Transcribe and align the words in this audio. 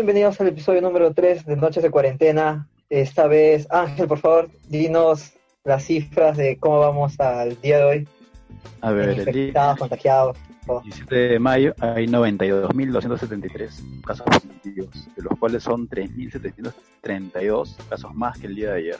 Bienvenidos 0.00 0.40
al 0.40 0.48
episodio 0.48 0.80
número 0.80 1.12
3 1.12 1.44
de 1.44 1.56
Noches 1.56 1.82
de 1.82 1.90
Cuarentena. 1.90 2.66
Esta 2.88 3.26
vez, 3.26 3.66
Ángel, 3.70 4.08
por 4.08 4.18
favor, 4.18 4.48
dinos 4.66 5.34
las 5.62 5.84
cifras 5.84 6.38
de 6.38 6.56
cómo 6.56 6.80
vamos 6.80 7.20
al 7.20 7.60
día 7.60 7.76
de 7.76 7.84
hoy. 7.84 8.08
A 8.80 8.92
ver, 8.92 9.10
el 9.10 9.18
infectados, 9.18 9.78
contagiados. 9.78 10.38
todo. 10.66 10.80
17 10.80 11.14
de 11.14 11.38
mayo 11.38 11.74
hay 11.80 12.06
92.273 12.06 14.02
casos 14.02 14.24
positivos, 14.24 15.06
de 15.14 15.22
los 15.22 15.38
cuales 15.38 15.64
son 15.64 15.86
3.732 15.86 17.76
casos 17.90 18.14
más 18.14 18.38
que 18.38 18.46
el 18.46 18.54
día 18.54 18.72
de 18.72 18.78
ayer. 18.78 18.96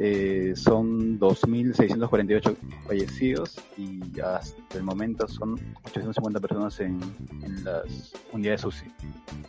Eh, 0.00 0.52
son 0.54 1.18
2.648 1.18 2.56
fallecidos 2.86 3.56
y 3.76 4.00
hasta 4.20 4.76
el 4.78 4.82
momento 4.84 5.26
son 5.26 5.54
850 5.86 6.40
personas 6.40 6.78
en, 6.80 7.00
en 7.42 7.64
las 7.64 8.12
unidades 8.32 8.64
UCI. 8.64 8.92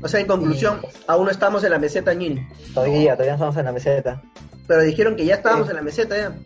O 0.01 0.07
sea, 0.07 0.19
en 0.19 0.27
conclusión, 0.27 0.79
aún 1.07 1.25
no 1.25 1.31
estamos 1.31 1.63
en 1.63 1.71
la 1.71 1.79
meseta 1.79 2.13
ñil. 2.13 2.47
Todavía, 2.73 3.13
todavía 3.13 3.31
no 3.33 3.35
estamos 3.35 3.57
en 3.57 3.65
la 3.65 3.71
meseta. 3.71 4.21
Pero 4.67 4.81
dijeron 4.81 5.15
que 5.15 5.25
ya 5.25 5.35
estábamos 5.35 5.67
Sí. 5.67 5.71
en 5.71 5.75
la 5.77 5.81
meseta 5.83 6.17
ya. 6.17 6.37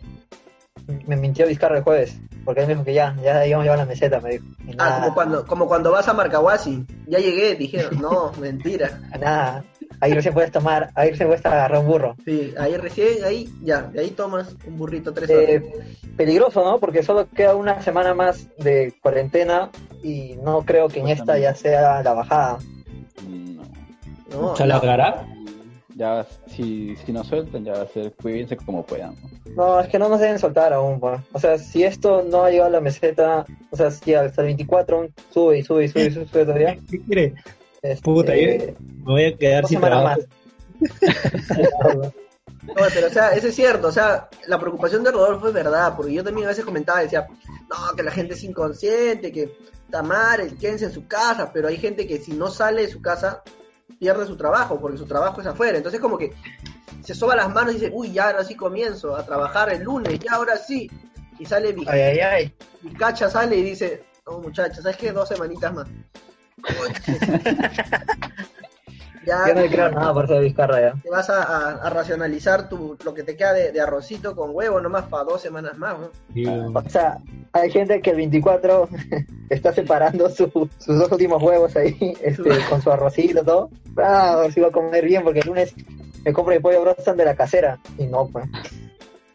Me 1.06 1.16
mintió 1.16 1.46
Vizcarra 1.46 1.78
el 1.78 1.82
jueves, 1.82 2.18
porque 2.44 2.60
él 2.60 2.66
me 2.66 2.74
dijo 2.74 2.84
que 2.84 2.92
ya, 2.92 3.16
ya 3.22 3.46
íbamos 3.46 3.62
a 3.62 3.64
llevar 3.64 3.78
la 3.78 3.86
meseta, 3.86 4.20
me 4.20 4.30
dijo. 4.32 4.44
Ah, 4.78 4.98
como 5.00 5.14
cuando, 5.14 5.46
como 5.46 5.66
cuando 5.66 5.90
vas 5.90 6.08
a 6.08 6.12
Marcahuasi. 6.12 6.84
Ya 7.06 7.18
llegué, 7.20 7.54
dijeron. 7.54 8.02
No, 8.02 8.32
mentira. 8.40 9.00
nada. 9.18 9.64
Ahí 10.00 10.12
recién 10.12 10.34
puedes 10.34 10.50
tomar, 10.52 10.90
ahí 10.94 11.10
recién 11.10 11.28
puedes 11.28 11.44
agarrar 11.46 11.80
un 11.80 11.86
burro. 11.86 12.16
Sí, 12.24 12.52
ahí 12.58 12.76
recién, 12.76 13.24
ahí, 13.24 13.48
ya, 13.62 13.82
de 13.82 14.00
ahí 14.00 14.10
tomas 14.10 14.54
un 14.66 14.76
burrito 14.78 15.12
tres 15.12 15.30
Eh, 15.30 15.62
horas. 15.74 15.86
peligroso, 16.16 16.64
¿no? 16.64 16.78
Porque 16.78 17.02
solo 17.02 17.28
queda 17.30 17.54
una 17.54 17.80
semana 17.82 18.14
más 18.14 18.48
de 18.58 18.94
cuarentena 19.02 19.70
y 20.02 20.36
no 20.42 20.62
creo 20.62 20.88
que 20.88 21.00
en 21.00 21.08
esta 21.08 21.38
ya 21.38 21.54
sea 21.54 22.02
la 22.02 22.12
bajada. 22.14 22.58
No. 23.28 23.62
No, 24.30 24.56
¿Se 24.56 24.66
la 24.66 24.76
aclarar? 24.76 25.26
Ya, 25.96 26.26
si, 26.48 26.96
si 26.96 27.12
nos 27.12 27.28
sueltan, 27.28 27.64
ya 27.64 27.72
va 27.74 27.82
a 27.82 27.86
ser, 27.86 28.12
cuídense 28.20 28.56
como 28.56 28.84
puedan. 28.84 29.14
¿no? 29.54 29.54
No, 29.74 29.80
es 29.80 29.86
que 29.88 29.98
no 29.98 30.08
nos 30.08 30.18
deben 30.18 30.40
soltar 30.40 30.72
aún, 30.72 30.98
pues. 30.98 31.20
O 31.32 31.38
sea, 31.38 31.56
si 31.56 31.84
esto 31.84 32.24
no 32.28 32.42
ha 32.44 32.50
llegado 32.50 32.66
a 32.68 32.72
la 32.72 32.80
meseta, 32.80 33.46
o 33.70 33.76
sea, 33.76 33.92
si 33.92 34.12
hasta 34.12 34.40
el 34.42 34.46
24 34.46 35.08
sube 35.30 35.58
y 35.58 35.62
sube 35.62 35.84
y 35.84 35.88
sube 35.88 36.06
y 36.06 36.10
sube, 36.10 36.26
sube 36.26 36.44
todavía. 36.44 36.76
¿Qué 36.90 37.00
quiere? 37.00 37.34
Este, 37.84 38.02
Puta, 38.02 38.34
yo- 38.34 38.74
Me 39.04 39.12
voy 39.12 39.24
a 39.26 39.36
quedar 39.36 39.66
sin 39.66 39.80
trabajo. 39.80 40.20
más. 40.20 40.28
No, 42.66 42.74
pero 42.94 43.08
o 43.08 43.10
sea, 43.10 43.32
eso 43.32 43.48
es 43.48 43.54
cierto, 43.54 43.88
o 43.88 43.92
sea, 43.92 44.28
la 44.46 44.58
preocupación 44.58 45.04
de 45.04 45.10
Rodolfo 45.12 45.48
es 45.48 45.54
verdad, 45.54 45.94
porque 45.94 46.14
yo 46.14 46.24
también 46.24 46.46
a 46.46 46.50
veces 46.50 46.64
comentaba 46.64 47.00
decía, 47.00 47.26
no, 47.68 47.94
que 47.94 48.02
la 48.02 48.10
gente 48.10 48.32
es 48.34 48.42
inconsciente, 48.42 49.30
que 49.30 49.54
está 49.84 50.02
mal, 50.02 50.40
el 50.40 50.56
quédense 50.56 50.86
en 50.86 50.92
su 50.92 51.06
casa, 51.06 51.50
pero 51.52 51.68
hay 51.68 51.76
gente 51.76 52.06
que 52.06 52.18
si 52.18 52.32
no 52.32 52.48
sale 52.50 52.82
de 52.82 52.88
su 52.88 53.02
casa, 53.02 53.42
pierde 53.98 54.24
su 54.26 54.36
trabajo, 54.38 54.80
porque 54.80 54.96
su 54.96 55.04
trabajo 55.04 55.42
es 55.42 55.46
afuera, 55.46 55.76
entonces 55.76 56.00
como 56.00 56.16
que 56.16 56.32
se 57.04 57.14
soba 57.14 57.36
las 57.36 57.52
manos 57.52 57.72
y 57.74 57.80
dice, 57.80 57.90
uy, 57.94 58.12
ya 58.12 58.28
ahora 58.30 58.44
sí 58.44 58.54
comienzo 58.54 59.14
a 59.14 59.26
trabajar 59.26 59.70
el 59.70 59.82
lunes, 59.82 60.18
ya 60.20 60.32
ahora 60.32 60.56
sí, 60.56 60.90
y 61.38 61.44
sale 61.44 61.74
mi, 61.74 61.84
Ay, 61.86 62.00
ay, 62.00 62.18
ay. 62.20 62.54
mi 62.80 62.94
cacha, 62.94 63.28
sale 63.28 63.56
y 63.56 63.62
dice, 63.62 64.04
no 64.26 64.38
muchachos, 64.38 64.82
¿sabes 64.82 64.96
qué? 64.96 65.12
Dos 65.12 65.28
semanitas 65.28 65.72
más. 65.74 65.86
ya, 69.26 69.48
Yo 69.48 69.54
no 69.54 69.60
le 69.62 69.70
creo 69.70 69.90
nada 69.90 70.12
por 70.12 70.24
eso 70.26 70.34
de 70.34 70.40
Vizcarra 70.40 70.80
ya. 70.80 70.94
te 71.02 71.10
vas 71.10 71.30
a, 71.30 71.42
a- 71.42 71.86
a 71.86 71.90
racionalizar 71.90 72.68
tu, 72.68 72.96
lo 73.04 73.14
que 73.14 73.22
te 73.22 73.36
queda 73.36 73.52
de, 73.54 73.72
de 73.72 73.80
arrocito 73.80 74.36
con 74.36 74.50
huevo 74.54 74.80
nomás 74.80 75.04
para 75.04 75.24
dos 75.24 75.40
semanas 75.40 75.78
más, 75.78 75.98
¿no? 75.98 76.10
Y, 76.34 76.46
O 76.46 76.88
sea, 76.88 77.18
hay 77.52 77.70
gente 77.70 78.00
que 78.02 78.10
el 78.10 78.16
24 78.16 78.88
está 79.50 79.72
separando 79.72 80.28
su- 80.30 80.68
sus 80.78 80.98
dos 80.98 81.10
últimos 81.10 81.42
huevos 81.42 81.74
ahí, 81.76 81.96
este, 82.22 82.50
con 82.68 82.82
su 82.82 82.90
arrocito 82.92 83.40
y 83.40 83.44
todo. 83.44 83.70
Ah, 83.96 84.32
a 84.32 84.36
ver 84.36 84.52
si 84.52 84.60
va 84.60 84.68
a 84.68 84.72
comer 84.72 85.04
bien, 85.04 85.22
porque 85.22 85.40
el 85.40 85.46
lunes 85.46 85.74
me 86.24 86.32
compro 86.32 86.52
el 86.54 86.60
pollo 86.60 86.82
brostan 86.82 87.16
de 87.16 87.24
la 87.24 87.34
casera. 87.34 87.78
Y 87.98 88.06
no, 88.06 88.26
pues, 88.28 88.46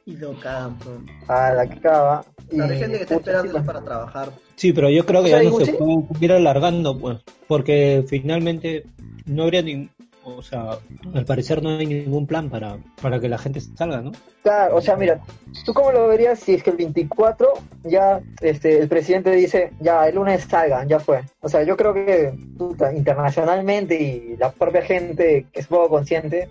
Y 0.05 0.17
lo 0.17 0.39
campo. 0.39 0.89
a 1.27 1.51
la 1.53 1.67
que 1.67 1.79
acaba. 1.79 2.23
Hay 2.51 2.79
gente 2.79 2.97
que 2.97 3.03
está 3.03 3.15
esperando 3.15 3.47
sí, 3.47 3.51
pues. 3.51 3.65
para 3.65 3.81
trabajar. 3.81 4.29
Sí, 4.55 4.73
pero 4.73 4.89
yo 4.89 5.05
creo 5.05 5.23
que 5.23 5.33
O 5.33 5.37
sea, 5.37 5.43
ya 5.43 5.49
no 5.49 5.59
se 5.59 5.65
sí. 5.65 5.71
puede 5.73 6.03
ir 6.19 6.31
alargando, 6.31 6.97
pues, 6.97 7.19
porque 7.47 8.03
finalmente 8.07 8.85
no 9.25 9.43
habría 9.43 9.61
ni, 9.61 9.89
o 10.23 10.41
sea, 10.41 10.77
al 11.13 11.25
parecer 11.25 11.63
no 11.63 11.77
hay 11.77 11.85
ningún 11.85 12.27
plan 12.27 12.49
para, 12.49 12.77
para 13.01 13.19
que 13.19 13.29
la 13.29 13.37
gente 13.37 13.61
salga, 13.61 14.01
¿no? 14.01 14.11
Claro, 14.43 14.77
o 14.77 14.81
sea, 14.81 14.95
mira, 14.95 15.19
¿tú 15.65 15.73
cómo 15.73 15.91
lo 15.91 16.07
verías 16.07 16.39
si 16.39 16.53
es 16.53 16.63
que 16.63 16.71
el 16.71 16.77
24 16.77 17.47
ya 17.83 18.21
este, 18.41 18.79
el 18.79 18.87
presidente 18.87 19.31
dice, 19.31 19.71
ya 19.79 20.07
el 20.07 20.15
lunes 20.15 20.45
salgan, 20.49 20.87
ya 20.87 20.99
fue? 20.99 21.21
O 21.41 21.49
sea, 21.49 21.63
yo 21.63 21.75
creo 21.77 21.93
que 21.93 22.33
puta, 22.57 22.93
internacionalmente 22.93 24.01
y 24.01 24.37
la 24.37 24.51
propia 24.51 24.81
gente 24.81 25.45
que 25.51 25.59
es 25.59 25.67
poco 25.67 25.89
consciente 25.89 26.49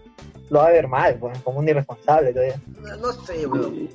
lo 0.50 0.60
va 0.60 0.68
a 0.68 0.70
ver 0.70 0.88
mal, 0.88 1.16
pues, 1.18 1.38
como 1.40 1.58
un 1.58 1.68
irresponsable 1.68 2.32
todavía. 2.32 2.60
No, 2.82 2.96
no 2.96 3.12
sé, 3.24 3.46
weón. 3.46 3.88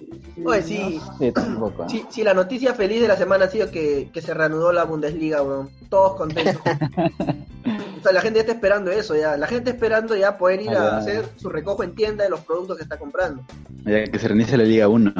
Oye, 0.46 0.62
sí. 0.62 1.00
Sí, 1.20 1.32
tampoco. 1.32 1.84
¿eh? 1.84 1.88
Sí, 1.90 2.06
sí, 2.10 2.24
la 2.24 2.34
noticia 2.34 2.74
feliz 2.74 3.02
de 3.02 3.08
la 3.08 3.18
semana 3.18 3.46
ha 3.46 3.50
sido 3.50 3.70
que, 3.72 4.10
que 4.14 4.22
se 4.22 4.34
reanudó 4.34 4.72
la 4.74 4.84
Bundesliga, 4.84 5.42
weón. 5.42 5.70
Todos 5.90 6.16
contentos. 6.16 6.62
o 6.66 8.04
sea, 8.04 8.12
la 8.12 8.22
gente 8.22 8.38
ya 8.38 8.42
está 8.42 8.54
esperando 8.54 8.92
eso, 8.92 9.16
ya. 9.16 9.38
La 9.38 9.48
gente 9.48 9.72
está 9.72 9.86
esperando 9.86 10.16
ya 10.16 10.38
poder 10.38 10.62
ir 10.62 10.70
a 10.72 10.98
hacer 10.98 11.26
su 11.38 11.50
recojo 11.50 11.84
en 11.84 11.96
tienda 11.96 12.24
de 12.24 12.30
los 12.30 12.42
productos 12.42 12.78
que 12.78 12.84
está 12.84 12.98
comprando. 12.98 13.44
Ya 13.86 14.04
que 14.06 14.20
se 14.20 14.28
reinicie 14.28 14.58
la 14.58 14.64
Liga 14.64 14.88
1. 14.88 15.14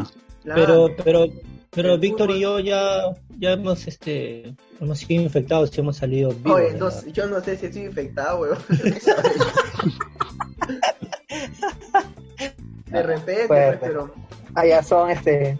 La- 0.44 0.56
Pero, 0.56 0.90
pero, 1.04 1.26
pero 1.72 1.98
Víctor 1.98 2.32
y 2.32 2.42
yo 2.42 2.60
ya, 2.60 3.04
ya 3.40 3.52
hemos, 3.52 3.88
este, 3.88 4.56
hemos 4.82 5.00
sido 5.00 5.22
infectados 5.24 5.76
y 5.78 5.80
hemos 5.80 5.98
salido 5.98 6.32
vivos. 6.32 6.60
Oye, 6.60 6.74
no 6.78 6.92
sé, 6.92 7.12
yo 7.12 7.28
no 7.28 7.40
sé 7.42 7.56
si 7.58 7.68
estoy 7.68 7.84
infectado, 7.84 8.40
weón. 8.42 8.58
de 12.94 13.04
repente, 13.04 13.48
Fuerte. 13.48 13.78
pues, 13.80 13.92
pero 13.92 14.14
Ah, 14.56 14.66
ya 14.66 14.84
son 14.84 15.10
este. 15.10 15.58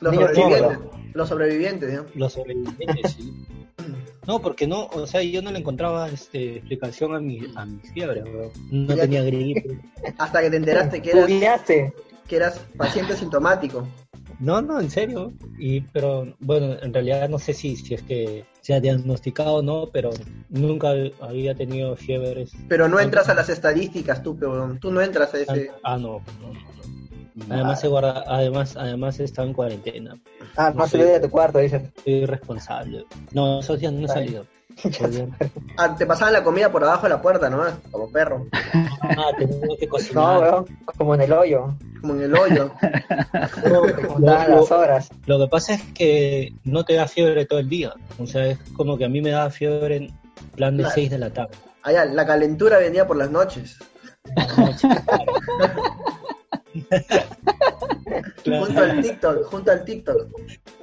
los 0.00 0.12
Niños 0.12 0.30
sobrevivientes, 0.34 0.78
los 1.14 1.28
sobrevivientes, 1.28 1.92
¿no? 1.92 2.06
Los 2.14 2.32
sobrevivientes, 2.32 3.12
sí. 3.12 3.46
No, 4.26 4.38
porque 4.40 4.66
no, 4.66 4.86
o 4.92 5.06
sea, 5.08 5.22
yo 5.22 5.42
no 5.42 5.50
le 5.50 5.58
encontraba 5.58 6.08
este, 6.08 6.56
explicación 6.58 7.14
a 7.16 7.20
mi, 7.20 7.40
a 7.56 7.64
mi 7.64 7.80
fiebre, 7.80 8.20
bro. 8.22 8.52
No 8.70 8.94
Ya- 8.94 9.02
tenía 9.02 9.22
gripe. 9.22 9.80
Hasta 10.18 10.42
que 10.42 10.50
te 10.50 10.56
enteraste 10.56 11.02
que 11.02 11.10
eras, 11.10 11.22
Googleaste. 11.28 11.92
que 12.28 12.36
eras 12.36 12.60
paciente 12.76 13.16
sintomático. 13.16 13.88
No, 14.38 14.60
no, 14.62 14.78
en 14.80 14.90
serio. 14.90 15.32
Y, 15.58 15.80
pero, 15.80 16.32
bueno, 16.38 16.76
en 16.80 16.92
realidad 16.94 17.28
no 17.28 17.38
sé 17.40 17.54
si, 17.54 17.74
si 17.76 17.94
es 17.94 18.02
que 18.02 18.44
se 18.60 18.74
ha 18.74 18.80
diagnosticado 18.80 19.56
o 19.56 19.62
no, 19.62 19.90
pero 19.92 20.10
nunca 20.48 20.92
había 21.20 21.54
tenido 21.54 21.96
fiebres. 21.96 22.52
Pero 22.68 22.88
no 22.88 23.00
entras 23.00 23.28
a 23.28 23.34
las 23.34 23.48
estadísticas 23.48 24.22
tú, 24.22 24.36
pero 24.38 24.76
tú 24.80 24.90
no 24.90 25.00
entras 25.00 25.34
a 25.34 25.38
ese... 25.38 25.70
Ah, 25.82 25.96
no, 25.96 26.22
no, 26.40 26.52
no. 26.52 27.54
Además 27.54 27.80
se 27.80 27.88
guarda, 27.88 28.24
además, 28.26 28.76
además 28.76 29.18
estaba 29.20 29.48
en 29.48 29.54
cuarentena. 29.54 30.20
Ah, 30.56 30.72
no 30.74 30.86
se 30.86 30.98
de 30.98 31.20
tu 31.20 31.30
cuarto, 31.30 31.58
dices. 31.58 31.82
Soy 32.04 32.26
responsable. 32.26 33.06
No, 33.32 33.60
esos 33.60 33.80
días 33.80 33.92
no 33.92 34.04
he 34.04 34.08
salido. 34.08 34.46
Ah, 35.76 35.94
te 35.96 36.06
pasaban 36.06 36.32
la 36.32 36.42
comida 36.44 36.70
por 36.72 36.82
abajo 36.84 37.02
de 37.04 37.08
la 37.10 37.20
puerta 37.22 37.48
nomás, 37.50 37.74
como 37.90 38.10
perro, 38.10 38.46
Ah, 39.02 39.32
que 39.38 39.46
No, 40.14 40.38
weón, 40.40 40.66
como 40.98 41.14
en 41.14 41.20
el 41.22 41.32
hoyo. 41.32 41.74
como 42.00 42.14
en 42.14 42.22
el 42.22 42.34
hoyo. 42.34 42.72
Te 43.96 44.06
contaban 44.06 44.50
las 44.50 44.70
horas. 44.70 45.08
Lo 45.26 45.38
que 45.38 45.46
pasa 45.48 45.74
es 45.74 45.82
que 45.94 46.52
no 46.64 46.84
te 46.84 46.94
da 46.94 47.06
fiebre 47.06 47.44
todo 47.46 47.58
el 47.58 47.68
día. 47.68 47.92
O 48.18 48.26
sea, 48.26 48.46
es 48.46 48.58
como 48.76 48.96
que 48.98 49.04
a 49.04 49.08
mí 49.08 49.20
me 49.20 49.30
da 49.30 49.50
fiebre 49.50 49.96
en 49.96 50.10
plan 50.56 50.76
de 50.76 50.82
Claro. 50.84 50.94
6 50.94 51.10
de 51.10 51.18
la 51.18 51.30
tarde. 51.30 51.54
Allá, 51.82 52.04
la 52.04 52.26
calentura 52.26 52.78
venía 52.78 53.06
por 53.06 53.16
las 53.16 53.30
noches. 53.30 53.78
Junto 58.44 58.80
al 58.80 59.00
TikTok, 59.02 59.44
junto 59.44 59.70
al 59.70 59.84
TikTok. 59.84 60.28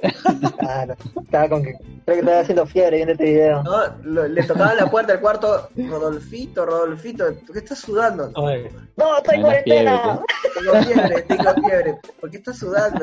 Claro. 0.58 0.94
Estaba 1.22 1.48
con 1.48 1.62
que. 1.62 1.72
Creo 2.04 2.16
que 2.16 2.18
estaba 2.20 2.40
haciendo 2.40 2.66
fiebre 2.66 2.96
viendo 2.96 3.12
este 3.12 3.24
video. 3.24 3.62
¿no? 3.62 3.76
Lo- 4.02 4.28
le 4.28 4.42
tocaba 4.44 4.74
la 4.74 4.90
puerta 4.90 5.12
del 5.12 5.20
cuarto, 5.20 5.68
Rodolfito, 5.76 6.64
Rodolfito, 6.66 7.24
¿por 7.46 7.52
qué 7.52 7.58
estás 7.58 7.78
sudando? 7.80 8.30
Oye, 8.36 8.70
¡No, 8.96 9.16
estoy 9.18 9.36
en 9.36 9.42
cuarentena! 9.42 10.20
Tengo 10.54 10.82
fiebre, 10.82 11.22
tengo 11.22 11.54
fiebre. 11.54 11.98
¿Por 12.20 12.30
qué 12.30 12.36
estás 12.38 12.58
sudando? 12.58 13.00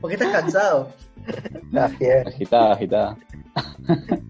¿Por 0.00 0.10
qué 0.10 0.14
estás 0.16 0.32
cansado? 0.40 0.90
La 1.70 1.88
fiebre. 1.88 2.28
Agitada, 2.28 2.72
agitada. 2.74 3.16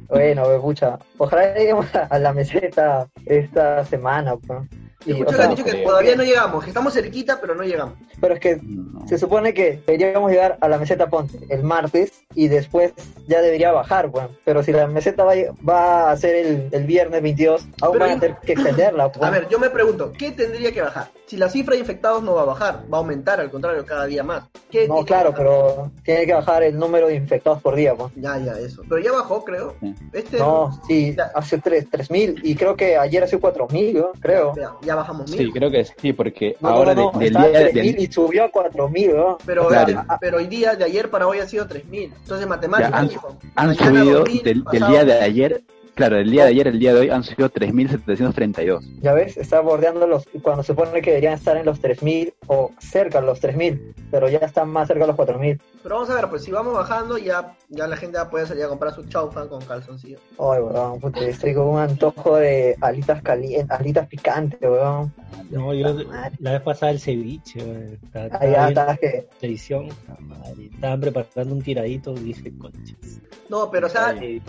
Bueno, 0.08 0.48
we, 0.48 0.58
pucha. 0.58 0.98
Ojalá 1.18 1.54
lleguemos 1.54 1.86
a, 1.94 2.00
a 2.04 2.18
la 2.18 2.32
meseta 2.32 3.08
esta 3.26 3.84
semana, 3.84 4.36
pues. 4.36 4.60
Y, 5.06 5.12
Escucho 5.12 5.28
o 5.28 5.30
que 5.30 5.36
sea, 5.36 5.44
han 5.44 5.50
dicho 5.54 5.64
que 5.64 5.72
todavía 5.82 6.16
no 6.16 6.22
llegamos, 6.22 6.62
que 6.64 6.70
estamos 6.70 6.92
cerquita, 6.94 7.40
pero 7.40 7.54
no 7.54 7.62
llegamos. 7.62 7.94
pero 8.20 8.34
es 8.34 8.40
que 8.40 8.58
No. 8.62 9.06
se 9.08 9.18
supone 9.18 9.52
que 9.54 9.82
deberíamos 9.86 10.30
llegar 10.30 10.58
a 10.60 10.68
la 10.68 10.78
meseta 10.78 11.08
Ponte 11.08 11.38
el 11.48 11.62
martes 11.64 12.12
y 12.34 12.48
después 12.48 12.92
ya 13.26 13.40
debería 13.40 13.72
bajar, 13.72 14.08
bueno. 14.08 14.30
Pero 14.44 14.62
si 14.62 14.72
la 14.72 14.86
meseta 14.86 15.24
va, 15.24 15.32
a- 15.32 15.64
va 15.68 16.10
a 16.10 16.16
ser 16.16 16.36
el, 16.36 16.68
el 16.72 16.84
viernes 16.84 17.22
22, 17.22 17.66
aún 17.80 17.92
Pero 17.94 18.04
van 18.06 18.16
a 18.16 18.20
tener 18.20 18.36
que 18.38 18.52
extenderla. 18.52 19.10
A 19.20 19.30
ver, 19.30 19.48
yo 19.48 19.58
me 19.58 19.70
pregunto, 19.70 20.12
¿qué 20.16 20.30
tendría 20.32 20.72
que 20.72 20.82
bajar? 20.82 21.10
Si 21.26 21.36
la 21.36 21.48
cifra 21.48 21.74
de 21.74 21.80
infectados 21.80 22.22
no 22.22 22.34
va 22.34 22.42
a 22.42 22.46
bajar, 22.46 22.82
va 22.92 22.98
a 22.98 23.00
aumentar, 23.00 23.40
al 23.40 23.50
contrario, 23.50 23.84
cada 23.86 24.04
día 24.06 24.22
más. 24.22 24.44
¿Qué 24.70 24.86
No, 24.86 25.04
claro, 25.04 25.32
pero 25.36 25.90
tiene 26.04 26.26
que 26.26 26.34
bajar 26.34 26.62
el 26.62 26.78
número 26.78 27.06
de 27.08 27.14
infectados 27.14 27.60
por 27.62 27.74
día, 27.74 27.94
pues. 27.94 28.12
Ya, 28.16 28.38
ya, 28.38 28.52
eso. 28.58 28.82
Pero 28.88 29.00
ya 29.00 29.12
bajó, 29.12 29.42
creo. 29.44 29.74
Sí. 29.80 29.94
Este, 30.12 30.38
No, 30.38 30.78
sí, 30.86 31.14
Ya. 31.16 31.30
hace 31.34 31.58
tres 31.58 31.86
tres 31.90 32.10
mil 32.10 32.38
y 32.42 32.54
creo 32.54 32.76
que 32.76 32.96
ayer 32.96 33.22
hace 33.24 33.38
cuatro 33.38 33.66
mil, 33.68 33.94
¿no? 33.98 34.12
creo. 34.20 34.54
ya, 34.54 34.72
ya 34.82 34.91
bajamos 34.94 35.30
mil. 35.30 35.38
Sí, 35.38 35.52
creo 35.52 35.70
que 35.70 35.84
sí, 35.84 36.12
porque 36.12 36.56
No, 36.60 36.68
ahora 36.68 36.94
no, 36.94 37.10
no, 37.12 37.18
de- 37.18 37.24
del 37.24 37.28
estaba 37.28 37.48
día 37.48 37.60
en 37.60 37.66
3.000 37.74 37.94
del- 37.96 38.00
y 38.08 38.12
subió 38.12 38.44
a 38.44 38.50
4.000, 38.50 39.14
¿no? 39.16 39.38
Pero, 39.44 39.68
Claro. 39.68 39.88
este- 39.90 40.02
pero 40.20 40.36
hoy 40.38 40.46
día, 40.46 40.74
de 40.74 40.84
ayer 40.84 41.10
para 41.10 41.26
hoy 41.26 41.38
ha 41.40 41.46
sido 41.48 41.66
3.000. 41.66 42.12
Entonces, 42.22 42.46
matemáticas, 42.46 42.90
Ya, 42.92 42.98
han- 42.98 43.10
hijo. 43.10 43.36
han 43.54 43.74
subido 43.74 44.20
2.000, 44.24 44.42
del, 44.42 44.64
día 44.70 45.04
de 45.04 45.12
1.000. 45.14 45.22
ayer, 45.22 45.62
claro, 45.94 46.16
del 46.16 46.30
día 46.30 46.44
de 46.44 46.50
ayer 46.50 46.68
al 46.68 46.78
día 46.78 46.94
de 46.94 47.00
hoy 47.00 47.10
han 47.10 47.22
subido 47.22 47.50
3.732. 47.50 49.00
Ya 49.00 49.12
ves, 49.12 49.36
está 49.36 49.60
bordeando 49.60 50.06
los, 50.06 50.24
cuando 50.42 50.62
se 50.62 50.68
supone 50.68 51.02
que 51.02 51.10
deberían 51.10 51.34
estar 51.34 51.56
en 51.56 51.66
los 51.66 51.80
3.000 51.80 52.34
o 52.46 52.70
cerca 52.78 53.20
de 53.20 53.26
los 53.26 53.42
3.000, 53.42 53.94
pero 54.10 54.28
ya 54.28 54.38
están 54.38 54.70
más 54.70 54.88
cerca 54.88 55.06
de 55.06 55.12
los 55.12 55.16
4.000. 55.16 55.60
Pero 55.82 55.94
vamos 55.94 56.10
a 56.10 56.14
ver, 56.14 56.28
pues 56.28 56.44
si 56.44 56.50
vamos 56.50 56.74
bajando, 56.74 57.18
ya, 57.18 57.56
ya 57.68 57.86
la 57.86 57.96
gente 57.96 58.18
ya 58.18 58.30
puede 58.30 58.46
salir 58.46 58.64
a 58.64 58.68
comprar 58.68 58.94
su 58.94 59.04
chaufa 59.04 59.48
con 59.48 59.64
calzoncillo. 59.64 60.18
Ay, 60.38 60.60
weón, 60.60 61.00
puta, 61.00 61.20
estoy 61.20 61.54
con 61.54 61.68
un 61.68 61.80
antojo 61.80 62.36
de 62.36 62.76
alitas 62.80 63.22
calientes, 63.22 63.70
alitas 63.70 64.06
picantes, 64.06 64.60
weón. 64.60 65.12
No, 65.50 65.74
yo 65.74 65.94
la 66.38 66.52
vez 66.52 66.60
pasada 66.62 66.92
el 66.92 67.00
ceviche, 67.00 67.62
güey. 67.62 67.94
Estaba 68.02 68.26
Allá 68.40 68.68
está 68.68 68.96
que... 68.96 69.26
la 69.30 69.38
televisión, 69.38 69.88
madre, 70.20 70.70
estaban 70.72 71.00
preparando 71.00 71.54
un 71.54 71.62
tiradito 71.62 72.12
y 72.14 72.20
dije, 72.20 72.52
conchas. 72.58 73.20
No, 73.48 73.70
pero 73.70 73.86
o 73.86 73.90
sea, 73.90 74.16
Eh, 74.20 74.40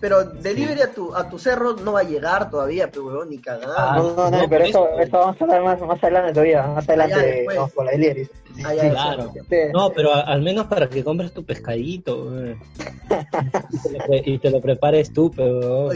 pero 0.00 0.24
delivery 0.24 0.80
a 0.82 0.92
tu, 0.92 1.14
a 1.14 1.28
tu 1.28 1.38
cerro 1.38 1.74
no 1.76 1.92
va 1.92 2.00
a 2.00 2.04
llegar 2.04 2.50
todavía, 2.50 2.90
pero 2.90 3.06
weón, 3.06 3.30
ni 3.30 3.38
cagada. 3.38 3.92
Ah, 3.94 3.96
No, 3.96 4.14
no, 4.14 4.30
no, 4.30 4.48
pero 4.48 4.64
eso, 4.64 4.88
eso. 4.90 5.00
eso 5.00 5.18
vamos 5.18 5.40
a 5.40 5.44
hablar 5.44 5.62
más, 5.62 5.80
más 5.80 6.02
adelante 6.04 6.32
todavía, 6.32 6.66
más 6.66 6.88
adelante, 6.88 7.46
no, 7.54 7.68
con 7.68 7.84
la 7.86 7.92
delivery. 7.92 8.28
Ah, 8.64 8.70
Sí, 8.72 8.88
claro. 8.90 9.32
No, 9.74 9.90
pero 9.92 10.14
a- 10.14 10.20
al 10.22 10.40
menos 10.42 10.66
para 10.66 10.88
que 10.88 11.04
compres 11.04 11.32
tu 11.32 11.44
pescadito, 11.44 12.32
y, 13.70 13.78
te 13.78 13.90
lo 13.92 13.98
pre- 14.06 14.22
y 14.24 14.38
te 14.38 14.50
lo 14.50 14.60
prepares 14.60 15.12
tú, 15.12 15.30
pero... 15.34 15.88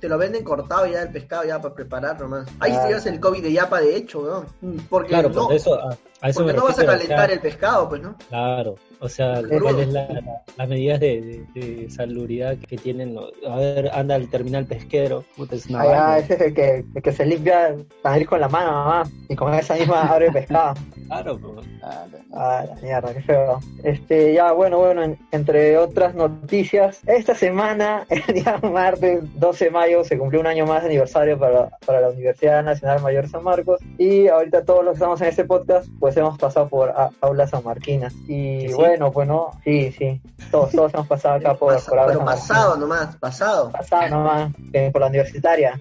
te 0.00 0.08
lo 0.08 0.16
venden 0.18 0.42
cortado 0.44 0.86
ya 0.86 1.02
el 1.02 1.10
pescado 1.10 1.44
ya 1.44 1.60
para 1.60 1.74
preparar 1.74 2.18
nomás. 2.20 2.48
Ahí 2.58 2.72
Ah. 2.74 2.82
te 2.82 2.88
llevas 2.88 3.06
el 3.06 3.20
COVID 3.20 3.42
de 3.42 3.52
yapa 3.52 3.80
de 3.80 3.96
hecho. 3.96 4.44
Porque 4.88 5.08
Claro, 5.10 5.28
no, 5.28 5.44
por 5.46 5.52
eso, 5.54 5.74
a, 5.74 5.96
a 6.22 6.28
eso 6.30 6.40
porque 6.42 6.56
no 6.56 6.64
vas 6.64 6.78
a 6.78 6.86
calentar 6.86 7.30
el 7.30 7.40
pescado, 7.40 7.88
pues, 7.88 8.00
¿no? 8.02 8.16
Claro, 8.28 8.76
o 8.98 9.08
sea, 9.08 9.42
Crudo. 9.42 9.60
¿cuál 9.60 9.80
es 9.80 9.88
la, 9.88 10.08
la- 10.08 10.42
las 10.56 10.68
medidas 10.68 11.00
de, 11.00 11.46
de, 11.54 11.60
de 11.60 11.90
salubridad 11.90 12.56
que 12.58 12.76
tienen? 12.76 13.14
los- 13.14 13.32
A 13.48 13.56
ver, 13.56 13.90
anda 13.92 14.14
al 14.14 14.28
terminal 14.28 14.66
pesquero, 14.66 15.24
puta, 15.36 15.54
es 15.56 15.66
una 15.66 16.18
ese 16.18 16.34
es 16.34 16.40
el 16.40 16.54
que, 16.54 16.84
el 16.94 17.02
que 17.02 17.12
se 17.12 17.26
limpia 17.26 17.76
nariz 18.02 18.26
con 18.28 18.40
la 18.40 18.48
mano, 18.48 18.72
mamá, 18.72 19.02
y 19.28 19.36
con 19.36 19.52
esa 19.54 19.74
misma 19.74 20.02
abre 20.02 20.26
el 20.26 20.32
pescado. 20.32 20.74
Claro, 21.10 21.38
pues. 21.40 21.66
Ah, 21.82 22.06
Ah, 22.32 22.64
la 22.68 22.74
mierda, 22.76 23.12
qué 23.12 23.20
feo. 23.22 23.58
Este, 23.82 24.32
ya, 24.32 24.52
bueno, 24.52 24.78
bueno, 24.78 25.02
en- 25.02 25.18
entre 25.32 25.76
otras 25.76 26.14
noticias, 26.14 27.00
esta 27.06 27.34
semana, 27.34 28.06
el 28.10 28.34
día 28.34 28.58
martes 28.62 29.20
12 29.40 29.64
de 29.66 29.70
mayo, 29.72 30.04
se 30.04 30.16
cumplió 30.16 30.40
un 30.40 30.46
año 30.46 30.66
más 30.66 30.82
de 30.82 30.90
aniversario 30.90 31.36
para, 31.36 31.70
para 31.84 32.00
la 32.00 32.10
Universidad 32.10 32.62
Nacional 32.62 33.02
Mayor 33.02 33.28
San 33.28 33.42
Marcos. 33.42 33.80
Y 33.98 34.28
ahorita 34.28 34.64
todos 34.64 34.84
los 34.84 34.92
que 34.92 34.98
estamos 34.98 35.20
en 35.22 35.28
este 35.28 35.44
podcast, 35.44 35.88
pues 35.98 36.16
hemos 36.16 36.38
pasado 36.38 36.68
por 36.68 36.90
a- 36.90 37.10
aulas 37.20 37.50
sanmarquinas. 37.50 38.14
Y 38.28 38.68
¿Sí? 38.68 38.74
bueno, 38.74 39.10
pues 39.10 39.26
no, 39.26 39.50
sí, 39.64 39.90
sí, 39.90 40.20
todos, 40.52 40.70
todos 40.70 40.94
hemos 40.94 41.08
pasado 41.08 41.34
acá 41.34 41.54
por, 41.58 41.74
Pasa- 41.74 41.90
por 41.90 41.98
aulas 41.98 42.16
pero 42.16 42.24
pasado 42.24 42.76
nomás, 42.76 43.16
pasado. 43.16 43.70
Pasado 43.72 44.08
nomás, 44.10 44.52
eh, 44.72 44.90
por 44.92 45.00
la 45.00 45.08
universitaria. 45.08 45.80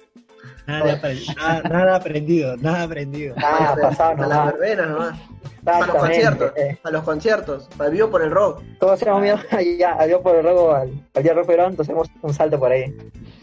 Nada, 0.70 1.02
apre- 1.02 1.36
nada, 1.38 1.62
nada 1.70 1.96
aprendido, 1.96 2.58
nada 2.58 2.84
aprendido. 2.84 3.36
Ah, 3.38 3.76
pasado 3.82 4.12
a 4.12 4.16
las 4.16 4.30
nomás. 4.30 4.54
verbenas 4.54 4.90
nomás. 4.90 5.20
A 5.66 5.80
los 5.82 5.90
conciertos, 5.90 6.54
eh. 6.56 6.78
a 6.84 6.90
los 6.92 7.04
conciertos, 7.04 7.70
para 7.78 7.90
vivo 7.90 8.10
por 8.10 8.22
el 8.22 8.32
rock. 8.32 8.62
Todos 8.80 9.02
hemos 9.04 9.26
ido 9.26 9.38
allá, 9.52 9.96
adiós 10.00 10.22
por 10.22 10.36
el 10.38 10.44
robo 10.44 10.74
al, 10.74 10.90
al 11.14 11.24
día 11.24 11.34
rock 11.34 11.48
peruano, 11.48 11.72
entonces 11.72 11.94
hemos 11.94 12.08
un 12.22 12.34
salto 12.34 12.58
por 12.58 12.72
ahí. 12.72 12.96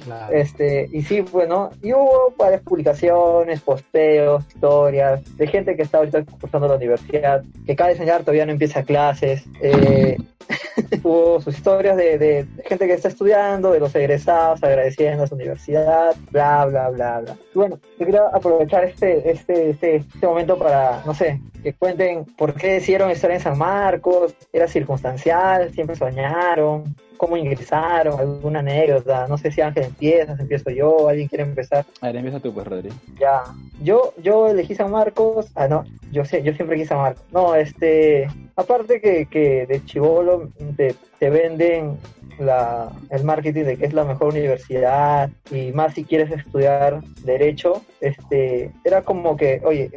Claro. 0.04 0.32
Este, 0.34 0.88
y 0.92 1.02
sí, 1.02 1.20
bueno, 1.20 1.70
y 1.82 1.92
hubo 1.92 2.32
varias 2.38 2.62
publicaciones, 2.62 3.60
posteos, 3.60 4.44
historias, 4.48 5.36
de 5.36 5.46
gente 5.46 5.76
que 5.76 5.82
está 5.82 5.98
ahorita 5.98 6.24
cursando 6.40 6.68
la 6.68 6.76
universidad, 6.76 7.44
que 7.66 7.76
cada 7.76 7.90
enseñar 7.90 8.20
todavía 8.22 8.46
no 8.46 8.52
empieza 8.52 8.82
clases. 8.82 9.44
Eh, 9.60 10.16
hubo 11.02 11.40
sus 11.40 11.56
historias 11.56 11.96
de, 11.96 12.18
de- 12.18 12.46
gente 12.64 12.86
que 12.86 12.94
está 12.94 13.08
estudiando, 13.08 13.72
de 13.72 13.80
los 13.80 13.94
egresados, 13.94 14.62
agradeciendo 14.62 15.24
a 15.24 15.26
su 15.26 15.34
universidad, 15.34 16.14
bla, 16.30 16.64
bla, 16.66 16.88
bla, 16.90 17.20
bla. 17.20 17.36
Y 17.54 17.58
bueno, 17.58 17.78
yo 17.98 18.06
quería 18.06 18.22
aprovechar 18.32 18.84
este, 18.84 19.30
este, 19.30 19.70
este, 19.70 19.96
este 19.96 20.26
momento 20.26 20.58
para, 20.58 21.02
no 21.04 21.14
sé, 21.14 21.40
que 21.62 21.72
cuenten 21.74 22.24
por 22.24 22.54
qué 22.54 22.74
decidieron 22.74 23.10
estar 23.10 23.30
en 23.30 23.40
San 23.40 23.58
Marcos, 23.58 24.34
era 24.52 24.68
circunstancial, 24.68 25.72
siempre 25.72 25.96
soñaron, 25.96 26.94
cómo 27.16 27.36
ingresaron, 27.36 28.18
alguna 28.18 28.60
anécdota, 28.60 29.26
no 29.28 29.38
sé 29.38 29.50
si 29.50 29.60
Ángel 29.60 29.84
empiezas, 29.84 30.38
empiezo 30.38 30.70
yo, 30.70 31.08
alguien 31.08 31.28
quiere 31.28 31.44
empezar. 31.44 31.84
A 32.00 32.06
ver, 32.06 32.16
empieza 32.16 32.40
tú, 32.40 32.52
pues, 32.52 32.66
Rodri. 32.66 32.90
Ya, 33.18 33.42
yo, 33.82 34.14
yo 34.22 34.48
elegí 34.48 34.74
San 34.74 34.90
Marcos, 34.90 35.50
ah 35.54 35.68
no, 35.68 35.84
yo 36.12 36.24
sé, 36.24 36.42
yo 36.42 36.52
siempre 36.54 36.76
quise 36.76 36.88
San 36.88 36.98
Marcos. 36.98 37.24
No, 37.32 37.54
este, 37.54 38.28
aparte 38.56 39.00
que, 39.00 39.26
que 39.26 39.66
de 39.66 39.84
chivolo 39.84 40.50
te, 40.76 40.94
te 41.18 41.30
venden 41.30 41.98
la, 42.38 42.92
el 43.10 43.24
marketing 43.24 43.64
de 43.64 43.76
que 43.76 43.86
es 43.86 43.94
la 43.94 44.04
mejor 44.04 44.28
universidad 44.28 45.30
y 45.50 45.72
más 45.72 45.94
si 45.94 46.04
quieres 46.04 46.30
estudiar 46.30 47.02
derecho, 47.24 47.82
este, 48.00 48.72
era 48.84 49.02
como 49.02 49.36
que, 49.36 49.60
oye, 49.64 49.90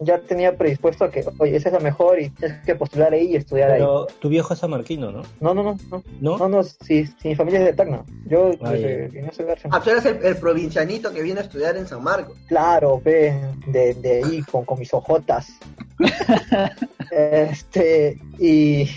ya 0.00 0.18
tenía 0.18 0.56
predispuesto 0.56 1.04
a 1.04 1.10
que, 1.10 1.24
oye, 1.38 1.56
esa 1.56 1.68
es 1.68 1.72
la 1.72 1.80
mejor 1.80 2.20
y 2.20 2.30
tienes 2.30 2.64
que 2.64 2.74
postular 2.74 3.12
ahí 3.12 3.32
y 3.32 3.36
estudiar 3.36 3.70
ahí. 3.70 3.80
Pero 3.80 4.06
tu 4.18 4.28
viejo 4.28 4.52
es 4.52 4.60
samarquino, 4.60 5.12
¿no? 5.12 5.22
No, 5.40 5.54
no, 5.54 5.62
no, 5.62 5.76
no, 5.90 6.02
¿No? 6.20 6.38
no, 6.38 6.48
no, 6.48 6.62
si, 6.62 7.06
si 7.06 7.28
mi 7.28 7.34
familia 7.34 7.60
es 7.60 7.66
de 7.66 7.72
Tacna, 7.72 8.04
yo 8.26 8.52
Ah, 8.60 8.72
desde 8.72 9.10
que 9.10 9.22
no 9.22 9.32
soy 9.32 9.46
García. 9.46 9.70
Ah, 9.72 9.80
tú 9.80 9.90
eres 9.90 10.04
el, 10.06 10.24
el 10.24 10.36
provincianito 10.36 11.12
que 11.12 11.22
viene 11.22 11.40
a 11.40 11.42
estudiar 11.44 11.76
en 11.76 11.86
San 11.86 12.02
Marcos. 12.02 12.36
Claro, 12.48 13.00
ve, 13.04 13.34
de, 13.66 13.94
de 13.94 14.24
ahí 14.24 14.42
con, 14.42 14.64
con 14.64 14.78
mis 14.78 14.92
ojotas. 14.92 15.48
este, 17.10 18.18
y, 18.38 18.88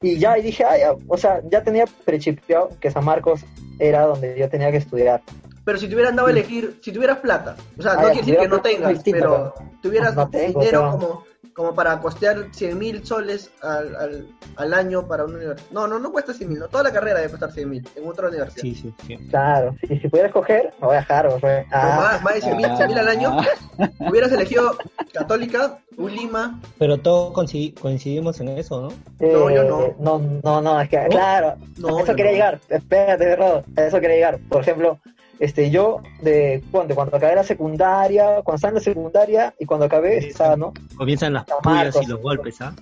y 0.00 0.18
ya, 0.18 0.38
y 0.38 0.42
dije, 0.42 0.64
ay, 0.64 0.80
ya, 0.80 0.94
o 1.08 1.16
sea, 1.16 1.40
ya 1.50 1.62
tenía 1.62 1.84
prechipeado 2.04 2.70
que 2.80 2.90
San 2.90 3.04
Marcos 3.04 3.44
era 3.78 4.06
donde 4.06 4.38
yo 4.38 4.48
tenía 4.48 4.70
que 4.70 4.78
estudiar. 4.78 5.22
Pero 5.66 5.78
si 5.78 5.88
te 5.88 5.94
hubieran 5.96 6.14
dado 6.16 6.28
a 6.28 6.30
elegir, 6.30 6.78
si 6.80 6.92
tuvieras 6.92 7.18
plata, 7.18 7.56
o 7.76 7.82
sea, 7.82 7.92
Ah, 7.92 7.94
no 7.96 8.00
quiere 8.12 8.18
decir 8.20 8.36
que 8.38 8.48
no 8.48 8.60
tengas, 8.62 8.88
distinto, 8.94 9.18
pero 9.20 9.54
tuvieras 9.82 10.14
No 10.14 10.30
tengo, 10.30 10.60
dinero 10.60 10.80
pero- 10.80 10.90
como, 10.92 11.24
como 11.54 11.74
para 11.74 11.98
costear 12.00 12.36
100 12.52 12.78
mil 12.78 13.04
soles 13.04 13.50
al, 13.62 13.96
al, 13.96 14.26
al 14.56 14.74
año 14.74 15.08
para 15.08 15.24
una 15.24 15.38
universidad. 15.38 15.66
No, 15.72 15.88
no, 15.88 15.98
no 15.98 16.12
cuesta 16.12 16.32
100 16.34 16.48
mil, 16.50 16.58
no, 16.60 16.68
toda 16.68 16.84
la 16.84 16.92
carrera 16.92 17.18
debe 17.18 17.30
costar 17.30 17.50
100 17.50 17.68
mil 17.68 17.88
en 17.96 18.06
otra 18.08 18.28
universidad. 18.28 18.62
Sí, 18.62 18.74
sí, 18.76 18.94
sí. 19.06 19.16
Claro, 19.28 19.74
y 19.82 19.98
si 19.98 20.08
pudiera 20.08 20.28
escoger, 20.28 20.72
me 20.80 20.86
voy 20.86 20.96
a 20.96 21.00
dejar, 21.00 21.26
o 21.26 21.40
sea, 21.40 21.62
No, 21.62 21.66
ah, 21.72 21.96
más, 22.12 22.22
más 22.22 22.34
de 22.34 22.40
100 22.42 22.56
mil, 22.58 22.76
100 22.76 22.88
mil 22.88 22.98
al 22.98 23.08
año, 23.08 23.36
hubieras 24.08 24.30
elegido 24.32 24.76
Católica, 25.12 25.78
ULIMA, 25.96 26.60
Pero 26.78 26.98
todos 26.98 27.32
coinci- 27.34 27.74
coincidimos 27.80 28.38
en 28.40 28.48
eso, 28.50 28.82
¿no? 28.82 28.88
No, 29.18 29.50
yo 29.50 29.62
eh, 29.62 29.96
no. 29.98 30.18
no, 30.20 30.40
no, 30.44 30.60
no, 30.60 30.80
es 30.80 30.88
que, 30.90 30.98
¿No? 31.04 31.08
claro, 31.08 31.54
No, 31.78 31.98
eso 32.00 32.14
quería 32.14 32.26
no. 32.26 32.36
llegar, 32.36 32.60
espérate, 32.68 33.34
Rodo, 33.34 33.64
eso 33.76 33.98
quería 34.00 34.16
llegar. 34.16 34.38
Por 34.48 34.60
ejemplo, 34.60 35.00
este, 35.40 35.70
yo, 35.70 36.02
de, 36.22 36.62
ponte, 36.72 36.94
cuando 36.94 37.16
acabé 37.16 37.34
la 37.34 37.44
secundaria, 37.44 38.42
cuando 38.42 38.54
estaba 38.56 38.70
en 38.70 38.74
la 38.76 38.80
secundaria 38.80 39.54
y 39.58 39.66
cuando 39.66 39.86
acabé, 39.86 40.20
Sí, 40.22 40.28
estaba, 40.28 40.56
¿no? 40.56 40.72
Comienzan 40.96 41.32
las 41.34 41.44
Marcos. 41.64 42.02
y 42.02 42.06
los 42.06 42.20
golpes, 42.20 42.60
¿ah? 42.60 42.74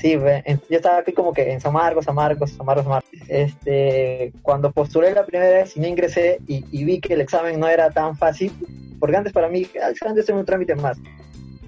Sí, 0.00 0.16
ve, 0.16 0.42
en- 0.46 0.60
yo 0.70 0.76
estaba 0.76 0.98
aquí 0.98 1.12
como 1.12 1.32
que 1.32 1.52
en 1.52 1.60
San 1.60 1.72
Marcos, 1.72 2.04
San 2.04 2.14
Marcos, 2.14 2.50
San 2.52 2.64
Marcos, 2.64 2.84
San 2.84 2.92
Marcos. 2.92 3.10
Este, 3.28 4.32
cuando 4.42 4.70
postulé 4.70 5.12
la 5.12 5.24
primera 5.26 5.50
vez 5.50 5.76
y 5.76 5.80
no 5.80 5.86
ingresé 5.88 6.40
y, 6.46 6.64
y 6.70 6.84
vi 6.84 7.00
que 7.00 7.14
el 7.14 7.20
examen 7.20 7.58
no 7.58 7.68
era 7.68 7.90
tan 7.90 8.16
fácil, 8.16 8.52
porque 9.00 9.16
antes 9.16 9.32
para 9.32 9.48
mí 9.48 9.66
el 9.74 9.90
examen 9.90 10.14
debe 10.14 10.26
ser 10.26 10.34
un 10.34 10.44
trámite 10.44 10.74
más. 10.76 10.98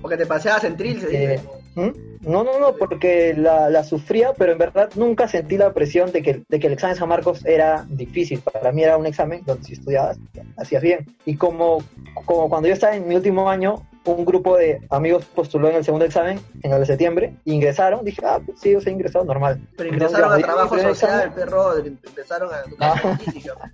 porque 0.01 0.17
te 0.17 0.27
paseabas 0.27 0.65
en 0.65 0.77
dice. 0.77 1.35
Eh, 1.35 1.39
¿Mm? 1.39 1.60
No, 1.75 2.45
no, 2.45 2.59
no, 2.59 2.77
porque 2.77 3.35
la, 3.35 3.71
la 3.71 3.85
sufría, 3.85 4.33
pero 4.37 4.53
en 4.53 4.59
verdad 4.59 4.91
nunca 4.97 5.29
sentí 5.29 5.57
la 5.57 5.73
presión 5.73 6.11
de 6.13 6.23
que, 6.23 6.43
el 6.51 6.73
examen 6.73 6.97
San 6.97 7.09
Marcos 7.09 7.45
era 7.47 7.87
difícil. 7.89 8.41
Para 8.41 8.73
mí 8.73 8.83
era 8.83 8.97
un 8.97 9.07
examen 9.07 9.43
donde 9.47 9.65
si 9.65 9.73
estudiabas, 9.75 10.19
hacías 10.57 10.83
bien. 10.83 11.07
Y 11.25 11.37
como 11.37 11.83
cuando 12.25 12.69
yo 12.69 12.75
estaba 12.75 12.97
en 12.97 13.09
mi 13.09 13.15
último 13.15 13.49
año, 13.49 13.87
un 14.05 14.25
grupo 14.25 14.57
de 14.57 14.81
amigos 14.91 15.25
postuló 15.27 15.69
en 15.69 15.77
el 15.77 15.85
segundo 15.85 16.07
examen, 16.07 16.41
en 16.63 16.73
el 16.73 16.81
de 16.81 16.87
septiembre, 16.87 17.35
ingresaron, 17.45 18.05
dije, 18.05 18.23
ah, 18.25 18.41
pues 18.45 18.59
sí, 18.61 18.73
yo 18.73 18.79
he 18.85 18.91
ingresado 18.91 19.25
normal. 19.25 19.61
Pero 19.77 19.91
Entonces, 19.93 20.19
ingresaron 20.19 20.39
a 20.39 20.43
trabajo 20.47 20.79
social, 20.79 20.91
examen- 21.21 21.33
perro, 21.35 21.79
ingresaron 21.79 22.51
a 22.53 22.61
educación 22.61 23.19
física. 23.19 23.55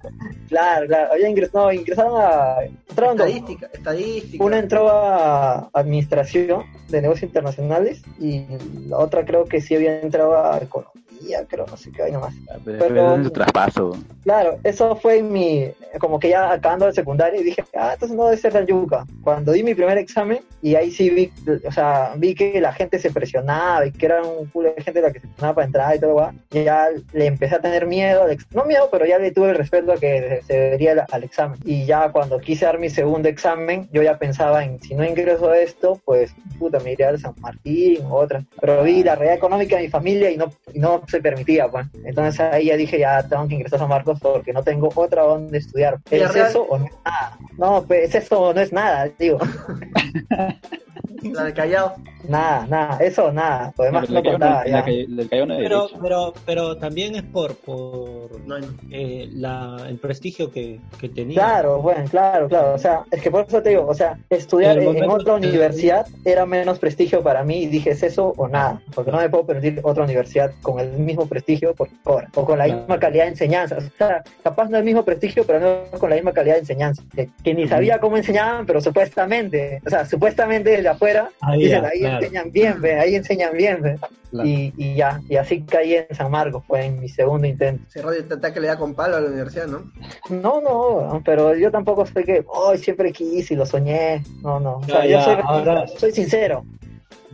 Claro, 0.48 0.86
claro, 0.86 1.12
había 1.12 1.28
ingresado, 1.28 1.66
no, 1.66 1.72
ingresaron 1.72 2.12
a... 2.20 2.62
Entraron 2.88 3.16
dos. 3.16 3.26
Estadística, 3.26 3.66
estadística. 3.72 4.44
Una 4.44 4.58
entró 4.60 4.88
a 4.88 5.68
administración 5.72 6.62
de 6.88 7.02
negocios 7.02 7.24
internacionales 7.24 8.02
y 8.20 8.44
la 8.88 8.98
otra 8.98 9.24
creo 9.24 9.44
que 9.46 9.60
sí 9.60 9.74
había 9.74 10.00
entrado 10.00 10.36
a 10.38 10.58
economía, 10.58 11.02
creo, 11.48 11.66
no 11.66 11.76
sé 11.76 11.90
qué 11.92 12.04
hay 12.04 12.12
nomás. 12.12 12.34
Pero, 12.64 12.78
Pero- 12.78 13.16
es 13.16 13.24
su 13.24 13.30
traspaso. 13.30 13.96
Claro, 14.24 14.58
eso 14.64 14.96
fue 14.96 15.22
mi, 15.22 15.70
como 16.00 16.18
que 16.18 16.30
ya 16.30 16.52
acabando 16.52 16.86
el 16.86 16.94
secundario 16.94 17.40
y 17.40 17.44
dije, 17.44 17.64
ah, 17.76 17.92
entonces 17.94 18.16
no 18.16 18.24
debe 18.24 18.36
ser 18.36 18.52
tan 18.52 18.66
yuca. 18.66 19.04
Cuando 19.22 19.52
di 19.52 19.62
mi 19.62 19.74
primer 19.74 19.98
examen 19.98 20.40
y 20.62 20.74
ahí 20.74 20.90
sí 20.90 21.10
vi, 21.10 21.32
o 21.66 21.72
sea, 21.72 22.12
vi 22.16 22.34
que 22.34 22.60
la 22.60 22.72
gente 22.72 22.98
se 22.98 23.10
presionaba 23.10 23.86
y 23.86 23.92
que 23.92 24.06
era 24.06 24.22
un 24.22 24.46
culo 24.46 24.72
de 24.74 24.82
gente 24.82 25.00
la 25.00 25.12
que 25.12 25.20
se 25.20 25.26
presionaba 25.28 25.54
para 25.54 25.66
entrar 25.66 25.96
y 25.96 26.00
todo, 26.00 26.14
¿va? 26.16 26.34
y 26.50 26.64
ya 26.64 26.88
le 27.12 27.26
empecé 27.26 27.56
a 27.56 27.60
tener 27.60 27.86
miedo, 27.86 28.22
al 28.22 28.36
no 28.52 28.64
miedo, 28.64 28.88
pero 28.90 29.06
ya 29.06 29.18
le 29.18 29.30
tuve 29.30 29.50
el 29.50 29.56
respeto 29.56 29.92
a 29.92 29.96
que 29.96 30.40
se 30.46 30.52
debería 30.54 30.92
al, 30.92 31.04
al 31.10 31.24
examen. 31.24 31.58
Y 31.64 31.84
ya 31.86 32.10
cuando 32.10 32.38
quise 32.38 32.64
dar 32.66 32.78
mi 32.78 32.90
segundo 32.90 33.28
examen, 33.28 33.88
yo 33.92 34.02
ya 34.02 34.18
pensaba 34.18 34.64
en, 34.64 34.80
si 34.82 34.94
no 34.94 35.04
ingreso 35.04 35.50
a 35.50 35.58
esto, 35.58 36.00
pues, 36.04 36.34
puta, 36.58 36.78
me 36.80 36.92
iría 36.92 37.08
al 37.08 37.20
San 37.20 37.34
Martín 37.40 38.04
o 38.06 38.14
otra. 38.16 38.44
Pero 38.60 38.82
vi 38.82 39.02
la 39.02 39.14
realidad 39.14 39.36
económica 39.36 39.76
de 39.76 39.82
mi 39.82 39.88
familia 39.88 40.30
y 40.30 40.36
no, 40.36 40.52
y 40.72 40.78
no 40.78 41.02
se 41.06 41.20
permitía, 41.20 41.68
pues. 41.68 41.86
Entonces 42.04 42.40
ahí 42.40 42.66
ya 42.66 42.76
dije, 42.76 42.98
ya 42.98 43.22
tengo 43.22 43.46
que 43.48 43.54
ingresar 43.54 43.78
a 43.78 43.80
San 43.80 43.88
Marcos 43.88 44.18
porque 44.20 44.52
no 44.52 44.62
tengo 44.62 44.90
otra 44.94 45.22
donde 45.22 45.58
estudiar. 45.58 45.98
¿Es 46.10 46.34
eso 46.34 46.62
o 46.62 46.78
no 46.78 46.86
es 46.86 46.92
nada? 47.04 47.38
No, 47.58 47.84
pues 47.86 48.14
es 48.14 48.24
eso 48.24 48.40
o 48.40 48.54
no 48.54 48.60
es 48.60 48.72
nada, 48.72 49.08
digo. 49.18 49.38
La 51.32 51.44
del 51.44 51.54
Callao. 51.54 51.94
Nada, 52.28 52.66
nada, 52.66 52.98
eso 52.98 53.30
nada. 53.32 53.72
Lo 53.78 53.84
demás 53.84 54.10
La 54.10 54.20
no 54.20 54.30
contaba 54.30 54.64
la 54.64 54.84
ya. 54.84 54.84
la 55.08 55.46
no 55.46 55.54
he 55.54 55.62
Pero, 55.62 55.88
pero, 56.02 56.32
pero 56.44 56.76
también 56.76 57.14
es 57.14 57.22
por, 57.22 57.54
por 57.56 58.40
No, 58.46 58.58
no. 58.58 58.66
eh, 58.90 59.28
la, 59.32 59.76
el 59.88 59.98
prestigio 59.98 60.50
que, 60.50 60.80
que 60.98 61.08
tenía. 61.08 61.34
Claro, 61.36 61.80
bueno, 61.82 62.04
claro, 62.10 62.48
claro. 62.48 62.74
O 62.74 62.78
sea, 62.78 63.04
es 63.10 63.22
que 63.22 63.30
por 63.30 63.46
eso 63.46 63.62
te 63.62 63.70
digo, 63.70 63.86
o 63.86 63.94
sea, 63.94 64.18
estudiar 64.30 64.78
En 64.78 65.08
otra 65.08 65.34
universidad 65.34 66.06
era 66.24 66.46
menos 66.46 66.78
prestigio 66.78 67.22
para 67.22 67.44
mí 67.44 67.62
y 67.62 67.66
dije, 67.66 67.90
¿es 67.90 68.02
eso 68.02 68.32
o 68.36 68.48
nada? 68.48 68.80
Porque 68.94 69.12
no 69.12 69.18
me 69.18 69.28
puedo 69.28 69.46
permitir 69.46 69.80
otra 69.84 70.04
universidad 70.04 70.50
con 70.62 70.80
el 70.80 70.90
mismo 70.98 71.26
prestigio 71.26 71.74
por 71.74 71.88
ahora, 72.04 72.28
o 72.34 72.44
con 72.44 72.58
la 72.58 72.64
Claro. 72.64 72.80
misma 72.80 72.98
calidad 72.98 73.24
de 73.24 73.30
enseñanza. 73.30 73.76
O 73.76 73.80
sea, 73.98 74.24
capaz 74.42 74.68
no 74.68 74.78
el 74.78 74.84
mismo 74.84 75.04
prestigio, 75.04 75.44
pero 75.46 75.60
no 75.60 75.98
con 75.98 76.10
la 76.10 76.16
misma 76.16 76.32
calidad 76.32 76.54
de 76.54 76.60
enseñanza. 76.60 77.02
Que, 77.14 77.28
que 77.44 77.54
ni 77.54 77.68
sabía 77.68 78.00
cómo 78.00 78.16
enseñaban, 78.16 78.66
pero 78.66 78.80
supuestamente, 78.80 79.80
o 79.86 79.90
sea, 79.90 80.04
supuestamente 80.06 80.70
desde 80.70 80.88
afuera, 80.96 81.30
Ahí 81.40 81.60
dicen, 81.64 81.82
ya, 81.82 81.88
ahí 81.88 82.00
claro. 82.00 82.16
enseñan 82.18 82.50
bien, 82.52 82.80
ve, 82.80 82.98
ahí 82.98 83.14
enseñan 83.14 83.52
bien, 83.56 83.82
ve. 83.82 83.98
Claro. 84.30 84.48
Y, 84.48 84.74
y 84.76 84.94
ya, 84.96 85.20
y 85.28 85.36
así 85.36 85.62
caí 85.62 85.94
en 85.94 86.14
San 86.14 86.30
Marcos, 86.30 86.62
fue 86.66 86.84
en 86.86 86.98
mi 87.00 87.08
segundo 87.08 87.46
intento. 87.46 87.84
Ese 87.88 88.02
radio 88.02 88.24
te 88.24 88.34
ataque 88.34 88.60
le 88.60 88.66
da 88.66 88.76
con 88.76 88.94
palo 88.94 89.16
a 89.16 89.20
la 89.20 89.28
universidad, 89.28 89.66
¿no? 89.68 89.90
No, 90.28 90.60
no, 90.60 91.22
pero 91.24 91.54
yo 91.54 91.70
tampoco 91.70 92.04
soy 92.06 92.24
que, 92.24 92.44
hoy 92.48 92.78
siempre 92.78 93.12
quise 93.12 93.54
y 93.54 93.56
lo 93.56 93.64
soñé. 93.64 94.22
No, 94.42 94.58
no. 94.58 94.78
O 94.78 94.84
sea, 94.84 95.06
Ya, 95.06 95.18
yo 95.18 95.22
soy, 95.22 95.36
ahora- 95.44 95.86
soy 95.86 96.12
sincero. 96.12 96.64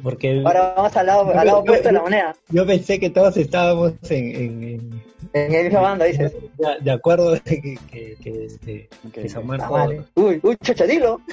Porque 0.02 0.42
Ahora 0.44 0.74
vamos 0.76 0.96
al 0.96 1.06
lado, 1.06 1.20
al 1.28 1.34
lado 1.46 1.46
Yo- 1.48 1.58
opuesto 1.58 1.88
de 1.88 1.92
la 1.92 2.02
moneda. 2.02 2.36
yo 2.48 2.66
pensé 2.66 2.98
que 3.00 3.10
todos 3.10 3.36
estábamos 3.36 3.92
en, 4.10 4.24
en- 4.36 4.62
en- 4.64 5.02
En 5.34 5.54
el 5.54 5.64
misma 5.64 5.80
banda, 5.80 6.04
dices. 6.04 6.32
de, 6.32 6.66
de 6.80 6.90
acuerdo 6.90 7.32
que, 7.44 7.60
que, 7.90 8.16
que, 8.22 8.44
este, 8.46 8.88
que 9.12 9.28
San 9.28 9.42
Ah, 9.42 9.46
Marcos. 9.46 9.70
vale. 9.70 10.02
Uy, 10.14 10.40
uy, 10.42 10.56
chochadilo. 10.62 11.20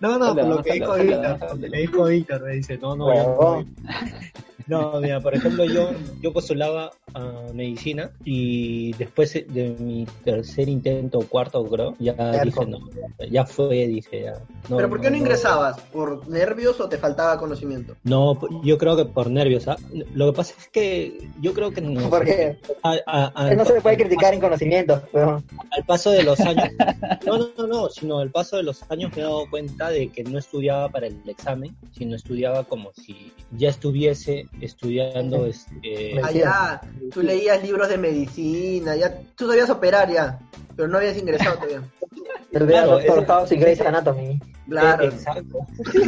No, 0.00 0.18
no, 0.18 0.34
por 0.34 0.46
lo 0.46 0.62
que 0.62 0.72
dijo 0.74 0.94
Víctor, 0.94 1.58
le 1.58 1.78
dijo 1.78 2.04
Víctor, 2.06 2.42
me 2.42 2.52
dice, 2.54 2.78
no, 2.78 2.96
no, 2.96 3.14
yo 3.14 3.22
no. 3.38 3.66
No, 4.66 4.98
mira, 4.98 5.20
por 5.20 5.34
ejemplo, 5.34 5.64
yo, 5.66 5.90
yo 6.22 6.32
postulaba 6.32 6.90
a 7.12 7.32
medicina 7.52 8.10
y 8.24 8.94
después 8.94 9.34
de 9.34 9.76
mi 9.78 10.06
tercer 10.24 10.70
intento, 10.70 11.18
cuarto 11.28 11.62
creo, 11.66 11.94
ya 11.98 12.14
Cerco. 12.14 12.64
dije, 12.64 12.66
no, 12.66 12.78
ya 13.30 13.44
fue, 13.44 13.86
dije, 13.88 14.22
ya. 14.22 14.32
No, 14.70 14.76
¿Pero 14.78 14.88
por 14.88 15.02
qué 15.02 15.10
no 15.10 15.18
ingresabas? 15.18 15.78
¿Por 15.92 16.26
nervios 16.28 16.80
o 16.80 16.88
te 16.88 16.96
faltaba 17.14 17.38
conocimiento? 17.38 17.96
No, 18.02 18.38
yo 18.62 18.76
creo 18.78 18.96
que 18.96 19.04
por 19.04 19.30
nervios, 19.30 19.68
¿ah? 19.68 19.76
Lo 20.14 20.32
que 20.32 20.36
pasa 20.36 20.54
es 20.58 20.68
que 20.68 21.28
yo 21.40 21.54
creo 21.54 21.70
que 21.70 21.80
no. 21.80 22.10
Porque 22.10 22.58
a- 22.82 22.96
a- 23.06 23.32
a- 23.34 23.54
no 23.54 23.64
se 23.64 23.74
le 23.74 23.80
puede 23.80 23.96
criticar 23.96 24.34
en 24.34 24.40
conocimientos. 24.40 25.02
pero- 25.12 25.42
al 25.70 25.84
paso 25.84 26.10
de 26.10 26.22
los 26.24 26.40
años, 26.40 26.68
no, 27.26 27.38
no, 27.38 27.48
no, 27.56 27.66
no, 27.66 27.88
sino 27.88 28.18
al 28.18 28.30
paso 28.30 28.56
de 28.56 28.64
los 28.64 28.82
años 28.90 29.12
me 29.14 29.20
he 29.22 29.24
dado 29.24 29.48
cuenta 29.48 29.90
de 29.90 30.08
que 30.08 30.24
no 30.24 30.38
estudiaba 30.38 30.88
para 30.88 31.06
el 31.06 31.16
examen, 31.28 31.76
sino 31.96 32.16
estudiaba 32.16 32.64
como 32.64 32.92
si 32.92 33.32
ya 33.56 33.68
estuviese 33.68 34.46
estudiando 34.60 35.46
este, 35.46 36.20
Allá, 36.22 36.80
tú 37.12 37.22
leías 37.22 37.62
libros 37.62 37.88
de 37.88 37.98
medicina, 37.98 38.96
ya, 38.96 39.16
tú 39.36 39.46
sabías 39.48 39.70
operar 39.70 40.12
ya, 40.12 40.38
pero 40.76 40.88
no 40.88 40.98
habías 40.98 41.16
ingresado 41.16 41.56
todavía. 41.56 41.82
El 42.52 42.66
Claro, 42.66 42.92
Doctor 42.92 43.26
House 43.26 43.52
y 43.52 43.56
Grey's 43.56 43.80
Anatomy. 43.80 44.40
Claro. 44.68 45.04
Exacto. 45.04 45.58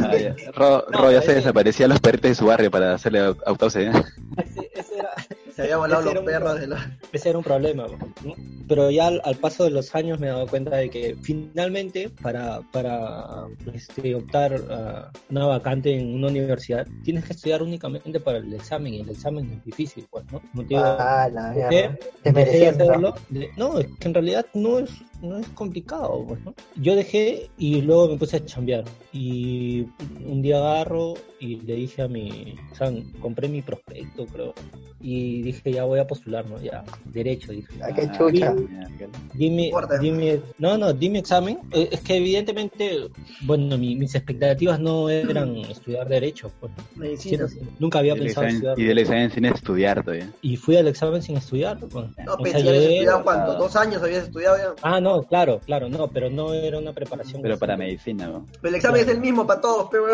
Ah, 0.03 0.17
ya. 0.17 0.35
Ro, 0.53 0.85
No, 0.93 0.99
Ro 1.03 1.13
ya 1.13 1.21
se 1.21 1.27
ese- 1.33 1.35
desaparecía 1.37 1.89
los 1.89 2.01
perritos 2.01 2.31
de 2.31 2.35
su 2.35 2.47
barrio 2.47 2.71
para 2.71 2.95
hacerle 2.95 3.21
au- 3.21 3.37
autopsia. 3.47 3.83
¿eh? 3.83 3.93
Ese, 4.39 4.71
ese 4.75 4.99
era, 4.99 5.11
Se 5.55 5.63
había 5.63 5.77
volado 5.77 6.03
los 6.03 6.17
un- 6.17 6.25
perros 6.25 6.61
de 6.61 6.67
los... 6.67 6.81
ese 7.13 7.29
era 7.31 7.39
un 7.39 7.45
problema, 7.45 7.87
¿no? 7.87 8.35
Pero 8.69 8.91
ya 8.91 9.07
al, 9.07 9.21
al 9.25 9.37
paso 9.37 9.63
de 9.63 9.71
los 9.71 9.95
años 9.95 10.19
me 10.19 10.27
he 10.27 10.31
dado 10.31 10.47
cuenta 10.49 10.75
de 10.77 10.91
que 10.91 11.17
finalmente 11.23 12.11
para, 12.21 12.61
para 12.73 13.45
este, 13.73 14.13
optar 14.17 14.55
a 14.71 15.11
una 15.31 15.47
vacante 15.47 15.95
en 15.97 16.15
una 16.15 16.27
universidad 16.29 16.85
tienes 17.05 17.25
que 17.25 17.33
estudiar 17.35 17.63
únicamente 17.63 18.19
para 18.19 18.39
el 18.39 18.53
examen 18.53 18.95
y 18.95 19.01
el 19.03 19.11
examen 19.11 19.53
es 19.53 19.65
difícil, 19.65 20.07
pues, 20.11 20.25
¿no? 20.33 20.41
Te 20.67 20.77
Ah, 20.77 21.29
la 21.33 21.51
de 21.69 21.97
Desmereciendo. 22.25 22.85
hacerlo. 22.91 23.15
De- 23.29 23.51
no, 23.57 23.79
es 23.79 23.87
que 24.01 24.09
en 24.09 24.15
realidad 24.15 24.47
no 24.55 24.81
es, 24.81 24.91
no 25.23 25.39
es 25.39 25.47
complicado. 25.49 26.25
Pues, 26.27 26.41
¿no? 26.45 26.55
Yo 26.77 26.95
dejé 26.97 27.51
y 27.59 27.81
luego 27.83 28.09
me 28.09 28.17
puse 28.17 28.37
a 28.39 28.45
chambear. 28.45 28.85
Y 29.13 29.87
un 30.25 30.43
día 30.43 30.59
agarro 30.59 31.15
y 31.41 31.57
le 31.57 31.75
dije 31.75 32.03
a 32.03 32.09
mi. 32.09 32.55
O 32.73 32.75
sea, 32.75 32.93
compré 33.21 33.49
mi 33.49 33.63
prospecto, 33.63 34.27
creo. 34.27 34.55
Y 35.01 35.43
dije, 35.43 35.73
ya 35.73 35.85
voy 35.85 36.01
a 36.01 36.07
postular, 36.07 36.47
¿no? 36.47 36.61
Ya, 36.61 36.83
derecho. 37.05 37.53
Dije, 37.53 37.69
Ah, 37.83 37.89
qué 37.95 38.11
chucha. 38.17 38.55
ya, 38.55 39.09
Dime, 39.35 39.71
dime, 40.01 40.41
no, 40.59 40.77
no, 40.79 40.93
dime 40.93 41.19
examen. 41.21 41.59
Eh, 41.73 41.89
Es 41.93 42.01
que 42.01 42.17
evidentemente, 42.17 43.09
bueno, 43.43 43.77
mi- 43.79 43.95
mis 43.95 44.15
expectativas 44.15 44.81
no 44.81 45.09
eran 45.11 45.57
estudiar 45.57 46.09
derecho, 46.09 46.51
pues. 46.61 46.73
Medicina. 46.97 47.47
Siempre- 47.47 47.73
nunca 47.79 47.99
había 48.01 48.15
pensado 48.15 48.47
examen- 48.47 48.55
estudiar. 48.57 48.79
y 48.81 48.85
del 48.85 48.99
examen 48.99 49.31
sin 49.31 49.45
estudiar 49.45 50.03
todavía. 50.05 50.33
Y 50.43 50.57
fui 50.57 50.77
al 50.77 50.89
examen 50.89 51.23
sin 51.23 51.37
estudiar. 51.37 51.79
pues. 51.79 51.93
No, 52.25 52.35
O 52.35 52.39
pero 52.39 52.51
sea, 52.59 52.61
ya 52.61 52.71
habías 52.71 52.85
estudiado 52.85 53.23
cuánto, 53.23 53.55
dos 53.55 53.77
años 53.77 54.03
habías 54.03 54.25
estudiado 54.25 54.57
ya. 54.57 54.75
Ah, 54.83 55.01
no, 55.01 55.06
claro, 55.29 55.61
claro, 55.65 55.89
no, 55.89 56.09
pero 56.09 56.31
no 56.31 56.53
era 56.53 56.79
una 56.79 56.93
preparación. 56.93 57.43
Pero 57.43 57.59
para 57.59 57.77
medicina, 57.77 58.27
¿no? 58.27 58.47
Pero 58.61 58.69
el 58.69 58.75
examen 58.77 59.03
es 59.03 59.09
el 59.09 59.21
mismo 59.21 59.47
para 59.47 59.61
todos, 59.61 59.89
pero 59.91 60.07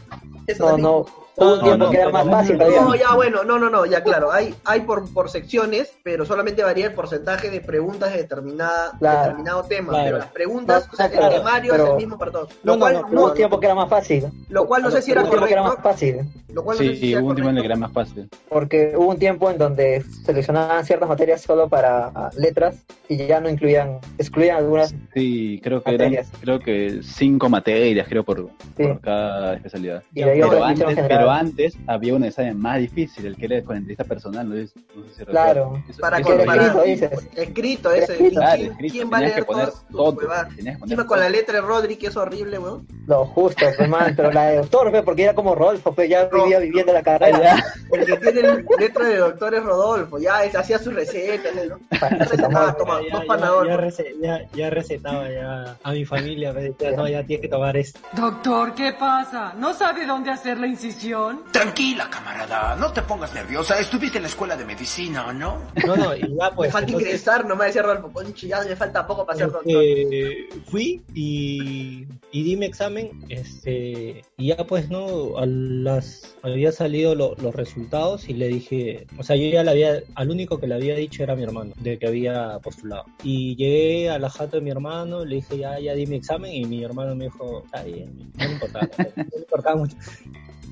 Eso 0.46 0.76
No, 0.76 0.78
no. 0.78 1.06
Hubo 1.36 1.52
un 1.52 1.58
No, 1.58 1.62
tiempo 1.64 1.84
no, 1.84 1.90
que 1.90 1.96
era 1.96 2.04
pero 2.06 2.12
más 2.18 2.26
no, 2.26 2.32
fácil 2.32 2.58
no, 2.58 2.64
todavía. 2.64 2.80
No, 2.82 2.94
ya 2.96 3.14
bueno, 3.14 3.44
no, 3.44 3.58
no, 3.58 3.70
no, 3.70 3.86
ya 3.86 4.02
claro, 4.02 4.32
hay, 4.32 4.54
hay 4.64 4.80
por, 4.80 5.12
por 5.12 5.30
secciones, 5.30 5.92
pero 6.02 6.26
solamente 6.26 6.62
varía 6.62 6.86
el 6.86 6.92
porcentaje 6.94 7.50
de 7.50 7.60
preguntas 7.60 8.10
de 8.12 8.18
determinada, 8.18 8.92
Claro. 8.98 9.20
determinado 9.22 9.62
tema. 9.64 9.90
Claro. 9.92 10.04
Pero 10.06 10.18
las 10.18 10.26
preguntas, 10.28 10.86
No, 10.86 10.92
o 10.92 10.96
sea, 10.96 11.06
no, 11.08 11.12
claro, 11.12 11.26
el 11.34 11.38
temario 11.42 11.72
es 11.74 11.78
pero- 11.80 11.90
el 11.92 11.96
mismo 11.96 12.18
para 12.18 12.30
todos. 12.32 12.48
No, 12.50 12.54
Lo 12.62 12.72
no, 12.74 12.78
cual 12.80 12.92
no, 12.94 13.00
no, 13.08 13.20
hubo 13.20 13.28
un 13.30 13.34
tiempo 13.34 13.60
que 13.60 13.66
era 13.66 13.74
más 13.74 13.88
fácil. 13.88 14.26
lo 14.48 14.66
cual 14.66 14.82
no 14.82 14.90
sé 14.90 15.02
si 15.02 15.12
era 15.12 15.22
tiempo 15.22 15.46
que 15.46 15.52
era 15.52 15.62
correcto. 15.62 15.82
más 15.84 15.92
fácil. 15.94 16.16
Lo 16.52 16.64
cual 16.64 16.78
no 16.78 16.82
sé 16.84 16.90
si 16.94 17.00
Sí, 17.00 17.16
hubo 17.16 17.28
un 17.28 17.34
tiempo 17.36 17.50
en 17.50 17.56
el 17.58 17.62
correcto. 17.62 17.62
que 17.62 17.66
era 17.66 17.76
más 17.76 17.92
fácil. 17.92 18.28
porque 18.48 18.92
hubo 18.96 19.08
un 19.10 19.18
tiempo 19.18 19.50
en 19.50 19.58
donde 19.58 20.02
seleccionaban 20.24 20.84
ciertas 20.84 21.08
materias 21.08 21.40
solo 21.42 21.68
para 21.68 22.06
ah, 22.14 22.30
letras 22.36 22.76
y 23.08 23.16
ya 23.26 23.40
no 23.40 23.48
incluían, 23.48 23.98
excluían 24.18 24.56
algunas. 24.56 24.94
Sí, 25.14 25.60
creo 25.62 25.82
que 25.82 25.94
eran, 25.94 26.10
Materias. 26.12 26.32
creo 26.40 26.58
que 26.60 27.00
cinco 27.02 27.48
materias, 27.48 28.06
creo, 28.08 28.24
por, 28.24 28.48
Sí. 28.76 28.82
por 28.84 29.00
cada 29.00 29.54
especialidad. 29.54 30.02
Y 30.14 30.22
de 30.24 30.30
ahí 30.30 30.40
Pero 30.40 30.64
antes, 30.64 30.80
elección 30.82 31.08
pero 31.30 31.40
antes 31.40 31.76
había 31.86 32.14
un 32.14 32.24
examen 32.24 32.58
más 32.58 32.78
difícil, 32.78 33.26
el 33.26 33.36
que 33.36 33.46
era 33.46 33.62
con 33.62 33.76
entrevista 33.76 34.04
personal, 34.04 34.48
no 34.48 34.54
sé, 34.56 34.72
no 34.96 35.04
sé 35.08 35.14
si 35.18 35.24
Claro. 35.26 35.64
recuerdas. 35.64 35.90
Eso- 35.90 36.00
Para 36.00 36.18
eso 36.18 36.28
comparar. 36.28 36.86
escrito. 36.88 37.20
Escrito 37.40 37.92
ese. 37.92 38.12
Escrito. 38.12 38.34
Claro, 38.40 38.56
¿Quién, 38.56 38.70
escrito, 38.72 38.92
quién 38.94 39.10
va 39.12 39.16
a 39.16 39.20
leer 39.20 39.34
que 39.34 39.44
poner 39.44 39.68
todo, 39.92 40.16
Encima 40.20 41.06
con 41.06 41.06
todo. 41.06 41.16
la 41.16 41.28
letra 41.28 41.54
de 41.54 41.60
Rodri, 41.60 41.96
que 41.96 42.06
es 42.08 42.16
horrible, 42.16 42.58
weón. 42.58 42.86
Lo 43.06 43.24
justo, 43.26 43.64
man, 43.88 44.14
pero 44.16 44.32
la 44.32 44.46
de 44.46 44.56
doctor, 44.58 45.04
porque 45.04 45.22
era 45.24 45.34
como 45.34 45.54
pues 45.94 46.08
ya 46.08 46.24
día 46.46 46.58
viviendo 46.58 46.92
la 46.92 47.02
carrera. 47.02 47.56
El 47.92 48.06
que 48.06 48.16
tiene 48.18 48.64
letra 48.78 49.04
de 49.06 49.16
doctor 49.18 49.54
es 49.54 49.62
Rodolfo, 49.62 50.18
ya 50.18 50.44
es- 50.44 50.54
hacía 50.54 50.78
sus 50.78 50.94
recetas, 50.94 51.52
¿no? 51.68 51.78
Recetaba, 52.18 52.72
toma, 52.76 53.00
ya, 53.02 53.18
dos 53.18 53.66
ya, 53.66 53.70
ya, 53.70 53.76
rece- 53.80 54.14
ya- 54.20 54.48
ya 54.54 54.70
recetaba 54.70 55.28
ya 55.30 55.76
a 55.82 55.92
mi 55.92 56.04
familia, 56.04 56.52
me 56.52 56.62
decía, 56.62 56.92
no, 56.92 57.08
ya 57.08 57.24
tienes 57.24 57.42
que 57.42 57.48
tomar 57.48 57.76
esto. 57.76 57.98
Doctor, 58.12 58.74
¿qué 58.74 58.92
pasa? 58.92 59.54
¿No 59.58 59.74
sabe 59.74 60.06
dónde 60.06 60.30
hacer 60.30 60.58
la 60.58 60.66
incisión? 60.66 61.09
Tranquila, 61.52 62.08
camarada, 62.10 62.76
no 62.76 62.92
te 62.92 63.02
pongas 63.02 63.34
nerviosa. 63.34 63.78
Estuviste 63.78 64.18
en 64.18 64.22
la 64.22 64.28
escuela 64.28 64.56
de 64.56 64.64
medicina, 64.64 65.32
¿no? 65.32 65.58
No, 65.86 65.96
no, 65.96 66.14
y 66.16 66.20
ya 66.20 66.50
Me 66.50 66.56
pues. 66.56 66.72
falta 66.72 66.86
entonces, 66.86 67.08
ingresar, 67.08 67.44
nomás 67.46 67.66
decía 67.68 67.82
Rodolfo, 67.82 68.12
conchi, 68.12 68.48
ya 68.48 68.62
me 68.62 68.76
falta 68.76 69.06
poco 69.06 69.26
para 69.26 69.38
ser 69.38 69.50
doctor. 69.50 69.82
este, 69.82 70.48
fui 70.70 71.02
y, 71.14 72.06
y 72.32 72.42
di 72.42 72.56
mi 72.56 72.66
examen, 72.66 73.10
este, 73.28 74.22
y 74.36 74.48
ya 74.48 74.56
pues 74.66 74.88
no, 74.90 75.38
a 75.38 75.46
las, 75.46 76.34
había 76.42 76.72
salido 76.72 77.14
lo- 77.14 77.34
los 77.36 77.54
resultados 77.54 78.28
y 78.28 78.34
le 78.34 78.48
dije, 78.48 79.06
o 79.18 79.22
sea, 79.22 79.36
yo 79.36 79.48
ya 79.50 79.62
le 79.64 79.70
había, 79.70 80.02
al 80.14 80.30
único 80.30 80.58
que 80.58 80.66
le 80.66 80.74
había 80.74 80.94
dicho 80.94 81.22
era 81.22 81.34
mi 81.36 81.42
hermano, 81.42 81.72
de 81.80 81.98
que 81.98 82.06
había 82.06 82.58
postulado. 82.60 83.04
Y 83.22 83.56
llegué 83.56 84.10
a 84.10 84.18
la 84.18 84.30
jato 84.30 84.56
de 84.56 84.62
mi 84.62 84.70
hermano, 84.70 85.24
le 85.24 85.36
dije, 85.36 85.58
ya, 85.58 85.78
ya 85.80 85.94
di 85.94 86.06
mi 86.06 86.16
examen, 86.16 86.52
y 86.52 86.64
mi 86.64 86.82
hermano 86.84 87.14
me 87.14 87.24
dijo, 87.24 87.62
está 87.64 87.82
bien, 87.82 88.30
no 88.36 88.44
me 88.46 88.52
importaba, 88.52 88.88
no 88.98 89.04
me 89.16 89.38
importaba 89.38 89.76
mucho. 89.76 89.96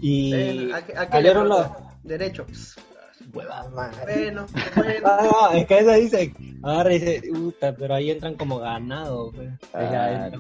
Y 0.01 0.33
Eh, 0.35 0.71
¿a 0.73 0.83
qué- 0.87 0.93
a 0.97 1.09
qué 1.11 1.23
le 1.23 1.29
salieron 1.29 1.49
madre. 3.75 4.15
Bueno, 4.25 4.47
bueno. 4.77 5.01
Ah, 5.05 5.51
es 5.55 5.67
que 5.67 5.79
eso 5.79 5.93
dice, 5.93 6.33
agarra 6.63 6.93
y 6.95 6.99
dice, 6.99 7.23
puta, 7.33 7.75
pero 7.75 7.95
ahí 7.95 8.11
entran 8.11 8.35
como 8.35 8.59
ganado. 8.59 9.33
Ah, 9.73 10.31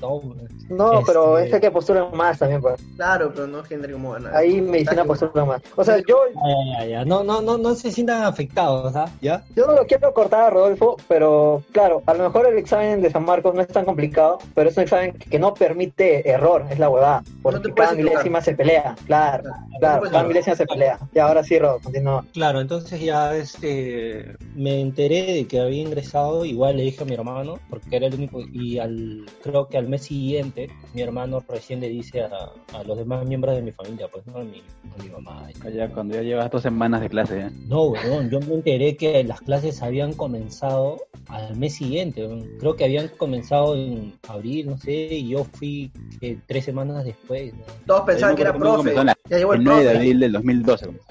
todo. 0.00 0.34
No, 0.68 1.02
pero 1.06 1.38
Este- 1.38 1.56
es 1.56 1.60
que 1.62 1.70
postulan 1.70 2.08
más 2.14 2.38
también, 2.38 2.60
pues. 2.60 2.80
Claro, 2.96 3.32
pero 3.34 3.46
no 3.46 3.62
gente 3.64 3.90
como 3.90 4.12
ganar. 4.12 4.34
Ahí 4.36 4.60
medicina 4.60 5.04
postula 5.04 5.44
más. 5.44 5.62
O 5.76 5.84
sea, 5.84 5.98
yo, 5.98 6.18
Ya, 6.34 6.78
ya, 6.80 6.86
ya. 6.86 7.04
No, 7.04 7.22
no, 7.24 7.40
no, 7.40 7.58
no 7.58 7.74
se 7.74 7.90
sientan 7.90 8.22
afectados, 8.24 8.94
¿ah? 8.96 9.06
¿Ya? 9.20 9.42
yo 9.56 9.66
no 9.66 9.74
lo 9.74 9.86
quiero 9.86 10.12
cortar 10.12 10.42
a 10.44 10.50
Rodolfo, 10.50 10.96
pero 11.08 11.62
claro, 11.72 12.02
a 12.06 12.14
lo 12.14 12.24
mejor 12.24 12.46
el 12.46 12.58
examen 12.58 13.00
de 13.00 13.10
San 13.10 13.24
Marcos 13.24 13.54
no 13.54 13.60
es 13.62 13.68
tan 13.68 13.84
complicado, 13.84 14.38
pero 14.54 14.68
es 14.70 14.76
un 14.76 14.82
examen 14.84 15.12
que 15.12 15.38
no 15.38 15.54
permite 15.54 16.28
error, 16.28 16.64
es 16.70 16.78
la 16.78 16.88
huevada. 16.88 17.22
Porque 17.42 17.68
puedes 17.70 17.90
cada 17.90 17.94
milésima 17.94 18.40
se 18.40 18.54
pelea, 18.54 18.94
claro, 19.06 19.44
Claro, 19.44 19.60
no 19.72 19.78
claro, 19.78 20.02
cada 20.10 20.24
milésima 20.24 20.56
se 20.56 20.66
pelea. 20.66 20.98
Y 21.14 21.18
ahora 21.18 21.42
sí, 21.42 21.58
Rodo, 21.58 21.80
continúa. 21.82 22.24
Claro, 22.32 22.43
entonces 22.60 23.00
ya 23.00 23.34
este 23.36 24.36
me 24.54 24.80
enteré 24.80 25.32
de 25.32 25.46
que 25.46 25.60
había 25.60 25.82
ingresado, 25.82 26.44
igual 26.44 26.76
le 26.76 26.82
dije 26.84 27.02
a 27.02 27.06
mi 27.06 27.14
hermano, 27.14 27.58
porque 27.70 27.96
era 27.96 28.06
el 28.06 28.14
único, 28.14 28.40
y 28.52 28.78
al 28.78 29.24
creo 29.42 29.68
que 29.68 29.78
al 29.78 29.88
mes 29.88 30.02
siguiente, 30.02 30.68
mi 30.94 31.02
hermano 31.02 31.42
recién 31.48 31.80
le 31.80 31.88
dice 31.88 32.22
a, 32.22 32.50
a 32.78 32.84
los 32.84 32.96
demás 32.98 33.26
miembros 33.26 33.54
de 33.56 33.62
mi 33.62 33.72
familia, 33.72 34.08
pues 34.12 34.26
no 34.26 34.36
a 34.38 34.44
mi, 34.44 34.62
a 34.98 35.02
mi 35.02 35.08
mamá. 35.10 35.48
Ya 35.74 35.88
cuando 35.88 36.14
ya 36.14 36.22
llevas 36.22 36.50
dos 36.50 36.62
semanas 36.62 37.00
de 37.00 37.08
clase, 37.08 37.40
¿eh? 37.40 37.50
No, 37.66 37.84
weón, 37.84 38.30
yo 38.30 38.40
me 38.40 38.54
enteré 38.54 38.96
que 38.96 39.24
las 39.24 39.40
clases 39.40 39.82
habían 39.82 40.12
comenzado 40.12 40.98
al 41.28 41.56
mes 41.56 41.74
siguiente, 41.76 42.26
weón. 42.26 42.48
creo 42.60 42.76
que 42.76 42.84
habían 42.84 43.08
comenzado 43.08 43.74
en 43.76 44.14
abril, 44.28 44.66
no 44.66 44.78
sé, 44.78 44.92
y 44.92 45.28
yo 45.30 45.44
fui 45.44 45.90
eh, 46.20 46.38
tres 46.46 46.64
semanas 46.64 47.04
después. 47.04 47.52
weón. 47.52 47.64
Todos 47.86 48.02
pensaban 48.02 48.36
que 48.36 48.42
era 48.42 48.52
¿Cómo 48.52 48.64
profe. 48.64 48.76
comenzó 48.78 49.00
en 49.00 49.06
la- 49.06 49.16
Ya 49.30 49.38
llegó 49.38 49.54
el 49.54 49.60
El 49.60 49.64
9 49.64 49.78
de 49.80 49.84
profe. 49.86 49.98
abril 49.98 50.20
del 50.20 50.32
2012 50.32 50.86
comenzó. 50.86 51.06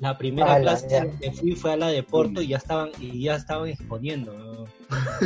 La 0.00 0.16
primera 0.18 0.54
Ah, 0.54 0.58
la 0.58 0.62
clase 0.62 0.86
mierda. 0.88 1.18
que 1.20 1.32
fui 1.32 1.52
fue 1.52 1.72
a 1.72 1.76
la 1.76 1.88
de 1.88 2.02
Porto 2.02 2.40
y 2.42 2.48
ya 2.48 2.56
estaban 2.58 2.90
y 3.00 3.22
ya 3.24 3.36
estaban 3.36 3.68
exponiendo. 3.68 4.66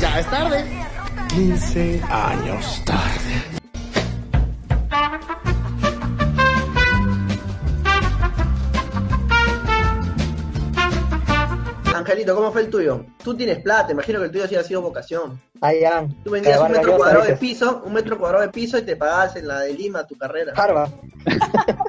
Ya 0.00 0.18
es 0.20 0.30
tarde. 0.30 0.64
15 1.34 2.00
años 2.10 2.82
tarde. 2.84 3.42
Angelito, 11.94 12.34
¿cómo 12.34 12.50
fue 12.52 12.62
el 12.62 12.70
tuyo? 12.70 13.04
Tú 13.22 13.36
tienes 13.36 13.58
plata, 13.60 13.92
imagino 13.92 14.18
que 14.18 14.26
el 14.26 14.30
tuyo 14.32 14.46
sí 14.48 14.56
ha 14.56 14.62
sido 14.64 14.82
vocación. 14.82 15.40
Ahí 15.60 15.80
ya. 15.80 16.06
Tú 16.24 16.30
vendías 16.32 16.60
un 16.60 16.72
metro 16.72 16.96
cuadrado 16.96 17.24
de 17.24 17.36
piso, 17.36 17.82
un 17.86 17.92
metro 17.92 18.18
cuadrado 18.18 18.42
de 18.42 18.50
piso 18.50 18.78
y 18.78 18.82
te 18.82 18.96
pagabas 18.96 19.36
en 19.36 19.46
la 19.48 19.60
de 19.60 19.72
Lima 19.74 20.04
tu 20.06 20.16
carrera. 20.16 20.52
Harvard. 20.56 20.90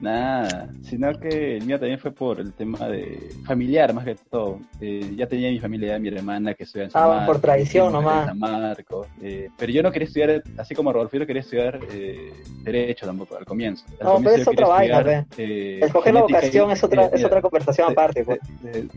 Nada, 0.00 0.68
sino 0.84 1.12
que 1.18 1.56
el 1.56 1.64
mío 1.66 1.76
también 1.76 1.98
fue 1.98 2.12
por 2.12 2.38
el 2.38 2.52
tema 2.52 2.86
de 2.86 3.18
familiar, 3.44 3.92
más 3.92 4.04
que 4.04 4.14
todo. 4.14 4.60
Eh, 4.80 5.12
ya 5.16 5.26
tenía 5.26 5.50
mi 5.50 5.58
familia, 5.58 5.98
mi 5.98 6.06
hermana 6.06 6.54
que 6.54 6.62
estudia 6.62 6.84
en 6.84 6.90
San 6.92 7.02
Ah, 7.02 7.06
Marcos. 7.08 7.26
por 7.26 7.40
tradición 7.40 7.92
nomás. 7.92 8.20
en 8.22 8.26
San 8.28 8.38
Marcos. 8.38 9.08
eh, 9.20 9.48
pero 9.58 9.72
yo 9.72 9.82
no 9.82 9.90
quería 9.90 10.06
estudiar, 10.06 10.42
así 10.56 10.76
como 10.76 10.92
Rodolfo, 10.92 11.14
yo 11.14 11.20
no 11.20 11.26
quería 11.26 11.42
estudiar 11.42 11.80
eh, 11.90 12.32
Derecho 12.62 13.06
tampoco, 13.06 13.36
al 13.36 13.44
comienzo. 13.44 13.84
Al 13.98 14.06
No, 14.06 14.12
comienzo 14.14 14.30
pero 14.36 14.42
es 14.42 14.48
otra 14.48 14.66
vaina, 14.68 15.26
eh, 15.36 15.80
Escoger 15.82 16.14
la 16.14 16.20
y- 16.20 16.22
vocación 16.22 16.70
es 16.70 16.84
otra, 16.84 17.06
es 17.06 17.24
otra 17.24 17.42
conversación 17.42 17.90
aparte, 17.90 18.24
pues. 18.24 18.38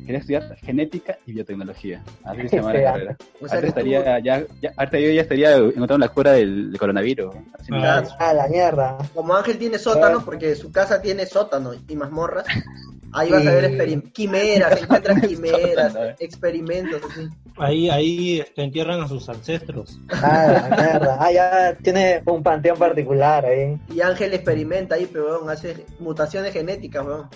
quería 0.05 0.19
estudiar 0.21 0.55
genética 0.57 1.17
y 1.25 1.33
biotecnología. 1.33 2.03
Así 2.23 2.47
se 2.47 2.55
llama 2.57 2.73
la 2.73 2.79
Fea. 2.79 2.91
carrera. 2.93 3.17
O 3.41 3.47
sea 3.47 3.57
Ahorita 3.57 3.59
que 3.59 3.61
tú- 3.61 3.67
estaría, 3.95 4.19
ya, 4.19 4.45
ya, 4.61 4.73
ahorita 4.77 4.99
yo 4.99 5.09
ya 5.11 5.21
estaría 5.21 5.55
encontrando 5.57 5.97
la 5.99 6.09
cura 6.09 6.31
del, 6.33 6.71
del 6.71 6.79
coronavirus. 6.79 7.35
Ah, 7.71 8.03
Ah, 8.19 8.33
la 8.33 8.47
mierda. 8.47 8.97
Como 9.13 9.35
Ángel 9.35 9.57
tiene 9.57 9.77
sótano, 9.77 10.19
Eh. 10.19 10.21
porque 10.25 10.55
su 10.55 10.71
casa 10.71 11.01
tiene 11.01 11.25
sótano 11.25 11.71
y 11.87 11.95
mazmorras, 11.95 12.45
ahí 13.13 13.29
vas 13.31 13.45
a 13.47 13.51
ver 13.53 13.65
experim- 13.71 14.11
quimeras, 14.11 14.81
encuentras 14.81 15.21
quimeras, 15.27 15.95
eh. 15.95 16.15
experimentos, 16.19 17.01
así. 17.09 17.27
Ahí, 17.57 17.89
ahí 17.89 18.43
entierran 18.55 19.01
a 19.01 19.07
sus 19.07 19.27
ancestros. 19.29 19.99
Ah, 20.09 20.67
la 20.69 20.75
mierda. 20.75 21.17
Ah, 21.19 21.31
ya 21.31 21.77
tiene 21.83 22.21
un 22.25 22.41
panteón 22.41 22.77
particular 22.77 23.45
ahí. 23.45 23.77
Y 23.93 24.01
Ángel 24.01 24.33
experimenta 24.33 24.95
ahí, 24.95 25.07
pero 25.11 25.25
weón, 25.37 25.49
hace 25.49 25.85
mutaciones 25.99 26.53
genéticas, 26.53 27.05
weón. 27.05 27.27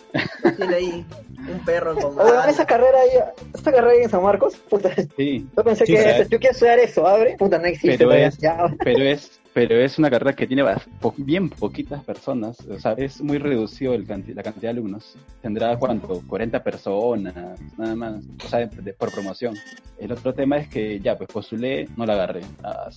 Tiene 0.58 0.76
ahí 0.76 1.06
un 1.52 1.66
perro 1.66 1.96
con... 1.96 2.18
Oye, 2.20 2.32
esa 2.50 2.66
carrera 2.66 2.98
ahí, 3.02 3.10
esa 3.54 3.72
carrera 3.72 3.92
ahí 3.94 4.04
en 4.04 4.10
San 4.10 4.24
Marcos, 4.24 4.56
puta, 4.70 4.90
Sí, 5.18 5.48
yo 5.56 5.64
pensé 5.64 5.86
Sí, 5.86 5.94
que 5.94 6.02
¿sabes? 6.02 6.20
este, 6.22 6.34
yo 6.34 6.40
quiero 6.40 6.54
estudiar 6.54 6.80
eso, 6.80 7.06
abre, 7.06 7.36
puta, 7.38 7.58
no 7.58 7.66
existe, 7.66 7.98
Pero 7.98 8.10
todavía. 8.10 8.28
es- 8.28 8.38
ya. 8.38 8.58
pero 8.84 9.04
es 9.04 9.40
pero 9.56 9.76
es 9.80 9.98
una 9.98 10.10
carrera 10.10 10.34
que 10.34 10.46
tiene 10.48 10.66
po- 11.00 11.14
bien 11.18 11.50
poquitas 11.50 12.04
personas, 12.04 12.60
o 12.70 12.78
sea, 12.78 12.92
es 12.98 13.22
muy 13.22 13.38
reducido 13.38 13.94
el 13.94 14.06
canti- 14.06 14.34
la 14.34 14.44
cantidad 14.44 14.64
de 14.64 14.70
alumnos. 14.80 15.16
Tendrá 15.42 15.78
cuánto, 15.78 16.22
40 16.28 16.62
personas, 16.62 17.34
nada 17.78 17.96
más, 17.96 18.16
o 18.44 18.48
sea, 18.50 18.66
de- 18.68 18.94
por 18.94 19.14
promoción. 19.14 19.56
El 19.98 20.12
otro 20.12 20.34
tema 20.34 20.58
es 20.58 20.68
que 20.68 21.00
ya, 21.00 21.18
pues 21.18 21.30
postulé, 21.32 21.88
no 21.96 22.06
la 22.06 22.14
agarré. 22.16 22.42
Ah, 22.66 22.90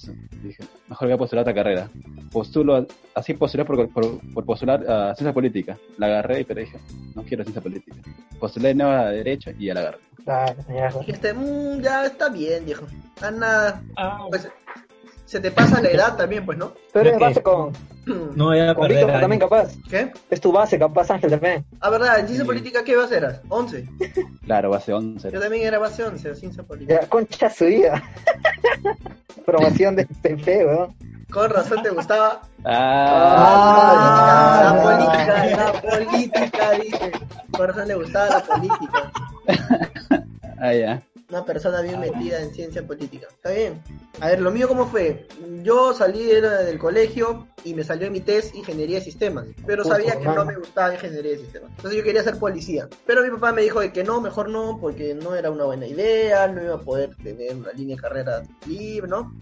dije, 0.42 0.64
mejor 0.88 1.06
voy 1.06 1.14
a 1.14 1.18
postular 1.18 1.42
otra 1.42 1.54
carrera. 1.54 1.88
Postulo, 2.32 2.84
así 3.14 3.34
postulé 3.34 3.64
por, 3.64 3.88
por, 3.90 4.18
por 4.34 4.44
postular 4.44 4.82
a 4.90 5.14
ciencia 5.14 5.32
política. 5.32 5.78
La 5.96 6.06
agarré, 6.08 6.44
pero 6.44 6.58
dije, 6.60 6.76
no 7.14 7.22
quiero 7.22 7.44
ciencia 7.44 7.62
política. 7.62 7.96
Postulé 8.40 8.68
de 8.70 8.74
nuevo 8.74 8.90
a 8.90 9.10
derecho 9.10 9.52
y 9.56 9.66
ya 9.66 9.74
la 9.74 9.80
agarré. 9.80 9.98
Ah. 10.26 10.54
Y 11.06 11.10
este, 11.12 11.32
mm, 11.32 11.80
ya 11.82 12.04
está 12.04 12.28
bien, 12.28 12.64
viejo. 12.66 12.84
Ah, 13.22 13.30
nada. 13.30 13.80
Ah, 13.96 14.26
Pues, 14.28 14.48
se 15.28 15.40
te 15.40 15.50
pasa 15.50 15.82
la 15.82 15.90
edad 15.90 16.16
también, 16.16 16.46
pues, 16.46 16.56
¿no? 16.56 16.72
Pero 16.90 17.04
Ya 17.04 17.10
es 17.12 17.18
que- 17.18 17.24
base 17.24 17.42
con, 17.42 17.72
no 18.34 18.46
voy 18.46 18.60
a 18.60 18.74
con 18.74 18.88
Víctor 18.88 19.10
también 19.20 19.40
capaz. 19.40 19.72
¿Qué? 19.90 20.10
Es 20.30 20.40
tu 20.40 20.50
base, 20.52 20.78
capaz 20.78 21.10
Ángel 21.10 21.28
también. 21.30 21.66
Ah, 21.80 21.90
verdad, 21.90 22.18
en 22.20 22.26
ciencia 22.26 22.44
Sí. 22.44 22.46
política, 22.46 22.82
¿qué 22.82 22.96
base 22.96 23.18
eras? 23.18 23.42
11. 23.50 23.86
Claro, 24.46 24.70
base 24.70 24.94
11. 24.94 25.30
Yo 25.30 25.38
también 25.38 25.66
era 25.66 25.78
base 25.78 26.02
11, 26.02 26.34
ciencia 26.34 26.62
política. 26.62 27.00
Ya, 27.02 27.06
concha 27.08 27.50
su 27.50 27.66
vida. 27.66 28.02
Promoción 29.44 29.96
de 29.96 30.06
PP, 30.06 30.64
weón. 30.66 30.94
Con 31.30 31.50
razón 31.50 31.82
te 31.82 31.90
gustaba. 31.90 32.40
Ah, 32.64 34.72
la 34.74 34.82
política, 34.82 35.44
la 35.44 35.46
política, 35.52 35.56
la 35.56 35.72
política, 35.82 36.70
dice. 36.72 37.12
Con 37.50 37.68
razón 37.68 37.88
le 37.88 37.94
gustaba 37.96 38.28
la 38.30 38.40
política. 38.40 39.12
ah, 40.60 40.72
ya. 40.72 41.02
Una 41.30 41.44
persona 41.44 41.82
bien 41.82 42.00
metida 42.00 42.40
en 42.40 42.54
ciencia 42.54 42.86
política. 42.86 43.26
Está 43.30 43.50
bien. 43.50 43.82
A 44.20 44.28
ver, 44.28 44.40
lo 44.40 44.50
mío 44.50 44.66
cómo 44.66 44.86
fue. 44.86 45.28
Yo 45.62 45.92
salí 45.92 46.24
del 46.24 46.78
colegio 46.78 47.46
y 47.64 47.74
me 47.74 47.84
salió 47.84 48.06
en 48.06 48.14
mi 48.14 48.20
test 48.20 48.54
ingeniería 48.54 48.98
de 48.98 49.04
sistemas. 49.04 49.44
Pero 49.66 49.84
sabía 49.84 50.18
que 50.18 50.24
no 50.24 50.46
me 50.46 50.56
gustaba 50.56 50.94
ingeniería 50.94 51.32
de 51.32 51.38
sistemas. 51.38 51.70
Entonces 51.76 51.98
yo 51.98 52.04
quería 52.04 52.22
ser 52.22 52.38
policía. 52.38 52.88
Pero 53.04 53.22
mi 53.22 53.28
papá 53.28 53.52
me 53.52 53.60
dijo 53.60 53.80
de 53.80 53.92
que 53.92 54.04
no, 54.04 54.22
mejor 54.22 54.48
no, 54.48 54.78
porque 54.80 55.14
no 55.14 55.34
era 55.34 55.50
una 55.50 55.64
buena 55.64 55.86
idea, 55.86 56.48
no 56.48 56.62
iba 56.62 56.76
a 56.76 56.80
poder 56.80 57.14
tener 57.16 57.54
una 57.54 57.72
línea 57.72 57.96
de 57.96 58.02
carrera 58.02 58.42
libre, 58.66 59.08
¿no? 59.08 59.34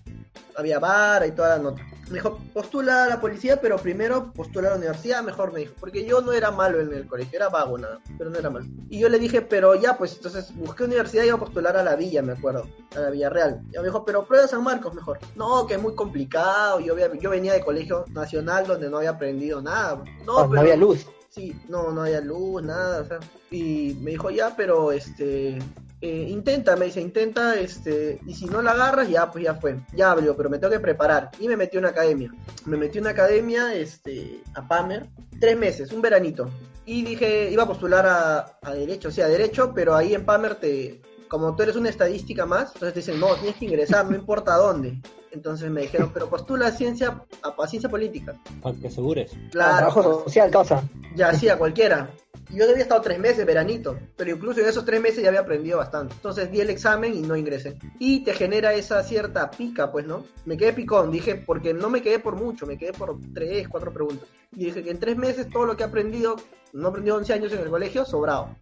Había 0.56 0.80
vara 0.80 1.26
y 1.26 1.32
toda 1.32 1.56
la 1.56 1.62
nota. 1.62 1.82
Me 2.08 2.14
dijo, 2.14 2.38
postula 2.54 3.04
a 3.04 3.08
la 3.08 3.20
policía, 3.20 3.60
pero 3.60 3.78
primero 3.78 4.32
postula 4.32 4.68
a 4.68 4.70
la 4.72 4.76
universidad, 4.76 5.24
mejor 5.24 5.52
me 5.52 5.60
dijo. 5.60 5.74
Porque 5.80 6.04
yo 6.04 6.20
no 6.20 6.32
era 6.32 6.52
malo 6.52 6.80
en 6.80 6.92
el 6.92 7.06
colegio, 7.06 7.36
era 7.36 7.48
vago 7.48 7.76
nada, 7.76 8.00
pero 8.16 8.30
no 8.30 8.38
era 8.38 8.48
malo. 8.48 8.64
Y 8.88 9.00
yo 9.00 9.08
le 9.08 9.18
dije, 9.18 9.42
pero 9.42 9.74
ya, 9.74 9.98
pues 9.98 10.14
entonces 10.14 10.54
busqué 10.54 10.84
universidad 10.84 11.24
y 11.24 11.26
iba 11.26 11.36
a 11.36 11.40
postular 11.40 11.75
a 11.78 11.82
la 11.84 11.96
villa, 11.96 12.22
me 12.22 12.32
acuerdo, 12.32 12.66
a 12.96 13.00
la 13.00 13.10
Villa 13.10 13.28
Real. 13.30 13.60
Y 13.72 13.76
me 13.78 13.84
dijo, 13.84 14.04
pero 14.04 14.24
prueba 14.26 14.46
San 14.48 14.62
Marcos 14.62 14.94
mejor. 14.94 15.18
No, 15.34 15.66
que 15.66 15.74
es 15.74 15.80
muy 15.82 15.94
complicado. 15.94 16.80
Yo, 16.80 16.92
había- 16.94 17.12
yo 17.14 17.30
venía 17.30 17.52
de 17.52 17.60
colegio 17.64 18.04
nacional 18.10 18.66
donde 18.66 18.88
no 18.90 18.98
había 18.98 19.10
aprendido 19.10 19.60
nada. 19.62 20.02
No, 20.24 20.38
Ah, 20.38 20.48
no 20.50 20.60
había 20.60 20.76
luz. 20.76 21.06
Sí, 21.28 21.54
no, 21.68 21.90
no 21.92 22.02
había 22.02 22.20
luz, 22.22 22.62
nada, 22.62 23.02
o 23.02 23.04
sea. 23.04 23.18
Y 23.50 23.96
me 24.00 24.12
dijo, 24.12 24.30
ya, 24.30 24.54
pero 24.56 24.90
este. 24.92 25.58
eh, 26.02 26.26
intenta, 26.28 26.76
me 26.76 26.84
dice, 26.86 27.00
intenta, 27.00 27.54
este, 27.58 28.20
y 28.26 28.34
si 28.34 28.44
no 28.46 28.60
la 28.60 28.72
agarras, 28.72 29.08
ya, 29.08 29.30
pues 29.32 29.44
ya 29.44 29.54
fue, 29.54 29.80
ya 29.94 30.10
abrió, 30.12 30.36
pero 30.36 30.50
me 30.50 30.58
tengo 30.58 30.70
que 30.72 30.78
preparar. 30.80 31.30
Y 31.40 31.48
me 31.48 31.56
metí 31.56 31.76
a 31.78 31.80
una 31.80 31.88
academia. 31.88 32.30
Me 32.66 32.76
metí 32.76 32.98
a 32.98 33.00
una 33.00 33.10
academia, 33.10 33.74
este, 33.74 34.42
a 34.54 34.66
Pamer, 34.68 35.06
tres 35.40 35.56
meses, 35.58 35.92
un 35.92 36.02
veranito. 36.02 36.50
Y 36.84 37.02
dije, 37.02 37.50
iba 37.50 37.62
a 37.64 37.66
postular 37.66 38.06
a, 38.06 38.58
a 38.62 38.74
Derecho, 38.74 39.10
sí, 39.10 39.20
a 39.22 39.26
Derecho, 39.28 39.72
pero 39.74 39.94
ahí 39.96 40.14
en 40.14 40.24
Pamer 40.26 40.56
te, 40.56 41.00
como 41.28 41.54
tú 41.56 41.62
eres 41.62 41.76
una 41.76 41.88
estadística 41.88 42.46
más, 42.46 42.72
entonces 42.74 42.92
te 42.94 43.00
dicen, 43.00 43.20
no, 43.20 43.34
tienes 43.36 43.56
que 43.56 43.64
ingresar, 43.66 44.08
no 44.08 44.16
importa 44.16 44.56
dónde. 44.56 45.00
Entonces 45.32 45.70
me 45.70 45.82
dijeron, 45.82 46.10
pero 46.14 46.28
postula 46.30 46.68
a 46.68 46.70
ciencia, 46.72 47.22
a, 47.42 47.62
a 47.62 47.68
ciencia 47.68 47.90
política. 47.90 48.34
Para 48.62 48.74
que 48.78 48.86
asegures. 48.88 49.32
Claro, 49.50 49.76
Trabajo 49.76 50.24
social, 50.24 50.50
causa. 50.50 50.82
ya 51.14 51.28
hacía 51.28 51.58
cualquiera. 51.58 52.10
Yo 52.50 52.62
había 52.64 52.76
estado 52.84 53.00
tres 53.00 53.18
meses, 53.18 53.44
veranito, 53.44 53.98
pero 54.16 54.30
incluso 54.30 54.60
en 54.60 54.68
esos 54.68 54.84
tres 54.84 55.00
meses 55.00 55.20
ya 55.20 55.28
había 55.28 55.40
aprendido 55.40 55.78
bastante. 55.78 56.14
Entonces 56.14 56.50
di 56.50 56.60
el 56.60 56.70
examen 56.70 57.12
y 57.12 57.20
no 57.20 57.36
ingresé. 57.36 57.76
Y 57.98 58.22
te 58.22 58.34
genera 58.34 58.72
esa 58.72 59.02
cierta 59.02 59.50
pica, 59.50 59.90
pues, 59.90 60.06
¿no? 60.06 60.24
Me 60.44 60.56
quedé 60.56 60.72
picón, 60.72 61.10
dije, 61.10 61.34
porque 61.34 61.74
no 61.74 61.90
me 61.90 62.02
quedé 62.02 62.20
por 62.20 62.36
mucho, 62.36 62.64
me 62.64 62.78
quedé 62.78 62.92
por 62.92 63.18
tres, 63.34 63.68
cuatro 63.68 63.92
preguntas. 63.92 64.28
Y 64.52 64.66
dije 64.66 64.84
que 64.84 64.90
en 64.92 65.00
tres 65.00 65.16
meses 65.16 65.48
todo 65.50 65.66
lo 65.66 65.76
que 65.76 65.82
he 65.82 65.86
aprendido, 65.86 66.36
no 66.72 66.88
aprendí 66.88 67.10
11 67.10 67.32
años 67.32 67.52
en 67.52 67.58
el 67.58 67.68
colegio, 67.68 68.04
sobrado. 68.04 68.54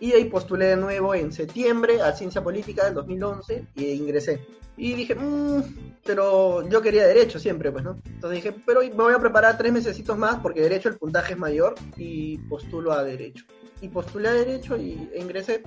Y 0.00 0.12
ahí 0.12 0.24
postulé 0.24 0.66
de 0.66 0.76
nuevo 0.76 1.14
en 1.14 1.30
septiembre 1.30 2.00
a 2.00 2.12
Ciencia 2.12 2.42
Política 2.42 2.86
del 2.86 2.94
2011 2.94 3.66
y 3.76 3.90
ingresé. 3.90 4.40
Y 4.76 4.94
dije, 4.94 5.14
mmm, 5.14 5.62
pero 6.04 6.66
yo 6.68 6.80
quería 6.80 7.06
Derecho 7.06 7.38
siempre, 7.38 7.70
pues, 7.70 7.84
¿no? 7.84 7.98
Entonces 8.06 8.42
dije, 8.42 8.56
pero 8.64 8.80
me 8.80 8.88
voy 8.88 9.12
a 9.12 9.18
preparar 9.18 9.58
tres 9.58 9.72
mesecitos 9.72 10.16
más 10.16 10.40
porque 10.40 10.62
Derecho 10.62 10.88
el 10.88 10.96
puntaje 10.96 11.34
es 11.34 11.38
mayor 11.38 11.74
y 11.96 12.38
postulo 12.48 12.92
a 12.92 13.04
Derecho. 13.04 13.44
Y 13.82 13.88
postulé 13.88 14.28
a 14.28 14.32
Derecho 14.32 14.76
y 14.76 15.10
e 15.12 15.20
ingresé. 15.20 15.62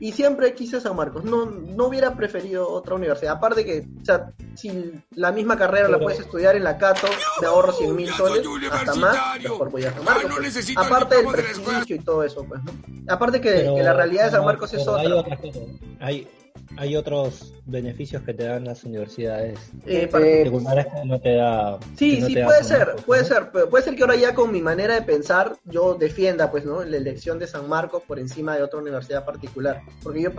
Y 0.00 0.12
siempre 0.12 0.54
quise 0.54 0.80
San 0.80 0.94
Marcos. 0.96 1.24
No, 1.24 1.46
no 1.46 1.86
hubiera 1.86 2.14
preferido 2.14 2.68
otra 2.70 2.94
universidad. 2.94 3.34
Aparte 3.36 3.64
que, 3.64 3.86
o 4.00 4.04
sea, 4.04 4.32
si 4.54 4.92
la 5.16 5.32
misma 5.32 5.56
carrera 5.56 5.88
la 5.88 5.98
puedes 5.98 6.20
estudiar 6.20 6.56
en 6.56 6.64
la 6.64 6.78
Cato, 6.78 7.06
te 7.40 7.46
ahorro 7.46 7.72
100 7.72 7.96
mil 7.96 8.08
soles, 8.10 8.46
hasta 8.70 8.94
más, 8.94 9.16
mejor 9.42 9.70
voy 9.70 9.84
a 9.84 9.92
San 9.92 10.04
Marcos. 10.04 10.32
pues. 10.36 10.76
Aparte 10.76 11.16
del 11.16 11.26
prestigio 11.26 11.96
y 11.96 11.98
todo 12.00 12.22
eso, 12.22 12.44
pues, 12.44 12.60
¿no? 12.64 12.72
Aparte 13.12 13.40
que, 13.40 13.50
Pero- 13.50 13.74
que 13.74 13.82
la 13.82 13.92
realidad 13.92 14.24
de 14.26 14.30
San 14.30 14.40
no, 14.40 14.46
Marcos 14.46 14.72
es 14.74 14.80
pero 14.84 14.96
Hay, 14.96 15.06
otra. 15.06 15.20
otras 15.20 15.40
cosas. 15.40 15.62
hay, 16.00 16.28
hay 16.76 16.96
otros 16.96 17.54
beneficios 17.66 18.22
que 18.22 18.32
te 18.34 18.44
dan 18.44 18.64
las 18.64 18.84
universidades 18.84 19.58
Eh, 19.86 20.08
Eh, 20.12 20.42
secundarias 20.44 20.86
que 20.86 21.04
no 21.06 21.20
te 21.20 21.34
da. 21.34 21.78
Sí, 21.96 22.18
no 22.20 22.26
sí, 22.26 22.36
puede 22.36 22.64
ser, 22.64 22.86
Marcos, 22.86 23.04
puede 23.04 23.22
¿no? 23.22 23.28
ser, 23.28 23.50
puede 23.50 23.84
ser 23.84 23.94
que 23.96 24.02
ahora 24.02 24.16
ya 24.16 24.34
con 24.34 24.50
mi 24.52 24.62
manera 24.62 24.94
de 24.94 25.02
pensar 25.02 25.56
yo 25.64 25.94
defienda, 25.94 26.50
pues, 26.50 26.64
¿no? 26.64 26.82
La 26.84 26.96
elección 26.96 27.38
de 27.38 27.46
San 27.46 27.68
Marcos 27.68 28.02
por 28.06 28.18
encima 28.18 28.56
de 28.56 28.62
otra 28.62 28.78
universidad 28.78 29.24
particular, 29.24 29.82
porque 30.02 30.22
yo 30.22 30.30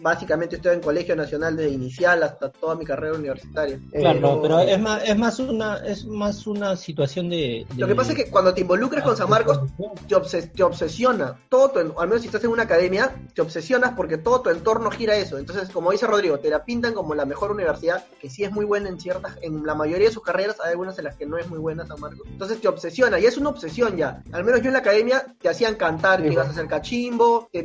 básicamente 0.00 0.56
estoy 0.56 0.74
en 0.74 0.80
Colegio 0.80 1.16
Nacional 1.16 1.56
desde 1.56 1.70
inicial 1.70 2.22
hasta 2.22 2.50
toda 2.50 2.74
mi 2.76 2.84
carrera 2.84 3.14
universitaria. 3.16 3.80
Claro, 3.92 4.34
Eh, 4.36 4.38
pero 4.42 4.60
es 4.60 4.80
más, 4.80 5.02
es 5.08 5.16
más 5.18 5.38
una, 5.40 5.76
es 5.78 6.04
más 6.06 6.46
una 6.46 6.76
situación 6.76 7.28
de, 7.28 7.66
Lo 7.76 7.86
de- 7.86 7.92
que 7.92 7.96
pasa 7.96 8.12
es 8.12 8.18
que 8.18 8.30
cuando 8.30 8.54
te 8.54 8.60
involucras 8.60 9.02
con 9.02 9.16
San 9.16 9.28
Marcos, 9.28 9.60
te, 10.06 10.14
obses- 10.14 10.52
te 10.52 10.62
obsesiona, 10.62 11.36
todo 11.48 11.70
tu 11.70 11.78
al 11.98 12.08
menos 12.08 12.20
si 12.22 12.26
estás 12.28 12.44
en 12.44 12.50
una 12.50 12.64
academia, 12.64 13.14
te 13.34 13.42
obsesionas 13.42 13.94
porque 13.96 14.18
todo 14.18 14.42
tu 14.42 14.50
entorno 14.50 14.90
gira 14.90 15.16
eso. 15.16 15.38
Entonces, 15.38 15.57
como 15.72 15.90
dice 15.92 16.06
Rodrigo, 16.06 16.38
te 16.38 16.50
la 16.50 16.64
pintan 16.64 16.94
como 16.94 17.14
la 17.14 17.24
mejor 17.24 17.50
universidad, 17.52 18.04
que 18.20 18.30
sí 18.30 18.44
es 18.44 18.50
muy 18.52 18.64
buena 18.64 18.88
en 18.88 19.00
ciertas, 19.00 19.36
en 19.42 19.64
la 19.66 19.74
mayoría 19.74 20.08
de 20.08 20.14
sus 20.14 20.22
carreras, 20.22 20.56
hay 20.64 20.70
algunas 20.72 20.98
en 20.98 21.04
las 21.04 21.16
que 21.16 21.26
no 21.26 21.36
es 21.38 21.48
muy 21.48 21.58
buena 21.58 21.86
San 21.86 22.00
Marcos. 22.00 22.26
Entonces 22.30 22.60
te 22.60 22.68
obsesiona, 22.68 23.18
y 23.18 23.26
es 23.26 23.36
una 23.36 23.50
obsesión 23.50 23.96
ya. 23.96 24.22
Al 24.32 24.44
menos 24.44 24.60
yo 24.60 24.68
en 24.68 24.72
la 24.74 24.78
academia 24.80 25.24
te 25.40 25.48
hacían 25.48 25.74
cantar 25.76 26.22
que 26.22 26.28
ibas 26.32 26.44
a 26.46 26.48
pues. 26.48 26.56
ser 26.56 26.66
cachimbo, 26.68 27.48
te 27.52 27.62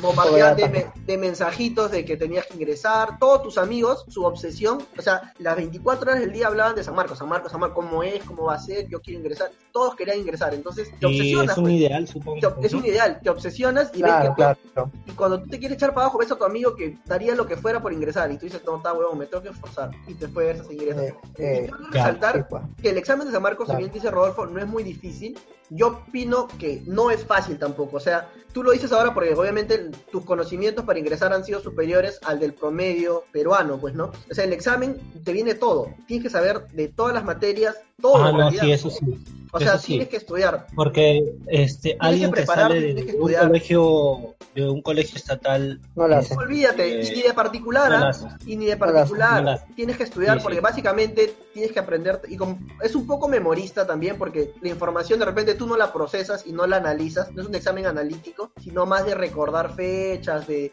bombardeaban 0.00 0.56
de, 0.56 0.66
joder, 0.68 0.92
me- 0.96 1.02
de 1.04 1.18
mensajitos 1.18 1.90
de 1.90 2.04
que 2.04 2.16
tenías 2.16 2.46
que 2.46 2.54
ingresar, 2.54 3.18
todos 3.18 3.42
tus 3.42 3.58
amigos, 3.58 4.04
su 4.08 4.24
obsesión, 4.24 4.82
o 4.98 5.02
sea, 5.02 5.32
las 5.38 5.56
24 5.56 6.10
horas 6.10 6.20
del 6.20 6.32
día 6.32 6.46
hablaban 6.48 6.74
de 6.74 6.84
San 6.84 6.94
Marcos, 6.94 7.18
San 7.18 7.28
Marcos, 7.28 7.50
San 7.50 7.60
Marcos, 7.60 7.84
cómo 7.84 8.02
es, 8.02 8.22
cómo 8.24 8.44
va 8.44 8.54
a 8.54 8.58
ser, 8.58 8.88
yo 8.88 9.00
quiero 9.00 9.20
ingresar, 9.20 9.50
todos 9.72 9.94
querían 9.96 10.18
ingresar, 10.18 10.54
entonces 10.54 10.88
te 10.98 11.06
obsesionas. 11.06 11.52
es 11.52 11.58
un 11.58 11.64
pues. 11.64 11.74
ideal, 11.74 12.08
supongo. 12.08 12.40
Te- 12.60 12.66
es 12.66 12.72
un 12.74 12.84
ideal, 12.84 13.20
te 13.22 13.30
obsesionas 13.30 13.90
y 13.94 14.02
ves 14.02 14.12
que 14.22 14.34
claro. 14.34 14.58
y 15.06 15.12
cuando 15.12 15.40
tú 15.42 15.48
te 15.48 15.58
quieres 15.58 15.76
echar 15.76 15.94
para 15.94 16.06
abajo, 16.06 16.18
ves 16.18 16.30
a 16.32 16.36
tu 16.36 16.44
amigo 16.44 16.74
que 16.74 16.98
daría 17.32 17.42
lo 17.42 17.48
que 17.48 17.56
fuera 17.56 17.80
por 17.80 17.92
ingresar. 17.92 18.30
Y 18.30 18.36
tú 18.38 18.46
dices, 18.46 18.62
no, 18.64 18.76
está 18.76 18.92
huevón, 18.92 19.18
me 19.18 19.26
tengo 19.26 19.42
que 19.42 19.48
esforzar. 19.50 19.90
Y 20.06 20.14
te 20.14 20.26
esfuerzas 20.26 20.66
y 20.70 20.74
ingresas. 20.74 21.02
Eh, 21.02 21.14
eh, 21.38 21.64
y 21.64 21.68
quiero 21.68 21.90
resaltar 21.90 22.48
pues. 22.48 22.62
que 22.80 22.90
el 22.90 22.98
examen 22.98 23.26
de 23.26 23.32
San 23.32 23.42
Marcos, 23.42 23.66
Claro. 23.66 23.78
si 23.78 23.84
bien 23.84 23.92
dice 23.94 24.10
Rodolfo, 24.10 24.46
no 24.46 24.60
es 24.60 24.66
muy 24.66 24.82
difícil. 24.82 25.38
Yo 25.74 25.88
opino 25.88 26.48
que 26.58 26.82
no 26.86 27.10
es 27.10 27.24
fácil 27.24 27.58
tampoco. 27.58 27.96
O 27.96 28.00
sea, 28.00 28.28
tú 28.52 28.62
lo 28.62 28.72
dices 28.72 28.92
ahora 28.92 29.14
porque 29.14 29.34
obviamente 29.34 29.90
tus 30.10 30.24
conocimientos 30.24 30.84
para 30.84 30.98
ingresar 30.98 31.32
han 31.32 31.44
sido 31.44 31.60
superiores 31.60 32.18
al 32.24 32.38
del 32.38 32.52
promedio 32.52 33.24
peruano, 33.32 33.78
pues, 33.78 33.94
¿no? 33.94 34.12
O 34.30 34.34
sea, 34.34 34.44
el 34.44 34.52
examen 34.52 35.00
te 35.24 35.32
viene 35.32 35.54
todo. 35.54 35.88
Tienes 36.06 36.24
que 36.24 36.30
saber 36.30 36.66
de 36.68 36.88
todas 36.88 37.14
las 37.14 37.24
materias, 37.24 37.76
todo. 38.00 38.22
Ah, 38.22 38.32
no, 38.32 38.50
sí, 38.50 38.70
eso 38.70 38.90
sí. 38.90 39.24
o 39.52 39.58
sea, 39.58 39.78
sí. 39.78 39.86
tienes 39.88 40.08
que 40.08 40.16
estudiar. 40.18 40.66
Porque 40.74 41.22
este 41.46 41.96
alguien 42.00 42.30
que, 42.30 42.36
prepararte, 42.36 42.74
sale 42.74 42.94
tienes 42.94 43.06
que 43.06 43.12
de 43.12 43.18
un 43.18 43.38
colegio 43.48 44.34
de 44.54 44.68
un 44.68 44.82
colegio 44.82 45.16
estatal 45.16 45.80
No 45.96 46.06
lo 46.08 46.16
hace. 46.16 46.36
Olvídate, 46.36 47.00
Eh, 47.00 47.04
y 47.06 47.16
ni 47.16 47.22
de 47.22 47.32
particular, 47.32 47.90
no 47.90 47.96
¿ah? 48.28 48.38
y 48.44 48.56
ni 48.56 48.66
de 48.66 48.76
particular. 48.76 49.42
las- 49.42 49.66
Tienes 49.74 49.96
que 49.96 50.02
estudiar 50.02 50.36
Sí, 50.38 50.42
porque 50.42 50.58
sí. 50.58 50.62
básicamente 50.62 51.34
tienes 51.54 51.72
que 51.72 51.78
aprender. 51.78 52.20
Y 52.28 52.36
como, 52.36 52.58
es 52.82 52.94
un 52.94 53.06
poco 53.06 53.28
memorista 53.28 53.86
también 53.86 54.18
porque 54.18 54.52
la 54.60 54.68
información 54.68 55.18
de 55.18 55.24
repente 55.24 55.54
tú 55.54 55.61
no 55.66 55.76
la 55.76 55.92
procesas 55.92 56.46
y 56.46 56.52
no 56.52 56.66
la 56.66 56.76
analizas. 56.76 57.32
No 57.32 57.42
es 57.42 57.48
un 57.48 57.54
examen 57.54 57.86
analítico, 57.86 58.52
sino 58.60 58.86
más 58.86 59.04
de 59.06 59.14
recordar 59.14 59.74
fechas, 59.74 60.46
de, 60.46 60.72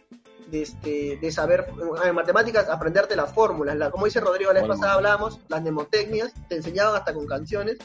de, 0.49 0.61
este, 0.63 1.17
de 1.21 1.31
saber. 1.31 1.67
En 2.03 2.15
matemáticas, 2.15 2.67
aprenderte 2.69 3.15
las 3.15 3.31
fórmulas. 3.33 3.75
La, 3.75 3.91
como 3.91 4.05
dice 4.05 4.19
Rodrigo, 4.19 4.51
la 4.53 4.59
vez 4.61 4.67
pasada 4.69 4.93
hablábamos, 4.93 5.39
las 5.47 5.61
mnemotecnias, 5.61 6.33
te 6.47 6.55
enseñaban 6.57 6.95
hasta 6.95 7.13
con 7.13 7.25
canciones. 7.25 7.77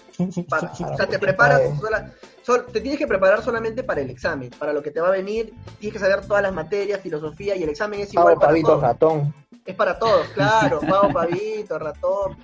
Para, 0.49 0.73
o 0.73 0.97
sea, 0.97 1.07
te 1.07 1.19
preparas, 1.19 1.63
sola- 1.81 2.13
sol- 2.43 2.67
te 2.73 2.81
tienes 2.81 2.99
que 2.99 3.07
preparar 3.07 3.43
solamente 3.43 3.83
para 3.85 4.01
el 4.01 4.11
examen, 4.11 4.51
para 4.59 4.73
lo 4.73 4.83
que 4.83 4.91
te 4.91 5.01
va 5.01 5.09
a 5.09 5.13
venir. 5.13 5.53
Tienes 5.79 5.93
que 5.95 5.99
saber 5.99 6.27
todas 6.27 6.43
las 6.43 6.53
materias, 6.53 7.01
filosofía, 7.01 7.57
y 7.57 7.63
el 7.63 7.69
examen 7.71 8.01
es 8.01 8.13
igual 8.13 8.35
Pavo, 8.35 8.41
para 8.41 8.49
pavito, 8.51 8.69
todos. 8.69 8.83
ratón. 8.83 9.35
Es 9.65 9.75
para 9.77 9.99
todos, 9.99 10.27
claro. 10.29 10.81
Pavo, 10.89 11.13
pavito, 11.13 11.79
ratón. 11.79 12.37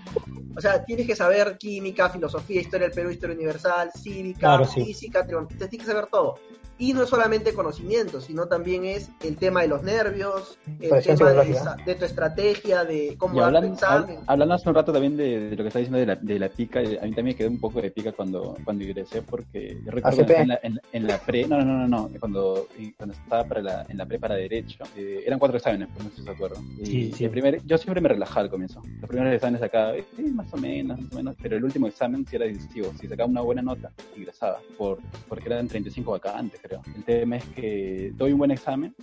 O 0.57 0.61
sea, 0.61 0.85
tienes 0.85 1.07
que 1.07 1.15
saber 1.15 1.57
química, 1.59 2.09
filosofía, 2.11 2.61
historia 2.61 2.87
del 2.89 2.95
Perú, 2.95 3.11
historia 3.11 3.37
universal, 3.37 3.91
cívica, 3.95 4.41
Claro, 4.41 4.65
sí. 4.67 4.85
física, 4.85 5.23
trigonometría. 5.25 5.69
Tienes 5.69 5.87
que 5.87 5.93
saber 5.93 6.09
todo. 6.11 6.39
Y 6.81 6.95
no 6.95 7.03
es 7.03 7.11
solamente 7.11 7.53
conocimiento, 7.53 8.21
sino 8.23 8.47
también 8.47 8.87
es 8.87 9.11
el 9.23 9.37
tema 9.37 9.61
de 9.61 9.69
los 9.69 9.83
nervios, 9.83 10.59
el 10.81 10.89
tema 11.05 11.31
de, 11.31 11.55
de 11.85 11.95
tu 11.95 12.05
estrategia, 12.07 12.85
de 12.85 13.17
cómo 13.19 13.35
Y 13.35 13.39
examen. 13.67 14.17
hab- 14.17 14.25
hablando 14.27 14.55
hace 14.55 14.69
un 14.71 14.75
rato 14.75 14.91
también 14.91 15.15
de, 15.17 15.51
de 15.51 15.57
lo 15.57 15.63
que 15.63 15.69
está 15.69 15.79
diciendo 15.79 15.99
de 15.99 16.07
la, 16.07 16.17
de 16.17 16.39
la 16.39 16.49
pica, 16.49 16.81
eh, 16.81 16.99
a 16.99 17.05
mí 17.05 17.11
también 17.15 17.25
me 17.27 17.35
quedó 17.37 17.51
un 17.51 17.61
poco 17.61 17.83
de 17.83 17.91
pica 17.91 18.13
cuando, 18.13 18.57
cuando 18.65 18.83
ingresé, 18.83 19.21
porque 19.21 19.77
yo 19.85 19.91
recuerdo 19.93 20.25
en 20.35 20.49
la, 20.49 20.61
en, 20.63 20.81
en 20.93 21.07
la 21.07 21.19
pre, 21.19 21.47
no, 21.47 21.59
no, 21.63 21.87
no, 21.87 21.87
no, 21.87 22.11
cuando, 22.19 22.67
y 22.79 22.93
cuando 22.93 23.15
estaba 23.15 23.45
para 23.45 23.61
la, 23.63 23.87
en 23.87 23.99
la 23.99 24.07
pre 24.07 24.19
para 24.19 24.35
Derecho, 24.37 24.83
eh, 24.97 25.23
eran 25.27 25.39
cuatro 25.39 25.59
exámenes, 25.59 25.89
pues 25.93 26.05
no 26.05 26.11
sé 26.11 26.17
si 26.17 26.23
se 26.23 26.31
acuerdan. 26.31 26.65
Y 26.79 26.87
Sí, 26.87 27.13
sí. 27.13 27.25
el 27.27 27.31
primer, 27.31 27.63
yo 27.67 27.77
siempre 27.77 28.01
me 28.01 28.09
relajaba 28.09 28.41
al 28.45 28.51
comienzo. 28.51 28.81
Los 29.03 29.09
primeros 29.09 29.35
exámenes 29.35 29.61
sacaba, 29.61 29.97
eh, 29.99 30.05
más 30.33 30.51
o 30.55 30.57
menos, 30.57 30.99
más 30.99 31.13
o 31.13 31.17
menos, 31.17 31.37
pero 31.43 31.57
el 31.59 31.65
último 31.65 31.89
examen 31.89 32.27
sí 32.27 32.37
era 32.37 32.47
decisivo. 32.47 32.91
Si 32.99 33.07
sacaba 33.07 33.29
una 33.29 33.43
buena 33.43 33.61
nota, 33.61 33.91
ingresaba, 34.17 34.61
por, 34.79 34.99
porque 35.29 35.45
eran 35.47 35.69
35 35.69 36.11
vacantes, 36.13 36.59
El 36.71 37.05
tema 37.05 37.37
es 37.37 37.45
que 37.47 38.13
doy 38.15 38.33
un 38.33 38.39
buen 38.39 38.51
examen, 38.51 38.95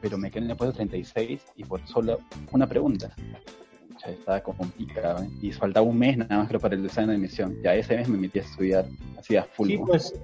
pero 0.00 0.16
me 0.16 0.30
quedé 0.30 0.44
en 0.44 0.50
el 0.50 0.56
puesto 0.56 0.76
36 0.76 1.42
y 1.56 1.64
por 1.64 1.86
solo 1.86 2.18
una 2.52 2.66
pregunta. 2.66 3.14
Ya 4.06 4.12
estaba 4.12 4.40
complicado 4.42 5.22
¿eh? 5.22 5.28
y 5.40 5.50
faltaba 5.52 5.86
un 5.86 5.98
mes 5.98 6.16
nada 6.18 6.38
más 6.38 6.48
creo 6.48 6.60
para 6.60 6.74
el 6.74 6.84
examen 6.84 7.10
de 7.10 7.16
admisión. 7.16 7.56
Ya 7.62 7.74
ese 7.74 7.96
mes 7.96 8.08
me 8.08 8.18
metí 8.18 8.38
a 8.38 8.42
estudiar 8.42 8.84
así 9.18 9.36
a 9.36 9.44
full. 9.44 9.68
Sí, 9.68 9.78
pues 9.78 10.14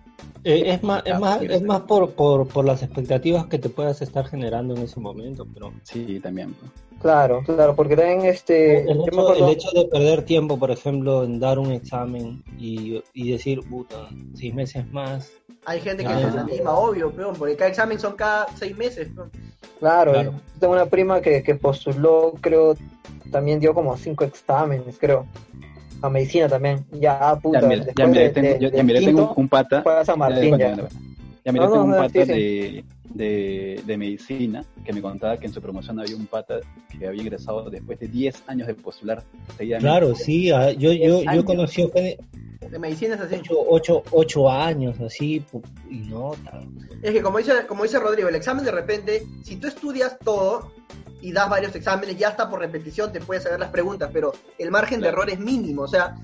eh, 0.45 0.62
es 0.66 0.83
más, 0.83 1.03
es 1.07 1.12
Ah, 1.14 1.19
más, 1.19 1.43
es 1.43 1.62
más 1.62 1.81
por, 1.83 2.11
por, 2.12 2.47
por 2.47 2.64
las 2.64 2.83
expectativas 2.83 3.47
que 3.47 3.59
te 3.59 3.69
puedas 3.71 4.03
estar 4.03 4.27
generando 4.27 4.75
en 4.77 4.83
ese 4.83 5.01
momento, 5.01 5.47
pero 5.55 5.73
Sí, 5.83 6.21
también. 6.21 6.53
pues. 6.55 6.71
Claro, 7.01 7.43
claro, 7.47 7.75
porque 7.75 7.97
también 7.97 8.27
este. 8.27 8.83
el 8.83 9.01
hecho, 9.01 9.21
acuerdo- 9.21 9.35
el 9.47 9.49
hecho 9.49 9.71
de 9.71 9.87
perder 9.87 10.23
tiempo, 10.27 10.59
por 10.59 10.71
ejemplo, 10.71 11.25
en 11.25 11.40
dar 11.40 11.59
un 11.59 11.73
examen 11.73 12.45
y, 12.59 13.03
y 13.14 13.33
decir, 13.33 13.62
puta, 13.66 14.11
seis 14.35 14.55
meses 14.55 14.87
más, 14.93 15.31
Hay 15.64 15.81
gente 15.81 16.05
que 16.05 16.11
se 16.14 16.27
desanima, 16.27 16.73
obvio, 16.75 17.11
peón, 17.11 17.35
porque 17.38 17.57
cada 17.57 17.71
examen 17.71 17.99
son 17.99 18.14
cada 18.16 18.47
seis 18.57 18.77
meses. 18.77 19.09
peón. 19.14 19.31
Claro, 19.79 20.12
Claro. 20.12 20.33
yo 20.33 20.38
tengo 20.61 20.75
una 20.75 20.85
prima 20.85 21.23
que, 21.23 21.43
que 21.43 21.55
postuló, 21.55 22.35
creo, 22.43 22.77
también 23.31 23.61
dio 23.61 23.73
como 23.75 23.97
cinco 23.97 24.25
exámenes, 24.25 24.97
creo. 24.99 25.27
A 26.03 26.09
medicina 26.09 26.49
también. 26.49 26.85
Ya, 26.93 27.37
puta. 27.43 27.61
Ya, 27.61 27.66
mira, 27.69 27.85
ya, 27.95 28.07
mira, 28.07 28.23
de- 28.23 28.31
tengo, 28.31 28.49
de- 28.49 28.59
yo- 28.61 28.69
ya 28.71 28.77
del 28.77 28.87
mira, 28.87 29.01
tengo 29.01 29.19
quinto, 29.19 29.35
un, 29.37 29.43
un 29.45 29.49
pata. 29.49 29.83
fue 29.83 29.97
a 29.99 30.05
San 30.05 30.14
Ya, 30.14 30.19
Martín, 30.19 30.59
ya. 30.59 30.75
cuenta. 30.75 30.88
Ya, 31.45 31.53
mira, 31.53 31.64
No, 31.66 31.73
tengo 31.73 31.85
no, 31.87 31.93
un 31.93 31.97
pata 31.99 32.12
sí, 32.12 32.25
sí. 32.25 32.33
de, 32.33 32.85
de, 33.14 33.83
de 33.87 33.97
medicina 33.97 34.64
que 34.85 34.93
me 34.93 35.03
contaba 35.03 35.37
que 35.38 35.47
en 35.47 35.53
su 35.53 35.61
promoción 35.61 35.99
había 36.01 36.16
un 36.16 36.27
pata 36.27 36.61
que 36.99 37.07
había 37.07 37.23
ingresado 37.23 37.69
después 37.71 37.99
de 37.99 38.09
10 38.09 38.43
años 38.47 38.66
de 38.66 38.75
postular 38.75 39.23
seguidamente. 39.57 39.88
Claro, 39.88 40.14
sí, 40.14 40.51
ah, 40.51 40.71
yo, 40.73 40.93
yo, 40.93 41.23
yo 41.23 41.45
conocí 41.45 41.83
De 41.93 42.79
medicina 42.79 43.14
es 43.16 43.21
así. 43.23 43.37
ocho, 43.37 43.55
ocho, 43.69 44.03
ocho 44.11 44.51
años, 44.51 45.01
así, 45.01 45.43
pu- 45.51 45.62
y 45.90 46.01
no, 46.09 46.33
Es 47.03 47.12
que 47.12 47.21
como 47.23 47.38
dice, 47.38 47.53
como 47.66 47.83
dice 47.83 47.99
Rodrigo, 47.99 48.29
el 48.29 48.35
examen 48.37 48.64
de 48.64 48.71
repente, 48.71 49.23
si 49.43 49.57
tú 49.57 49.66
estudias 49.66 50.19
todo 50.23 50.71
y 51.20 51.33
das 51.33 51.48
varios 51.48 51.74
exámenes, 51.74 52.16
ya 52.18 52.28
hasta 52.28 52.48
por 52.48 52.61
repetición 52.61 53.12
te 53.12 53.20
puedes 53.20 53.42
saber 53.42 53.61
las 53.61 53.70
preguntas, 53.70 54.11
pero 54.12 54.33
el 54.59 54.70
margen 54.70 55.00
de 55.00 55.09
error 55.09 55.28
es 55.30 55.38
mínimo. 55.38 55.83
O 55.83 55.88
sea, 55.88 56.14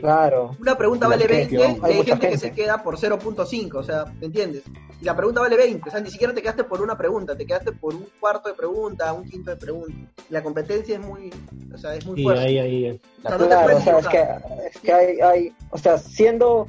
Claro. 0.00 0.56
una 0.60 0.76
pregunta 0.76 1.06
La 1.06 1.10
vale 1.16 1.28
gente, 1.28 1.56
20 1.56 1.62
hay 1.64 1.70
y 1.80 1.84
hay 1.92 1.96
mucha 1.98 2.10
gente 2.16 2.30
que 2.30 2.38
se 2.38 2.50
queda 2.52 2.82
por 2.82 2.98
0.5, 2.98 3.74
o 3.78 3.82
sea, 3.84 4.04
¿me 4.18 4.26
entiendes? 4.26 4.64
Y 5.00 5.04
la 5.04 5.14
pregunta 5.14 5.40
vale 5.42 5.56
20, 5.56 5.88
o 5.88 5.92
sea, 5.92 6.00
ni 6.00 6.10
siquiera 6.10 6.34
te 6.34 6.42
quedaste 6.42 6.64
por 6.64 6.80
una 6.80 6.96
pregunta, 6.98 7.36
te 7.36 7.46
quedaste 7.46 7.70
por 7.72 7.94
un 7.94 8.06
cuarto 8.18 8.48
de 8.48 8.54
pregunta, 8.56 9.12
un 9.12 9.28
quinto 9.28 9.50
de 9.50 9.56
pregunta. 9.58 9.94
Y 10.28 10.32
la 10.32 10.42
competencia 10.42 10.96
es 10.96 11.00
muy, 11.00 11.32
o 11.72 11.78
sea, 11.78 11.94
es 11.94 12.04
muy 12.04 12.16
Sí, 12.16 12.22
fuerte. 12.24 12.42
ahí, 12.46 12.58
ahí, 12.58 13.00
O 13.18 13.22
sea, 13.28 13.30
no 13.32 13.36
te 13.38 13.46
Claro, 13.46 13.62
puedes 13.64 13.80
o 13.80 13.84
sea, 13.84 13.98
es 13.98 14.08
que, 14.08 14.18
equivocar. 14.18 14.42
es 14.74 14.80
que 14.80 14.92
hay, 14.92 15.20
hay, 15.20 15.52
o 15.70 15.78
sea, 15.78 15.98
siendo 15.98 16.68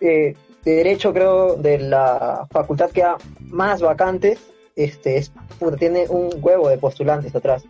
eh, 0.00 0.34
de 0.64 0.70
derecho, 0.74 1.12
creo, 1.14 1.54
de 1.56 1.78
la 1.78 2.46
facultad 2.50 2.90
que 2.90 3.02
ha 3.04 3.16
más 3.40 3.80
vacantes, 3.80 4.38
este, 4.84 5.16
es, 5.16 5.32
puta, 5.58 5.76
tiene 5.76 6.06
un 6.08 6.30
huevo 6.40 6.68
de 6.68 6.78
postulantes 6.78 7.34
atrás. 7.34 7.62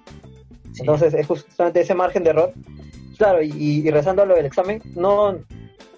sí. 0.72 0.80
Entonces, 0.80 1.14
es 1.14 1.26
justamente 1.26 1.80
ese 1.80 1.94
margen 1.94 2.24
de 2.24 2.30
error. 2.30 2.52
Claro, 3.18 3.42
y, 3.42 3.50
y 3.52 3.90
rezando 3.90 4.22
a 4.22 4.26
lo 4.26 4.34
del 4.34 4.46
examen, 4.46 4.80
no, 4.94 5.36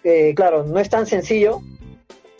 eh, 0.02 0.34
claro, 0.34 0.64
no 0.64 0.80
es 0.80 0.88
tan 0.88 1.06
sencillo, 1.06 1.60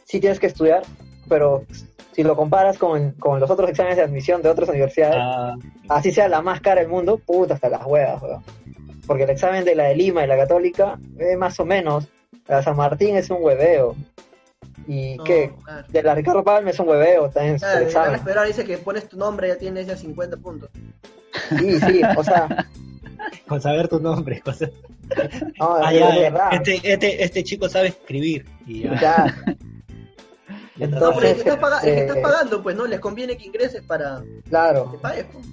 sí 0.05 0.19
tienes 0.19 0.41
que 0.41 0.49
estudiar, 0.49 0.83
pero 1.29 1.65
si 2.13 2.23
lo 2.25 2.35
comparas 2.37 2.79
con, 2.79 3.13
con 3.13 3.39
los 3.41 3.51
otros 3.51 3.71
exámenes 3.71 3.97
de 3.97 4.03
admisión 4.03 4.43
de 4.43 4.49
otras 4.49 4.69
universidades, 4.69 5.17
Ah, 5.21 5.55
así 5.89 6.11
sea 6.11 6.29
la 6.29 6.43
más 6.43 6.61
cara 6.61 6.81
del 6.81 6.91
mundo, 6.91 7.19
puta, 7.19 7.55
hasta 7.55 7.69
las 7.69 7.87
huevas, 7.87 8.21
weón. 8.23 8.43
Porque 9.07 9.23
el 9.25 9.31
examen 9.31 9.65
de 9.65 9.75
la 9.75 9.85
de 9.85 9.97
Lima 9.97 10.25
y 10.25 10.27
la 10.27 10.37
Católica, 10.37 10.99
eh, 11.19 11.37
más 11.37 11.59
o 11.61 11.65
menos, 11.65 12.09
la 12.49 12.63
San 12.63 12.77
Martín 12.77 13.17
es 13.17 13.31
un 13.31 13.39
hueveo. 13.41 13.95
¿Y 14.89 15.17
No, 15.17 15.25
qué? 15.25 15.53
claro. 15.65 15.87
De 15.89 16.03
la 16.03 16.15
Ricardo 16.15 16.43
Palma 16.45 16.71
es 16.71 16.79
un 16.81 16.89
hueveo 16.89 17.31
también 17.31 17.59
Claro, 17.59 17.87
el 17.87 17.95
van 17.95 18.11
a 18.13 18.17
esperar, 18.17 18.47
dice 18.47 18.65
que 18.65 18.79
pones 18.79 19.09
tu 19.09 19.17
nombre, 19.17 19.49
ya 19.49 19.57
tienes 19.59 19.87
ya 19.87 19.97
50 19.97 20.37
puntos. 20.39 20.71
Sí, 21.59 21.81
sí, 21.81 22.01
o 22.17 22.25
sea, 22.25 22.67
con 23.49 23.61
saber 23.61 23.89
tu 23.89 24.01
nombre, 24.01 24.41
cosa. 24.41 24.69
no, 25.59 25.77
Ah, 25.77 25.93
es 25.93 26.01
ya, 26.01 26.09
verdad. 26.19 26.49
este, 26.53 26.81
este, 26.93 27.25
este 27.25 27.45
chico 27.45 27.69
sabe 27.69 27.89
escribir. 27.89 28.45
Y 28.67 28.83
ya. 28.83 29.35
No, 30.77 31.13
porque 31.13 31.31
es 31.31 31.35
que, 31.35 31.51
estás 31.51 31.59
paga- 31.59 31.77
es 31.79 31.83
que 31.85 32.01
estás 32.01 32.17
este, 32.17 32.23
pagando, 32.29 32.63
pues, 32.63 32.75
¿no? 32.75 32.87
Les 32.87 32.99
conviene 32.99 33.37
que 33.37 33.45
ingreses 33.45 33.83
para 33.83 34.21
que 34.23 34.41
claro. 34.49 34.99
pagues, 35.01 35.27
pues. 35.33 35.47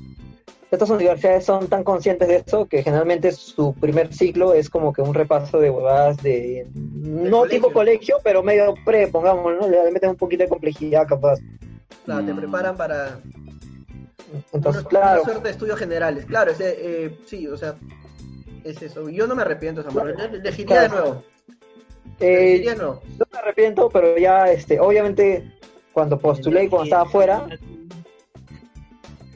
Estas 0.72 0.90
universidades 0.92 1.46
son 1.46 1.68
tan 1.68 1.84
conscientes 1.84 2.28
de 2.28 2.36
esto 2.38 2.68
que 2.68 2.84
generalmente 2.84 3.32
su 3.32 3.74
primer 3.74 4.14
ciclo 4.14 4.54
es 4.54 4.70
como 4.70 4.94
que 4.94 5.02
un 5.02 5.16
repaso 5.16 5.60
de 5.60 5.70
huevadas 5.72 6.18
de... 6.22 6.68
No 6.76 7.40
colegio. 7.40 7.48
tipo 7.50 7.74
colegio, 7.74 8.18
pero 8.24 8.44
medio 8.44 8.76
pre, 8.86 9.08
pongamos, 9.08 9.52
¿no? 9.60 9.68
Le 9.68 9.90
meten 9.92 10.12
un 10.12 10.16
poquito 10.16 10.44
de 10.44 10.50
complejidad 10.50 11.08
capaz. 11.08 11.40
Claro, 12.06 12.24
te 12.26 12.34
Mm. 12.34 12.38
preparan 12.38 12.78
para 12.78 13.20
Entonces, 14.54 14.82
una, 14.82 14.90
claro, 14.90 15.22
una 15.24 15.32
suerte 15.32 15.44
de 15.48 15.50
estudios 15.52 15.80
generales. 15.80 16.26
Claro, 16.28 16.52
ese, 16.52 16.76
eh, 17.06 17.18
sí, 17.26 17.48
o 17.48 17.58
sea, 17.58 17.76
es 18.64 18.80
eso. 18.84 19.10
Yo 19.10 19.26
no 19.26 19.34
me 19.36 19.42
arrepiento, 19.42 19.82
Samuel. 19.82 20.16
Le- 20.18 20.38
Elegiría 20.38 20.82
de 20.84 20.90
nuevo. 20.90 21.24
eh, 22.20 22.44
Elegiría 22.44 22.72
de 22.74 22.78
nuevo. 22.78 23.02
no 23.18 23.26
me 23.34 23.40
arrepiento, 23.40 23.90
pero 23.90 24.16
ya, 24.20 24.52
este, 24.52 24.80
obviamente, 24.80 25.52
cuando 25.94 26.20
postulé 26.20 26.66
y 26.66 26.70
cuando 26.70 26.84
estaba 26.84 27.04
afuera, 27.04 27.48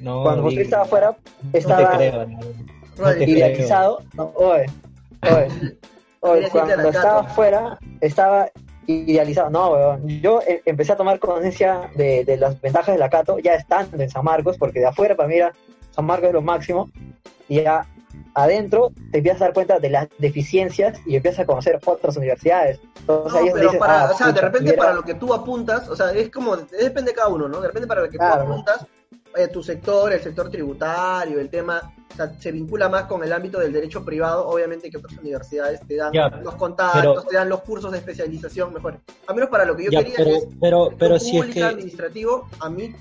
No, 0.04 0.22
cuando 0.24 0.44
Vic, 0.44 0.60
estaba 0.60 0.84
afuera, 0.84 1.16
estaba 1.54 1.98
idealizado. 3.20 4.04
No, 4.16 4.34
oye, 4.36 4.66
cuando 6.52 6.90
estaba 6.90 7.22
afuera, 7.22 7.80
estaba 8.02 8.50
idealizado. 8.86 9.50
No, 9.50 9.72
weón. 9.72 10.08
Yo 10.22 10.42
eh, 10.42 10.62
empecé 10.66 10.92
a 10.92 10.98
tomar 10.98 11.20
conciencia 11.20 11.90
de, 11.96 12.26
de 12.26 12.36
las 12.36 12.60
ventajas 12.60 12.94
de 12.94 13.00
la 13.00 13.10
Cato 13.10 13.40
ya 13.40 13.54
estando 13.54 14.04
en 14.04 14.10
San 14.10 14.26
Marcos, 14.26 14.58
porque 14.58 14.82
de 14.82 14.88
afuera 14.88 15.16
para 15.16 15.30
mí 15.30 15.36
era 15.36 15.54
San 15.92 16.06
Marcos 16.06 16.28
es 16.28 16.34
lo 16.34 16.42
máximo, 16.42 16.90
y 17.48 17.62
ya 17.62 17.88
adentro 18.36 18.92
te 19.12 19.20
empiezas 19.20 19.42
a 19.42 19.46
dar 19.46 19.54
cuenta 19.54 19.80
de 19.80 19.90
las 19.90 20.10
deficiencias 20.18 21.00
y 21.06 21.16
empiezas 21.16 21.42
a 21.42 21.46
conocer 21.46 21.80
otras 21.86 22.18
universidades. 22.18 22.80
Entonces 23.00 23.34
No, 23.34 23.40
ahí 23.40 23.48
es 23.48 23.54
donde 23.54 23.54
pero 23.54 23.72
dices, 23.72 23.80
para, 23.80 24.02
ah, 24.02 24.12
o 24.12 24.18
sea, 24.18 24.32
de 24.32 24.42
repente 24.42 24.74
para 24.74 24.94
lo 24.94 25.04
que 25.04 25.14
tú 25.14 25.34
apuntas, 25.34 25.88
o 25.88 25.96
sea, 25.96 26.12
es 26.12 26.30
como, 26.30 26.58
depende 26.58 27.12
de 27.12 27.14
cada 27.14 27.30
uno, 27.30 27.48
¿no? 27.48 27.62
De 27.62 27.68
repente 27.68 27.88
para 27.88 28.02
lo 28.02 28.10
que 28.10 28.18
Claro. 28.18 28.46
tú 28.46 28.52
apuntas, 28.52 28.88
eh, 29.36 29.48
tu 29.48 29.64
sector, 29.64 30.12
el 30.14 30.22
sector 30.22 30.50
tributario, 30.50 31.40
el 31.40 31.50
tema, 31.50 31.94
o 32.12 32.16
sea, 32.16 32.34
se 32.40 32.52
vincula 32.52 32.88
más 32.90 33.04
con 33.06 33.24
el 33.24 33.34
ámbito 33.34 33.60
del 33.60 33.74
derecho 33.74 34.04
privado, 34.06 34.48
obviamente 34.48 34.90
que 34.90 34.98
otras 34.98 35.18
universidades 35.18 35.80
te 35.88 35.96
dan 35.96 36.14
Ya, 36.14 36.30
los 36.30 36.56
contactos, 36.56 37.02
pero- 37.02 37.22
te 37.24 37.36
dan 37.36 37.50
los 37.50 37.62
cursos 37.62 37.92
de 37.92 37.98
especialización 38.00 38.74
mejores. 38.74 39.00
A 39.28 39.34
menos 39.34 39.50
para 39.50 39.66
lo 39.66 39.76
que 39.76 39.86
yo 39.86 39.92
Ya, 39.92 40.00
quería 40.04 40.18
pero, 40.18 40.30
es 40.36 40.48
pero, 40.62 40.90
pero 40.98 41.20
si 41.20 41.30
es 41.38 41.38
público, 41.38 41.54
que 41.54 41.64
administrativo, 41.64 42.48
a 42.60 42.70
mí, 42.70 42.94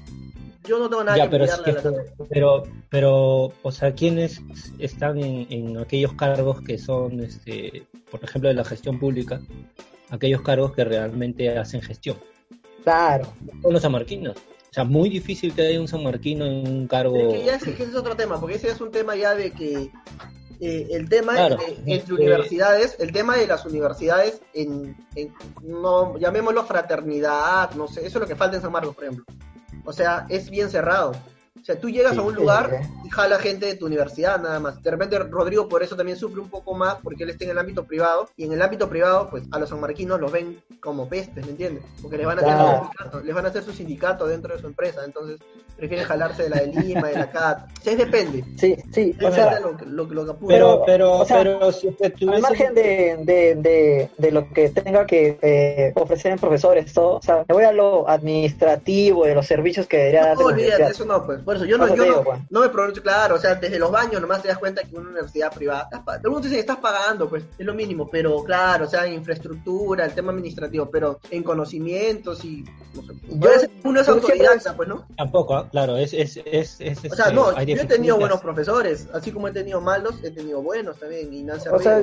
yo 0.64 0.79
no 0.79 0.88
tengo 0.88 1.05
nada 1.05 1.18
Ya, 1.18 1.25
que 1.25 1.31
pero, 1.31 1.45
la 1.47 1.62
que- 1.62 2.25
pero, 2.31 2.62
pero, 2.88 3.53
o 3.62 3.73
sea, 3.73 3.92
¿quiénes 3.95 4.40
están 4.79 5.18
en, 5.18 5.47
en 5.51 5.79
aquellos 5.79 6.14
cargos 6.14 6.62
que 6.62 6.79
son, 6.79 7.21
este, 7.21 7.87
por 8.11 8.23
ejemplo, 8.25 8.49
de 8.49 8.55
la 8.55 8.64
gestión 8.64 8.99
pública? 8.99 9.40
Aquellos 10.11 10.40
cargos 10.42 10.73
que 10.73 10.85
realmente 10.85 11.59
hacen 11.59 11.83
gestión. 11.83 12.16
Claro, 12.85 13.27
Son 13.62 13.73
los 13.73 13.83
samarquinos. 13.83 14.37
O 14.73 14.75
sea, 14.75 14.85
muy 14.85 15.11
difícil 15.11 15.53
que 15.55 15.61
haya 15.67 15.79
un 15.79 15.87
samarquino 15.87 16.47
en 16.47 16.67
un 16.67 16.87
cargo. 16.89 17.15
Es 17.15 17.35
que 17.41 17.45
ya 17.45 17.57
es, 17.57 17.63
que 17.63 17.71
ese 17.73 17.83
es 17.85 17.95
otro 17.95 18.17
tema, 18.17 18.41
porque 18.41 18.57
ese 18.57 18.71
es 18.71 18.81
un 18.81 18.91
tema 18.91 19.15
ya 19.15 19.35
de 19.35 19.51
que 19.51 19.91
eh, 20.61 20.87
el 20.93 21.11
tema 21.11 21.35
Claro. 21.35 21.57
de- 21.57 21.93
entre 21.95 22.15
universidades, 22.15 22.97
el 22.99 23.13
tema 23.13 23.37
de 23.37 23.47
las 23.47 23.67
universidades 23.67 24.41
en, 24.55 24.97
en- 25.15 25.35
no 25.63 26.17
llamémoslo 26.19 26.65
fraternidad, 26.65 27.73
no 27.73 27.87
sé, 27.87 28.01
eso 28.07 28.17
es 28.19 28.23
lo 28.23 28.27
que 28.27 28.35
falta 28.35 28.57
en 28.57 28.63
San 28.63 28.73
Marcos, 28.73 28.95
por 28.95 29.05
ejemplo. 29.05 29.27
O 29.85 29.93
sea, 29.93 30.25
es 30.31 30.49
bien 30.49 30.71
cerrado. 30.71 31.13
O 31.62 31.64
sea, 31.64 31.79
tú 31.79 31.88
llegas 31.88 32.14
Sí, 32.14 32.18
a 32.18 32.22
un 32.22 32.35
lugar 32.35 32.81
sí. 32.83 32.88
y 33.05 33.11
jala 33.11 33.38
gente 33.38 33.66
de 33.66 33.77
tu 33.77 33.87
universidad 33.87 34.40
nada 34.42 34.59
más. 34.59 34.83
De 34.83 34.90
repente 34.90 35.16
Rodrigo 35.20 35.68
por 35.68 35.83
eso 35.85 35.94
también 35.94 36.18
sufre 36.18 36.40
un 36.40 36.51
poco 36.51 36.75
más 36.75 36.96
porque 37.03 37.22
él 37.22 37.31
está 37.31 37.44
en 37.44 37.51
el 37.51 37.59
ámbito 37.59 37.85
privado 37.85 38.29
y 38.37 38.44
en 38.44 38.53
el 38.53 38.61
ámbito 38.62 38.88
privado 38.88 39.31
pues 39.31 39.44
a 39.53 39.61
los 39.61 39.68
sanmarquinos 39.68 40.20
los 40.20 40.33
ven 40.33 40.61
como 40.81 41.09
pestes, 41.09 41.44
¿me 41.46 41.53
entiendes? 41.53 41.85
Porque 42.03 42.16
les 42.16 42.27
van 42.27 42.40
a 42.40 42.42
Claro. 42.42 42.90
les 43.25 43.33
van 43.35 43.46
a 43.46 43.48
hacer 43.51 43.62
su 43.62 43.72
sindicato 43.72 44.27
dentro 44.27 44.53
de 44.55 44.61
su 44.61 44.66
empresa, 44.66 45.05
entonces 45.05 45.38
prefieren 45.77 46.07
jalarse 46.07 46.45
de 46.45 46.51
la 46.51 46.57
de 46.61 46.67
Lima, 46.69 47.09
de 47.09 47.15
la 47.19 47.31
CAT. 47.31 47.69
O 47.81 47.83
sea, 47.83 47.93
es 47.93 47.99
depende. 47.99 48.45
sí, 48.57 48.77
sí, 48.93 49.17
o 49.25 49.33
sea, 49.33 49.55
de 49.57 49.61
lo, 49.61 49.77
que- 49.77 49.87
lo, 49.87 50.09
que- 50.09 50.15
lo 50.15 50.25
que 50.25 50.31
apunte. 50.31 50.55
pero, 50.55 50.83
pero, 50.87 50.87
pero, 50.87 51.19
o 51.19 51.25
sea, 51.25 51.39
pero 51.39 51.73
si 51.73 51.89
es 51.89 51.97
que 51.97 52.05
al 52.07 52.13
tuviese- 52.13 52.41
margen 52.43 52.75
de, 52.75 53.17
de, 53.25 53.55
de, 53.57 54.09
de 54.17 54.31
lo 54.31 54.49
que 54.53 54.69
tenga 54.71 55.05
que 55.07 55.39
eh, 55.43 55.93
ofrecer 55.97 56.33
en 56.33 56.39
profesores, 56.39 56.93
todo, 56.93 57.17
o 57.17 57.23
sea, 57.23 57.45
me 57.49 57.55
voy 57.55 57.65
a 57.65 57.73
lo 57.73 58.09
administrativo, 58.09 59.25
de 59.25 59.35
los 59.35 59.47
servicios 59.47 59.87
que 59.87 59.97
debería 59.97 60.27
dar 60.27 60.37
No, 60.39 60.47
olvídate, 60.47 60.85
eso 60.85 61.05
no, 61.05 61.25
pues. 61.25 61.41
Por 61.41 61.57
eso 61.57 61.65
yo 61.65 61.79
no, 61.79 61.87
Por 61.87 61.95
eso 61.95 62.05
yo 62.05 62.11
no, 62.11 62.19
digo, 62.19 62.25
pues. 62.25 62.41
no 62.51 62.61
me 62.61 62.69
pronuncio, 62.69 63.03
claro, 63.03 63.35
o 63.37 63.39
sea, 63.39 63.55
desde 63.57 63.79
los 63.79 63.91
baños 63.91 64.21
nomás 64.21 64.43
te 64.43 64.49
das 64.49 64.59
cuenta 64.59 64.83
que 64.83 64.95
una 64.97 65.09
universidad 65.11 65.53
privada, 65.53 65.85
estás 65.85 66.01
pa- 66.03 66.15
algunos 66.15 66.43
dicen 66.43 66.57
que 66.57 66.61
estás 66.61 66.77
pagando, 66.79 67.29
pues, 67.29 67.45
es 67.59 67.67
lo 67.67 67.75
mínimo, 67.75 68.09
pero 68.11 68.43
claro, 68.45 68.85
o 68.85 68.89
sea, 68.89 69.07
en 69.07 69.15
infraestructura, 69.15 70.05
el 70.05 70.13
tema 70.13 70.31
administrativo, 70.33 70.89
pero 70.91 71.19
en 71.31 71.43
conocimientos 71.43 72.45
y, 72.45 72.65
no 72.95 73.03
sé, 73.03 73.13
Yo- 73.29 73.69
uno 73.85 74.01
es 74.01 74.07
yo 74.07 74.13
siempre- 74.15 74.33
autodidacta, 74.47 74.77
pues, 74.77 74.89
¿no? 74.89 75.07
Tampoco, 75.17 75.62
claro, 75.70 75.96
es, 75.96 76.12
es, 76.12 76.38
es, 76.44 76.81
es, 76.81 76.98
O 77.11 77.14
sea, 77.14 77.27
este, 77.27 77.35
no, 77.35 77.48
hay 77.55 77.66
yo 77.66 77.83
he 77.83 77.85
tenido 77.87 78.18
buenos 78.18 78.40
profesores, 78.40 79.09
así 79.12 79.31
como 79.33 79.48
he 79.48 79.53
tenido 79.53 79.81
malos, 79.81 80.14
he 80.22 80.31
tenido 80.31 80.62
buenos 80.62 80.98
también, 80.98 81.33
y 81.33 81.42
Nancy 81.42 81.68
O 81.68 81.79
sea, 81.79 82.03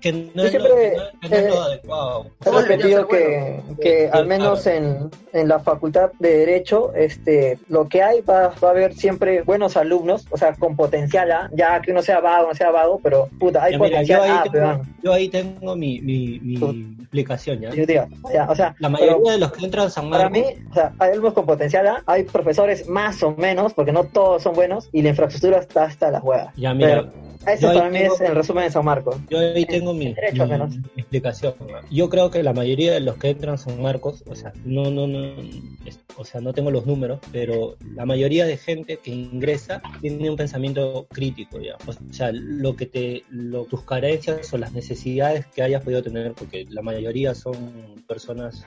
que 0.00 0.12
no 0.12 0.44
yo 0.44 0.48
siempre, 0.50 0.70
que 0.70 0.96
no- 0.96 1.20
que 1.20 1.28
no 1.28 1.36
es 1.36 1.42
eh, 1.44 1.48
lo 1.48 1.62
adecuado. 1.62 2.26
He 2.44 2.50
repetido 2.50 3.08
que, 3.08 3.60
bueno. 3.64 3.76
que 3.80 4.02
Sí, 4.04 4.10
al 4.12 4.26
menos 4.26 4.66
en, 4.66 5.10
en 5.32 5.48
la 5.48 5.58
facultad 5.58 6.10
de 6.20 6.36
Derecho, 6.38 6.92
este, 6.94 7.58
lo 7.68 7.88
que 7.88 8.02
hay 8.02 8.20
va, 8.20 8.54
va 8.62 8.68
a 8.68 8.70
haber 8.70 8.94
siempre 8.94 9.42
buenos 9.42 9.76
alumnos, 9.76 10.26
o 10.30 10.36
sea, 10.36 10.54
con 10.54 10.76
potencial, 10.76 11.32
¿ah? 11.32 11.50
ya 11.52 11.80
que 11.82 11.90
uno 11.90 12.02
sea 12.02 12.20
vago, 12.20 12.48
no 12.48 12.54
sea 12.54 12.70
vago, 12.70 13.00
pero 13.02 13.28
puta, 13.40 13.64
hay 13.64 13.72
Ya, 13.72 13.78
mira, 13.78 13.90
potencial. 13.90 14.18
yo, 14.20 14.24
ahí 14.24 14.30
ah, 14.32 14.42
tengo, 14.44 14.52
peón. 14.52 14.96
yo 15.02 15.12
ahí 15.12 15.28
tengo 15.28 15.76
mi, 15.76 16.00
mi, 16.00 16.38
mi 16.40 16.94
explicación, 17.00 17.60
¿ya? 17.60 17.70
Yo 17.70 17.84
digo, 17.86 18.06
ya, 18.32 18.46
o 18.48 18.54
sea, 18.54 18.76
La 18.78 18.88
pero 18.92 19.06
mayoría 19.06 19.32
de 19.32 19.38
los 19.38 19.52
que 19.52 19.64
entran 19.64 19.86
a 19.86 19.90
San 19.90 20.10
para 20.10 20.28
Marcos, 20.30 20.38
mí, 20.54 20.66
o 20.70 20.74
sea, 20.74 20.92
hay 21.00 21.10
alumnos 21.10 21.32
con 21.34 21.46
potencial, 21.46 21.86
¿ah? 21.88 22.02
hay 22.06 22.22
profesores 22.22 22.88
más 22.88 22.97
o 23.22 23.34
menos, 23.36 23.74
porque 23.74 23.92
no 23.92 24.04
todos 24.04 24.42
son 24.42 24.54
buenos, 24.54 24.88
y 24.92 25.02
la 25.02 25.10
infraestructura 25.10 25.58
está 25.58 25.84
hasta 25.84 26.10
las 26.10 26.22
huevas. 26.22 26.54
ya 26.56 26.74
mira, 26.74 27.10
Pero 27.44 27.68
ahí 27.70 27.78
para 27.78 27.90
mí 27.90 27.98
tengo- 28.00 28.14
es 28.14 28.20
el 28.20 28.34
resumen 28.34 28.64
de 28.64 28.70
San 28.70 28.84
Marcos. 28.84 29.16
yo 29.30 29.38
ahí 29.38 29.64
tengo 29.64 29.94
mi, 29.94 30.12
Derecho, 30.14 30.42
al 30.42 30.48
mi- 30.48 30.52
menos. 30.54 30.70
mi 30.76 31.00
explicación. 31.02 31.54
Yo 31.90 32.08
creo 32.08 32.30
que 32.30 32.42
la 32.42 32.52
mayoría 32.52 32.92
de 32.92 33.00
los 33.00 33.16
que 33.16 33.30
entran 33.30 33.56
San 33.58 33.80
Marcos, 33.80 34.24
o 34.28 34.34
sea, 34.34 34.52
no, 34.64 34.90
no, 34.90 35.06
no, 35.06 35.18
o 36.18 36.24
sea, 36.24 36.40
no 36.40 36.52
tengo 36.52 36.70
los 36.70 36.84
números, 36.84 37.20
pero 37.32 37.76
la 37.94 38.04
mayoría 38.04 38.44
de 38.44 38.56
gente 38.56 38.98
que 38.98 39.12
ingresa 39.12 39.80
tiene 40.00 40.28
un 40.28 40.36
pensamiento 40.36 41.06
crítico, 41.10 41.60
ya. 41.60 41.76
O 41.86 42.12
sea, 42.12 42.30
lo 42.32 42.74
que 42.76 42.86
te, 42.86 43.22
lo, 43.30 43.64
tus 43.64 43.82
carencias 43.82 44.52
o 44.52 44.58
las 44.58 44.72
necesidades 44.72 45.46
que 45.46 45.62
hayas 45.62 45.82
podido 45.82 46.02
tener, 46.02 46.34
porque 46.34 46.66
la 46.68 46.82
mayoría 46.82 47.34
son 47.34 48.02
personas, 48.06 48.64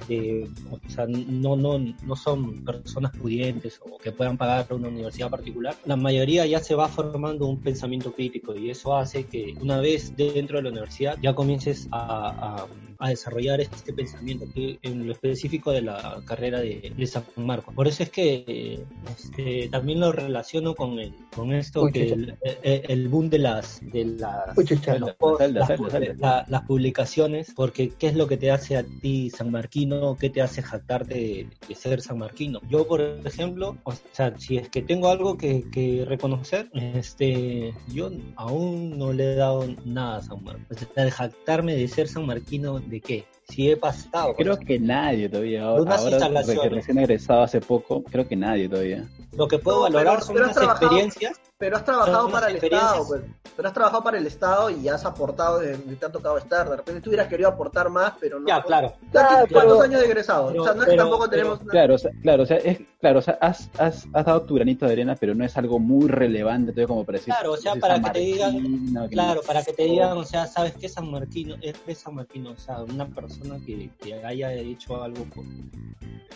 o 0.72 0.90
sea, 0.90 1.06
no, 1.08 1.56
no, 1.56 1.78
no 1.78 2.16
son 2.16 2.64
personas 2.64 3.12
pudientes 3.18 3.80
o 3.84 3.98
que 3.98 4.12
puedan 4.12 4.38
pagar 4.38 4.68
una 4.74 4.88
universidad 4.88 5.30
particular, 5.30 5.76
la 5.86 5.96
mayoría 5.96 6.46
ya 6.46 6.60
se 6.60 6.76
va 6.76 6.88
formando 6.88 7.48
un 7.48 7.62
pensamiento 7.62 8.14
crítico 8.14 8.56
y 8.56 8.70
eso 8.70 8.96
hace 8.96 9.26
que 9.26 9.54
una 9.60 9.80
vez 9.80 10.16
dentro 10.16 10.58
de 10.58 10.64
la 10.64 10.70
universidad 10.70 11.18
ya 11.22 11.34
comiences 11.34 11.88
a, 11.92 12.62
a, 12.62 12.68
a 13.02 13.10
desarrollar 13.10 13.60
este 13.60 13.94
pensamiento, 13.94 14.46
que 14.54 14.78
en 14.84 15.06
lo 15.06 15.12
específico 15.12 15.72
de 15.72 15.82
la 15.82 16.22
carrera 16.26 16.60
de, 16.60 16.94
de 16.96 17.08
San 17.08 17.24
Marcos. 17.45 17.73
Por 17.73 17.88
eso 17.88 18.04
es 18.04 18.10
que 18.10 18.43
eh, 18.47 18.86
este, 19.17 19.69
también 19.69 19.99
lo 19.99 20.12
relaciono 20.12 20.75
con, 20.75 20.99
el, 20.99 21.13
con 21.36 21.54
esto, 21.54 21.84
Uy, 21.84 21.91
que 21.91 22.10
chucha. 22.10 22.38
el, 22.43 22.58
el- 22.63 22.82
el 22.91 23.08
boom 23.10 23.30
de 23.30 23.39
las, 23.39 23.80
de 23.91 24.06
las, 24.06 24.58
Uy, 24.58 24.65
chucha. 24.65 24.93
de 24.93 24.99
los 24.99 25.13
posts, 25.15 25.39
Salda, 25.39 25.60
las, 25.60 25.67
salda, 25.67 25.89
salda. 25.91 26.13
la- 26.19 26.45
las 26.47 26.62
publicaciones, 26.63 27.54
porque 27.56 27.89
¿qué 27.89 28.08
es 28.08 28.15
lo 28.15 28.27
que 28.27 28.38
te 28.38 28.51
hace 28.51 28.77
a 28.77 28.84
ti 28.84 29.30
sanmarquino? 29.30 30.15
¿Qué 30.19 30.30
te 30.30 30.41
hace 30.41 30.62
jactarte 30.62 31.13
de, 31.15 31.47
de 31.67 31.75
ser 31.75 32.01
sanmarquino? 32.01 32.62
Yo, 32.69 32.88
por 32.88 33.01
ejemplo, 33.01 33.77
o 33.84 33.93
sea, 34.12 34.34
si 34.38 34.58
es 34.58 34.69
que 34.69 34.82
tengo 34.82 35.10
algo 35.10 35.38
que, 35.38 35.63
que 35.71 36.06
reconocer, 36.06 36.69
este, 36.73 37.73
yo 37.93 38.10
aún 38.36 38.97
no 38.97 39.13
le 39.13 39.34
he 39.34 39.36
dado 39.36 39.65
nada 39.86 40.17
a 40.17 40.21
San 40.21 40.43
Marcos. 40.43 40.65
O 40.69 40.93
sea, 40.93 41.04
de 41.06 41.12
jactarme 41.12 41.75
de 41.75 41.88
ser 41.88 42.08
sanmarquino, 42.08 42.80
¿de 42.80 43.01
qué? 43.01 43.25
Si 43.52 43.70
he 43.70 43.76
pasado. 43.78 44.34
Creo 44.36 44.58
que 44.58 44.80
nadie 44.80 45.28
todavía. 45.30 45.64
Ahora, 45.66 45.82
Unas 45.82 46.00
ahora 46.00 46.12
instalaciones. 46.12 46.62
que 46.64 46.70
recién 46.70 46.98
egresado 47.00 47.44
hace 47.44 47.60
poco, 47.62 48.02
creo 48.04 48.28
que 48.28 48.36
nadie 48.36 48.70
todavía. 48.70 49.08
Lo 49.36 49.48
que 49.48 49.60
puedo 49.60 49.78
No, 49.78 49.84
valorar 49.84 50.16
pero- 50.16 50.26
son 50.26 50.36
pero 50.36 50.50
trabajado- 50.52 50.86
experiencias. 50.88 51.40
Pero 51.62 51.78
has 51.78 51.86
trabajado 51.86 52.28
para 52.32 52.50
el 52.50 52.56
Estado, 52.56 53.08
pues. 53.08 53.21
Pero 53.56 53.67
has 53.67 53.74
trabajado 53.76 54.04
para 54.04 54.17
el 54.17 54.26
Estado 54.26 54.69
y 54.71 54.88
has 54.89 55.06
aportado 55.06 55.60
desde 55.60 55.78
donde 55.78 55.95
te 55.95 56.06
ha 56.08 56.12
tocado 56.12 56.38
estar. 56.39 56.67
De 56.67 56.76
repente 56.76 57.02
tú 57.02 57.12
hubieras 57.12 57.28
querido 57.28 57.50
aportar 57.50 57.88
más, 57.91 58.13
pero 58.19 58.39
no. 58.39 58.47
Ya, 58.47 58.63
claro. 58.63 58.93
¿Cuántos, 59.12 59.12
Claro, 59.12 59.47
pero- 59.67 59.82
años 59.84 60.00
de 60.02 60.06
egresado? 60.08 60.47
pero- 60.47 60.62
o 60.63 60.65
sea, 60.65 60.74
no 60.74 60.82
es 60.82 60.86
que 60.88 60.91
pero- 60.93 61.04
tampoco 61.04 61.24
pero- 61.30 61.30
tenemos... 61.43 61.62
una- 61.62 61.71
Claro, 61.71 61.93
o 61.93 61.97
sea, 62.00 62.12
claro, 62.24 62.43
o 62.43 62.45
sea, 62.47 62.58
es, 62.58 62.80
claro, 63.00 63.19
o 63.19 63.21
sea, 63.21 63.38
has, 63.41 63.69
has, 63.78 64.08
has 64.12 64.26
dado 64.26 64.41
tu 64.41 64.56
granito 64.56 64.88
de 64.88 64.93
arena, 64.93 65.15
pero 65.19 65.36
no 65.36 65.45
es 65.45 65.56
algo 65.56 65.78
muy 65.78 66.08
relevante, 66.08 66.71
todavía 66.71 66.88
como 66.88 67.04
para 67.06 67.19
decir. 67.19 67.32
Claro, 67.32 67.52
o 67.54 67.58
sea, 67.58 67.74
"Soy 67.74 67.82
para 67.82 68.02
que 68.02 68.10
te 68.10 68.19
digan- 68.19 68.54
Marquino, 68.54 69.04
que 69.04 69.10
Claro, 69.10 69.36
no 69.41 69.47
para 69.47 69.63
que 69.63 69.71
te 69.74 69.84
qué". 69.86 69.89
digan, 69.91 70.17
o 70.17 70.24
sea, 70.24 70.47
¿sabes 70.47 70.74
qué 70.78 70.89
San 70.89 71.12
Marquino? 71.12 71.56
Es 71.62 71.86
de 71.86 71.93
San 71.93 72.15
Marquino, 72.15 72.50
o 72.52 72.58
sea, 72.58 72.82
una 72.82 73.06
persona 73.08 73.60
que, 73.63 73.91
que 74.02 74.15
haya 74.26 74.52
hecho 74.54 75.04
algo 75.04 75.26
por, 75.26 75.45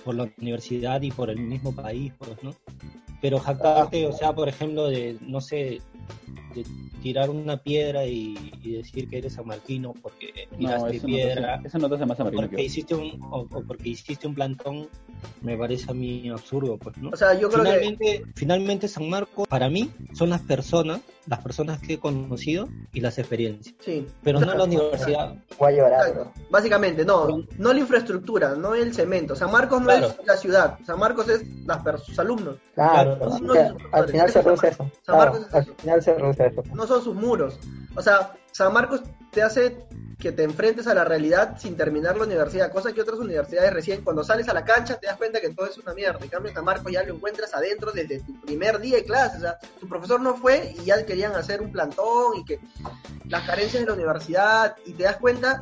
por 0.04 0.14
la 0.14 0.30
universidad 0.40 1.02
y 1.02 1.10
por 1.10 1.32
el 1.32 1.40
mismo 1.40 1.74
país, 1.76 2.14
pues, 2.20 2.32
¿no? 2.44 2.54
Pero 3.26 3.40
jactarte, 3.40 4.06
o 4.06 4.14
sea, 4.14 4.34
por 4.34 4.48
ejemplo, 4.48 4.88
de, 4.88 5.18
no 5.22 5.42
sé, 5.42 5.82
de 6.54 6.64
tirar 7.02 7.32
una 7.32 7.58
piedra 7.58 8.06
y, 8.06 8.36
y 8.64 8.74
decir 8.74 9.10
que 9.10 9.18
eres 9.18 9.34
San 9.34 9.48
Marquino 9.48 9.94
porque 10.00 10.48
tiraste 10.58 10.98
no, 11.00 11.06
piedra, 11.06 11.56
hace, 11.56 11.68
eso 11.68 11.78
no 11.80 11.90
te 11.90 11.96
hace 11.96 12.06
más 12.06 12.18
San 12.18 12.28
o 12.28 12.30
Marquino 12.30 12.42
porque 12.44 12.56
que 12.58 12.64
hiciste 12.64 12.94
un, 12.96 13.20
o, 13.32 13.42
o 13.42 13.64
porque 13.64 13.90
hiciste 13.90 14.28
un 14.28 14.36
plantón, 14.36 14.88
me 15.42 15.58
parece 15.58 15.90
a 15.92 15.94
mí 15.96 16.30
absurdo, 16.30 16.78
pues, 16.78 16.98
¿no? 16.98 17.10
O 17.10 17.16
sea, 17.16 17.34
yo 17.40 17.50
creo 17.50 17.64
que... 17.64 17.70
finalmente, 17.72 18.24
finalmente 18.36 18.88
San 18.88 19.10
Marcos, 19.10 19.48
para 19.48 19.70
mí, 19.70 19.92
son 20.14 20.30
las 20.30 20.42
personas, 20.42 21.02
las 21.28 21.40
personas 21.40 21.80
que 21.80 21.94
he 21.94 22.00
conocido 22.00 22.70
y 22.94 23.02
las 23.02 23.18
experiencias, 23.18 23.76
Sí. 23.80 24.06
pero 24.24 24.40
no 24.40 24.54
la 24.56 24.64
universidad. 24.64 25.36
Voy 25.60 25.74
a 25.74 25.76
llorar. 25.78 26.32
Básicamente, 26.50 27.06
no, 27.06 27.44
no 27.58 27.74
la 27.74 27.80
infraestructura, 27.80 28.56
no 28.56 28.74
el 28.76 28.94
cemento. 28.94 29.36
San 29.36 29.52
Marcos 29.52 29.80
no 29.82 29.88
Claro. 29.88 30.08
es 30.08 30.26
la 30.26 30.38
ciudad, 30.38 30.80
San 30.86 31.00
Marcos 31.00 31.28
es 31.30 31.44
las 31.66 31.84
sus 32.04 32.18
alumnos, 32.18 32.56
Claro, 32.74 33.15
Claro, 33.18 33.36
o 33.36 33.40
no, 33.40 33.54
sea, 33.54 33.70
no, 33.70 33.78
al 33.92 34.08
final 34.10 34.30
se 34.32 34.42
reduce 34.42 34.68
Marcos. 34.68 34.88
eso. 34.88 34.92
San 35.06 35.16
Claro, 35.16 35.32
Marcos 35.32 35.48
es 35.48 35.54
al 35.54 35.62
eso. 35.64 35.76
final 35.78 36.02
se 36.04 36.14
reduce 36.16 36.46
eso. 36.48 36.64
no 36.74 36.88
son 36.88 37.04
sus 37.04 37.16
muros. 37.16 37.60
O 37.96 38.02
sea, 38.02 38.34
San 38.52 38.74
Marcos 38.74 39.02
te 39.32 39.42
hace 39.44 39.86
que 40.20 40.32
te 40.32 40.44
enfrentes 40.44 40.88
a 40.88 40.94
la 40.94 41.04
realidad 41.04 41.58
sin 41.60 41.76
terminar 41.76 42.16
la 42.18 42.24
universidad, 42.24 42.72
cosa 42.72 42.94
que 42.94 43.02
otras 43.02 43.20
universidades 43.20 43.74
recién 43.74 44.02
cuando 44.02 44.24
sales 44.24 44.48
a 44.48 44.54
la 44.54 44.64
cancha 44.64 44.98
te 44.98 45.08
das 45.08 45.18
cuenta 45.18 45.42
que 45.42 45.50
todo 45.50 45.66
es 45.68 45.78
una 45.78 45.94
mierda. 45.94 46.20
En 46.22 46.30
cambio, 46.30 46.54
San 46.54 46.64
Marcos 46.64 46.90
ya 46.92 47.04
lo 47.04 47.14
encuentras 47.16 47.54
adentro 47.54 47.92
desde 47.92 48.22
tu 48.22 48.40
primer 48.42 48.80
día 48.80 48.96
de 48.98 49.04
clase. 49.04 49.38
O 49.38 49.42
sea, 49.42 49.58
tu 49.80 49.88
profesor 49.90 50.22
no 50.22 50.36
fue 50.36 50.74
y 50.80 50.86
ya 50.86 51.06
querían 51.06 51.34
hacer 51.36 51.62
un 51.62 51.72
plantón 51.72 52.38
y 52.38 52.46
que 52.46 52.60
las 53.28 53.46
carencias 53.46 53.82
de 53.84 53.88
la 53.88 53.94
universidad 53.94 54.76
y 54.86 54.94
te 54.94 55.04
das 55.04 55.18
cuenta 55.18 55.60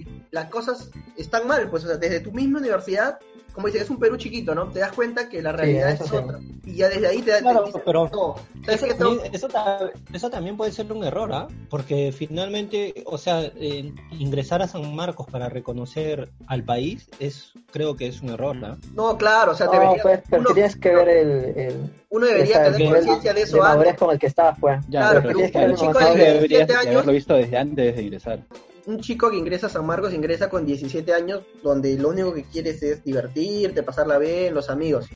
que 0.00 0.06
las 0.30 0.46
cosas 0.50 0.90
están 1.16 1.46
mal, 1.46 1.68
pues, 1.70 1.84
o 1.84 1.88
sea, 1.88 1.96
desde 1.96 2.20
tu 2.20 2.32
misma 2.32 2.58
universidad, 2.58 3.18
como 3.52 3.66
dices, 3.66 3.82
es 3.82 3.90
un 3.90 3.98
Perú 3.98 4.16
chiquito, 4.16 4.54
¿no? 4.54 4.70
Te 4.70 4.78
das 4.80 4.92
cuenta 4.92 5.28
que 5.28 5.42
la 5.42 5.52
realidad 5.52 5.90
es 5.90 5.98
sí. 6.08 6.16
otra. 6.16 6.38
Y 6.64 6.76
ya 6.76 6.88
desde 6.88 7.06
ahí 7.06 7.20
te, 7.20 7.32
te 7.32 7.42
pero- 7.84 8.08
no, 8.10 8.34
¿sabes 8.64 8.82
Eso? 8.82 8.94
Tengo- 8.96 9.22
eso, 9.30 9.48
ta- 9.48 9.90
eso 10.10 10.30
también 10.30 10.56
puede 10.56 10.72
ser 10.72 10.90
un 10.90 11.04
error, 11.04 11.30
¿ah? 11.34 11.48
Porque 11.68 12.12
finalmente, 12.16 13.02
o 13.04 13.18
sea, 13.18 13.42
eh, 13.42 13.92
ingresar 14.18 14.62
a 14.62 14.68
San 14.68 14.94
Marcos 14.96 15.26
para 15.30 15.50
reconocer 15.50 16.30
al 16.46 16.64
país 16.64 17.10
es, 17.20 17.52
creo 17.70 17.94
que 17.94 18.06
es 18.06 18.22
un 18.22 18.30
error, 18.30 18.56
¿ah? 18.64 18.78
No, 18.94 19.18
claro, 19.18 19.52
o 19.52 19.54
sea, 19.54 19.66
No, 19.66 19.72
debería, 19.72 20.02
pues, 20.02 20.20
pero 20.30 20.40
uno, 20.40 20.54
tienes 20.54 20.76
que 20.76 20.94
ver 20.94 21.08
el, 21.10 21.28
el 21.58 21.90
uno 22.08 22.26
debería 22.26 22.54
o 22.56 22.58
sea, 22.58 22.66
el 22.68 22.72
tener 22.76 22.94
conciencia 22.94 23.34
de 23.34 23.40
de 23.40 23.44
eso 23.46 23.58
madurez 23.58 23.88
antes. 23.88 23.98
con 24.00 24.10
el 24.12 24.18
que 24.18 24.26
estabas, 24.28 24.56
pues. 24.58 24.80
Ya, 24.88 25.00
Claro, 25.00 25.20
pero 25.22 25.22
pero 25.22 25.34
tienes 25.36 25.52
que 25.52 25.58
un 25.58 25.64
haber- 25.64 25.76
chico 25.76 25.92
no, 25.92 25.98
de 26.00 26.16
deberías 26.32 26.48
17 26.48 26.72
de 26.72 26.78
años- 26.78 26.94
haberlo 26.94 27.12
visto 27.12 27.34
desde 27.34 27.58
antes 27.58 27.96
de 27.96 28.02
ingresar. 28.02 28.38
Un 28.86 29.00
chico 29.00 29.30
que 29.30 29.36
ingresa 29.36 29.66
a 29.66 29.70
San 29.70 29.86
Marcos 29.86 30.12
ingresa 30.12 30.48
con 30.48 30.66
17 30.66 31.12
años, 31.14 31.42
donde 31.62 31.96
lo 31.98 32.08
único 32.08 32.34
que 32.34 32.44
quieres 32.44 32.82
es 32.82 33.04
divertirte, 33.04 33.82
pasarla 33.82 34.18
bien, 34.18 34.54
los 34.54 34.70
amigos. 34.70 35.08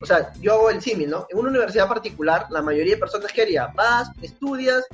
O 0.00 0.06
sea, 0.06 0.32
yo 0.40 0.52
hago 0.54 0.70
el 0.70 0.80
símil, 0.80 1.10
¿no? 1.10 1.26
En 1.28 1.38
una 1.38 1.50
universidad 1.50 1.88
particular, 1.88 2.46
la 2.50 2.62
mayoría 2.62 2.94
de 2.94 3.00
personas 3.00 3.32
que 3.32 3.42
haría, 3.42 3.66
vas, 3.68 4.10
estudias, 4.22 4.84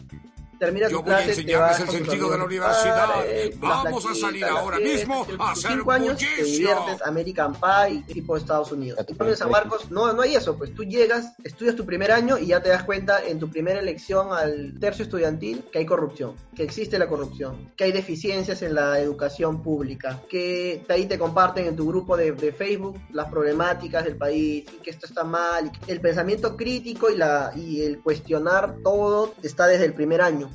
terminas 0.58 0.90
Yo 0.90 0.98
tu 0.98 1.04
voy 1.04 1.12
a 1.12 1.16
clase, 1.16 1.34
te 1.34 1.40
enseñarles 1.40 1.80
vas 1.80 1.80
el 1.80 2.04
sentido 2.04 2.30
de 2.30 2.38
la 2.38 2.44
universidad. 2.44 3.10
a 3.10 3.26
eh, 3.26 3.54
Vamos 3.58 4.06
a 4.06 4.14
salir 4.14 4.42
las 4.42 4.50
ahora 4.50 4.78
mismo 4.78 5.26
tus 5.26 5.40
a 5.40 5.52
hacer 5.52 5.70
cinco 5.72 5.92
años 5.92 6.18
te 6.18 6.42
diviertes, 6.42 7.02
American 7.02 7.52
Pie 7.54 8.04
y 8.08 8.12
tipo 8.12 8.34
de 8.34 8.40
Estados 8.40 8.72
Unidos. 8.72 8.98
En 8.98 9.16
cambio, 9.16 9.34
en 9.34 9.38
San. 9.38 9.50
Marcos 9.50 9.90
no, 9.90 10.12
no 10.12 10.22
hay 10.22 10.34
eso, 10.34 10.56
pues 10.56 10.74
tú 10.74 10.84
llegas, 10.84 11.34
estudias 11.44 11.76
tu 11.76 11.84
primer 11.86 12.10
año 12.10 12.38
y 12.38 12.46
ya 12.46 12.62
te 12.62 12.68
das 12.70 12.82
cuenta 12.82 13.24
en 13.24 13.38
tu 13.38 13.48
primera 13.48 13.78
elección 13.78 14.32
al 14.32 14.74
tercio 14.80 15.04
estudiantil 15.04 15.64
que 15.70 15.78
hay 15.78 15.86
corrupción, 15.86 16.34
que 16.56 16.64
existe 16.64 16.98
la 16.98 17.08
corrupción, 17.08 17.72
que 17.76 17.84
hay 17.84 17.92
deficiencias 17.92 18.62
en 18.62 18.74
la 18.74 18.98
educación 18.98 19.62
pública, 19.62 20.20
que 20.28 20.84
ahí 20.88 21.06
te 21.06 21.18
comparten 21.18 21.66
en 21.66 21.76
tu 21.76 21.86
grupo 21.86 22.16
de, 22.16 22.32
de 22.32 22.52
Facebook 22.52 23.00
las 23.12 23.28
problemáticas 23.28 24.04
del 24.04 24.16
país 24.16 24.64
y 24.72 24.82
que 24.82 24.90
esto 24.90 25.06
está 25.06 25.24
mal, 25.24 25.66
y 25.66 25.70
que 25.70 25.92
el 25.92 26.00
pensamiento 26.00 26.56
crítico 26.56 27.10
y, 27.10 27.16
la, 27.16 27.52
y 27.54 27.82
el 27.82 28.00
cuestionar 28.00 28.76
todo 28.82 29.34
está 29.42 29.66
desde 29.66 29.84
el 29.84 29.94
primer 29.94 30.20
año. 30.20 30.50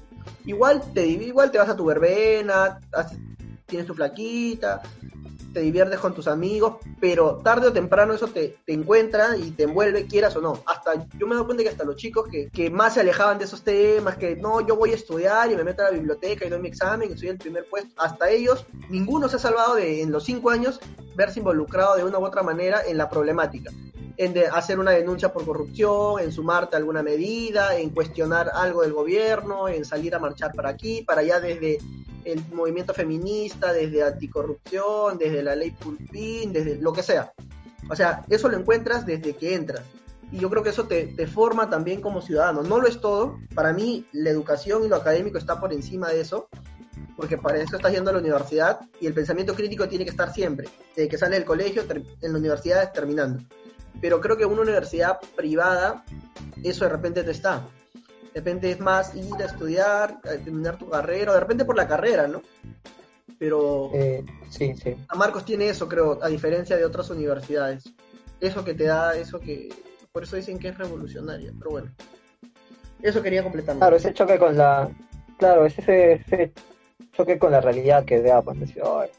Igual 0.45 0.81
te, 0.93 1.05
igual 1.05 1.51
te 1.51 1.57
vas 1.57 1.69
a 1.69 1.75
tu 1.75 1.85
verbena, 1.85 2.79
tienes 3.65 3.87
tu 3.87 3.93
flaquita, 3.93 4.81
te 5.53 5.61
diviertes 5.61 5.99
con 5.99 6.13
tus 6.13 6.27
amigos, 6.27 6.77
pero 6.99 7.37
tarde 7.37 7.67
o 7.67 7.73
temprano 7.73 8.13
eso 8.13 8.27
te, 8.27 8.57
te 8.65 8.73
encuentra 8.73 9.37
y 9.37 9.51
te 9.51 9.63
envuelve, 9.63 10.05
quieras 10.07 10.35
o 10.35 10.41
no. 10.41 10.61
Hasta 10.65 11.07
yo 11.17 11.27
me 11.27 11.35
doy 11.35 11.45
cuenta 11.45 11.63
que 11.63 11.69
hasta 11.69 11.83
los 11.83 11.95
chicos 11.95 12.27
que, 12.29 12.49
que 12.49 12.69
más 12.69 12.93
se 12.95 13.01
alejaban 13.01 13.37
de 13.37 13.45
esos 13.45 13.63
temas, 13.63 14.17
que 14.17 14.35
no, 14.35 14.65
yo 14.65 14.75
voy 14.75 14.91
a 14.91 14.95
estudiar 14.95 15.51
y 15.51 15.55
me 15.55 15.63
meto 15.63 15.81
a 15.81 15.85
la 15.85 15.91
biblioteca 15.91 16.45
y 16.45 16.49
doy 16.49 16.59
mi 16.59 16.67
examen 16.67 17.11
y 17.11 17.17
soy 17.17 17.29
el 17.29 17.37
primer 17.37 17.67
puesto, 17.69 17.89
hasta 18.01 18.29
ellos, 18.29 18.65
ninguno 18.89 19.27
se 19.27 19.37
ha 19.37 19.39
salvado 19.39 19.75
de 19.75 20.01
en 20.01 20.11
los 20.11 20.23
cinco 20.23 20.49
años 20.49 20.79
verse 21.15 21.39
involucrado 21.39 21.97
de 21.97 22.03
una 22.03 22.17
u 22.17 22.25
otra 22.25 22.43
manera 22.43 22.81
en 22.87 22.97
la 22.97 23.09
problemática. 23.09 23.71
En 24.15 24.33
de 24.33 24.47
hacer 24.47 24.79
una 24.79 24.91
denuncia 24.91 25.31
por 25.31 25.45
corrupción, 25.45 26.19
en 26.19 26.31
sumarte 26.31 26.75
a 26.75 26.79
alguna 26.79 27.01
medida, 27.01 27.77
en 27.77 27.89
cuestionar 27.89 28.51
algo 28.53 28.81
del 28.81 28.93
gobierno, 28.93 29.69
en 29.69 29.85
salir 29.85 30.13
a 30.13 30.19
marchar 30.19 30.53
para 30.53 30.69
aquí, 30.69 31.03
para 31.03 31.21
allá 31.21 31.39
desde 31.39 31.79
el 32.25 32.43
movimiento 32.51 32.93
feminista, 32.93 33.71
desde 33.73 34.03
anticorrupción, 34.03 35.17
desde 35.17 35.38
la 35.43 35.55
ley 35.55 35.71
Pulpín, 35.71 36.53
desde 36.53 36.77
lo 36.77 36.93
que 36.93 37.03
sea. 37.03 37.33
O 37.89 37.95
sea, 37.95 38.23
eso 38.29 38.49
lo 38.49 38.57
encuentras 38.57 39.05
desde 39.05 39.35
que 39.35 39.55
entras. 39.55 39.83
Y 40.31 40.39
yo 40.39 40.49
creo 40.49 40.61
que 40.61 40.69
eso 40.69 40.85
te, 40.85 41.07
te 41.07 41.25
forma 41.25 41.69
también 41.69 42.01
como 42.01 42.21
ciudadano. 42.21 42.61
No 42.61 42.79
lo 42.79 42.87
es 42.87 43.01
todo. 43.01 43.39
Para 43.55 43.73
mí, 43.73 44.05
la 44.11 44.29
educación 44.29 44.83
y 44.83 44.87
lo 44.87 44.95
académico 44.95 45.37
está 45.37 45.59
por 45.59 45.73
encima 45.73 46.09
de 46.09 46.21
eso. 46.21 46.49
Porque 47.15 47.37
para 47.37 47.57
eso 47.57 47.75
estás 47.75 47.91
yendo 47.91 48.11
a 48.11 48.13
la 48.13 48.19
universidad 48.19 48.79
y 49.01 49.07
el 49.07 49.13
pensamiento 49.13 49.53
crítico 49.55 49.89
tiene 49.89 50.05
que 50.05 50.11
estar 50.11 50.33
siempre. 50.33 50.69
Desde 50.95 51.09
que 51.09 51.17
sale 51.17 51.35
del 51.35 51.45
colegio, 51.45 51.83
en 52.21 52.31
la 52.31 52.37
universidad, 52.37 52.91
terminando. 52.93 53.43
Pero 54.01 54.21
creo 54.21 54.37
que 54.37 54.45
una 54.45 54.61
universidad 54.61 55.19
privada, 55.35 56.03
eso 56.63 56.85
de 56.85 56.91
repente 56.91 57.23
no 57.23 57.31
está. 57.31 57.67
De 58.33 58.39
repente 58.39 58.71
es 58.71 58.79
más 58.79 59.15
ir 59.15 59.33
a 59.39 59.45
estudiar, 59.45 60.19
a 60.23 60.43
terminar 60.43 60.77
tu 60.77 60.89
carrera, 60.89 61.31
o 61.31 61.33
de 61.33 61.39
repente 61.39 61.65
por 61.65 61.75
la 61.75 61.87
carrera, 61.87 62.27
¿no? 62.27 62.41
Pero 63.39 63.89
Eh, 63.93 64.23
sí, 64.49 64.73
sí. 64.75 64.95
San 65.09 65.17
Marcos 65.17 65.45
tiene 65.45 65.69
eso, 65.69 65.87
creo, 65.87 66.19
a 66.21 66.27
diferencia 66.27 66.75
de 66.77 66.85
otras 66.85 67.09
universidades. 67.09 67.85
Eso 68.39 68.63
que 68.63 68.73
te 68.73 68.83
da, 68.83 69.15
eso 69.15 69.39
que... 69.39 69.69
Por 70.11 70.23
eso 70.23 70.35
dicen 70.35 70.59
que 70.59 70.67
es 70.69 70.77
revolucionaria, 70.77 71.51
pero 71.57 71.71
bueno. 71.71 71.91
Eso 73.01 73.21
quería 73.23 73.41
completar. 73.43 73.77
Claro, 73.77 73.95
ese 73.95 74.13
choque 74.13 74.37
con 74.37 74.57
la. 74.57 74.89
Claro, 75.37 75.65
es 75.65 75.77
ese, 75.79 76.13
ese 76.13 76.51
choque 77.13 77.39
con 77.39 77.51
la 77.51 77.61
realidad 77.61 78.03
que 78.03 78.19
vea, 78.19 78.41
pues 78.41 78.59
decir, 78.59 78.81
"Ay, 78.83 79.09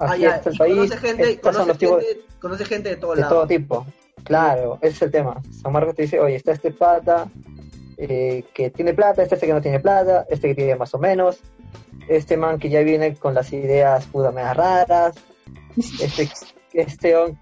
Ah, 0.00 0.12
así 0.12 0.24
está 0.24 0.48
el 0.50 0.56
país, 0.56 0.74
conoce 0.76 0.96
gente, 0.96 1.40
conoce 1.40 1.74
tipos 1.74 2.02
gente, 2.02 2.20
conoce 2.40 2.64
gente 2.64 2.88
de 2.88 2.96
todos 2.96 3.16
de 3.16 3.22
todo 3.22 3.32
lados. 3.34 3.48
tipo. 3.48 3.86
Claro, 4.24 4.78
ese 4.80 4.94
es 4.94 5.02
el 5.02 5.10
tema. 5.10 5.42
San 5.62 5.72
Marcos 5.72 5.94
te 5.94 6.02
dice, 6.02 6.18
oye, 6.18 6.36
está 6.36 6.52
este 6.52 6.70
pata 6.72 7.30
eh, 7.98 8.44
que 8.54 8.70
tiene 8.70 8.94
plata, 8.94 9.22
este 9.22 9.36
que 9.38 9.52
no 9.52 9.60
tiene 9.60 9.78
plata, 9.78 10.26
este 10.30 10.48
que 10.48 10.54
tiene 10.54 10.74
más 10.74 10.94
o 10.94 10.98
menos, 10.98 11.40
este 12.08 12.36
man 12.36 12.58
que 12.58 12.68
ya 12.68 12.80
viene 12.80 13.14
con 13.14 13.34
las 13.34 13.52
ideas 13.52 14.06
puta 14.06 14.30
raras, 14.54 15.14
este, 15.76 16.28
este 16.72 17.16
on 17.16 17.38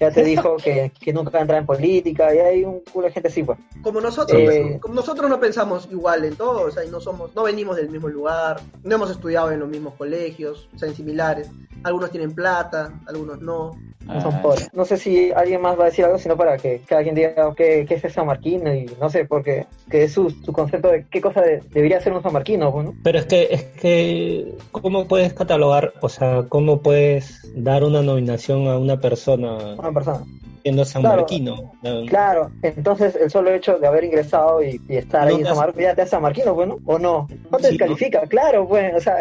ya 0.00 0.10
te 0.10 0.22
dijo 0.22 0.56
que, 0.56 0.92
que 1.00 1.12
nunca 1.12 1.30
va 1.30 1.38
a 1.38 1.42
entrar 1.42 1.60
en 1.60 1.66
política, 1.66 2.34
y 2.34 2.38
hay 2.38 2.64
un 2.64 2.80
culo 2.92 3.06
de 3.06 3.12
gente 3.12 3.28
así, 3.28 3.42
pues. 3.42 3.58
Como 3.82 4.00
nosotros, 4.00 4.38
Eh, 4.40 4.44
pues, 4.44 4.80
como 4.80 4.94
nosotros 4.94 5.28
no 5.30 5.38
pensamos 5.40 5.88
igual 5.90 6.24
en 6.24 6.36
todo, 6.36 6.62
o 6.66 6.70
sea, 6.70 6.84
y 6.84 6.88
no 6.90 7.00
somos, 7.00 7.34
no 7.34 7.42
venimos 7.44 7.76
del 7.76 7.90
mismo 7.90 8.08
lugar, 8.08 8.60
no 8.82 8.94
hemos 8.94 9.10
estudiado 9.10 9.50
en 9.50 9.60
los 9.60 9.68
mismos 9.68 9.94
colegios, 9.94 10.68
o 10.74 10.78
sea, 10.78 10.88
en 10.88 10.94
similares. 10.94 11.50
Algunos 11.84 12.10
tienen 12.10 12.34
plata, 12.34 12.92
algunos 13.06 13.40
no. 13.40 13.70
No 14.04 14.22
son 14.22 14.34
Ah, 14.36 14.40
pobres. 14.42 14.70
No 14.72 14.86
sé 14.86 14.96
si 14.96 15.30
alguien 15.32 15.60
más 15.60 15.78
va 15.78 15.82
a 15.82 15.86
decir 15.86 16.02
algo, 16.06 16.16
sino 16.18 16.34
para 16.34 16.56
que 16.56 16.80
cada 16.88 17.02
quien 17.02 17.14
diga 17.14 17.34
qué, 17.54 17.84
qué 17.86 17.94
es 17.96 18.04
el 18.04 18.10
San 18.10 18.26
Marquino 18.26 18.74
y 18.74 18.86
no 18.98 19.10
sé, 19.10 19.26
porque 19.26 19.66
que 19.90 20.04
es 20.04 20.12
su, 20.14 20.30
su 20.30 20.50
concepto 20.50 20.88
de 20.88 21.04
qué 21.10 21.20
cosa 21.20 21.42
de- 21.42 21.60
debería 21.74 22.00
ser 22.00 22.14
un 22.14 22.22
San 22.22 22.32
Marquino, 22.32 22.72
pues, 22.72 22.86
¿no? 22.86 22.94
Pero 23.04 23.18
es 23.18 23.26
que, 23.26 23.48
es 23.50 23.64
que, 23.64 24.54
¿cómo 24.72 25.06
puedes 25.06 25.34
catalogar, 25.34 25.92
o 26.00 26.08
sea, 26.08 26.44
cómo 26.48 26.80
puedes 26.80 27.38
dar 27.54 27.84
una 27.84 28.00
nominación 28.00 28.66
a 28.68 28.78
una 28.78 28.98
persona 28.98 29.76
persona. 29.94 30.24
Siendo 30.62 30.84
San 30.84 31.02
Claro. 31.02 31.18
Marquino? 31.22 31.72
Claro, 32.08 32.50
entonces 32.62 33.16
el 33.16 33.30
solo 33.30 33.52
hecho 33.52 33.78
de 33.78 33.86
haber 33.86 34.04
ingresado 34.04 34.62
y, 34.62 34.80
y 34.88 34.96
estar 34.96 35.22
No 35.22 35.28
ahí 35.34 35.40
en 35.40 35.46
San 35.46 35.56
Marcos 35.56 35.82
ya 35.82 35.94
te 35.94 36.02
hace 36.02 36.10
San 36.10 36.22
Marquino, 36.22 36.54
bueno, 36.54 36.78
o 36.84 36.98
no. 36.98 37.28
No 37.50 37.58
te 37.58 37.64
Sí, 37.64 37.68
descalifica, 37.70 38.20
claro, 38.26 38.66
pues, 38.68 38.94
o 38.94 39.00
sea, 39.00 39.14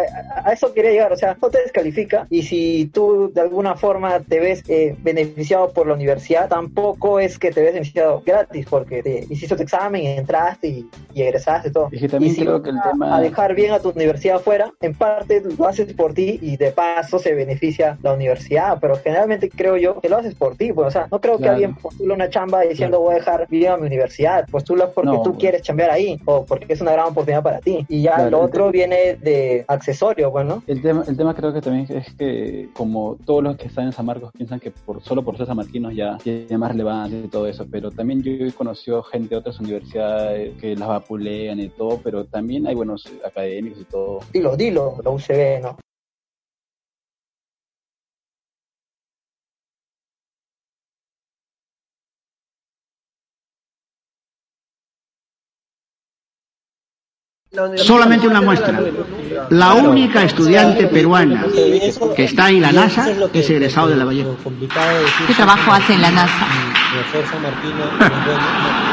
a, 0.44 0.50
a 0.50 0.54
eso 0.54 0.74
quería 0.74 0.92
llegar, 0.92 1.14
o 1.14 1.18
sea, 1.18 1.38
no 1.42 1.50
te 1.50 1.62
descalifica 1.62 2.26
y 2.30 2.44
si 2.44 2.90
tú 2.94 3.32
de 3.34 3.42
alguna 3.42 3.76
forma 3.76 4.20
te 4.22 4.40
ves 4.40 4.64
eh, 4.68 4.96
beneficiado 5.02 5.72
por 5.72 5.88
la 5.88 5.94
universidad, 5.94 6.50
tampoco 6.50 7.20
es 7.20 7.38
que 7.40 7.52
te 7.52 7.62
ves 7.62 7.74
beneficiado 7.74 8.22
gratis 8.26 8.66
porque 8.70 9.04
te 9.04 9.26
hiciste 9.30 9.56
tu 9.56 9.64
examen 9.64 10.04
y 10.04 10.08
entraste 10.08 10.68
y, 10.68 10.90
y 11.14 11.22
egresaste 11.22 11.70
y 11.70 11.72
todo. 11.72 11.90
Es 11.92 12.02
que 12.02 12.10
también 12.10 12.32
y 12.34 12.36
si 12.36 12.42
creo 12.42 12.62
que 12.62 12.70
el 12.72 12.82
tema- 12.82 13.16
a 13.16 13.22
dejar 13.22 13.56
bien 13.56 13.72
a 13.74 13.80
tu 13.80 13.90
universidad 13.90 14.38
afuera, 14.38 14.72
en 14.82 14.94
parte 14.94 15.42
lo 15.58 15.68
haces 15.68 15.94
por 15.94 16.14
ti 16.14 16.40
y 16.42 16.58
de 16.58 16.72
paso 16.72 17.20
se 17.20 17.34
beneficia 17.34 17.98
la 18.02 18.14
universidad, 18.14 18.78
pero 18.82 18.96
generalmente 18.98 19.50
creo 19.50 19.78
yo 19.78 20.00
que 20.02 20.10
lo 20.10 20.18
haces 20.18 20.36
por 20.36 20.56
ti, 20.56 20.74
pues, 20.74 20.88
o 20.88 20.92
sea, 20.92 21.08
no 21.12 21.20
creo 21.28 21.38
que 21.38 21.44
Claro. 21.44 21.54
alguien 21.56 21.76
postula 21.76 22.14
una 22.14 22.30
chamba 22.30 22.62
diciendo 22.62 23.00
voy 23.00 23.14
a 23.14 23.16
dejar 23.18 23.48
bien 23.50 23.72
a 23.74 23.78
mi 23.78 23.88
universidad, 23.88 24.46
postulas 24.50 24.90
porque 24.96 25.12
No, 25.12 25.22
tú 25.24 25.32
pues. 25.32 25.40
quieres 25.40 25.62
chambear 25.62 25.92
ahí 25.92 26.18
o 26.26 26.46
porque 26.46 26.66
es 26.74 26.82
una 26.82 26.92
gran 26.94 27.08
oportunidad 27.08 27.44
para 27.44 27.60
ti 27.60 27.86
y 27.90 28.02
ya 28.02 28.16
Claro, 28.16 28.30
lo 28.32 28.42
otro 28.42 28.72
viene 28.72 29.16
de 29.22 29.66
accesorio, 29.68 30.32
pues, 30.32 30.46
¿no? 30.46 30.64
El 30.68 30.82
tema, 30.82 31.04
el 31.08 31.18
tema 31.18 31.34
creo 31.36 31.54
que 31.54 31.62
también 31.62 31.86
es 31.90 32.14
que 32.16 32.70
como 32.74 33.18
todos 33.26 33.44
los 33.44 33.58
que 33.58 33.68
están 33.68 33.86
en 33.86 33.92
San 33.94 34.06
Marcos 34.06 34.32
piensan 34.34 34.60
que 34.60 34.72
por 34.72 35.02
solo 35.04 35.24
por 35.24 35.38
ser 35.38 35.48
sanmarquinos 35.48 35.94
ya 35.96 36.18
tiene 36.20 36.58
más 36.58 36.72
relevancia 36.72 37.20
y 37.20 37.28
todo 37.28 37.48
eso, 37.48 37.66
pero 37.70 37.92
también 37.92 38.22
yo 38.24 38.32
he 38.46 38.52
conocido 38.52 39.04
gente 39.04 39.30
de 39.30 39.36
otras 39.38 39.60
universidades 39.60 40.56
que 40.60 40.76
las 40.76 40.88
vapulean 40.88 41.60
y 41.60 41.70
todo, 41.70 42.00
pero 42.04 42.26
también 42.26 42.68
hay 42.68 42.76
buenos 42.76 43.06
académicos 43.26 43.82
y 43.82 43.86
todo. 43.86 44.20
Dilo, 44.34 44.56
dilo, 44.56 44.96
la 45.04 45.10
UCB, 45.12 45.62
¿no? 45.62 45.78
Solamente 57.76 58.28
una 58.28 58.42
muestra. 58.42 58.80
la 59.50 59.74
única 59.74 60.24
estudiante 60.24 60.88
peruana 60.88 61.46
que 62.16 62.24
está 62.24 62.50
en 62.50 62.62
la 62.62 62.72
NASA 62.72 63.10
es 63.34 63.50
egresado 63.50 63.88
de 63.88 63.96
la 63.96 64.06
Vallejo. 64.06 64.38
¿Qué 65.28 65.34
trabajo 65.34 65.72
hace 65.72 65.94
en 65.94 66.02
la 66.02 66.12
NASA? 66.12 66.48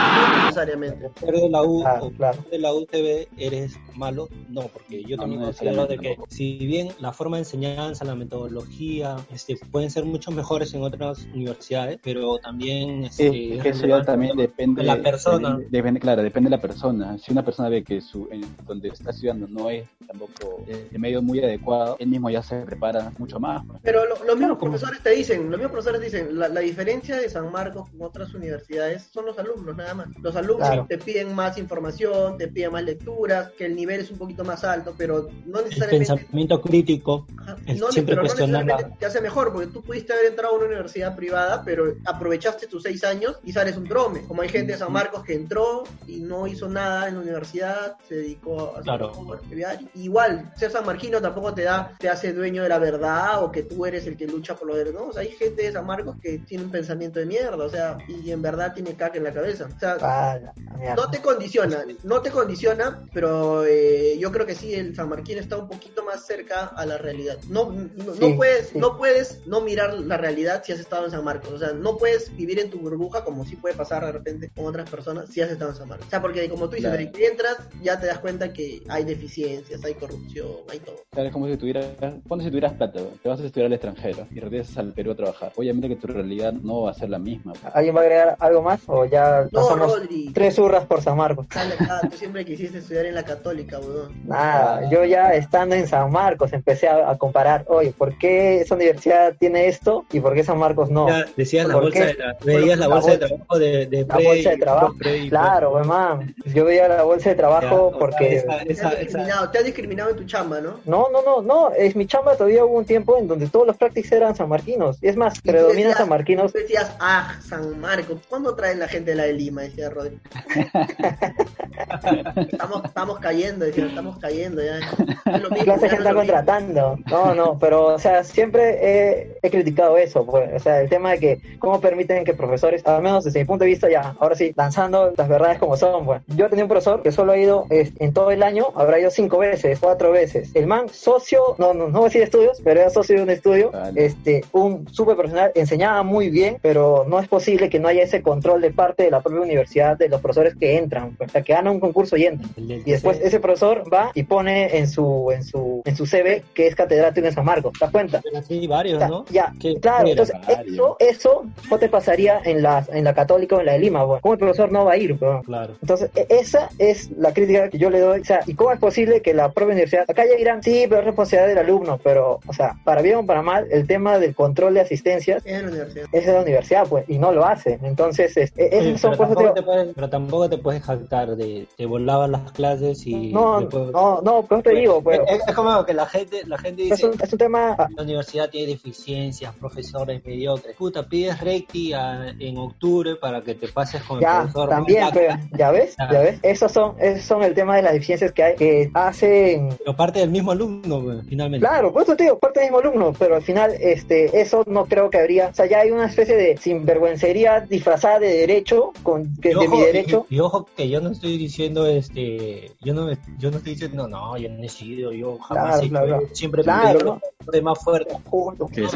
necesariamente. 0.55 1.11
ser 1.21 1.35
de 1.35 1.49
la 1.51 1.63
U 1.63 1.81
Claro, 1.81 2.05
o 2.07 2.11
claro. 2.13 2.45
de 2.51 2.59
la 2.59 2.73
UTB 2.75 3.29
eres 3.39 3.77
malo, 3.95 4.29
no, 4.49 4.63
porque 4.69 5.03
yo 5.05 5.17
No, 5.17 5.23
también 5.23 5.41
no 5.41 5.47
considero 5.49 5.87
de 5.87 5.99
que 5.99 6.17
si 6.29 6.59
bien 6.59 6.89
la 7.01 7.13
forma 7.13 7.37
de 7.37 7.43
enseñanza, 7.43 8.05
la 8.05 8.15
metodología, 8.15 9.17
este, 9.33 9.57
pueden 9.71 9.91
ser 9.91 10.05
mucho 10.05 10.31
mejores 10.31 10.73
en 10.75 10.83
otras 10.83 11.27
universidades, 11.35 11.99
pero 12.03 12.39
también 12.39 13.05
Es, 13.05 13.19
este, 13.21 13.57
es 13.57 13.63
que 13.63 13.69
eso 13.71 13.87
ya 13.87 14.03
también 14.03 14.37
depende 14.37 14.83
de 14.83 14.87
la 14.87 15.03
persona. 15.03 15.51
Depende, 15.51 15.69
depende, 15.77 16.01
claro, 16.01 16.23
depende 16.23 16.51
de 16.51 16.57
la 16.57 16.63
persona. 16.63 17.19
Si 17.19 17.33
una 17.33 17.45
persona 17.45 17.69
ve 17.69 17.83
que 17.85 18.01
su 18.01 18.29
en 18.31 18.43
donde 18.67 18.89
está 18.89 19.11
estudiando 19.11 19.47
no 19.49 19.71
es 19.71 19.85
tampoco 20.07 20.65
el 20.69 20.99
medio 20.99 21.23
muy 21.23 21.41
adecuado, 21.41 21.97
él 21.99 22.09
mismo 22.09 22.31
ya 22.31 22.43
se 22.43 22.57
prepara 22.63 23.13
mucho 23.19 23.39
más. 23.41 23.65
pues. 23.67 23.81
Pero 23.83 24.05
lo- 24.07 24.25
los 24.25 24.37
mismos 24.39 24.59
como- 24.59 24.73
profesores 24.73 25.03
te 25.03 25.11
dicen, 25.11 25.51
los 25.51 25.59
mismos 25.59 25.73
profesores 25.73 26.01
dicen, 26.01 26.39
la, 26.39 26.49
la 26.49 26.61
diferencia 26.61 27.17
de 27.17 27.29
San 27.29 27.51
Marcos 27.51 27.89
con 27.91 28.03
otras 28.03 28.33
universidades 28.35 29.09
son 29.13 29.27
los 29.27 29.39
alumnos 29.39 29.77
nada 29.77 29.95
más. 29.95 30.09
Los 30.23 30.35
alumnos 30.37 30.44
Claro. 30.57 30.87
te 30.89 30.99
piden 30.99 31.35
más 31.35 31.59
información, 31.59 32.37
te 32.39 32.49
piden 32.49 32.73
más 32.73 32.83
lecturas, 32.85 33.51
que 33.57 33.67
el 33.67 33.75
nivel 33.75 34.01
es 34.01 34.11
un 34.11 34.19
poquito 34.19 34.45
más 34.45 34.65
alto, 34.65 34.95
pero 34.97 35.29
no 35.47 35.59
el 35.61 35.65
necesariamente 35.67 36.15
pensamiento 36.15 36.61
crítico 36.61 37.27
Ajá, 37.39 37.57
no, 37.77 37.91
siempre 37.93 38.15
pero 38.15 38.23
no 38.23 38.23
necesariamente 38.35 38.97
te 38.99 39.07
hace 39.07 39.21
mejor, 39.21 39.53
porque 39.53 39.69
tú 39.69 39.83
pudiste 39.83 40.13
haber 40.13 40.27
entrado 40.27 40.55
a 40.55 40.59
una 40.59 40.67
universidad 40.67 41.17
privada, 41.17 41.63
pero 41.65 41.95
aprovechaste 42.05 42.67
tus 42.67 42.83
seis 42.83 43.05
años 43.05 43.39
y 43.45 43.53
sales 43.53 43.77
un 43.77 43.89
trome. 43.89 44.23
Como 44.23 44.43
hay 44.43 44.49
gente 44.49 44.73
de 44.73 44.79
San 44.79 44.93
Marcos 44.93 45.23
que 45.25 45.35
entró 45.35 45.85
y 46.07 46.21
no 46.21 46.47
hizo 46.47 46.69
nada 46.69 47.09
en 47.09 47.15
la 47.17 47.21
universidad, 47.21 47.97
se 48.09 48.17
dedicó 48.17 48.75
a 48.77 48.83
Claro. 48.83 49.13
a 49.33 49.37
estudiar. 49.37 49.79
Igual, 49.95 50.53
ser 50.57 50.71
sanmarquino 50.71 51.21
tampoco 51.21 51.53
te 51.55 51.63
da, 51.63 51.93
te 51.99 52.09
hace 52.09 52.33
dueño 52.33 52.63
de 52.63 52.69
la 52.69 52.79
verdad 52.79 53.43
o 53.43 53.51
que 53.51 53.63
tú 53.63 53.87
eres 53.87 54.07
el 54.07 54.17
que 54.17 54.27
lucha 54.27 54.55
por 54.55 54.69
lo 54.69 54.77
de 54.77 54.85
¿no? 54.93 55.07
O 55.07 55.13
sea, 55.13 55.23
hay 55.23 55.31
gente 55.31 55.63
de 55.63 55.73
San 55.73 55.87
Marcos 55.87 56.17
que 56.21 56.39
tiene 56.39 56.65
un 56.65 56.71
pensamiento 56.71 57.19
de 57.19 57.27
mierda, 57.27 57.65
o 57.65 57.69
sea, 57.69 57.99
y 58.09 58.31
en 58.31 58.43
verdad 58.43 58.75
tiene 58.75 58.95
caca 58.95 59.17
en 59.19 59.25
la 59.25 59.33
cabeza. 59.33 59.69
O 59.75 59.79
sea, 59.79 59.97
Ah, 60.01 60.34
la 60.41 60.53
mierda. 60.55 60.95
no 60.95 61.11
te 61.11 61.21
condiciona, 61.21 61.85
no 62.03 62.23
te 62.23 62.31
condiciona, 62.31 63.07
pero 63.13 63.65
eh, 63.65 64.17
yo 64.19 64.33
creo 64.33 64.47
que 64.47 64.55
sí, 64.55 64.75
el 64.75 64.95
San 64.95 65.09
Marquín 65.09 65.39
está 65.39 65.57
un 65.57 65.69
poquito 65.69 66.05
más 66.05 66.27
cerca 66.27 66.67
a 66.67 66.87
la 66.87 66.99
realidad. 66.99 67.39
No, 67.49 67.71
no, 67.71 68.37
puedes, 68.37 68.69
sí. 68.69 68.79
no 68.79 68.97
puedes 68.97 69.47
no 69.47 69.61
mirar 69.61 69.95
la 69.95 70.17
realidad 70.17 70.63
si 70.65 70.73
has 70.73 70.81
estado 70.81 71.05
en 71.05 71.11
San 71.11 71.25
Marcos. 71.25 71.53
O 71.53 71.59
sea, 71.59 71.73
no 71.73 71.97
puedes 71.97 72.35
vivir 72.37 72.59
en 72.59 72.71
tu 72.71 72.79
burbuja 72.79 73.25
como 73.25 73.45
sí 73.45 73.57
puede 73.57 73.75
pasar 73.75 74.05
de 74.05 74.13
repente 74.13 74.51
con 74.55 74.67
otras 74.67 74.89
personas 74.89 75.29
si 75.31 75.41
has 75.41 75.51
estado 75.51 75.71
en 75.71 75.77
San 75.77 75.89
Marcos. 75.89 76.07
O 76.07 76.11
sea, 76.11 76.21
porque 76.23 76.49
como 76.49 76.69
tú 76.69 76.77
dices, 76.77 76.91
Claro. 76.91 77.11
Entras, 77.19 77.57
ya 77.83 77.99
te 77.99 78.07
das 78.07 78.19
cuenta 78.19 78.53
que 78.53 78.83
hay 78.89 79.05
deficiencias, 79.05 79.85
hay 79.85 79.95
corrupción, 79.95 80.49
hay 80.71 80.79
todo. 80.79 80.97
Claro, 81.11 81.29
es 81.29 81.33
como 81.33 81.49
si 81.49 81.57
tuvieras, 81.57 81.87
ponte 82.29 82.45
si 82.45 82.51
tuvieras 82.51 82.75
plata, 82.75 83.01
te 83.23 83.29
vas 83.29 83.41
a 83.41 83.45
estudiar 83.45 83.67
al 83.67 83.73
extranjero 83.73 84.27
y 84.31 84.41
regresas 84.41 84.79
al 84.79 84.93
Perú 84.93 85.13
a 85.13 85.17
trabajar. 85.17 85.53
Obviamente 85.57 85.89
que 85.89 85.97
tu 85.97 86.07
realidad 86.07 86.53
no 86.53 86.83
va 86.83 86.91
a 86.91 86.95
ser 86.95 87.11
la 87.11 87.19
misma. 87.19 87.53
¿Alguien 87.73 87.97
va 87.97 88.01
a 88.01 88.03
agregar 88.03 88.37
algo 88.39 88.63
más 88.63 88.83
o 88.87 89.05
ya 89.05 89.47
No, 89.51 89.61
pasamos 89.61 89.99
Rodri, 89.99 90.24
tres 90.33 90.59
hurras 90.59 90.87
por 90.87 91.03
San 91.03 91.17
Marcos? 91.17 91.47
acá, 91.51 92.01
tú 92.11 92.17
siempre 92.17 92.45
quisiste 92.45 92.79
estudiar 92.79 93.07
en 93.07 93.15
la 93.15 93.23
católica, 93.25 93.79
weón. 93.79 94.13
Nada, 94.27 94.89
yo 94.91 95.05
ya 95.05 95.35
estando 95.35 95.75
en 95.75 95.87
San 95.87 96.11
Marcos 96.11 96.53
empecé 96.53 96.89
a, 96.89 97.11
a 97.11 97.19
comparar, 97.19 97.65
oye, 97.69 97.93
¿por 97.97 98.17
qué 98.19 98.61
esa 98.61 98.75
universidad 98.75 99.35
tiene 99.39 99.67
esto 99.69 100.05
y 100.13 100.21
por 100.21 100.35
qué 100.35 100.45
San 100.45 100.59
Marcos 100.59 100.91
no? 100.91 101.09
Ya 101.09 101.27
decías 101.37 101.67
la 101.67 101.75
¿Por 101.75 101.83
bolsa 101.85 102.05
de 102.07 102.17
tra- 102.19 102.37
veías 102.45 102.79
la 102.79 102.89
La 102.89 102.95
bolsa 102.95 103.11
de 103.13 103.19
trabajo 103.19 103.59
de, 103.59 103.87
de 103.87 104.01
La 104.07 104.15
pre- 104.17 104.25
bolsa 104.25 104.51
de 104.51 104.57
trabajo, 104.57 104.95
pre- 104.99 105.17
y 105.19 105.29
claro, 105.31 105.85
man. 105.85 106.35
Yo 106.55 106.65
veía 106.65 106.89
la 106.89 107.03
bolsa 107.03 107.31
de 107.31 107.35
Ya, 107.35 107.39
trabajo 107.39 107.93
porque... 107.99 108.37
esa- 108.37 108.47
Te 108.47 108.55
has 108.73 108.79
esa- 108.79 108.91
discriminado, 108.95 109.51
te 109.51 109.59
has 109.59 109.65
discriminado 109.65 110.11
en 110.11 110.17
tu 110.17 110.25
chamba, 110.25 110.61
¿no? 110.61 110.81
No, 110.85 111.09
no, 111.11 111.23
no, 111.23 111.43
no, 111.43 111.71
es 111.75 111.97
mi 111.97 112.07
chamba 112.07 112.37
todavía 112.37 112.65
hubo 112.65 112.79
un 112.79 112.85
tiempo 112.85 113.17
en 113.19 113.27
donde 113.29 113.49
todos 113.49 113.67
los 113.67 113.77
practices 113.77 114.13
eran 114.13 114.35
sanmarquinos. 114.37 114.99
Es 115.03 115.17
más, 115.17 115.41
predominan 115.41 115.95
sanmarquinos. 115.95 116.53
Tú 116.53 116.59
decías, 116.59 116.93
ah, 117.01 117.37
San 117.47 117.81
Marcos, 117.81 118.21
¿cuándo 118.29 118.55
traen 118.55 118.79
la 118.79 118.89
gente 118.89 119.11
de 119.11 119.17
la 119.17 119.25
de 119.25 119.33
Lima? 119.33 119.63
Decía 119.63 119.91
Rodri. 119.91 120.14
estamos, 122.51 122.85
estamos 122.85 123.19
cayendo, 123.19 123.65
estamos 123.65 124.19
cayendo 124.19 124.63
ya. 124.63 124.79
Es 124.79 125.43
lo 125.43 125.51
mismo, 125.51 125.65
clase 125.65 125.83
ya 125.83 125.89
que 125.89 125.97
no 125.97 126.03
está 126.03 126.15
contratando. 126.15 126.99
No, 127.11 127.35
no, 127.35 127.59
pero, 127.59 127.87
o 127.87 127.99
sea, 127.99 128.25
siempre 128.25 128.79
he, 128.81 129.39
he 129.43 129.51
criticado 129.51 129.97
eso, 129.97 130.25
pues, 130.25 130.51
o 130.55 130.59
sea, 130.59 130.81
el 130.81 130.89
tema 130.89 131.13
de 131.13 131.19
que 131.19 131.41
cómo 131.59 131.81
permiten 131.81 132.25
que 132.25 132.35
profesores, 132.35 132.87
al 132.87 133.03
menos 133.03 133.25
desde 133.25 133.41
mi 133.41 133.45
punto 133.45 133.65
de 133.65 133.71
vista, 133.71 133.91
ya, 133.91 134.15
ahora 134.19 134.35
sí, 134.35 134.53
lanzando 134.57 135.13
las 135.17 135.29
verdades 135.29 135.59
como 135.59 135.77
son, 135.77 136.05
pues. 136.05 136.23
Yo 136.29 136.49
tenía 136.49 136.65
un 136.65 136.69
profesor 136.69 137.03
que 137.03 137.13
solo 137.13 137.33
ha 137.33 137.37
ido 137.37 137.67
es, 137.71 137.93
en 137.99 138.13
todo 138.13 138.31
el 138.31 138.43
año, 138.43 138.67
habrá 138.75 138.99
ido 138.99 139.11
cinco 139.11 139.39
veces, 139.39 139.79
cuatro 139.81 140.13
veces. 140.13 140.51
El 140.55 140.67
man, 140.67 140.89
socio, 140.89 141.41
no, 141.59 141.75
no, 141.75 141.89
no 141.89 141.99
voy 141.99 142.03
a 142.03 142.05
decir 142.05 142.23
estudios, 142.23 142.61
pero 142.63 142.81
era 142.81 142.91
socio 142.91 143.17
de 143.17 143.23
un 143.23 143.31
estudio, 143.31 143.71
Vale. 143.71 144.05
este, 144.05 144.45
un 144.53 144.89
súper 144.89 145.17
profesional, 145.17 145.53
enseñaba 145.55 146.03
muy 146.03 146.31
bien, 146.31 146.59
pero 146.63 147.05
no 147.09 147.21
es 147.21 147.29
posible 147.29 147.69
que 147.69 147.81
no 147.81 147.89
haya 147.89 148.03
ese 148.03 148.23
control 148.23 148.61
de 148.61 148.71
parte 148.71 149.05
de 149.05 149.11
la 149.11 149.21
propia 149.21 149.41
universidad 149.41 149.94
de 149.99 150.09
los 150.09 150.21
profesores 150.21 150.55
que 150.57 150.77
entran, 150.77 151.17
o 151.19 151.29
sea, 151.29 151.43
que 151.43 151.53
ganan 151.53 151.75
un 151.75 151.81
concurso 151.81 152.17
y 152.17 152.25
entran. 152.27 152.51
Y 152.57 152.91
después 152.91 153.21
ese 153.21 153.41
profesor 153.41 153.85
va 153.93 154.11
y 154.15 154.23
pone 154.25 154.77
en 154.79 154.89
su 154.89 155.31
en 155.33 155.43
su 155.43 155.83
en 155.85 155.97
su 155.97 156.07
CV 156.07 156.43
que 156.55 156.67
es 156.67 156.75
catedrático 156.75 157.27
en 157.27 157.33
San 157.33 157.45
Marcos, 157.45 157.73
¿te 157.73 157.85
das 157.85 157.91
cuenta? 157.93 158.21
Pero 158.23 158.43
sí, 158.43 158.67
varios, 158.67 159.01
Ya, 159.01 159.09
¿no? 159.09 159.25
ya, 159.31 159.53
claro, 159.81 160.09
entonces 160.09 160.37
varios. 160.47 160.75
eso, 160.75 160.97
eso 161.01 161.45
no 161.71 161.79
te 161.79 161.89
pasaría 161.89 162.41
en 162.45 162.63
la, 162.63 162.85
en 162.93 163.05
la 163.05 163.15
católica 163.15 163.57
o 163.57 163.61
en 163.61 163.67
la 163.67 163.73
de 163.73 163.79
Lima, 163.79 164.05
weón. 164.05 164.21
¿Cómo 164.21 164.35
el 164.35 164.39
profesor 164.39 164.71
no 164.73 164.85
va 164.85 164.93
a 164.93 164.97
ir? 164.97 165.17
Claro. 165.45 165.75
Entonces, 165.81 166.11
e- 166.15 166.27
esa 166.31 166.69
es 166.79 167.11
la 167.13 167.33
crítica 167.33 167.69
que 167.69 167.79
yo 167.79 167.91
le 167.91 168.01
doy. 168.01 168.21
O 168.21 168.25
sea, 168.25 168.41
¿y 168.47 168.55
cómo 168.55 168.73
es 168.73 168.79
posible 168.79 169.21
que 169.23 169.35
la 169.35 169.51
propia 169.53 169.73
universidad, 169.73 170.05
acá 170.09 170.25
ya 170.27 170.37
dirán, 170.37 170.63
sí, 170.63 170.87
pero 170.89 171.01
es 171.01 171.07
responsabilidad 171.07 171.49
del 171.49 171.59
alumno, 171.59 171.99
pero, 172.03 172.41
o 172.47 172.53
sea, 172.53 172.75
para 172.85 173.03
bien 173.03 173.17
o 173.17 173.27
para 173.27 173.43
mal, 173.43 173.67
el 173.71 173.87
tema 173.87 174.19
del 174.19 174.35
control 174.35 174.75
de 174.75 174.81
asistencias 174.81 175.43
Es 175.45 175.53
de 175.57 175.63
la 175.63 175.69
universidad. 175.69 176.07
es 176.13 176.27
de 176.27 176.33
la 176.33 176.41
universidad, 176.43 176.87
pues, 176.89 177.05
y 177.09 177.19
no 177.19 177.33
lo 177.33 177.45
hace. 177.47 177.79
Entonces, 177.83 178.37
es- 178.37 178.53
e- 178.57 178.71
Sí, 178.71 178.89
esas 178.89 179.01
son 179.01 179.17
cosas, 179.17 179.37
te 179.55 179.63
pero 179.95 180.09
tampoco 180.09 180.49
te 180.49 180.59
puedes 180.59 180.83
jactar 180.83 181.37
de 181.37 181.67
te 181.77 181.87
volaban 181.87 182.33
las 182.33 182.53
clases 182.53 183.07
y 183.07 183.33
No, 183.33 183.61
después- 183.61 183.91
no, 183.93 184.21
no, 184.23 184.43
pues 184.43 184.63
te 184.63 184.71
digo, 184.75 185.03
pues, 185.03 185.21
es, 185.29 185.43
es 185.49 185.55
como 185.55 185.85
que 185.85 185.95
la 185.95 186.07
gente, 186.07 186.43
la 186.47 186.59
gente 186.59 186.83
dice 186.83 186.95
es 186.95 187.03
un, 187.05 187.21
es 187.21 187.33
un 187.33 187.39
tema, 187.39 187.77
la 187.97 188.03
universidad 188.03 188.49
tiene 188.51 188.69
deficiencias, 188.73 189.55
profesores 189.57 190.25
mediocres. 190.25 190.77
Puta, 190.77 191.03
pides 191.05 191.41
recti 191.41 191.93
a- 191.93 192.35
en 192.39 192.57
octubre 192.59 193.17
para 193.17 193.43
que 193.43 193.55
te 193.55 193.69
pases 193.69 194.03
con 194.03 194.19
el 194.19 194.23
ya, 194.23 194.39
profesor. 194.43 194.69
también, 194.69 195.09
Black. 195.11 195.13
pues, 195.49 195.59
ya 195.59 195.71
ves, 195.71 195.97
ya 196.13 196.21
ves, 196.21 196.39
esos 196.43 196.73
son, 196.73 196.95
esos 196.99 197.25
son 197.25 197.43
el 197.43 197.55
tema 197.55 197.77
de 197.77 197.83
las 197.83 197.93
deficiencias 197.93 198.33
que 198.33 198.43
hay, 198.43 198.57
que 198.57 198.91
hacen 198.95 199.71
Pero 199.79 199.97
parte 199.97 200.21
del 200.21 200.31
mismo 200.31 200.53
alumno, 200.53 201.03
pues, 201.03 201.19
finalmente. 201.29 201.67
Claro, 201.67 201.93
por 201.93 202.03
eso 202.03 202.17
te 202.17 202.25
digo, 202.25 202.39
parte 202.39 202.61
del 202.61 202.71
mismo 202.71 202.79
alumno, 202.81 203.13
pero 203.19 203.37
al 203.37 203.43
final, 203.43 203.73
este, 203.81 204.41
eso 204.41 204.63
no 204.67 204.85
creo 204.87 205.11
que 205.11 205.19
habría, 205.19 205.49
o 205.49 205.55
sea, 205.55 205.67
ya 205.67 205.81
hay 205.81 205.91
una 205.91 206.07
especie 206.07 206.37
de 206.37 206.57
sinvergüencería 206.57 207.61
disfrazada 207.61 208.19
de 208.21 208.29
derecho, 208.39 208.93
con 209.03 209.35
que 209.41 209.55
mi 209.75 209.81
ojo, 209.83 209.87
derecho. 209.87 210.27
y, 210.31 210.37
y 210.37 210.41
ojo 210.41 210.69
que 210.77 210.89
yo 210.89 211.01
no 211.01 211.11
estoy 211.11 211.37
diciendo 211.39 211.87
este 211.87 212.73
yo 212.83 212.95
no 212.95 213.11
yo 213.39 213.51
no 213.51 213.59
estoy 213.59 213.73
diciendo 213.75 214.09
no 214.09 214.37
yo 214.37 214.49
no 214.49 214.63
he 214.63 214.69
sido 214.69 215.13
yo 215.13 215.39
jamás 215.39 215.81
Claro, 215.81 215.85
he 215.85 215.89
claro, 215.89 216.07
claro. 216.07 216.29
siempre 216.33 216.63
Claro, 216.63 217.21
de 217.53 217.63
más 217.63 217.79
fuerte 217.83 218.15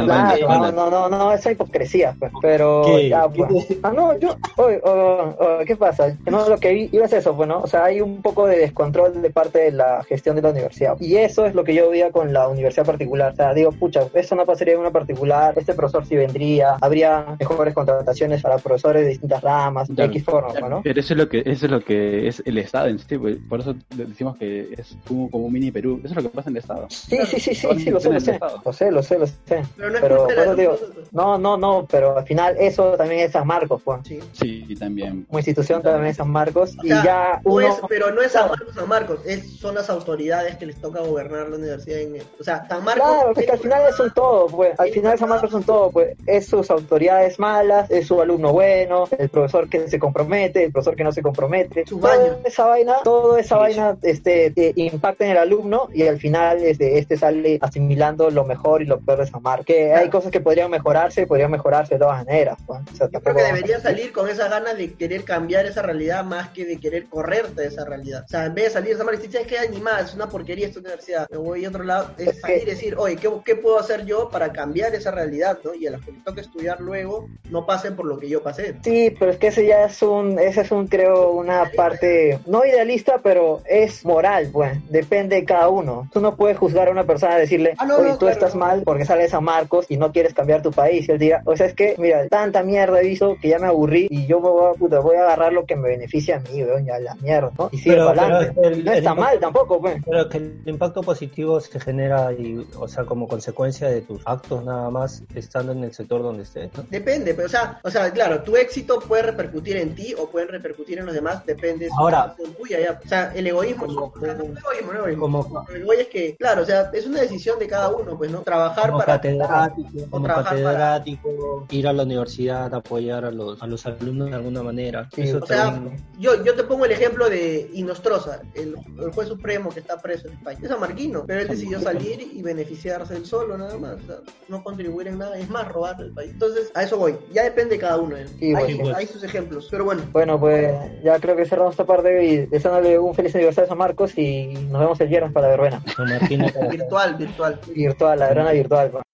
no, 0.07 0.73
no, 0.73 0.91
no, 0.91 1.09
no, 1.09 1.33
esa 1.33 1.51
hipocresía, 1.53 2.15
pues, 2.19 2.33
pero 2.41 2.83
¿Qué? 2.85 3.09
ya, 3.09 3.29
¿Qué? 3.33 3.45
pues. 3.45 3.67
Ah, 3.83 3.93
no, 3.95 4.19
yo, 4.19 4.37
oye, 4.57 4.81
oh, 4.85 5.35
oh, 5.39 5.59
¿qué 5.67 5.77
pasa? 5.77 6.17
No, 6.27 6.49
lo 6.49 6.59
que 6.59 6.89
iba 6.91 7.05
es 7.05 7.13
eso, 7.13 7.35
pues, 7.37 7.49
¿no? 7.49 7.61
O 7.61 7.67
sea, 7.67 7.85
hay 7.85 8.01
un 8.01 8.23
poco 8.23 8.47
de 8.47 8.59
descontrol 8.59 9.21
de 9.21 9.31
parte 9.31 9.59
de 9.61 9.73
la 9.73 10.03
gestión 10.05 10.37
de 10.37 10.43
la 10.43 10.51
universidad. 10.51 10.97
Y 11.01 11.17
eso 11.17 11.47
es 11.47 11.55
lo 11.55 11.65
que 11.65 11.75
yo 11.75 11.91
veía 11.91 12.11
con 12.11 12.33
la 12.33 12.49
universidad 12.49 12.87
particular. 12.87 13.33
O 13.33 13.37
sea, 13.37 13.55
digo, 13.55 13.73
pucha, 13.73 14.07
eso 14.15 14.35
no 14.35 14.47
pasaría 14.47 14.75
en 14.75 14.81
una 14.81 14.91
particular, 14.91 15.55
este 15.57 15.75
profesor 15.75 16.07
sí 16.07 16.17
vendría, 16.17 16.77
habría 16.81 17.37
mejores 17.39 17.75
contrataciones 17.75 18.43
para 18.43 18.59
profesores 18.59 19.03
de 19.03 19.09
distintas 19.09 19.43
ramas, 19.43 19.89
de. 19.95 20.05
X 20.09 20.25
forma, 20.25 20.68
¿no? 20.69 20.83
Pero 20.83 21.01
eso 21.01 21.15
es 21.15 21.19
lo 21.19 21.29
que 21.29 21.43
eso 21.45 21.67
es 21.67 21.71
lo 21.73 21.81
que 21.81 22.29
es 22.29 22.43
el 22.45 22.59
Estado 22.59 22.89
en 22.89 22.99
sí, 22.99 23.19
pues, 23.19 23.37
por 23.49 23.61
eso 23.61 23.75
decimos 23.95 24.37
que 24.37 24.75
es 24.77 24.97
como, 25.07 25.31
como 25.31 25.47
un 25.47 25.53
mini 25.53 25.71
Perú. 25.71 26.01
Eso 26.05 26.09
es 26.11 26.17
lo 26.17 26.23
que 26.31 26.37
pasa 26.37 26.51
en 26.51 26.57
el 26.57 26.61
Estado. 26.63 26.87
Sí, 26.91 27.19
sí, 27.27 27.41
sí, 27.41 27.55
sí, 27.55 27.63
Todas 27.63 27.83
sí, 27.83 27.91
lo 27.91 28.01
sé, 28.01 28.11
lo 28.11 28.21
sé, 28.21 28.39
lo 28.65 28.73
sé, 28.73 28.91
lo 28.91 29.03
sé, 29.03 29.19
lo 29.19 29.27
sé. 29.27 29.35
Pero 29.77 29.91
no 29.91 29.95
es 29.97 30.01
Pero 30.01 30.29
eso 30.29 30.55
digo, 30.55 30.79
no, 31.13 31.39
no, 31.39 31.57
no, 31.57 31.87
pero 31.91 32.19
al 32.19 32.25
final 32.27 32.57
eso 32.59 32.93
también 32.97 33.21
es 33.23 33.33
San 33.33 33.47
Marcos, 33.47 33.81
pues. 33.85 34.01
Sí. 34.05 34.21
Sí, 34.33 34.77
también. 34.79 35.25
Como 35.25 35.39
institución 35.39 35.83
también 35.83 36.07
es 36.07 36.17
San 36.17 36.31
Marcos 36.31 36.77
O 36.79 36.85
y 36.85 36.89
ya 36.89 37.41
no 37.45 37.53
uno... 37.53 37.69
es- 37.69 37.81
pero 37.89 38.13
no 38.13 38.21
es 38.23 38.33
San 38.33 38.49
Claro. 38.49 38.57
Marcos, 38.59 38.75
San 38.75 38.89
Marcos, 38.89 39.21
es, 39.27 39.53
son 39.59 39.75
las 39.75 39.91
autoridades 39.91 40.57
que 40.57 40.67
les 40.67 40.77
toca 40.81 41.01
gobernar 41.01 41.49
la 41.49 41.57
universidad. 41.57 41.99
En, 42.01 42.17
o 42.39 42.45
sea, 42.45 42.67
San 42.69 42.85
Marcos. 42.85 43.05
Claro, 43.09 43.33
es 43.37 43.47
que 43.47 43.53
al 43.53 43.59
final 43.59 43.83
es 43.89 44.01
un 44.01 44.11
todo, 44.13 44.47
pues. 44.47 44.79
Al 44.79 44.89
final 44.91 45.19
San 45.19 45.29
Marcos 45.29 45.51
es 45.51 45.55
un 45.55 45.65
todo, 45.65 45.91
pues. 45.91 46.17
Es 46.27 46.47
sus 46.47 46.71
autoridades 46.71 47.39
malas, 47.39 47.91
es 47.91 48.07
su 48.07 48.21
alumno 48.21 48.53
bueno, 48.53 49.05
el 49.19 49.29
profesor 49.29 49.69
que 49.69 49.89
se 49.89 49.99
compromete, 49.99 50.58
el 50.65 50.73
profesor 50.73 50.97
que 50.97 51.05
no 51.05 51.13
se 51.13 51.23
compromete. 51.23 51.85
Su 51.87 51.99
baño. 51.99 52.39
esa 52.45 52.67
vaina, 52.67 52.97
toda 53.05 53.41
esa 53.41 53.57
vaina, 53.57 53.97
este, 54.03 54.53
eh, 54.57 54.73
impacta 54.77 55.25
en 55.25 55.33
el 55.33 55.39
alumno 55.39 55.89
y 55.93 56.03
al 56.07 56.19
final, 56.19 56.63
este, 56.63 56.99
este 56.99 57.17
sale 57.17 57.59
asimilando 57.61 58.31
lo 58.31 58.45
mejor 58.45 58.83
y 58.83 58.87
lo 58.87 59.01
peor 59.01 59.19
de 59.21 59.27
San 59.27 59.43
Marcos. 59.43 59.67
Que 59.67 59.93
hay 59.95 60.09
cosas 60.11 60.31
que 60.31 60.41
podrían 60.41 60.71
mejorarse, 60.71 61.27
podrían 61.27 61.51
mejorarse 61.51 61.95
de 61.95 62.01
todas 62.01 62.25
maneras, 62.25 62.59
pues. 62.67 62.81
O 62.93 62.97
sea, 62.97 63.09
Yo 63.13 63.21
creo 63.21 63.35
que 63.37 63.43
debería 63.43 63.81
salir 63.81 64.13
con 64.13 64.29
esas 64.29 64.51
ganas 64.51 64.77
de 64.77 64.93
querer 64.95 65.25
cambiar 65.25 65.67
esa 65.67 65.83
realidad 65.83 66.25
más 66.25 66.51
que 66.51 66.65
de 66.65 66.79
querer 66.79 67.07
correrte 67.07 67.63
de 67.63 67.69
esa 67.69 67.85
realidad. 67.85 68.25
O 68.25 68.29
sea, 68.29 68.47
en 68.47 68.55
vez 68.55 68.65
de 68.67 68.71
salir 68.71 68.89
de 68.91 68.95
esa 68.95 69.05
manera 69.05 69.23
y 69.25 69.27
decir. 69.29 69.39
Hay 69.59 69.69
ni 69.71 69.81
más, 69.81 70.11
es 70.11 70.15
una 70.15 70.29
porquería 70.29 70.67
esta 70.67 70.81
universidad. 70.81 71.27
Me 71.31 71.39
voy 71.39 71.65
a 71.65 71.69
otro 71.69 71.83
lado. 71.85 72.11
Es 72.19 72.29
Es 72.29 72.41
salir 72.41 72.59
y 72.59 72.65
que- 72.65 72.71
decir, 72.71 72.95
oye, 72.99 73.17
¿qué, 73.17 73.31
qué 73.45 73.57
puedo 73.57 73.79
hacer 73.79 74.05
yo 74.05 74.29
para 74.29 74.53
cambiar 74.53 74.95
esa 74.95 75.11
realidad? 75.11 75.59
¿no? 75.65 75.75
Y 75.75 75.87
a 75.87 75.91
los 75.93 76.05
que 76.05 76.13
toque 76.25 76.41
estudiar 76.43 76.81
luego, 76.81 77.29
no 77.51 77.67
pasen 77.67 77.97
por 77.97 78.07
lo 78.07 78.19
que 78.19 78.29
yo 78.29 78.43
pasé. 78.43 78.77
Sí, 78.83 79.15
pero 79.19 79.31
es 79.31 79.39
que 79.39 79.49
ese 79.49 79.67
ya 79.67 79.85
es 79.85 80.03
un, 80.03 80.39
ese 80.49 80.63
es 80.63 80.71
un, 80.71 80.87
creo, 80.87 81.31
una 81.33 81.71
parte, 81.77 82.39
no 82.47 82.65
idealista, 82.65 83.21
pero 83.23 83.61
es 83.67 84.05
moral, 84.05 84.49
pues, 84.53 84.73
depende 84.91 85.37
de 85.37 85.45
cada 85.45 85.69
uno. 85.69 86.09
Tú 86.13 86.21
no 86.21 86.37
puedes 86.37 86.59
juzgar 86.59 86.89
a 86.89 86.91
una 86.91 87.05
persona 87.05 87.37
y 87.37 87.41
decirle, 87.41 87.75
Ah, 87.79 87.87
no, 87.87 87.97
oye, 87.97 88.09
no, 88.09 88.13
tú 88.15 88.19
claro, 88.21 88.33
estás 88.35 88.55
no. 88.55 88.61
mal 88.61 88.83
porque 88.85 89.05
sales 89.05 89.33
a 89.35 89.41
Marcos 89.41 89.87
y 89.89 89.97
no 89.97 90.13
quieres 90.13 90.35
cambiar 90.35 90.63
tu 90.63 90.71
país. 90.73 91.09
Y 91.09 91.13
él 91.13 91.19
diga, 91.19 91.43
o 91.45 91.57
sea, 91.57 91.67
es 91.67 91.75
que, 91.75 91.95
mira, 91.99 92.27
tanta 92.29 92.63
mierda 92.63 93.01
he 93.01 93.05
visto 93.07 93.37
que 93.41 93.49
ya 93.49 93.59
me 93.59 93.67
aburrí 93.67 94.07
y 94.11 94.27
yo 94.27 94.41
me 94.41 94.49
voy 94.49 94.71
a, 94.75 94.79
puta, 94.79 95.01
voy 95.01 95.17
a 95.17 95.23
agarrar 95.25 95.53
lo 95.53 95.65
que 95.67 95.77
me 95.77 95.89
beneficia 95.89 96.37
a 96.37 96.41
mí, 96.41 96.63
weón, 96.63 96.85
ya 96.87 96.99
la 96.99 97.15
mierda, 97.17 97.51
¿no? 97.59 97.69
Y 97.73 97.79
sigue 97.79 97.97
Pero- 97.97 98.07
para 98.07 98.23
pero 98.27 98.37
adelante. 98.37 98.61
el- 98.69 98.85
no 98.85 98.93
está 98.93 99.11
impacto- 99.11 99.21
mal 99.21 99.39
tampoco, 99.41 99.81
pues. 99.81 100.03
Pero 100.05 100.29
que 100.29 100.39
el 100.39 100.63
impacto 100.67 101.01
positivo 101.03 101.61
se 101.61 101.79
genera, 101.81 102.33
y, 102.33 102.67
o 102.79 102.89
sea, 102.89 103.05
como 103.05 103.29
consecuencia 103.29 103.89
de 103.89 104.01
tus 104.03 104.21
actos 104.27 104.65
nada 104.65 104.91
más 104.91 105.23
estando 105.35 105.73
en 105.73 105.85
el 105.85 105.93
sector 105.95 106.23
donde 106.23 106.43
estés, 106.45 106.71
¿no? 106.77 106.85
Depende, 106.91 107.35
pero 107.35 107.47
o 107.47 107.51
sea, 107.51 107.81
o 107.83 107.91
sea, 107.91 108.11
claro, 108.13 108.43
tu 108.43 108.57
éxito 108.57 108.99
puede 109.01 109.23
repercutir 109.23 109.77
en 109.77 109.95
ti 109.95 110.15
o 110.19 110.29
puede 110.29 110.38
repercutir 110.47 110.99
en 110.99 111.07
los 111.07 111.15
demás, 111.15 111.45
depende 111.45 111.87
de 111.87 111.91
Ahora- 111.99 112.35
decisión 112.37 112.55
tuya 112.55 112.81
ya. 112.81 113.01
O 113.05 113.09
sea, 113.09 113.33
el 113.35 113.47
egoísmo, 113.47 113.87
Como- 113.87 114.13
no 114.21 114.27
es 114.27 114.39
egoísmo, 114.39 114.93
no 114.93 114.93
es 114.93 114.99
egoísmo. 114.99 115.21
Como, 115.45 115.93
es 115.93 116.07
que, 116.09 116.37
claro, 116.37 116.63
o 116.63 116.65
sea, 116.67 116.91
es 116.93 117.07
una 117.07 117.21
decisión 117.21 117.59
de 117.59 117.67
cada 117.67 117.89
uno, 117.89 118.17
pues, 118.17 118.31
¿no? 118.31 118.43
Trabajar 118.43 118.87
como 118.91 118.99
para 118.99 119.15
catedrático, 119.15 119.89
como 120.11 120.27
trabajar 120.27 120.57
catedrático, 120.57 121.67
ir 121.71 121.89
a 121.89 121.93
la 121.93 122.03
universidad, 122.03 122.73
apoyar 122.75 123.25
a 123.25 123.31
los, 123.31 123.63
a 123.63 123.67
los 123.67 123.85
alumnos 123.87 124.31
de 124.31 124.37
alguna 124.37 124.63
manera. 124.63 125.09
Sí, 125.15 125.23
Eso 125.23 125.39
O 125.43 125.47
sea, 125.47 125.81
yo, 126.19 126.45
yo 126.45 126.55
te 126.55 126.65
pongo 126.65 126.85
el 126.85 126.93
ejemplo 126.93 127.29
de 127.29 127.71
Inostroza, 127.73 128.41
el, 128.55 128.77
el 129.01 129.13
juez 129.13 129.29
supremo 129.29 129.71
que 129.71 129.81
está 129.81 130.01
preso 130.01 130.29
en 130.29 130.35
España. 130.35 130.59
Es 130.63 130.71
amarquino, 130.71 131.25
pero 131.27 131.41
él 131.41 131.49
decidió 131.49 131.81
salir 131.81 132.21
y 132.21 132.43
beneficiarse 132.43 133.17
él 133.17 133.27
solo, 133.27 133.57
nada 133.57 133.77
más. 133.79 133.95
O 134.03 134.07
sea, 134.07 134.17
no 134.49 134.63
contribuir 134.63 135.09
en 135.09 135.19
nada, 135.19 135.39
es 135.39 135.49
más, 135.49 135.67
robar 135.69 135.97
el 136.01 136.13
país. 136.13 136.31
Entonces, 136.33 136.71
a 136.75 136.83
eso 136.83 136.97
voy. 136.99 137.17
Ya 137.33 137.45
depende 137.45 137.75
de 137.77 137.81
cada 137.81 137.97
uno. 137.99 138.17
¿eh? 138.17 138.27
Sí, 138.39 138.55
hay, 138.55 138.81
hay 138.95 139.07
sus 139.07 139.23
ejemplos, 139.23 139.69
pero 139.71 139.85
bueno. 139.85 140.03
Bueno, 140.13 140.28
pues 140.37 140.75
ya 141.05 141.21
creo 141.21 141.37
que 141.37 141.47
cerramos 141.47 141.75
esta 141.75 141.87
parte 141.87 142.25
y 142.25 142.47
deseándole 142.47 142.99
un 142.99 143.15
feliz 143.15 143.33
aniversario 143.37 143.67
a 143.67 143.69
San 143.69 143.79
Marcos 143.79 144.19
y 144.19 144.49
nos 144.69 144.81
vemos 144.81 145.01
el 145.01 145.09
viernes 145.09 145.33
para 145.33 145.47
la 145.47 145.57
verbena. 145.57 145.83
Virtual, 146.71 147.15
virtual. 147.15 147.61
Virtual, 147.73 148.19
la 148.19 148.27
verbena 148.27 148.51
virtual. 148.51 148.91
pues. 148.91 149.05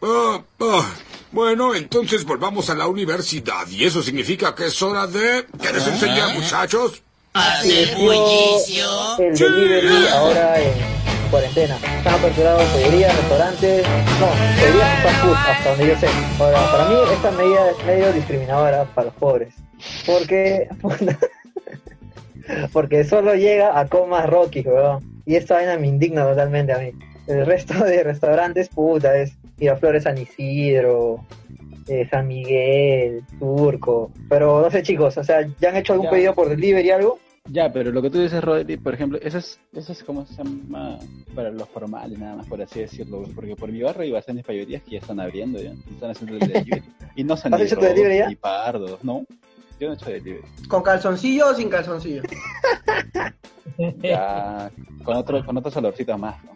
Ah, 0.00 0.40
ah, 0.60 0.94
bueno, 1.32 1.74
entonces 1.74 2.24
volvamos 2.24 2.70
a 2.70 2.74
la 2.76 2.86
universidad 2.86 3.66
y 3.68 3.84
eso 3.84 4.00
significa 4.00 4.54
que 4.54 4.66
es 4.66 4.80
hora 4.80 5.08
de... 5.08 5.44
¿Quieres 5.60 5.86
enseñar, 5.88 6.34
muchachos? 6.34 7.02
El 9.18 9.36
delivery 9.36 10.06
ahora 10.12 10.60
en 10.60 10.72
cuarentena. 11.30 11.76
Están 11.76 12.14
aperturados 12.14 12.62
pollerías, 12.64 13.16
restaurantes, 13.16 13.86
no, 14.20 14.26
pollerías 14.26 14.98
y 14.98 15.02
fast 15.02 15.20
food, 15.22 15.34
hasta 15.34 15.70
donde 15.70 15.86
yo 15.86 15.98
sé. 15.98 16.08
Ahora, 16.38 16.70
para 16.70 16.88
mí 16.88 16.94
esta 17.12 17.30
medida 17.32 17.70
es 17.70 17.86
medio 17.86 18.12
discriminadora 18.12 18.84
para 18.94 19.06
los 19.06 19.14
pobres. 19.14 19.54
Porque, 20.06 20.68
porque 22.72 23.04
solo 23.04 23.34
llega 23.34 23.78
a 23.78 23.86
comas 23.86 24.28
Rocky, 24.28 24.60
weón. 24.60 25.22
Y 25.26 25.36
esta 25.36 25.56
vaina 25.56 25.76
me 25.76 25.86
indigna 25.86 26.24
totalmente 26.24 26.72
a 26.72 26.78
mí. 26.78 26.92
El 27.26 27.44
resto 27.44 27.74
de 27.84 28.02
restaurantes, 28.02 28.70
puta, 28.70 29.16
es 29.16 29.32
Miraflores 29.58 30.04
San 30.04 30.16
Isidro, 30.16 31.26
eh, 31.88 32.06
San 32.10 32.26
Miguel, 32.28 33.22
Turco. 33.38 34.10
Pero 34.28 34.60
no 34.62 34.70
sé, 34.70 34.82
chicos, 34.82 35.16
o 35.18 35.24
sea, 35.24 35.48
¿ya 35.60 35.70
han 35.70 35.76
hecho 35.76 35.92
algún 35.94 36.06
Ya. 36.06 36.10
pedido 36.10 36.34
por 36.34 36.48
delivery 36.48 36.90
algo? 36.90 37.18
Ya, 37.50 37.72
pero 37.72 37.90
lo 37.90 38.02
que 38.02 38.10
tú 38.10 38.20
dices, 38.20 38.44
Rodri, 38.44 38.76
por 38.76 38.92
ejemplo, 38.92 39.18
eso 39.22 39.38
es, 39.38 39.58
eso 39.72 39.92
es 39.92 40.04
como 40.04 40.26
se 40.26 40.34
llama 40.44 40.98
para 41.34 41.50
los 41.50 41.66
formales, 41.70 42.18
nada 42.18 42.36
más, 42.36 42.46
por 42.46 42.60
así 42.60 42.80
decirlo. 42.80 43.22
Porque 43.34 43.56
por 43.56 43.72
mi 43.72 43.80
barrio 43.82 44.02
hay 44.02 44.10
bastantes 44.10 44.44
payorías 44.44 44.82
que 44.82 44.90
ya 44.92 44.98
están 44.98 45.18
abriendo, 45.18 45.58
ya, 45.58 45.72
y 45.88 45.94
están 45.94 46.10
haciendo 46.10 46.36
el 46.36 46.40
delivery. 46.46 46.82
Y 47.16 47.24
no 47.24 47.36
son 47.36 47.52
¿Has 47.54 47.60
ni 47.60 47.66
hecho 47.66 47.76
delivery 47.76 48.18
ya? 48.18 48.28
ni 48.28 48.36
pardos, 48.36 49.02
¿no? 49.02 49.24
Yo 49.80 49.86
no 49.88 49.94
he 49.94 49.96
hecho 49.96 50.10
delivery. 50.10 50.42
¿Con 50.68 50.82
calzoncillo 50.82 51.48
o 51.48 51.54
sin 51.54 51.68
calzoncillo? 51.68 52.22
Ya, 54.02 54.70
con, 55.04 55.16
otro, 55.16 55.44
con 55.44 55.56
otros 55.56 55.76
olorcitos 55.76 56.18
más, 56.18 56.42
¿no? 56.44 56.50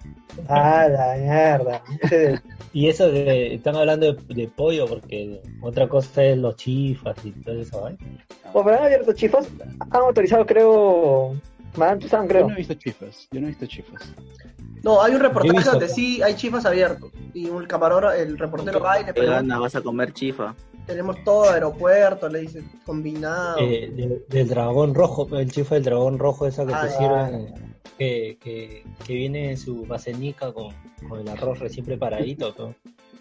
Ah, 0.48 0.88
la 0.88 1.14
mierda. 1.16 1.82
Ese 2.00 2.40
Y 2.72 2.88
eso 2.88 3.10
de, 3.10 3.54
están 3.54 3.76
hablando 3.76 4.12
de, 4.14 4.34
de 4.34 4.48
pollo, 4.48 4.86
porque 4.86 5.42
otra 5.60 5.88
cosa 5.88 6.24
es 6.24 6.38
los 6.38 6.56
chifas 6.56 7.16
y 7.24 7.30
todo 7.32 7.54
eso, 7.60 7.88
¿eh? 7.88 7.96
Bueno, 8.52 8.64
pero 8.64 8.78
han 8.78 8.84
abierto 8.84 9.12
chifas. 9.12 9.48
Han 9.90 10.00
autorizado, 10.02 10.46
creo. 10.46 11.34
Madame 11.76 12.00
Tussauds, 12.00 12.24
Yo 12.24 12.28
creo. 12.28 12.48
no 12.48 12.54
he 12.54 12.56
visto 12.58 12.74
chifas, 12.74 13.28
yo 13.30 13.40
no 13.40 13.46
he 13.46 13.50
visto 13.50 13.66
chifas. 13.66 14.12
No, 14.82 15.02
hay 15.02 15.14
un 15.14 15.20
reportaje 15.20 15.56
visto. 15.56 15.70
donde 15.70 15.88
sí 15.88 16.22
hay 16.22 16.34
chifas 16.34 16.66
abiertos. 16.66 17.10
Y 17.34 17.48
un 17.48 17.64
camarógrafo, 17.66 18.14
el 18.16 18.38
reportero 18.38 18.80
va 18.80 19.00
y 19.00 19.04
le 19.04 19.12
Te 19.12 19.20
pregunta, 19.20 19.40
gana, 19.40 19.58
vas 19.58 19.74
a 19.76 19.80
comer 19.80 20.12
chifa. 20.12 20.54
Tenemos 20.86 21.22
todo 21.24 21.50
aeropuerto, 21.50 22.28
le 22.28 22.40
dice, 22.40 22.62
combinado. 22.84 23.58
Eh, 23.60 23.90
de- 23.94 24.24
del 24.28 24.48
dragón 24.48 24.94
rojo, 24.94 25.28
el 25.38 25.50
chifa 25.50 25.74
del 25.76 25.84
dragón 25.84 26.18
rojo, 26.18 26.46
esa 26.46 26.66
que 26.66 26.72
Ah, 26.74 26.80
te 26.82 26.88
ya. 26.88 26.96
sirven, 26.98 27.54
que, 27.98 28.38
que, 28.42 28.84
que 29.06 29.14
viene 29.14 29.50
en 29.50 29.56
su 29.58 29.84
basenica 29.86 30.52
con, 30.52 30.74
con 31.08 31.20
el 31.20 31.28
arroz 31.28 31.58
recién 31.60 31.84
preparadito. 31.86 32.54
¿no? 32.58 32.74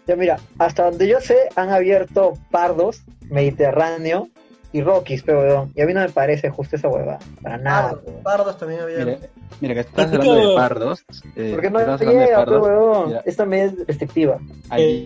Ya 0.06 0.16
mira, 0.16 0.40
hasta 0.58 0.84
donde 0.90 1.06
yo 1.06 1.20
sé, 1.20 1.36
han 1.54 1.70
abierto 1.70 2.32
pardos, 2.50 3.02
Mediterráneo, 3.28 4.28
y 4.72 4.80
Rockies, 4.82 5.22
pero 5.22 5.40
weón. 5.40 5.72
Y 5.74 5.82
a 5.82 5.86
mí 5.86 5.92
no 5.94 6.00
me 6.00 6.08
parece 6.08 6.48
justo 6.50 6.76
esa 6.76 6.88
hueva. 6.88 7.18
Para 7.42 7.58
nada. 7.58 7.90
Pardos, 7.90 8.04
weón. 8.06 8.22
pardos 8.22 8.58
también 8.58 8.80
había. 8.80 9.04
Mira, 9.04 9.18
mira 9.60 9.74
que 9.74 9.80
estás 9.80 10.06
hablando 10.12 10.34
de 10.34 10.54
pardos. 10.56 11.04
eh, 11.36 11.50
Porque 11.52 11.70
no 11.70 11.78
estás 11.80 12.00
hablando 12.00 12.20
de 12.20 12.26
llega, 12.26 12.44
pero 12.44 12.60
pardos. 12.62 12.68
weón. 12.68 13.08
Mira, 13.08 13.22
Esta 13.26 13.44
medida 13.46 13.66
es 13.66 13.86
restrictiva. 13.86 14.38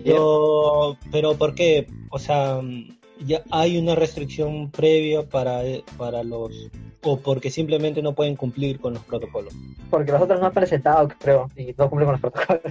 Pero, 0.03 0.97
pero 1.11 1.33
¿por 1.35 1.53
qué? 1.55 1.87
O 2.09 2.19
sea, 2.19 2.59
ya 3.25 3.41
hay 3.51 3.77
una 3.77 3.95
restricción 3.95 4.69
previa 4.71 5.23
para, 5.23 5.61
para 5.97 6.23
los... 6.23 6.51
o 7.03 7.19
porque 7.19 7.49
simplemente 7.49 8.01
no 8.01 8.13
pueden 8.13 8.35
cumplir 8.35 8.79
con 8.79 8.93
los 8.93 9.03
protocolos. 9.03 9.53
Porque 9.89 10.11
los 10.11 10.21
otros 10.21 10.39
no 10.39 10.47
han 10.47 10.53
presentado, 10.53 11.07
creo. 11.19 11.49
Y 11.55 11.73
no 11.77 11.89
cumplen 11.89 12.05
con 12.11 12.13
los 12.13 12.21
protocolos. 12.21 12.61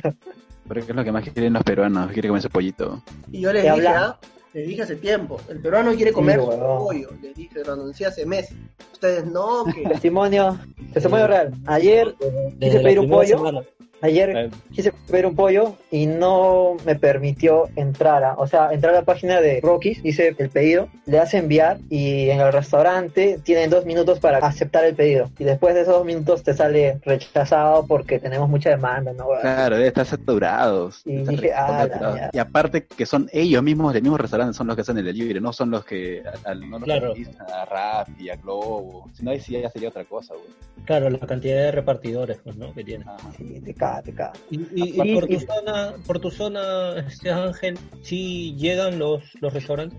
Pero 0.69 0.81
es 0.81 0.89
lo 0.89 1.05
que 1.05 1.13
más 1.13 1.23
quieren 1.29 1.53
los 1.53 1.63
peruanos, 1.63 2.11
quieren 2.11 2.31
comer 2.31 2.41
ese 2.41 2.49
pollito. 2.51 3.01
Y 3.31 3.41
yo 3.43 3.53
les 3.53 3.65
¿Qué 3.65 3.71
dije, 3.73 3.87
ah, 3.89 4.19
les 4.57 4.69
dije 4.69 4.83
hace 4.85 4.97
tiempo, 4.97 5.39
el 5.51 5.61
peruano 5.61 5.95
quiere 5.95 6.13
comer 6.13 6.41
huevón. 6.41 6.79
pollo. 6.79 7.11
Les 7.21 7.35
dije, 7.35 7.63
lo 7.63 7.75
anuncié 7.75 8.07
hace 8.07 8.25
meses. 8.25 8.57
Ustedes 8.91 9.27
no, 9.27 9.67
que 9.67 9.83
Testimonio, 9.89 10.59
testimonio 10.95 11.27
real. 11.27 11.53
Ayer 11.67 12.15
quise 12.59 12.81
pedir 12.81 13.01
un 13.01 13.11
pollo. 13.11 13.37
semana. 13.37 13.63
Ayer 14.03 14.37
Eh, 14.37 14.51
quise 14.73 14.93
pedir 15.11 15.25
un 15.27 15.35
pollo 15.35 15.77
y 15.91 16.07
no 16.07 16.77
me 16.85 16.97
permitió 16.97 17.69
entrar. 17.77 18.23
a- 18.25 18.35
O 18.35 18.47
sea, 18.47 18.73
entrar 18.73 18.95
a 18.95 18.99
la 18.99 19.05
página 19.05 19.41
de 19.41 19.61
Rockies, 19.63 20.01
hice 20.05 20.35
el 20.39 20.51
pedido, 20.51 20.89
le 21.07 21.17
das 21.17 21.33
enviar 21.35 21.79
y 21.89 22.29
en 22.29 22.41
el 22.41 22.53
restaurante 22.53 23.39
tienen 23.43 23.71
dos 23.71 23.87
minutos 23.87 24.21
para 24.21 24.39
aceptar 24.39 24.85
el 24.85 24.95
pedido. 24.95 25.31
Y 25.39 25.45
después 25.45 25.75
de 25.75 25.81
esos 25.83 25.95
dos 25.95 26.05
minutos 26.05 26.43
te 26.43 26.53
sale 26.55 26.99
rechazado 27.05 27.87
porque 27.87 28.19
tenemos 28.19 28.49
mucha 28.49 28.71
demanda, 28.71 29.13
¿no? 29.13 29.27
Claro, 29.41 29.77
debe 29.77 29.89
estar 29.89 30.05
saturados. 30.07 31.01
Y 31.07 31.17
estar 31.17 31.35
dije, 31.35 31.53
ah, 31.55 31.87
la 31.89 32.31
y 32.33 32.39
aparte 32.39 32.85
que 32.87 33.07
son 33.07 33.29
ellos 33.33 33.63
mismos 33.63 33.93
del 33.95 34.03
mismo 34.03 34.19
restaurante, 34.19 34.55
son 34.55 34.67
los 34.67 34.77
que 34.77 34.83
hacen 34.83 34.99
el 34.99 35.05
delivery, 35.07 35.41
no 35.41 35.53
son 35.53 35.71
los 35.71 35.85
que, 35.85 36.23
a- 36.45 36.55
no 36.55 36.79
los 36.79 36.85
Claro. 36.85 37.15
que 37.15 37.27
a 37.53 37.65
Rappi, 37.65 38.29
a 38.31 38.37
Globo. 38.37 39.09
Si 39.15 39.25
no, 39.25 39.31
ahí 39.31 39.41
sí 39.41 39.59
ya 39.59 39.71
sería 39.71 39.89
otra 39.89 40.05
cosa, 40.05 40.35
güey. 40.35 40.47
Claro, 40.85 41.09
la 41.11 41.19
cantidad 41.19 41.57
de 41.57 41.73
repartidores 41.73 42.39
pues, 42.45 42.57
¿no? 42.57 42.73
que 42.75 42.85
tienen. 42.85 43.09
Ajá. 43.09 43.19
Sí, 43.37 43.61
te 43.65 43.75
Y, 44.51 44.57
y- 44.75 45.03
y 45.11 45.15
por 45.15 45.27
tu 45.27 45.41
zona, 45.41 45.95
por 46.07 46.19
tu 46.21 46.31
zona, 46.31 46.99
este 47.07 47.31
Ángel, 47.31 47.79
sí 48.03 48.55
llegan 48.57 48.99
los, 48.99 49.23
los 49.41 49.53
restaurantes, 49.53 49.99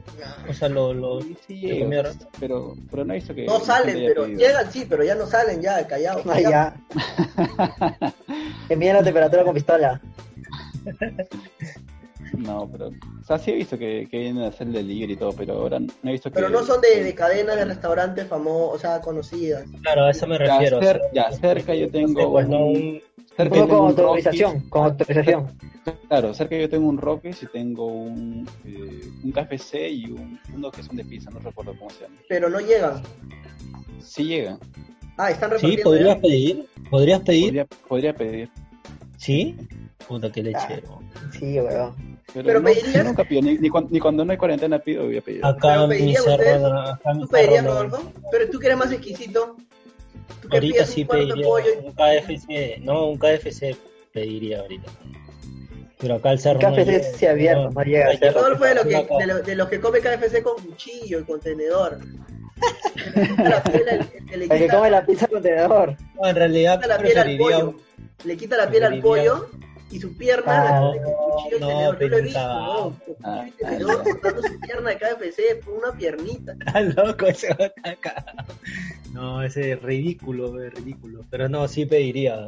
o 0.50 0.54
sea, 0.54 0.70
los, 0.70 0.96
los 0.96 1.24
Sí, 1.24 1.38
sí, 1.48 1.62
de 1.62 1.68
llega, 1.68 1.86
comer. 1.86 2.08
pero, 2.40 2.76
pero 2.92 3.06
no 3.06 3.14
he 3.14 3.18
visto 3.18 3.34
que... 3.36 3.46
no 3.46 3.60
salen, 3.60 3.96
pero 4.08 4.24
pedido. 4.24 4.40
llegan 4.40 4.72
sí, 4.72 4.86
pero 4.90 5.04
ya 5.04 5.16
no 5.16 5.26
salen, 5.26 5.62
ya, 5.62 5.86
callados. 5.88 6.24
Ah, 6.28 6.40
ya. 6.42 6.76
Envía 8.70 8.94
la 8.94 9.04
temperatura 9.04 9.44
con 9.44 9.54
pistola. 9.54 10.02
No, 12.34 12.68
pero... 12.72 12.88
O 12.90 13.24
sea, 13.28 13.38
sí 13.40 13.52
he 13.52 13.56
visto 13.56 13.78
que, 13.78 14.08
que 14.10 14.20
vienen 14.20 14.44
a 14.44 14.48
hacer 14.48 14.68
el 14.68 14.74
delivery 14.74 15.14
y 15.14 15.18
todo, 15.18 15.34
pero 15.34 15.54
ahora 15.56 15.80
no 15.80 15.88
he 16.04 16.12
visto 16.12 16.30
que... 16.30 16.36
Pero 16.36 16.50
no 16.50 16.64
son 16.64 16.80
de, 16.82 17.04
de 17.04 17.16
cadenas 17.16 17.56
de 17.56 17.66
restaurantes 17.66 18.28
famosas, 18.28 18.76
o 18.76 18.80
sea, 18.80 19.02
conocidas. 19.02 19.66
Claro, 19.82 20.06
a 20.06 20.12
eso 20.12 20.28
me 20.28 20.38
Ya, 20.38 20.46
refiero. 20.58 20.78
o 20.80 20.82
sea, 20.82 20.94
cer- 20.96 21.02
ya, 21.14 21.32
cerca 21.32 21.74
yo 21.76 21.90
tengo 21.90 22.32
pues, 22.32 22.48
no, 22.48 22.66
un- 22.68 22.76
un- 22.78 23.02
Cerca 23.38 23.56
yo 23.56 23.66
tengo 23.68 23.78
con 23.78 23.88
autorización, 23.90 24.52
Rockies. 24.54 24.70
con 24.72 24.84
autorización. 24.86 25.58
Claro, 26.10 26.34
cerca 26.34 26.58
yo 26.58 26.70
tengo 26.70 26.90
un 26.90 26.98
Rockies 26.98 27.44
y 27.44 27.46
tengo 27.48 27.86
un, 27.86 28.50
eh, 28.66 29.02
un 29.24 29.32
KFC 29.32 29.90
y 29.90 30.06
un, 30.12 30.40
uno 30.56 30.72
que 30.72 30.82
son 30.84 30.96
de 30.96 31.06
pizza, 31.06 31.30
no 31.30 31.40
recuerdo 31.40 31.74
cómo 31.78 31.90
se 31.92 32.04
llama. 32.04 32.16
Pero 32.28 32.50
no 32.50 32.60
llegan. 32.60 33.02
Sí 34.02 34.26
llega, 34.26 34.58
Ah, 35.18 35.32
están 35.32 35.50
Sí, 35.52 35.56
repartiendo 35.78 35.84
podrías 35.84 36.16
ya. 36.16 36.22
pedir, 36.22 36.66
podrías 36.90 37.22
pedir, 37.22 37.44
podría, 37.46 37.66
podría 37.88 38.14
pedir, 38.16 38.50
sí. 39.18 39.56
Puta, 40.08 40.32
qué 40.32 40.42
lechero. 40.44 41.00
Sí, 41.38 41.60
weón. 41.60 41.94
pero, 42.34 42.46
Pero 42.46 42.60
no, 42.62 42.66
pedirías- 42.70 43.04
nunca 43.06 43.24
pido, 43.26 43.42
ni, 43.42 43.58
ni, 43.58 43.70
cuan- 43.70 43.88
ni 43.90 44.00
cuando 44.00 44.24
no 44.24 44.32
hay 44.32 44.38
cuarentena 44.38 44.80
pido, 44.80 45.06
voy 45.06 45.18
a 45.18 45.22
pedir. 45.22 45.44
Acá 45.46 45.58
Pero 45.90 46.72
acá 46.78 47.14
mi 47.14 47.22
¿Tú 47.22 47.28
pedirías, 47.28 47.66
Rodolfo? 47.66 48.12
Pero 48.32 48.50
tú 48.50 48.60
que 48.60 48.68
eres 48.68 48.78
más 48.78 48.92
exquisito. 48.92 49.58
Tú 50.42 50.50
Ahorita 50.52 50.86
sí 50.86 51.06
pediría 51.06 51.48
un 51.48 51.94
KFC, 51.94 52.80
no, 52.82 53.08
un 53.08 53.18
KFC 53.18 53.76
pediría 54.14 54.60
ahorita. 54.62 54.92
Pero 56.00 56.16
acá 56.16 56.32
el 56.32 56.40
cerro 56.40 56.60
KFC 56.60 56.78
no 56.78 56.86
llega, 56.86 57.04
sí 57.04 57.26
abierto, 57.26 57.70
no 57.72 57.82
llega 57.84 58.06
a 58.06 58.10
hay 58.10 58.18
ser. 58.18 58.34
Rodolfo 58.34 58.66
es 58.66 58.76
de, 58.76 58.76
lo 58.76 58.84
que, 59.08 59.16
de, 59.18 59.28
lo- 59.28 59.42
de 59.42 59.56
los 59.56 59.70
que 59.70 59.80
come 59.80 60.00
KFC 60.00 60.44
con 60.44 60.56
cuchillo 60.64 61.20
y 61.20 61.24
con 61.24 61.40
tenedor. 61.40 61.98
la 63.38 63.64
piel 63.64 63.90
al- 63.90 64.10
el 64.32 64.50
que 64.50 64.66
El 64.66 64.72
come 64.72 64.90
la 64.92 65.06
pizza 65.06 65.28
con 65.28 65.42
tenedor. 65.42 65.96
No, 66.16 66.28
en 66.30 66.36
realidad 66.36 66.76
quita 66.80 66.88
la 66.88 66.98
piel 67.02 67.18
al 67.18 67.24
preferiría 67.26 67.60
pollo. 67.60 67.76
Le 68.24 68.38
quita 68.38 68.58
la 68.58 68.70
piel 68.70 68.84
al 68.84 69.00
pollo 69.02 69.50
y 69.90 70.00
su 70.00 70.16
pierna 70.18 70.46
Ah, 70.48 70.92
la 70.96 71.02
con 71.04 71.14
cuchillo 71.14 71.60
no, 71.60 71.68
tenedor. 71.68 72.00
Yo 72.00 72.08
lo 72.10 72.18
he 72.18 72.22
visto. 72.22 72.40
¿no? 72.40 72.74
Con 72.76 72.94
cuchillo 72.94 73.18
Ah, 73.24 73.46
y 73.48 73.52
tenedor 73.52 74.04
cortando 74.04 74.42
su 74.44 74.60
pierna 74.60 74.90
de 74.90 74.98
KFC 74.98 75.66
por 75.66 75.74
una 75.76 75.92
piernita. 75.98 76.54
Está 76.66 76.82
loco 77.06 77.26
ese 77.28 77.52
acá. 77.84 78.26
No, 79.14 79.42
ese 79.44 79.74
es 79.74 79.82
ridículo, 79.82 80.62
es 80.62 80.74
ridículo. 80.74 81.22
Pero 81.30 81.48
no, 81.50 81.68
sí 81.68 81.86
pediría. 81.86 82.48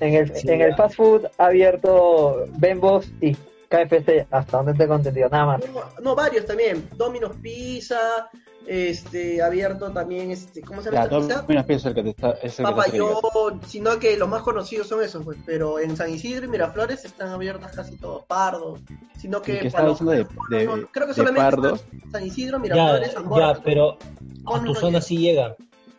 En 0.00 0.14
el, 0.14 0.34
Sí, 0.36 0.48
en 0.48 0.60
el 0.62 0.74
fast 0.74 0.96
food 0.96 1.26
ha 1.38 1.46
abierto 1.46 2.46
Bembos 2.58 3.10
y 3.20 3.36
KFC, 3.72 4.26
hasta 4.30 4.56
donde 4.58 4.74
tengo 4.74 4.94
entendido, 4.96 5.28
nada 5.28 5.46
más. 5.46 5.60
No, 5.72 5.82
no, 6.02 6.14
varios 6.14 6.44
también. 6.46 6.88
Domino's 6.96 7.36
Pizza, 7.42 8.28
este, 8.66 9.42
abierto 9.42 9.90
también, 9.90 10.30
este, 10.30 10.60
¿cómo 10.62 10.80
se 10.82 10.90
llama 10.90 10.96
Ya, 10.98 11.02
esta 11.04 11.10
todo 11.46 11.46
pizza? 11.66 11.88
el 11.88 11.94
que 11.94 12.02
te 12.02 12.10
está, 12.10 12.30
es 12.42 12.60
el 12.60 12.66
que 12.66 12.70
Papa 12.72 12.84
te 12.84 12.96
está 12.98 13.14
John, 13.32 13.60
sino 13.66 13.98
que 13.98 14.16
los 14.16 14.28
más 14.28 14.42
conocidos 14.42 14.86
son 14.86 15.02
esos, 15.02 15.24
pues, 15.24 15.38
pero 15.44 15.78
en 15.78 15.96
San 15.96 16.10
Isidro 16.10 16.44
y 16.46 16.48
Miraflores 16.48 17.04
están 17.04 17.28
abiertas 17.30 17.72
casi 17.74 17.96
todos, 17.96 18.24
Pardo, 18.26 18.78
sino 19.18 19.42
que 19.42 19.58
que 19.60 19.70
para 19.70 19.88
los- 19.88 20.04
de, 20.04 20.26
de, 20.50 20.64
no, 20.66 20.76
no, 20.76 20.86
creo 20.88 21.06
que 21.06 21.12
de 21.12 21.16
solamente 21.16 21.56
están 21.56 22.12
San 22.12 22.26
Isidro, 22.26 22.58
Ya, 22.58 22.62
Miraflores, 22.62 23.12
San 23.12 23.22
ya, 23.24 23.28
Borja, 23.28 23.60
pero 23.64 23.98
a 24.46 24.58
tu 24.60 24.64
no 24.66 24.74
zona 24.74 24.88
llega. 24.88 25.00
sí 25.00 25.16
llega. 25.18 25.56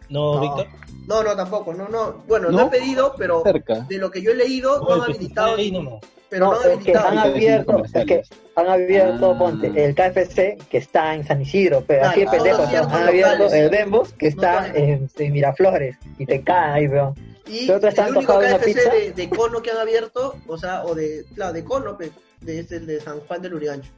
¿No, 0.09 0.35
No. 0.35 0.41
Víctor? 0.41 0.67
No, 1.07 1.21
no, 1.21 1.35
tampoco, 1.35 1.73
no, 1.73 1.89
no, 1.89 2.23
bueno, 2.27 2.49
no, 2.49 2.59
¿No? 2.59 2.67
he 2.67 2.69
pedido, 2.69 3.13
pero 3.17 3.43
cerca. 3.43 3.81
de 3.89 3.97
lo 3.97 4.09
que 4.09 4.21
yo 4.21 4.31
he 4.31 4.35
leído, 4.35 4.79
no 4.79 4.85
No, 4.95 5.03
han 5.03 5.09
habilitado, 5.09 5.55
ahí 5.57 5.69
nomás. 5.71 5.95
pero 6.29 6.45
no, 6.45 6.51
No, 6.53 6.57
han 6.61 6.63
es 6.63 6.77
que 6.85 6.95
habilitado. 6.95 7.07
han 7.09 7.17
abierto, 7.17 7.71
es 7.83 7.91
que 7.91 7.91
comerciales. 7.91 8.29
han 8.55 8.67
abierto, 8.69 9.31
Ah. 9.31 9.37
ponte, 9.39 9.85
el 9.85 9.95
KFC 9.95 10.57
que 10.69 10.77
está 10.77 11.13
en 11.13 11.27
San 11.27 11.41
Isidro, 11.41 11.83
pero 11.85 11.99
Claro, 12.01 12.11
así 12.11 12.19
de 12.21 12.25
todos 12.25 12.37
pendejo, 12.41 12.63
abiertos 12.63 12.93
han 12.93 13.07
abierto 13.07 13.31
locales. 13.43 13.53
el 13.53 13.69
Bembos 13.69 14.13
que 14.13 14.27
está 14.27 14.67
No, 14.69 14.75
en, 14.75 15.09
en 15.17 15.33
Miraflores 15.33 15.97
y 16.17 16.25
te 16.25 16.41
cae 16.41 16.71
ahí, 16.71 16.87
weón. 16.87 17.13
Y 17.47 17.67
¿Pero 17.67 17.79
tú 17.81 17.87
estás 17.87 18.07
el 18.07 18.15
único 18.17 18.39
KFC 18.39 18.63
pizza? 18.65 18.93
de, 18.93 19.11
de 19.11 19.29
cono 19.29 19.61
que 19.61 19.71
han 19.71 19.77
abierto, 19.77 20.35
o 20.47 20.57
sea, 20.57 20.85
o 20.85 20.95
de, 20.95 21.25
claro, 21.35 21.51
de 21.51 21.63
cono, 21.65 21.97
de, 21.97 22.59
es 22.59 22.71
el 22.71 22.85
de 22.85 23.01
San 23.01 23.19
Juan 23.19 23.41
del 23.41 23.55
Urigancho. 23.55 23.91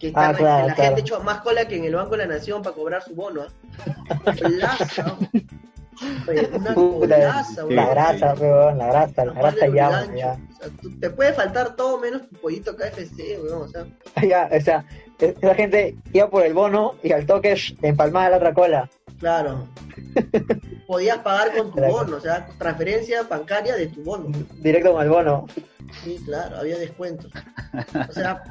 Que 0.00 0.08
están 0.08 0.34
Ah, 0.34 0.36
claro, 0.36 0.66
la 0.68 0.74
claro. 0.74 0.88
gente 0.88 1.00
echó 1.02 1.20
más 1.20 1.40
cola 1.42 1.68
que 1.68 1.76
en 1.76 1.84
el 1.84 1.94
Banco 1.94 2.12
de 2.16 2.26
la 2.26 2.34
Nación 2.34 2.62
para 2.62 2.74
cobrar 2.74 3.02
su 3.02 3.14
bono. 3.14 3.42
¿ah? 3.44 4.34
Colaza, 4.42 5.16
Oye, 6.26 6.48
una 6.54 6.72
Puta, 6.74 6.98
colaza, 7.16 7.64
La 7.68 7.86
grasa, 7.90 8.34
weón, 8.40 8.78
la 8.78 8.86
grasa, 8.86 9.24
la 9.26 9.32
grasa 9.34 9.66
ya, 9.68 10.08
ya. 10.16 10.32
O 10.32 10.56
sea, 10.62 10.68
tú- 10.80 10.98
te 10.98 11.10
puede 11.10 11.34
faltar 11.34 11.76
todo 11.76 11.98
menos 12.00 12.26
tu 12.28 12.36
pollito 12.40 12.74
KFC, 12.74 13.38
weón. 13.42 13.62
O 13.62 13.68
sea, 13.68 13.84
Ya, 14.26 14.48
o 14.50 14.60
sea, 14.62 14.84
esa 15.18 15.54
gente 15.54 15.96
iba 16.14 16.30
por 16.30 16.46
el 16.46 16.54
bono 16.54 16.94
y 17.02 17.12
al 17.12 17.26
toque 17.26 17.54
empalmada 17.82 18.30
la 18.30 18.36
otra 18.38 18.54
cola. 18.54 18.90
claro. 19.18 19.68
Podías 20.86 21.18
pagar 21.18 21.54
con 21.54 21.68
tu 21.70 21.76
Claro. 21.76 21.92
bono, 21.92 22.16
o 22.16 22.20
sea, 22.20 22.48
transferencia 22.58 23.22
bancaria 23.24 23.76
de 23.76 23.86
tu 23.88 24.02
bono. 24.02 24.32
Directo 24.54 24.92
con 24.92 25.02
el 25.02 25.08
bono. 25.10 25.46
Sí, 26.02 26.18
claro, 26.24 26.56
había 26.56 26.78
descuentos. 26.78 27.30
O 28.08 28.12
sea, 28.12 28.42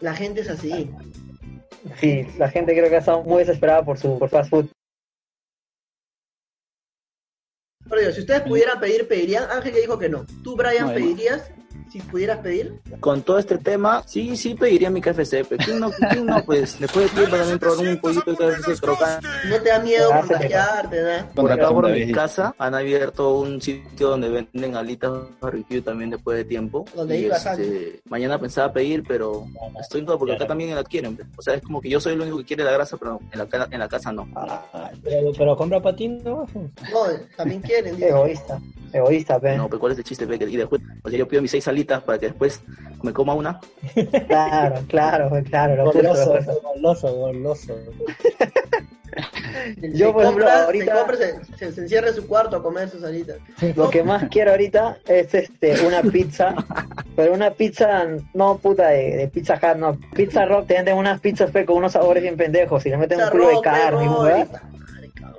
la 0.00 0.14
gente 0.14 0.40
es 0.40 0.48
así. 0.48 0.90
Sí, 1.98 2.26
la 2.38 2.50
gente 2.50 2.72
creo 2.72 2.90
que 2.90 2.96
está 2.96 3.16
muy 3.18 3.38
desesperada 3.38 3.84
por 3.84 3.98
su 3.98 4.18
por 4.18 4.28
fast 4.28 4.50
food. 4.50 4.66
Pero 7.88 8.00
digo, 8.00 8.12
si 8.12 8.20
ustedes 8.20 8.42
pudieran 8.42 8.78
pedir, 8.78 9.08
pedirían. 9.08 9.50
Ángel 9.50 9.74
ya 9.74 9.80
dijo 9.80 9.98
que 9.98 10.08
no. 10.08 10.26
¿Tú, 10.44 10.56
Brian, 10.56 10.88
No, 10.88 10.94
pedirías? 10.94 11.50
Si 11.90 11.98
pudieras 12.00 12.38
pedir. 12.38 12.78
Con 13.00 13.22
todo 13.22 13.38
este 13.38 13.58
tema, 13.58 14.02
sí, 14.06 14.36
sí 14.36 14.54
pediría 14.54 14.90
mi 14.90 15.00
KFC, 15.00 15.44
pero 15.48 15.64
¿quién 15.64 15.80
no, 15.80 15.90
quién 15.90 16.26
no 16.26 16.42
pues, 16.44 16.78
después 16.78 17.06
de 17.06 17.16
tiempo 17.20 17.36
también 17.36 17.58
probar 17.58 17.78
un 17.86 17.98
pollito 18.00 18.30
de 18.30 18.36
KFC 18.36 18.80
crocante. 18.80 19.26
No 19.48 19.60
te 19.60 19.68
da 19.68 19.78
miedo 19.80 20.08
Gracias, 20.08 20.28
contagiarte, 20.28 20.96
¿no? 21.02 21.28
Por 21.34 21.52
acá 21.52 21.68
por 21.70 21.90
mi 21.90 22.12
casa 22.12 22.54
han 22.58 22.74
abierto 22.74 23.34
un 23.34 23.60
sitio 23.60 24.10
donde 24.10 24.28
venden 24.28 24.76
alitas 24.76 25.10
barbecue 25.40 25.80
también 25.82 26.10
después 26.10 26.36
de 26.36 26.44
tiempo. 26.44 26.84
Donde 26.94 27.18
Y, 27.18 27.24
ibas 27.24 27.44
este, 27.44 28.00
mañana 28.04 28.38
pensaba 28.38 28.72
pedir, 28.72 29.02
pero 29.06 29.46
estoy 29.80 30.00
en 30.00 30.06
duda 30.06 30.18
porque 30.18 30.34
acá 30.34 30.46
también 30.46 30.74
la 30.74 30.84
quieren. 30.84 31.16
pues. 31.16 31.28
O 31.36 31.42
sea, 31.42 31.54
es 31.54 31.62
como 31.62 31.80
que 31.80 31.88
yo 31.90 32.00
soy 32.00 32.12
el 32.14 32.20
único 32.20 32.38
que 32.38 32.44
quiere 32.44 32.62
la 32.64 32.72
grasa, 32.72 32.96
pero 32.96 33.18
en 33.32 33.38
la, 33.38 33.68
en 33.70 33.78
la 33.80 33.88
casa 33.88 34.12
no. 34.12 34.28
Ah, 34.36 34.90
Pero, 35.02 35.32
pero 35.36 35.56
compra 35.56 35.80
patín, 35.80 36.22
¿no? 36.22 36.46
No, 36.54 37.02
también 37.36 37.60
quieren. 37.62 38.00
egoísta, 38.02 38.60
egoísta, 38.92 39.40
pe. 39.40 39.56
No, 39.56 39.66
pero 39.68 39.80
¿cuál 39.80 39.92
es 39.92 39.98
el 39.98 40.04
chiste? 40.04 40.26
pe? 40.26 40.36
Y 40.48 40.56
después, 40.56 40.80
o 41.02 41.08
sea, 41.10 41.18
yo 41.18 41.26
pido 41.26 41.42
mis 41.42 41.50
seis 41.50 41.66
alitas 41.66 41.79
para 41.86 42.18
que 42.18 42.26
después 42.26 42.62
me 43.02 43.12
coma 43.12 43.34
una. 43.34 43.60
Claro, 44.28 44.82
claro, 44.88 45.30
claro, 45.48 45.84
Goloso, 45.92 46.38
goloso, 46.62 47.14
goloso. 47.16 47.76
Yo, 49.82 50.06
se 50.08 50.12
por 50.12 50.22
ejemplo, 50.22 50.44
compra, 50.46 50.64
ahorita- 50.66 50.84
se, 50.94 50.98
compra, 50.98 51.16
se, 51.16 51.44
se- 51.56 51.72
se 51.72 51.80
encierra 51.80 52.08
en 52.08 52.14
su 52.14 52.26
cuarto 52.28 52.56
a 52.56 52.62
comer 52.62 52.88
sus 52.88 53.02
alitas. 53.02 53.38
Lo 53.76 53.90
que 53.90 54.02
más 54.04 54.28
quiero 54.30 54.52
ahorita 54.52 54.98
es 55.06 55.34
este 55.34 55.84
una 55.84 56.02
pizza, 56.02 56.54
pero 57.16 57.32
una 57.34 57.50
pizza 57.50 58.06
no 58.34 58.58
puta 58.58 58.88
de, 58.88 59.16
de 59.16 59.28
Pizza 59.28 59.54
Hut, 59.54 59.76
no. 59.78 59.98
Pizza 60.14 60.44
Rock 60.46 60.68
te 60.68 60.74
venden 60.74 60.96
unas 60.96 61.20
pizzas 61.20 61.50
fe, 61.50 61.64
con 61.66 61.78
unos 61.78 61.92
sabores 61.92 62.22
bien 62.22 62.36
pendejos 62.36 62.86
y 62.86 62.90
le 62.90 62.98
meten 62.98 63.18
un 63.18 63.24
Pizza 63.24 63.32
culo 63.32 63.48
de 63.48 63.60
carne 63.62 64.08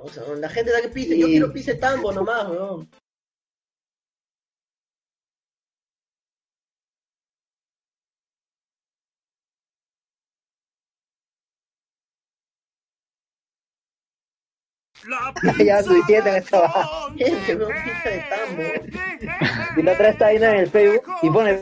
o 0.04 0.08
sea, 0.08 0.22
La 0.38 0.48
gente 0.48 0.72
da 0.72 0.80
que 0.82 0.88
pise, 0.88 1.16
yo 1.16 1.26
quiero 1.28 1.52
pise 1.52 1.74
tambo 1.76 2.12
nomás, 2.12 2.48
weón. 2.50 2.88
ya 15.64 15.82
suficiente 15.82 16.30
en 16.30 16.36
esta 16.36 16.60
baja. 16.60 16.88
Gente, 17.16 17.56
weón, 17.56 17.72
pizza 17.84 18.08
de 18.08 18.24
tambo. 18.30 19.76
Y 19.76 19.82
la 19.82 19.92
otra 19.92 20.08
está 20.10 20.26
ahí 20.26 20.36
en 20.36 20.44
el 20.44 20.68
Facebook 20.68 21.02
y 21.22 21.30
pone, 21.30 21.58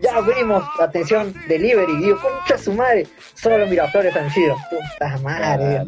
ya 0.00 0.16
abrimos, 0.16 0.64
atención, 0.80 1.34
delivery. 1.48 1.92
Y 1.92 2.04
digo, 2.04 2.18
concha 2.20 2.58
su 2.58 2.72
madre, 2.72 3.06
solo 3.34 3.66
Miraflores 3.66 4.14
han 4.16 4.30
sido. 4.30 4.56
Puta 4.70 5.18
madre. 5.18 5.84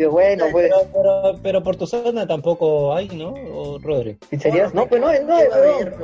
Digo, 0.00 0.12
bueno, 0.12 0.46
pues, 0.50 0.70
Pero, 0.72 0.90
pero, 0.94 1.40
pero 1.42 1.62
por 1.62 1.76
tu 1.76 1.86
zona 1.86 2.26
tampoco 2.26 2.94
hay, 2.94 3.06
¿no? 3.08 3.34
¿O 3.52 3.78
Rodri? 3.78 4.16
pizzerías, 4.30 4.72
no, 4.72 4.86
pues 4.86 4.98
no, 4.98 5.08
no, 5.08 5.12
¿Qué 5.12 5.24
va 5.26 5.34
a 5.34 5.44
no, 5.48 5.54
haber? 5.54 5.94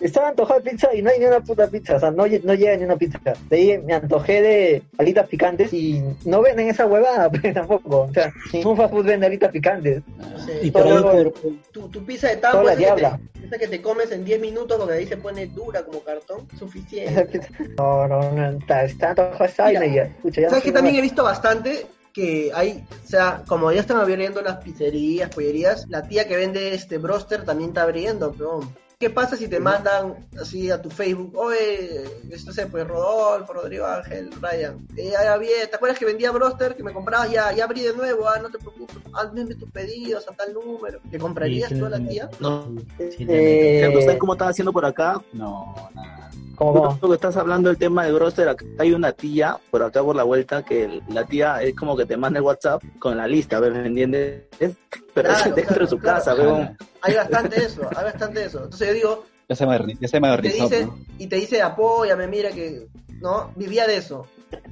Estaba 0.00 0.28
antojado 0.28 0.60
de 0.60 0.70
pizza 0.70 0.94
y 0.94 1.02
no 1.02 1.10
hay 1.10 1.18
ni 1.18 1.24
una 1.26 1.40
puta 1.40 1.66
pizza, 1.66 1.96
o 1.96 1.98
sea, 1.98 2.12
no, 2.12 2.24
lle- 2.26 2.40
no 2.44 2.54
llega 2.54 2.76
ni 2.76 2.84
una 2.84 2.96
pizza. 2.96 3.18
De 3.50 3.56
ahí 3.56 3.78
me 3.78 3.94
antojé 3.94 4.42
de 4.42 4.82
alitas 4.98 5.26
picantes 5.26 5.72
y 5.72 6.00
no 6.24 6.40
venden 6.40 6.68
esa 6.68 6.86
huevada, 6.86 7.28
pues 7.32 7.52
tampoco. 7.52 8.02
O 8.02 8.14
sea, 8.14 8.32
ningún 8.52 8.76
fast 8.76 8.92
food 8.92 9.06
vende 9.06 9.26
alitas 9.26 9.50
picantes. 9.50 10.02
No 10.18 10.38
sé, 10.38 10.60
Y 10.62 10.70
por 10.70 10.82
ahí 10.82 10.88
Todo- 10.90 11.32
por, 11.32 11.32
tu, 11.72 11.88
tu 11.88 12.04
pizza 12.04 12.28
de 12.28 12.36
tambo, 12.36 12.62
la 12.62 12.72
esa 12.74 12.78
que, 12.78 12.84
diabla. 12.84 13.20
te, 13.40 13.46
esa 13.46 13.58
que 13.58 13.66
te 13.68 13.82
comes 13.82 14.12
en 14.12 14.24
10 14.24 14.40
minutos 14.40 14.78
porque 14.78 14.94
ahí 14.94 15.06
se 15.06 15.16
pone 15.16 15.46
dura 15.48 15.82
como 15.84 15.98
cartón, 16.00 16.46
suficiente. 16.56 17.40
No, 17.76 18.06
no, 18.06 18.30
no, 18.30 18.50
está, 18.58 18.84
está 18.84 19.10
antojado 19.10 19.44
esa 19.46 19.64
vaina 19.64 19.86
y 19.86 19.94
ya. 19.96 20.02
Escucha, 20.04 20.40
ya 20.42 20.48
¿Sabes 20.48 20.62
que 20.64 20.70
también 20.72 20.94
he 20.96 21.00
visto 21.02 21.24
bastante? 21.24 21.86
Que 22.12 22.50
hay, 22.54 22.84
o 23.04 23.08
sea, 23.08 23.42
como 23.46 23.72
ya 23.72 23.80
están 23.80 23.96
abriendo 23.98 24.42
las 24.42 24.58
pizzerías, 24.58 25.30
pollerías, 25.30 25.86
la 25.88 26.02
tía 26.02 26.28
que 26.28 26.36
vende 26.36 26.74
este 26.74 26.98
broster 26.98 27.44
también 27.44 27.70
está 27.70 27.82
abriendo, 27.84 28.32
pero 28.32 28.60
¿qué 28.98 29.08
pasa 29.10 29.36
si 29.36 29.48
te 29.48 29.58
mandan 29.58 30.28
así 30.40 30.70
a 30.70 30.80
tu 30.82 30.90
Facebook? 30.90 31.32
Oye, 31.36 32.04
esto 32.30 32.52
sé, 32.52 32.66
pues 32.66 32.86
Rodolfo, 32.86 33.54
Rodrigo 33.54 33.86
Ángel, 33.86 34.30
Ryan, 34.40 34.86
eh, 34.96 35.10
ya 35.10 35.36
bien, 35.38 35.68
¿te 35.70 35.74
acuerdas 35.76 35.98
que 35.98 36.04
vendía 36.04 36.30
broster, 36.32 36.76
que 36.76 36.82
me 36.84 36.92
comprabas? 36.92 37.30
Ya, 37.30 37.50
ya 37.52 37.64
abrí 37.64 37.80
de 37.80 37.94
nuevo, 37.96 38.28
ah, 38.28 38.38
no 38.42 38.50
te 38.50 38.58
preocupes, 38.58 38.96
hazme 39.14 39.46
tus 39.54 39.70
pedidos 39.70 40.28
a 40.28 40.34
tal 40.34 40.52
número. 40.52 41.00
¿Le 41.10 41.18
comprarías 41.18 41.70
Sí, 41.70 41.78
tú 41.78 41.86
a 41.86 41.90
la 41.90 41.98
tía? 42.06 42.28
No, 42.40 42.68
sí, 42.98 43.24
Eh, 43.26 43.78
ejemplo, 43.78 44.02
¿sabes 44.02 44.18
cómo 44.18 44.34
están 44.34 44.48
haciendo 44.50 44.72
por 44.72 44.84
acá? 44.84 45.20
No, 45.32 45.74
nada. 45.94 46.30
¿Cómo? 46.56 46.98
Tú 47.00 47.08
que 47.08 47.14
estás 47.14 47.36
hablando 47.36 47.68
del 47.68 47.78
tema 47.78 48.04
de 48.04 48.12
broster, 48.12 48.48
acá 48.48 48.64
hay 48.78 48.92
una 48.92 49.12
tía 49.12 49.56
por 49.70 49.82
acá 49.82 50.02
por 50.02 50.14
la 50.16 50.22
vuelta 50.22 50.62
que 50.64 51.00
la 51.08 51.24
tía 51.24 51.62
es 51.62 51.74
como 51.74 51.96
que 51.96 52.06
te 52.06 52.16
manda 52.16 52.38
el 52.38 52.44
WhatsApp 52.44 52.82
con 52.98 53.16
la 53.16 53.26
lista, 53.26 53.58
¿ves? 53.60 53.72
¿Me 53.72 53.86
entiendes? 53.86 54.42
Pero 55.14 55.28
Claro, 55.28 55.50
es 55.50 55.54
dentro 55.56 55.64
claro, 55.66 55.80
de 55.84 55.86
su 55.90 55.98
claro. 55.98 56.18
casa. 56.18 56.76
Hay 57.02 57.14
bastante 57.14 57.64
eso, 57.64 57.82
hay 57.96 58.04
bastante 58.04 58.44
eso. 58.44 58.64
Entonces 58.64 58.88
yo 58.88 58.94
digo, 58.94 59.24
Ya 59.48 59.56
se, 59.56 59.66
moderni- 59.66 59.98
ya 60.00 60.08
se 60.08 60.16
y 60.16 60.20
te 60.20 60.20
modernizó. 60.20 60.64
dice, 60.64 60.86
¿no? 60.86 60.98
y 61.18 61.26
te 61.26 61.36
dice 61.36 61.62
apóyame, 61.62 62.26
mira 62.28 62.50
que, 62.50 62.86
¿no? 63.20 63.50
Vivía 63.56 63.86
de 63.86 63.96
eso. 63.96 64.26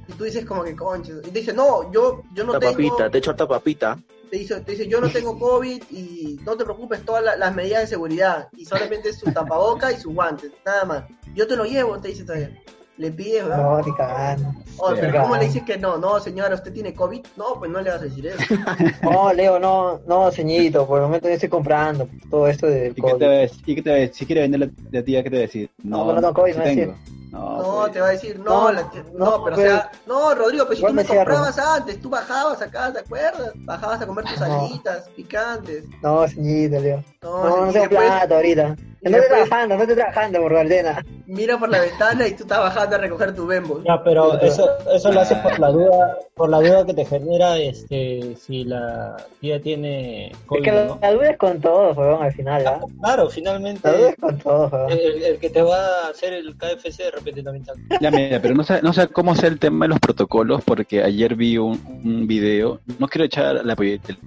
Y 0.07 0.13
tú 0.13 0.23
dices 0.25 0.45
como 0.45 0.63
que 0.63 0.75
conches. 0.75 1.17
Y 1.27 1.31
te 1.31 1.39
dice, 1.39 1.53
no, 1.53 1.91
yo, 1.91 2.21
yo 2.33 2.43
no 2.43 2.57
tengo, 2.59 2.71
papita, 2.73 3.09
te 3.09 3.17
echo 3.17 3.31
harta 3.31 3.47
papita. 3.47 3.97
Te 4.31 4.37
dice, 4.37 4.61
te 4.61 4.71
dice, 4.71 4.87
yo 4.87 5.01
no 5.01 5.09
tengo 5.09 5.37
COVID 5.37 5.83
y 5.91 6.39
no 6.45 6.55
te 6.55 6.63
preocupes, 6.63 7.03
todas 7.05 7.23
la- 7.23 7.35
las 7.35 7.53
medidas 7.53 7.81
de 7.81 7.87
seguridad. 7.87 8.47
Y 8.57 8.65
solamente 8.65 9.11
su 9.13 9.31
tapaboca 9.31 9.91
y 9.91 9.97
sus 9.97 10.13
guantes, 10.15 10.51
nada 10.65 10.85
más. 10.85 11.03
Yo 11.35 11.45
te 11.47 11.55
lo 11.57 11.65
llevo, 11.65 11.99
te 11.99 12.07
dice 12.07 12.23
todavía. 12.23 12.57
Le 12.97 13.11
pides, 13.11 13.43
¿verdad? 13.43 13.57
No, 13.57 13.81
ni 13.81 13.93
cagando. 13.95 14.49
Oh, 14.77 14.93
pero. 14.99 15.21
¿cómo 15.21 15.35
le 15.35 15.45
dices 15.45 15.63
que 15.63 15.77
no? 15.77 15.97
No, 15.97 16.19
señora, 16.19 16.53
¿usted 16.55 16.71
tiene 16.71 16.93
COVID? 16.93 17.21
No, 17.35 17.55
pues 17.57 17.71
no 17.71 17.81
le 17.81 17.89
vas 17.89 18.01
a 18.01 18.03
decir 18.05 18.27
eso. 18.27 18.37
No, 19.01 19.33
Leo, 19.33 19.59
no, 19.59 19.99
no, 20.07 20.31
ceñito, 20.31 20.85
por 20.85 20.99
el 20.99 21.05
momento 21.05 21.27
yo 21.27 21.33
estoy 21.33 21.49
comprando 21.49 22.07
todo 22.29 22.47
esto 22.47 22.67
de 22.67 22.93
¿Y 22.95 23.01
qué 23.01 23.13
te 23.15 23.25
decir? 23.27 23.63
¿Y 23.65 23.75
qué 23.75 23.81
te 23.81 23.89
decir? 23.89 24.15
Si 24.15 24.25
quiere 24.25 24.41
vender 24.41 24.59
la, 24.61 24.69
la 24.91 25.03
tía, 25.03 25.23
¿qué 25.23 25.29
te 25.29 25.35
va 25.35 25.39
a 25.39 25.47
decir? 25.47 25.69
No, 25.83 26.21
no 26.21 26.33
COVID, 26.33 26.57
a 26.57 26.63
tengo. 26.63 26.95
No, 27.31 27.57
No, 27.61 27.79
pues. 27.81 27.91
te 27.93 28.01
va 28.01 28.07
a 28.07 28.11
decir, 28.11 28.39
no, 28.39 28.43
No, 28.43 28.71
la- 28.73 28.81
no, 28.81 28.89
no, 29.13 29.43
pero 29.43 29.55
o 29.55 29.59
pues, 29.59 29.67
sea, 29.67 29.91
no, 30.05 30.35
Rodrigo, 30.35 30.65
pero 30.65 30.73
si 30.75 30.79
igual 30.79 30.91
tú 30.91 30.95
me 30.97 31.03
cierro. 31.05 31.19
comprabas 31.33 31.57
antes, 31.57 32.01
tú 32.01 32.09
bajabas 32.09 32.61
acá, 32.61 32.91
¿te 32.91 32.99
acuerdas? 32.99 33.51
Bajabas 33.55 34.01
a 34.01 34.05
comer 34.07 34.25
tus 34.25 34.39
No. 34.39 34.61
alitas 34.65 35.09
picantes. 35.15 35.85
No, 36.03 36.27
ceñito, 36.27 36.79
Leo. 36.79 37.03
No, 37.23 37.43
No, 37.43 37.65
no 37.65 37.71
tengo 37.71 37.71
después 37.87 38.07
plata 38.07 38.35
ahorita. 38.35 38.67
No 39.03 39.09
estoy 39.09 39.13
después- 39.29 39.29
trabajando, 39.49 39.75
no 39.77 39.81
estoy 39.81 39.95
trabajando 39.97 40.39
por 40.41 40.53
Gardena. 40.53 41.05
mira 41.25 41.57
por 41.57 41.69
la 41.69 41.79
ventana 41.79 42.27
y 42.27 42.33
tú 42.35 42.43
estás 42.43 42.59
bajando 42.59 42.95
a 42.95 42.99
recoger 42.99 43.33
tu 43.33 43.47
bembo. 43.47 43.81
Ya, 43.83 44.03
pero 44.03 44.39
eso, 44.41 44.67
eso 44.93 45.11
lo 45.11 45.21
haces 45.21 45.37
por 45.39 45.57
la 45.57 45.69
duda, 45.69 46.17
por 46.35 46.49
la 46.49 46.59
duda 46.59 46.85
que 46.85 46.93
te 46.93 47.05
genera 47.05 47.57
este 47.57 48.35
si 48.35 48.63
la 48.65 49.15
tía 49.39 49.59
tiene 49.61 50.27
Es 50.31 50.37
COVID, 50.45 50.63
que 50.63 50.71
o 50.71 50.75
la, 50.75 50.83
¿no? 50.85 50.99
la 51.01 51.13
duda 51.13 51.29
es 51.31 51.37
con 51.37 51.61
todo, 51.61 51.91
weón, 51.93 52.21
al 52.23 52.31
final, 52.33 52.67
¿ah? 52.67 52.79
Claro, 52.99 53.23
La 53.23 53.23
duda 53.23 53.29
finalmente 53.33 54.09
es 54.09 54.15
con 54.17 54.37
todo, 54.37 54.67
weón. 54.67 54.91
el, 54.91 55.23
el 55.23 55.39
que 55.39 55.49
te 55.49 55.61
va 55.63 55.77
a 55.77 56.09
hacer 56.09 56.33
el 56.33 56.55
KFC 56.55 57.03
de 57.05 57.11
repente 57.21 57.43
también 57.43 57.63
está. 57.63 57.99
Ya, 57.99 58.11
mira, 58.11 58.41
pero 58.41 58.53
no 58.53 58.63
sé, 58.63 58.81
no 58.81 58.93
sé 58.93 59.07
cómo 59.07 59.35
sea 59.35 59.49
el 59.49 59.59
tema 59.59 59.85
de 59.85 59.89
los 59.89 59.99
protocolos, 59.99 60.63
porque 60.63 61.03
ayer 61.03 61.35
vi 61.35 61.57
un, 61.57 61.79
un 62.03 62.27
video, 62.27 62.81
no 62.99 63.07
quiero 63.07 63.25
echar 63.25 63.55
la, 63.63 63.75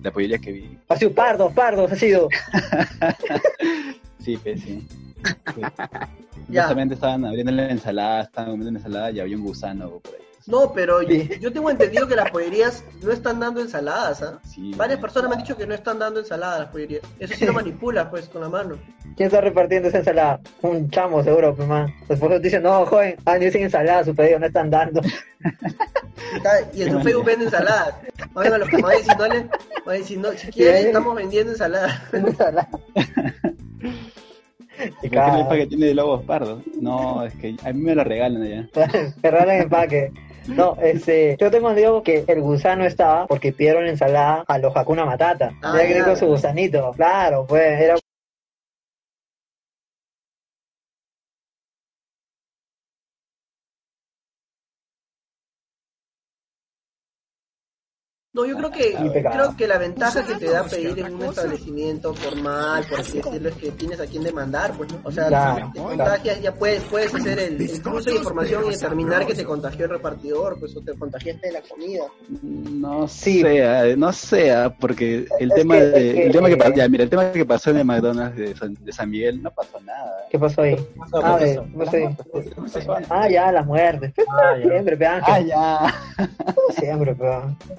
la 0.03 0.11
pollería 0.11 0.39
que 0.39 0.53
vi. 0.53 0.79
Ha 0.89 0.97
sido 0.97 1.13
pardos, 1.13 1.53
pardos, 1.53 1.93
ha 1.93 1.97
sido. 1.97 2.29
Sí, 4.21 4.39
pues 4.43 4.61
sí. 4.63 4.87
Sí. 5.55 5.61
Ya. 6.49 6.63
Justamente 6.63 6.95
estaban 6.95 7.25
abriendo 7.25 7.53
la 7.53 7.71
ensalada, 7.71 8.23
estaban 8.23 8.53
comiendo 8.53 8.73
la 8.73 8.79
ensalada 8.79 9.11
y 9.11 9.21
había 9.21 9.37
un 9.37 9.43
gusano 9.43 9.91
por 9.99 10.15
ahí. 10.15 10.21
No, 10.47 10.73
pero 10.75 11.01
yo 11.03 11.53
tengo 11.53 11.71
entendido 11.71 12.07
que 12.07 12.15
las 12.17 12.31
pollerías 12.31 12.85
no 13.03 13.13
están 13.13 13.41
dando 13.41 13.63
ensaladas, 13.63 14.23
¿ah? 14.23 14.39
Sí. 14.45 14.73
Varias 14.77 15.01
personas 15.01 15.31
me 15.31 15.37
han 15.37 15.43
dicho 15.43 15.57
que 15.57 15.67
no 15.67 15.75
están 15.75 15.99
dando 15.99 16.21
ensaladas 16.21 16.61
las 16.61 16.69
pollerías. 16.69 17.03
Eso 17.19 17.35
sí 17.35 17.47
lo 17.47 17.53
manipulas, 17.55 18.09
pues, 18.11 18.29
con 18.29 18.43
la 18.43 18.51
mano. 18.51 18.77
¿Quién 19.17 19.29
está 19.29 19.41
repartiendo 19.41 19.89
esa 19.89 19.99
ensalada? 19.99 20.41
Un 20.61 20.91
chamo, 20.91 21.23
seguro, 21.25 21.55
pues, 21.57 21.67
man. 21.67 21.93
Después 22.09 22.31
te 22.33 22.41
dicen, 22.41 22.63
no, 22.63 22.85
joven, 22.85 23.17
han 23.25 23.41
sin 23.53 23.63
ensalada, 23.63 24.05
su 24.05 24.15
pedido 24.15 24.39
no 24.39 24.47
están 24.47 24.71
dando. 24.71 25.01
Y, 26.75 26.79
y 26.81 26.83
en 26.85 26.91
su 26.93 27.01
Facebook 27.01 27.25
venden 27.27 27.47
ensaladas. 27.49 27.95
Vayan 28.33 28.55
a 28.55 28.59
los 28.59 28.69
que 28.69 28.79
más 28.79 28.97
diciendo, 28.97 29.25
van 29.29 29.49
a 29.87 29.93
decir, 29.93 30.19
no, 30.19 30.33
si 30.33 30.47
quieren, 30.51 30.87
estamos 30.87 31.15
vendiendo 31.15 31.53
ensaladas. 31.53 32.01
ensalada. 32.13 32.69
¿Por 33.85 33.93
Y 35.03 35.11
qué 35.11 35.17
no 35.17 35.23
hay 35.25 35.33
cada- 35.33 35.49
paquetín 35.49 35.81
de 35.81 35.95
lobos 35.95 36.25
pardos? 36.25 36.63
No, 36.81 37.25
es 37.25 37.35
que 37.35 37.57
a 37.63 37.73
mí 37.73 37.81
me 37.81 37.95
lo 37.95 38.05
regalan 38.05 38.43
allá. 38.43 38.69
Cerrar 39.21 39.49
el 39.49 39.63
empaque. 39.63 40.13
No, 40.47 40.77
este, 40.83 41.37
yo 41.41 41.51
tengo 41.51 41.71
entendido 41.71 42.03
que 42.03 42.25
el 42.27 42.41
gusano 42.41 42.85
estaba 42.85 43.27
porque 43.27 43.53
pidieron 43.53 43.87
ensalada 43.87 44.45
a 44.47 44.59
los 44.59 44.77
Hakuna 44.77 45.05
Matata. 45.05 45.53
Ah, 45.63 45.79
con 46.05 46.17
su 46.17 46.27
gusanito. 46.27 46.93
Claro, 46.97 47.47
pues 47.49 47.81
era 47.81 47.97
No, 58.35 58.45
yo 58.45 58.57
creo 58.57 58.71
que 58.73 58.93
creo 59.31 59.57
que 59.57 59.69
la 59.69 59.79
ventaja 59.79 60.27
que 60.27 60.35
te 60.35 60.51
da 60.51 60.65
pedir 60.65 60.99
en 60.99 61.15
un 61.15 61.23
establecimiento 61.23 62.13
formal, 62.15 62.85
por 62.91 62.99
así 62.99 63.19
decirlo, 63.19 63.49
es 63.49 63.55
que 63.55 63.71
tienes 63.71 64.01
a 64.01 64.07
quien 64.07 64.25
demandar, 64.25 64.73
pues, 64.77 64.93
¿no? 64.93 64.99
O 65.05 65.13
sea, 65.13 65.29
Claro, 65.29 65.71
te 65.73 65.79
contagias, 65.81 66.43
ya 66.43 66.53
puedes, 66.53 66.83
puedes 66.83 67.15
hacer 67.15 67.39
el, 67.39 67.63
el 67.63 67.81
cruce 67.81 68.11
de 68.11 68.17
información 68.17 68.65
y 68.67 68.71
determinar 68.73 69.25
que 69.25 69.35
te 69.37 69.45
contagió 69.45 69.85
el 69.85 69.93
repartidor, 69.93 70.59
pues, 70.59 70.77
o 70.77 70.81
te 70.81 70.95
contagiaste 70.95 71.47
de 71.47 71.53
la 71.53 71.61
comida. 71.63 72.03
No 72.43 73.07
Sí. 73.07 73.41
sea, 73.41 73.95
no 73.97 74.13
sea, 74.13 74.75
porque 74.81 75.29
el 75.39 75.53
Es 75.53 75.55
tema 75.55 75.75
que- 75.77 75.81
de, 75.85 76.09
es 76.09 76.15
que- 76.17 76.27
el 76.27 76.33
tema 76.33 76.49
que 76.49 76.57
pasó, 76.57 76.75
ya, 76.75 76.89
mira, 76.89 77.05
el 77.05 77.11
tema 77.11 77.31
que 77.31 77.45
pasó 77.45 77.71
en 77.71 77.77
el 77.77 77.85
McDonald's 77.85 78.37
de 78.37 78.57
San, 78.57 78.75
de 78.81 78.93
San 78.93 79.11
Miguel 79.11 79.41
no 79.45 79.51
pasó 79.53 79.81
nada. 79.81 80.25
¿Qué 80.29 80.41
pasó 80.41 80.63
ahí? 80.63 80.77
Ah, 81.23 81.39
no 81.73 81.87
sé. 81.89 82.17
Ah, 83.09 83.29
ya, 83.29 83.53
las 83.53 83.65
muertes. 83.65 84.13
Ah, 84.29 84.57
ya. 84.59 84.69
Siempre, 84.71 85.07
Ah, 85.07 85.39
ya. 85.41 85.95
Siempre, 86.77 87.15
pe. 87.15 87.25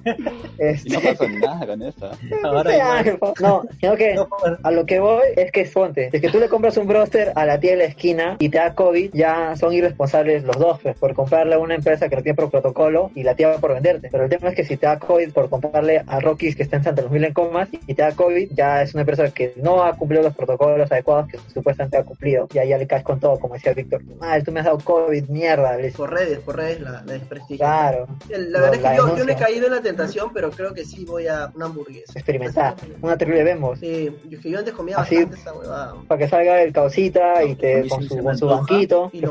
Este, 0.58 0.90
no 0.90 1.00
pasó 1.02 1.28
nada 1.30 1.68
con 1.68 1.82
eso. 1.82 2.12
Ahora. 2.44 3.04
No, 3.40 3.64
sino 3.80 3.96
que 3.96 4.16
pues, 4.16 4.54
a 4.64 4.72
lo 4.72 4.86
que 4.86 5.00
voy 5.00 5.24
es 5.36 5.52
que 5.52 5.66
ponte, 5.66 6.10
es 6.12 6.22
que 6.22 6.30
tú 6.30 6.40
le 6.40 6.48
compras 6.48 6.78
un 6.78 6.88
broster 6.88 7.32
a 7.36 7.46
la 7.46 7.60
tía 7.60 7.72
de 7.72 7.78
la 7.78 7.84
esquina 7.86 8.38
y 8.40 8.50
te 8.50 8.58
da 8.58 8.74
COVID, 8.74 9.12
ya 9.14 9.56
son 9.56 9.74
irresponsables 9.74 10.44
los 10.44 10.58
dos, 10.58 10.80
pues, 10.82 10.98
por 10.98 11.14
comprarle 11.14 11.56
a 11.56 11.60
una 11.60 11.76
empresa 11.76 12.08
que 12.08 12.16
lo 12.16 12.24
tiene 12.24 12.36
por 12.36 12.50
protocolo 12.50 13.12
y 13.16 13.24
la 13.24 13.36
tía 13.36 13.58
por 13.58 13.74
venderte. 13.74 14.10
Pero 14.12 14.24
el 14.24 14.30
tema 14.30 14.50
es 14.50 14.56
que 14.56 14.64
si 14.64 14.78
te 14.78 14.86
da 14.86 15.00
COVID 15.00 15.32
por 15.32 15.50
comprarle 15.50 16.04
a 16.08 16.20
Rockies 16.20 16.56
que 16.56 16.64
está 16.64 16.78
en 16.78 16.84
Santa 16.84 17.02
Luz 17.02 17.12
Mil 17.12 17.24
en 17.24 17.34
comas 17.34 17.70
y 17.88 17.94
te 17.94 18.02
da 18.02 18.12
COVID, 18.12 18.52
ya 18.54 18.82
es 18.82 18.94
una 18.94 19.02
empresa 19.02 19.30
que 19.32 19.54
no 19.58 19.84
ha 19.84 19.94
cumplido 19.94 20.24
los 20.24 20.36
protocolos 20.36 20.92
adecuados 20.92 21.28
que 21.28 21.40
supuestamente 21.54 21.98
ha 21.98 22.04
cumplido. 22.04 22.48
Y 22.54 22.58
ahí 22.60 22.70
ya 22.70 22.78
le 22.78 22.88
caes 22.88 23.04
con 23.04 23.20
todo, 23.20 23.40
como 23.40 23.56
decía 23.56 23.74
Víctor. 23.74 24.04
Madre, 24.20 24.44
tú 24.44 24.52
me 24.52 24.60
has 24.60 24.66
dado 24.66 24.80
COVID, 24.80 25.28
mierda. 25.30 25.78
Por 25.96 26.14
redes, 26.14 26.40
por 26.40 26.58
redes 26.58 26.82
la, 26.82 26.92
la 26.92 27.14
desprestigio. 27.14 27.58
Claro. 27.58 28.08
La 28.30 28.62
verdad 28.62 28.76
es 28.76 28.82
que 28.82 28.98
yo, 28.98 29.18
yo 29.18 29.26
no 29.26 29.32
he 29.32 29.36
caído 29.36 29.68
en 29.68 29.74
la 29.74 29.82
tentación 29.82 30.34
pero 30.36 30.52
creo 30.52 30.74
que 30.74 30.84
sí 30.84 31.06
voy 31.06 31.28
a 31.28 31.50
una 31.56 31.68
hamburguesa. 31.68 32.12
Experimentar. 32.14 32.76
Una 33.02 33.18
terrible 33.18 33.46
vemos. 33.46 33.80
Sí, 33.80 34.14
yo, 34.26 34.42
que 34.42 34.50
yo 34.52 34.60
antes 34.60 34.74
comía 34.74 34.98
Así. 34.98 35.16
bastante 35.16 35.40
esa 35.40 35.54
huevada. 35.54 35.96
Para 36.10 36.20
que 36.20 36.28
salga 36.28 36.62
el 36.62 36.74
causita 36.74 37.42
y 37.46 37.54
A 37.54 37.58
te 37.58 37.88
con 37.88 38.04
su, 38.04 38.18
con 38.22 38.38
su 38.38 38.46
banquito. 38.48 39.10
Y. 39.14 39.24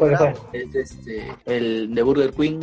Es 0.55 0.75
este, 0.75 1.31
el 1.45 1.95
de 1.95 2.03
Burger 2.03 2.33
Queen. 2.33 2.61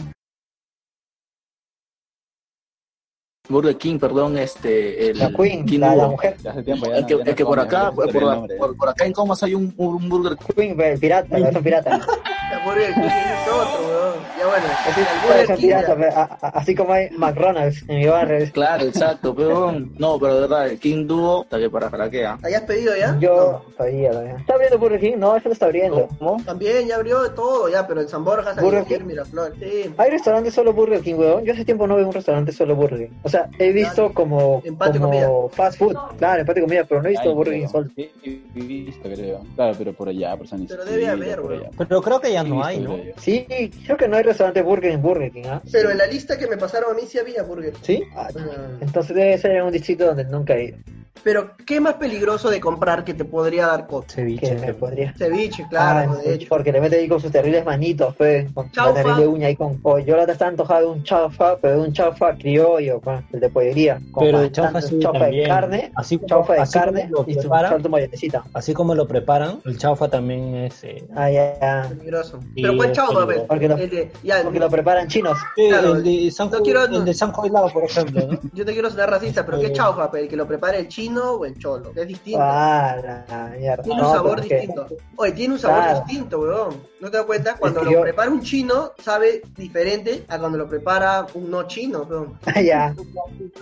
Burger 3.52 3.78
King, 3.78 4.00
perdón, 4.00 4.38
este, 4.38 5.10
el 5.12 5.20
La 5.20 5.30
Queen, 5.32 5.66
King 5.66 5.80
la, 5.80 5.96
la 5.96 6.08
mujer. 6.08 6.36
Ya 6.44 6.52
hace 6.52 6.64
tiempo 6.64 6.86
ya 6.88 6.96
El 6.96 7.02
no- 7.02 7.08
que, 7.08 7.18
ya 7.18 7.24
el 7.24 7.36
que 7.36 7.46
por 7.46 7.60
acá, 7.60 7.92
por, 7.92 8.12
por- 8.12 8.58
por- 8.58 8.78
por 8.78 8.90
acá 8.90 9.06
en 9.06 9.14
Comas 9.14 9.44
hay 9.44 9.54
un, 9.56 9.74
un 9.78 10.10
Burger 10.10 10.38
King. 10.38 10.54
Queen, 10.76 10.82
el 10.82 11.00
pirata, 11.00 11.28
la 11.38 11.40
versión 11.44 11.64
pirata. 11.64 11.90
La 12.00 12.66
Burger 12.66 12.94
King 12.94 13.02
es 13.02 13.48
otro, 13.52 13.88
weón. 13.88 14.12
Ya 14.40 14.48
bueno, 14.48 14.66
Así, 14.88 15.02
el 15.02 15.28
Burger 15.28 15.56
King 15.58 15.62
pirata, 15.68 15.88
ya- 15.88 15.96
pero 15.96 16.16
a- 16.18 16.38
a- 16.42 16.50
así 16.60 16.76
como 16.76 16.94
hay 16.94 17.10
McDonald's 17.12 17.84
en 17.88 17.98
mi 18.00 18.08
barrio. 18.08 18.52
Claro, 18.54 18.84
exacto, 18.86 19.36
pero 19.36 19.72
no, 19.98 20.20
pero 20.20 20.36
de 20.36 20.42
verdad, 20.42 20.68
el 20.70 20.80
King 20.80 21.06
Duo, 21.08 21.42
hasta 21.44 21.60
que 21.60 21.70
para, 21.70 21.90
para 21.90 22.10
qué, 22.10 22.26
¿ah? 22.26 22.38
¿Hayas 22.44 22.62
pedido 22.64 22.96
ya? 22.96 23.18
Yo 23.20 23.64
todavía, 23.78 24.12
todavía. 24.12 24.36
¿Está 24.38 24.54
abriendo 24.54 24.78
Burger 24.80 25.00
King? 25.00 25.14
No, 25.18 25.36
eso 25.36 25.48
no 25.50 25.54
está 25.54 25.66
abriendo. 25.66 26.08
¿Cómo? 26.20 26.42
También 26.44 26.88
ya 26.88 26.96
abrió 26.96 27.22
de 27.22 27.30
todo, 27.32 27.70
ya, 27.70 27.88
pero 27.88 28.02
en 28.02 28.10
San 28.10 28.24
Borja, 28.24 28.54
San 28.54 28.64
Burger 28.64 28.86
King. 28.86 29.06
Miraflores. 29.06 29.54
Sí. 29.60 29.94
¿Hay 29.98 30.10
restaurantes 30.10 30.54
solo 30.54 30.74
Burger 30.74 31.02
King, 31.02 31.16
weón? 31.16 31.44
Yo 31.46 31.54
hace 31.54 31.66
tiempo 31.66 31.88
no 31.88 31.96
veo 31.96 32.08
un 32.08 32.14
restaurante 32.14 32.52
solo 32.52 32.76
Burger 32.76 33.08
King. 33.08 33.16
O 33.24 33.30
sea, 33.30 33.41
he 33.60 33.72
visto 33.72 34.14
como, 34.14 34.62
Empate 34.66 35.00
como 35.00 35.12
comida. 35.12 35.30
fast 35.56 35.78
food. 35.78 35.96
Claro, 36.18 36.42
empate 36.42 36.62
comida, 36.62 36.84
pero 36.88 37.02
no 37.02 37.08
he 37.08 37.12
visto 37.12 37.30
Ay, 37.30 37.36
Burger 37.36 37.54
King. 37.54 37.68
Sí, 37.96 38.44
he 38.56 38.60
visto, 38.62 39.02
creo. 39.10 39.42
Claro, 39.56 39.76
pero 39.78 39.94
por 39.94 40.10
allá, 40.10 40.36
por 40.38 40.48
San 40.48 40.66
Pero 40.68 40.84
Isidro, 40.84 40.98
debe 40.98 41.08
haber. 41.08 41.42
Pero 41.78 42.02
creo 42.02 42.20
que 42.22 42.32
ya 42.34 42.42
He 42.42 42.50
no 42.50 42.64
hay, 42.64 42.80
¿no? 42.80 42.98
Sí, 43.18 43.46
creo 43.86 43.98
que 43.98 44.08
no 44.08 44.18
hay 44.18 44.24
restaurante 44.24 44.62
Burger 44.62 44.92
en 44.92 45.02
Burger 45.02 45.32
King, 45.32 45.44
¿ah? 45.48 45.62
Pero 45.72 45.92
en 45.92 45.98
la 45.98 46.08
lista 46.08 46.38
que 46.38 46.48
me 46.48 46.58
pasaron 46.58 46.92
a 46.92 46.94
mí 46.96 47.04
sí 47.08 47.18
había 47.20 47.44
Burger 47.44 47.74
King. 47.74 47.80
¿Sí? 47.84 48.04
Ah, 48.16 48.28
Ah. 48.36 48.78
entonces 48.82 49.16
debe 49.16 49.38
ser 49.38 49.52
en 49.58 49.64
un 49.64 49.72
distrito 49.72 50.06
donde 50.06 50.24
nunca 50.26 50.56
he 50.56 50.66
ido. 50.66 50.78
Pero, 51.24 51.52
¿qué 51.68 51.80
más 51.80 51.96
peligroso 51.96 52.50
de 52.50 52.60
comprar 52.60 53.04
que 53.04 53.14
te 53.14 53.26
podría 53.26 53.68
dar? 53.68 53.86
Que 53.88 53.96
Ceviche. 54.08 54.56
me 54.56 54.74
podría. 54.74 55.14
Ceviche, 55.16 55.68
claro, 55.70 56.14
Ah, 56.14 56.18
de 56.24 56.34
hecho. 56.34 56.48
Porque 56.50 56.72
le 56.72 56.82
mete 56.82 56.96
ahí 56.96 57.08
con 57.08 57.20
sus 57.22 57.32
terribles 57.32 57.64
manitos, 57.64 58.16
pues, 58.16 58.52
con 58.54 58.72
Chaufa. 58.72 58.90
la 58.92 59.04
terrible 59.04 59.28
uña 59.28 59.48
ahí 59.48 59.56
con 59.56 59.80
pollo. 59.80 60.04
Yo 60.04 60.16
la 60.16 60.24
otra 60.24 60.34
estaba 60.34 60.50
antojada 60.50 60.80
de 60.82 60.88
un 60.88 61.04
chaufa, 61.04 61.58
pero 61.58 61.76
de 61.76 61.88
un 61.88 61.94
chaufa 61.94 62.36
criollo, 62.36 63.00
pues, 63.02 63.22
el 63.34 63.40
de 63.40 63.50
pollería. 63.50 64.02
Con 64.12 64.24
Pero 64.26 64.42
el 64.42 64.52
chaufa 64.52 64.82
sí 64.82 64.98
chaufa 65.00 65.26
de 65.28 65.44
carne, 65.44 65.92
Así 65.96 66.18
como, 66.18 66.28
chaufa 66.28 66.54
de 66.54 66.60
así 66.62 66.80
como 66.80 66.86
carne 66.86 67.08
lo 67.12 67.24
y 67.28 67.34
su 67.36 67.40
preparan, 67.42 67.82
mayonecita. 67.92 68.44
así 68.54 68.74
como 68.74 68.96
lo 68.96 69.08
preparan, 69.08 69.62
el 69.66 69.78
chaufa 69.78 70.08
también 70.10 70.56
es... 70.56 70.84
eh, 70.86 71.06
Ah, 71.16 71.30
ya, 71.30 71.60
ya. 71.60 71.86
Peligroso. 71.90 72.40
Sí, 72.56 72.62
Pero, 72.64 72.78
¿cuál 72.78 72.90
es 72.90 72.96
chaufa, 72.98 73.20
peligroso. 73.28 73.48
Porque 73.48 73.68
lo- 73.68 73.78
El 73.78 73.90
de, 73.92 74.12
ya, 74.24 74.42
Porque 74.44 74.60
lo 74.60 74.70
preparan 74.72 75.08
chinos. 75.08 75.38
Sí, 75.56 75.68
Claro, 75.70 75.98
el 75.98 76.04
de 76.04 76.32
San, 76.32 76.50
no 76.50 76.58
Jo- 76.58 76.64
quiero- 76.64 76.86
el 76.86 77.06
de 77.06 77.14
San 77.14 77.32
Joilao, 77.32 77.72
por 77.72 77.84
ejemplo, 77.84 78.26
¿no? 78.28 78.40
Yo 78.54 78.66
te 78.66 78.74
quiero 78.74 78.90
sonar 78.90 79.12
racista, 79.12 79.46
pero 79.46 79.60
¿qué 79.60 79.68
Eh. 79.68 79.74
chaufa? 79.74 80.10
¿El 80.18 80.28
que 80.28 80.36
lo 80.36 80.48
prepara 80.48 80.78
el 80.78 80.88
chino 80.88 81.01
o 81.10 81.46
el 81.46 81.58
cholo? 81.58 81.92
Es 81.96 82.08
distinto. 82.08 82.40
Ah, 82.42 82.96
la 83.28 83.48
mierda. 83.58 83.84
Tiene 83.84 84.02
un 84.02 84.08
No, 84.08 84.14
sabor 84.14 84.40
es 84.40 84.46
que- 84.46 84.56
distinto. 84.58 84.88
Oye, 85.16 85.32
tiene 85.32 85.54
un 85.56 85.60
sabor 85.60 85.84
Claro. 85.84 86.04
distinto, 86.06 86.40
weón. 86.40 86.82
¿No 87.00 87.10
te 87.12 87.18
das 87.18 87.26
cuenta? 87.26 87.56
Cuando 87.56 87.80
Es 87.80 87.86
lo 87.86 87.90
que 87.92 87.96
yo- 87.98 88.02
prepara 88.04 88.30
un 88.30 88.42
chino, 88.42 88.92
sabe 89.04 89.42
diferente 89.58 90.26
a 90.28 90.38
cuando 90.38 90.58
lo 90.58 90.68
prepara 90.68 91.26
un 91.34 91.50
no 91.50 91.64
chino, 91.64 92.04
weón. 92.10 92.38
Ah, 92.46 92.62
ya. 92.62 92.96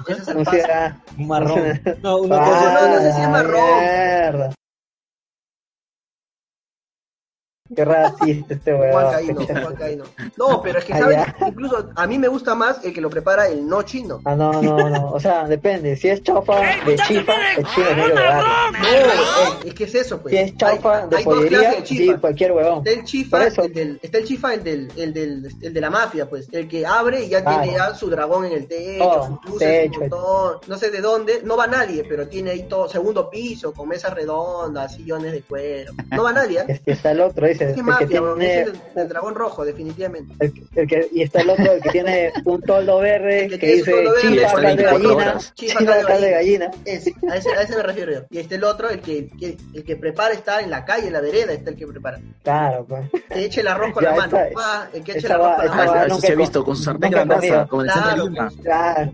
Ese 0.08 0.22
es 0.22 0.28
el 0.28 0.38
O 0.38 0.44
paso. 0.44 0.58
sea, 0.58 1.02
Un 1.18 1.28
marrón. 1.28 1.82
No, 2.04 2.18
una 2.18 2.38
ah, 2.38 2.46
cosa... 2.50 2.74
no, 2.88 2.96
no 2.96 3.02
sé 3.02 3.14
si 3.14 3.22
es 3.22 3.30
marrón. 3.30 3.80
Mierda. 3.80 4.54
Qué 7.76 7.86
racista 7.86 8.54
este 8.56 8.72
Juan 8.76 8.90
weón. 8.94 9.12
Caíno, 9.12 9.46
Juan 9.62 9.76
Caíno. 9.76 10.04
No, 10.38 10.62
pero 10.62 10.80
es 10.80 10.86
que, 10.86 10.94
Ah, 10.94 11.00
¿sabes? 11.00 11.20
Incluso 11.48 11.90
a 11.96 12.08
mí 12.08 12.18
me 12.18 12.28
gusta 12.28 12.56
más 12.56 12.84
el 12.84 12.94
que 12.94 13.00
lo 13.02 13.10
prepara 13.10 13.48
el 13.48 13.68
no 13.68 13.84
chino. 13.84 14.22
Ah, 14.26 14.36
no, 14.36 14.52
no, 14.62 14.90
no. 14.90 15.12
O 15.12 15.20
sea, 15.20 15.46
depende. 15.46 15.96
Si 15.96 16.10
es 16.10 16.24
chaufa 16.24 16.60
de 16.86 16.96
chifa, 16.98 17.34
el 17.58 17.66
chino 17.68 17.86
tiene 17.88 18.04
que 18.06 18.10
pegarlo. 18.12 18.48
No, 18.72 18.88
eh, 18.88 19.60
es 19.66 19.74
que 19.76 19.84
es 19.84 19.96
eso, 19.96 20.20
pues. 20.22 20.34
Si 20.34 20.40
es 20.42 20.58
chaufa 20.58 21.04
Hay- 21.04 21.10
de 21.10 21.18
hay 21.18 21.24
pollería, 21.24 21.72
de 21.72 21.86
sí, 21.86 22.14
cualquier 22.20 22.52
huevón. 22.54 22.80
Está 22.80 23.00
el 23.00 23.04
chifa, 23.06 23.46
el 23.48 23.74
del, 23.74 24.00
está 24.02 24.18
el 24.18 24.26
chifa, 24.26 24.54
el 24.56 24.64
del, 24.64 24.92
el 24.98 25.14
del, 25.14 25.56
el 25.62 25.74
de 25.74 25.82
la 25.82 25.90
mafia, 25.90 26.28
pues, 26.30 26.48
el 26.52 26.68
que 26.68 26.86
abre 26.86 27.24
y 27.26 27.30
ya 27.30 27.44
tiene 27.46 27.74
ya 27.78 27.94
su 27.94 28.10
dragón 28.10 28.46
en 28.46 28.54
el 28.54 28.68
techo, 28.68 29.04
Oh, 29.10 29.26
sus 29.44 29.52
luces, 29.54 29.70
techo. 29.92 30.00
un 30.02 30.10
montón, 30.10 30.58
no 30.68 30.78
sé 30.78 30.90
de 30.92 31.02
dónde, 31.02 31.42
no 31.44 31.56
va 31.56 31.68
nadie, 31.68 32.04
pero 32.08 32.28
tiene 32.28 32.52
ahí 32.52 32.64
todo, 32.64 32.90
segundo 32.90 33.30
piso, 33.30 33.74
con 33.74 33.88
mesas 33.90 34.14
redondas, 34.14 34.96
sillones 34.96 35.32
de 35.34 35.42
cuero, 35.44 35.94
no 36.12 36.24
va 36.24 36.34
nadie, 36.34 36.60
¿eh? 36.62 36.66
Este, 36.70 36.92
está 36.94 37.12
el 37.12 37.22
otro, 37.22 37.46
dice. 37.48 37.59
Es 37.66 37.70
El 37.70 37.76
que 37.76 37.82
que 37.82 37.84
mafia, 37.84 38.22
weón, 38.22 38.40
tiene, 38.40 38.54
ese 38.62 38.72
es 38.72 38.78
el, 38.96 39.02
el 39.02 39.10
dragón 39.10 39.36
rojo, 39.36 39.66
definitivamente. 39.66 40.34
el, 40.40 40.54
el 40.76 40.88
que, 40.88 41.08
y 41.12 41.22
está 41.24 41.42
el 41.42 41.50
otro, 41.50 41.72
el 41.72 41.82
que 41.82 41.90
tiene 41.90 42.32
un 42.46 42.62
toldo 42.62 43.00
verde 43.00 43.48
que 43.50 43.60
que 43.60 43.68
dice 43.76 43.94
chifa, 44.22 44.36
está 44.48 44.54
cal 44.62 44.76
de 44.78 44.84
24 44.84 45.16
gallina. 45.18 45.40
Chifa, 45.56 45.86
cal 45.86 46.00
de 46.00 46.06
cal 46.06 46.22
de 46.22 46.32
gallina. 46.32 46.72
Ese, 46.86 47.14
a, 47.30 47.36
ese, 47.36 47.50
a 47.52 47.62
ese 47.62 47.76
me 47.76 47.84
refiero 47.84 48.12
yo. 48.14 48.20
Y 48.30 48.40
este 48.40 48.56
el 48.56 48.64
otro, 48.64 48.90
el 48.90 49.02
que, 49.02 49.30
que- 49.40 49.58
el 49.74 49.84
que 49.84 49.96
prepara 49.96 50.34
está 50.34 50.62
en 50.62 50.70
la 50.70 50.86
calle, 50.86 51.08
en 51.08 51.14
la 51.14 51.22
vereda, 51.22 51.54
está 51.54 51.70
el 51.72 51.76
que 51.76 51.88
prepara. 51.88 52.20
Claro, 52.44 52.86
pues. 52.88 53.10
Que 53.30 53.46
eche 53.46 53.62
el 53.62 53.68
arroz 53.68 53.94
con 53.94 54.04
Ya, 54.04 54.12
la 54.12 54.16
mano. 54.18 54.38
esa- 54.38 54.54
pa, 54.54 54.90
el 54.94 55.04
que 55.04 55.12
eche 55.14 55.26
el 55.28 55.32
arroz 55.34 55.56
con 55.58 55.66
la 55.66 55.72
mano. 55.76 55.92
Ah, 55.94 56.06
eso 56.08 56.20
se 56.22 56.28
ha 56.28 56.32
he 56.32 56.36
visto 56.36 56.64
con 56.64 56.76
su 56.76 56.84
sartén 56.84 57.12
comido. 57.14 57.68
como 57.68 57.82
en 57.84 57.88
el 57.90 57.94
centro 57.94 58.16
de 58.24 58.30
Lima. 58.30 58.52
Claro. 58.64 59.12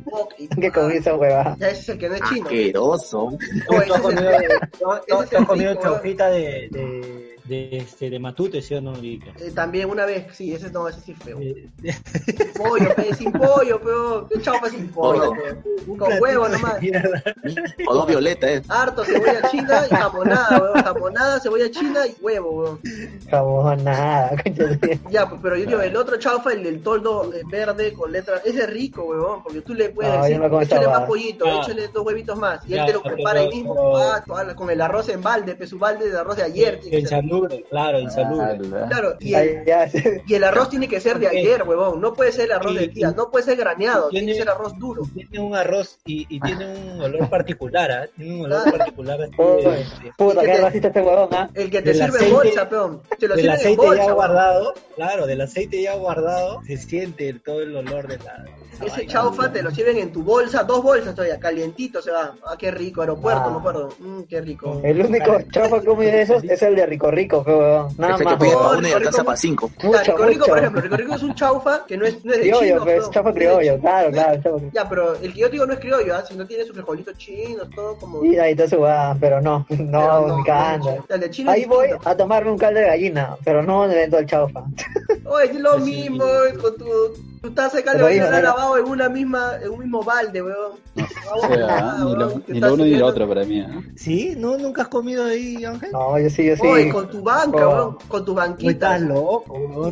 Que 0.60 0.72
comí 0.72 0.96
esa 0.98 1.16
huevada. 1.16 1.56
Ya 1.60 1.70
ese 1.70 1.80
es 1.82 1.90
el 1.90 1.98
que 1.98 2.10
no 2.10 2.16
es 2.16 2.22
chino. 2.30 2.46
Asqueroso. 2.46 3.32
No, 3.32 3.38
¿Tú 3.68 3.76
ese 3.82 3.94
has 3.94 5.26
es 5.26 5.40
el 5.40 5.46
comido, 5.46 5.76
chaufita 5.76 6.30
de, 6.30 7.35
de, 7.48 7.70
de, 7.70 7.78
este, 7.78 8.10
de 8.10 8.20
matute, 8.20 8.62
¿sí 8.62 8.74
o 8.76 8.82
no? 8.82 8.94
Eh, 8.96 9.20
también 9.54 9.90
una 9.90 10.06
vez, 10.06 10.28
sí, 10.36 10.54
ese 10.54 10.72
no, 10.72 10.88
ese 10.88 11.02
sí 11.02 11.12
es 11.12 11.20
feo. 11.20 11.40
Eh, 11.40 11.68
Pollo, 12.58 12.94
pe, 12.96 13.14
sin 13.14 13.32
pollo, 13.32 13.80
pero 13.84 14.28
qué 14.30 14.42
chaufa 14.42 14.70
sin 14.70 14.88
pollo, 14.90 15.32
pe. 15.32 15.56
Con 15.98 16.20
huevo 16.22 16.48
nomás. 16.50 16.76
O 17.88 17.94
dos 17.94 18.08
violeta, 18.08 18.52
eh. 18.52 18.62
Harto 18.68 19.04
cebolla 19.04 19.50
china 19.52 19.82
y 19.90 19.96
jamonada, 19.96 20.60
weón. 20.62 20.84
Jamonada, 20.84 21.40
cebolla 21.40 21.70
china 21.72 22.08
y 22.08 22.16
huevo, 22.22 22.52
weón. 22.52 22.80
Jamón, 23.30 23.84
nada. 23.84 24.30
concha 24.44 24.64
de 24.64 24.78
madre. 24.78 25.00
Ya, 25.12 25.30
pues, 25.30 25.42
pero 25.44 25.58
yo 25.58 25.66
digo, 25.68 25.82
el 25.82 25.96
otro 25.96 26.18
chaufa, 26.18 26.54
el 26.54 26.64
del 26.64 26.82
toldo 26.82 27.32
verde 27.52 27.94
con 27.94 28.12
letras, 28.12 28.42
ese 28.46 28.60
es 28.64 28.70
rico, 28.70 29.04
weón, 29.04 29.44
porque 29.44 29.62
tú 29.62 29.74
le 29.74 29.90
puedes 29.90 30.14
No, 30.14 30.24
decir, 30.24 30.40
no 30.40 30.62
échale 30.62 30.88
más 30.88 31.02
pollito, 31.02 31.46
Ah. 31.48 31.62
échale 31.64 31.88
dos 31.90 32.06
huevitos 32.06 32.38
más, 32.38 32.66
y 32.66 32.70
Ya, 32.70 32.82
él 32.82 32.88
te 32.88 32.94
lo 32.94 33.04
prepara 33.04 33.42
ahí 33.42 33.50
mismo, 33.50 33.74
pero- 33.76 33.98
ah, 34.38 34.54
con 34.56 34.70
el 34.70 34.82
arroz 34.82 35.10
en 35.10 35.22
balde, 35.22 35.56
pues 35.56 35.70
su 35.70 35.78
balde 35.78 36.10
de 36.10 36.18
arroz 36.18 36.38
de 36.38 36.44
ayer. 36.44 36.80
tiene 36.80 37.02
que 37.02 37.08
ser. 37.08 37.24
Insalubre, 37.36 37.66
claro, 37.70 38.00
insalubre. 38.00 38.46
Ala. 38.78 38.88
Claro, 38.88 39.16
y 39.20 39.34
Ay, 39.36 39.58
el, 39.66 40.22
y 40.28 40.34
el 40.36 40.44
arroz 40.44 40.70
tiene 40.70 40.88
que 40.88 41.00
ser 41.00 41.20
de 41.20 41.28
ayer, 41.28 41.64
huevón, 41.64 42.00
no 42.02 42.14
puede 42.14 42.32
ser 42.32 42.46
el 42.46 42.52
arroz 42.54 42.74
Y- 42.74 42.78
del 42.78 42.94
día, 42.94 43.12
no 43.12 43.30
puede 43.32 43.46
ser 43.46 43.58
graneado, 43.58 44.10
tiene- 44.10 44.26
tiene 44.28 44.40
que 44.40 44.44
ser 44.46 44.50
arroz 44.50 44.78
duro. 44.80 45.04
Tiene 45.14 45.40
un 45.40 45.56
arroz 45.56 45.98
y, 46.06 46.26
y 46.30 46.40
tiene 46.40 46.66
un 46.68 47.02
olor 47.02 47.30
particular, 47.30 47.92
¿ah? 47.92 48.08
Tiene 48.16 48.36
un 48.36 48.46
olor 48.46 48.78
particular. 48.78 49.20
Puta, 50.18 50.42
que 50.42 50.46
qué 50.48 50.58
racista 50.58 50.88
este 50.90 51.02
huevón, 51.02 51.30
¿ah? 51.32 51.50
El 51.54 51.70
que 51.70 51.82
te 51.82 51.94
Del 51.94 51.96
sirve 51.96 52.08
en 52.08 52.24
aceite- 52.26 52.34
bolsa, 52.34 52.70
peón, 52.70 53.02
te 53.20 53.28
lo 53.28 53.36
del 53.36 53.44
sirven 53.46 53.56
en 53.56 53.60
aceite 53.62 53.78
bolsa. 53.86 53.96
ya 53.96 54.02
huevón. 54.06 54.16
guardado, 54.16 54.74
claro, 54.96 55.26
del 55.28 55.42
aceite 55.42 55.82
ya 55.82 55.96
guardado, 55.96 56.62
se 56.66 56.78
siente 56.78 57.34
todo 57.46 57.62
el 57.62 57.76
olor 57.76 58.08
de 58.08 58.18
la. 58.20 58.46
Ese 58.86 59.08
chaufa 59.08 59.52
te 59.54 59.64
lo 59.64 59.72
sirven 59.72 59.98
en 59.98 60.12
tu 60.12 60.22
bolsa, 60.22 60.64
dos 60.64 60.84
bolsas 60.84 61.16
todavía, 61.16 61.40
calientito 61.40 62.02
se 62.02 62.12
va. 62.12 62.36
Ah, 62.46 62.56
qué 62.60 62.72
rico, 62.72 63.00
aeropuerto, 63.02 63.44
Ah. 63.46 63.50
me 63.52 63.58
acuerdo. 63.60 63.90
Mm, 64.00 64.24
qué 64.24 64.42
rico. 64.42 64.82
El 64.84 65.00
único 65.02 65.38
chaufa 65.50 65.80
que 65.80 65.86
comí 65.86 66.06
de 66.06 66.22
esos 66.24 66.44
es 66.44 66.62
el 66.62 66.76
de 66.76 66.86
Rico 66.86 67.10
Rico, 67.10 67.25
fue 67.30 67.56
huevón. 67.56 67.88
Nada 67.98 68.18
que 68.18 68.24
más. 68.24 68.34
No, 68.34 68.40
para 68.40 68.70
uno 68.70 68.80
y 68.80 68.84
rico, 68.86 68.98
alcanza 68.98 69.18
rico. 69.22 69.26
para 69.26 69.38
cinco. 69.38 69.72
Ya, 69.78 69.88
Mucho, 69.88 70.00
Rico 70.02 70.18
Rico, 70.26 70.40
mucho. 70.40 70.46
por 70.50 70.58
ejemplo, 70.60 70.82
Rico 70.82 70.96
Rico 70.98 71.16
es 71.16 71.24
un 71.24 71.36
chaufa 71.36 71.86
que 71.86 71.98
no 71.98 72.06
es, 72.06 72.24
no 72.26 72.32
es 72.32 72.38
de 72.38 72.44
Criollo, 72.44 72.62
chino, 72.68 72.84
pues, 72.84 73.00
peón. 73.00 73.12
chaufa 73.12 73.30
Es 73.30 73.36
de- 73.36 73.40
criollo, 73.42 73.80
claro, 73.80 74.12
claro, 74.12 74.42
chaufa. 74.44 74.66
Ya, 74.74 74.90
pero 74.90 75.16
el 75.16 75.34
que 75.34 75.40
yo 75.40 75.50
digo 75.50 75.66
no 75.66 75.74
es 75.74 75.80
criollo, 75.80 76.16
¿ah? 76.16 76.24
sino 76.28 76.46
tiene 76.46 76.64
sus 76.66 76.74
frijolitos 76.76 77.18
chinos, 77.18 77.68
todo 77.76 77.96
como... 77.98 78.24
Y 78.26 78.38
ahí 78.38 78.52
está 78.52 78.68
su 78.68 78.76
huevada, 78.78 79.16
pero 79.20 79.42
no, 79.42 79.66
Pero 79.70 79.84
no, 79.86 80.38
me 80.38 80.44
es 81.26 81.48
Ahí 81.48 81.66
voy 81.66 81.88
a 82.04 82.16
tomarme 82.18 82.52
un 82.52 82.58
caldo 82.58 82.80
de 82.80 82.88
gallina, 82.88 83.36
pero 83.44 83.64
no 83.64 83.86
en 83.86 83.92
el 83.92 83.98
evento 83.98 84.18
del 84.18 84.26
chaufa. 84.26 84.64
Oye, 85.26 85.46
es 85.52 85.60
lo 85.60 85.80
Sí. 85.86 85.92
mismo, 86.10 86.26
con 86.62 86.78
tu, 86.78 86.86
Lo 87.54 88.06
de 88.08 88.14
dijo, 88.14 88.26
gallina 88.26 88.30
¿no? 88.30 88.42
lavado 88.42 88.78
en 88.78 88.86
una 88.86 89.10
misma, 89.10 89.54
en 89.62 89.70
un 89.70 89.80
mismo 89.80 90.04
balde, 90.04 90.42
weón. 90.42 90.72
O 91.34 91.40
sea, 91.48 91.96
ni 92.04 92.16
lo, 92.16 92.42
ni 92.48 92.60
lo 92.60 92.74
uno 92.74 92.84
ni 92.86 92.96
lo 92.96 93.06
otro 93.08 93.28
para 93.28 93.44
mí. 93.44 93.60
¿eh? 93.60 93.68
¿Sí? 93.96 94.34
¿No? 94.38 94.58
¿Nunca 94.58 94.84
has 94.84 94.88
comido 94.88 95.26
ahí, 95.26 95.64
Ángel? 95.66 95.92
No, 95.92 96.18
yo 96.20 96.30
sí, 96.30 96.46
yo 96.46 96.56
sí. 96.56 96.66
Oye, 96.66 96.90
con 96.90 97.10
tu 97.10 97.22
banca, 97.22 97.68
Oh. 97.68 97.74
weón, 97.76 97.98
con 98.08 98.24
tu 98.26 98.34
banquita. 98.34 98.72
estás 98.72 99.02
loco, 99.02 99.44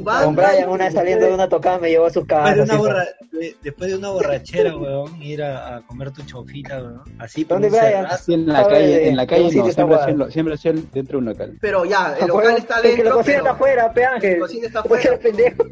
Con 0.04 0.36
Brian 0.36 0.70
una 0.70 0.86
vez 0.86 0.94
saliendo 0.94 1.26
de 1.26 1.34
una 1.34 1.50
tocada 1.50 1.80
me 1.80 1.90
llevó 1.90 2.06
a 2.06 2.10
su 2.10 2.26
casa. 2.26 2.54
Después 2.56 2.68
de, 2.70 2.76
una 2.76 2.82
borra- 2.84 3.08
de- 3.32 3.56
después 3.62 3.90
de 3.90 3.96
una 3.98 4.10
borrachera, 4.12 4.78
weón, 4.78 5.22
ir 5.22 5.44
a, 5.44 5.78
a 5.78 5.82
comer 5.82 6.12
tu 6.12 6.22
chaufita, 6.24 6.78
weón. 6.78 7.02
Así 7.20 7.44
¿Dónde, 7.44 7.70
Brian? 7.70 8.06
Así 8.06 8.34
en 8.34 8.48
la 8.48 8.68
calle, 8.68 9.10
en 9.10 9.16
la 9.18 9.28
calle 9.28 9.44
no, 9.44 9.50
siempre 9.50 9.74
guardado. 9.84 10.02
hacen, 10.04 10.18
lo- 10.18 10.32
siempre 10.32 10.54
hacen 10.56 10.88
dentro 10.94 11.14
de 11.14 11.18
un 11.18 11.26
local. 11.26 11.58
Pero 11.60 11.84
ya, 11.86 12.16
el 12.18 12.24
Ah, 12.24 12.28
local 12.28 12.46
huevón, 12.46 12.58
está 12.62 12.76
El 12.78 12.82
que 12.84 12.88
dentro, 12.90 13.10
lo 13.10 13.16
cocina 13.18 13.38
está 13.38 13.52
afuera, 13.52 13.94
pe 13.94 14.06
Ángel. 14.06 14.30
El 14.30 14.36
que 14.36 14.40
cocina 14.42 14.68
está 14.68 14.84
¿Por 14.84 15.00
qué 15.00 15.10
afuera. 15.10 15.30
eres 15.30 15.36
pendejo? 15.54 15.64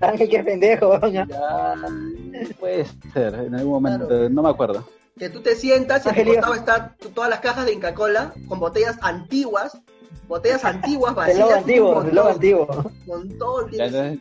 Ángel, 0.00 0.28
que 0.28 0.36
es 0.36 0.44
pendejo, 0.44 0.94
puede 2.58 2.86
ser, 3.12 3.34
en 3.34 3.54
algún 3.54 3.72
momento, 3.82 4.28
no 4.30 4.42
me 4.42 4.48
acuerdo. 4.50 4.88
Que 5.18 5.28
tú 5.28 5.40
te 5.40 5.54
sientas 5.54 6.06
y 6.06 6.08
a 6.08 6.14
tu 6.14 6.24
costado 6.24 6.54
están 6.54 6.96
todas 7.14 7.28
las 7.30 7.40
cajas 7.40 7.66
de 7.66 7.72
Inca 7.74 7.94
Cola 7.94 8.32
con 8.48 8.58
botellas 8.58 8.96
antiguas, 9.02 9.76
botellas 10.28 10.64
antiguas 10.64 11.10
El 11.28 11.38
logo 11.38 11.48
vacías. 11.48 11.48
un 11.48 11.54
antiguo, 11.54 12.02
el 12.02 12.14
logo 12.14 12.28
montón, 13.06 13.64
antiguo. 13.64 13.70
Ya, 13.72 13.88
tienes- 13.88 13.94
entonces, 13.94 14.18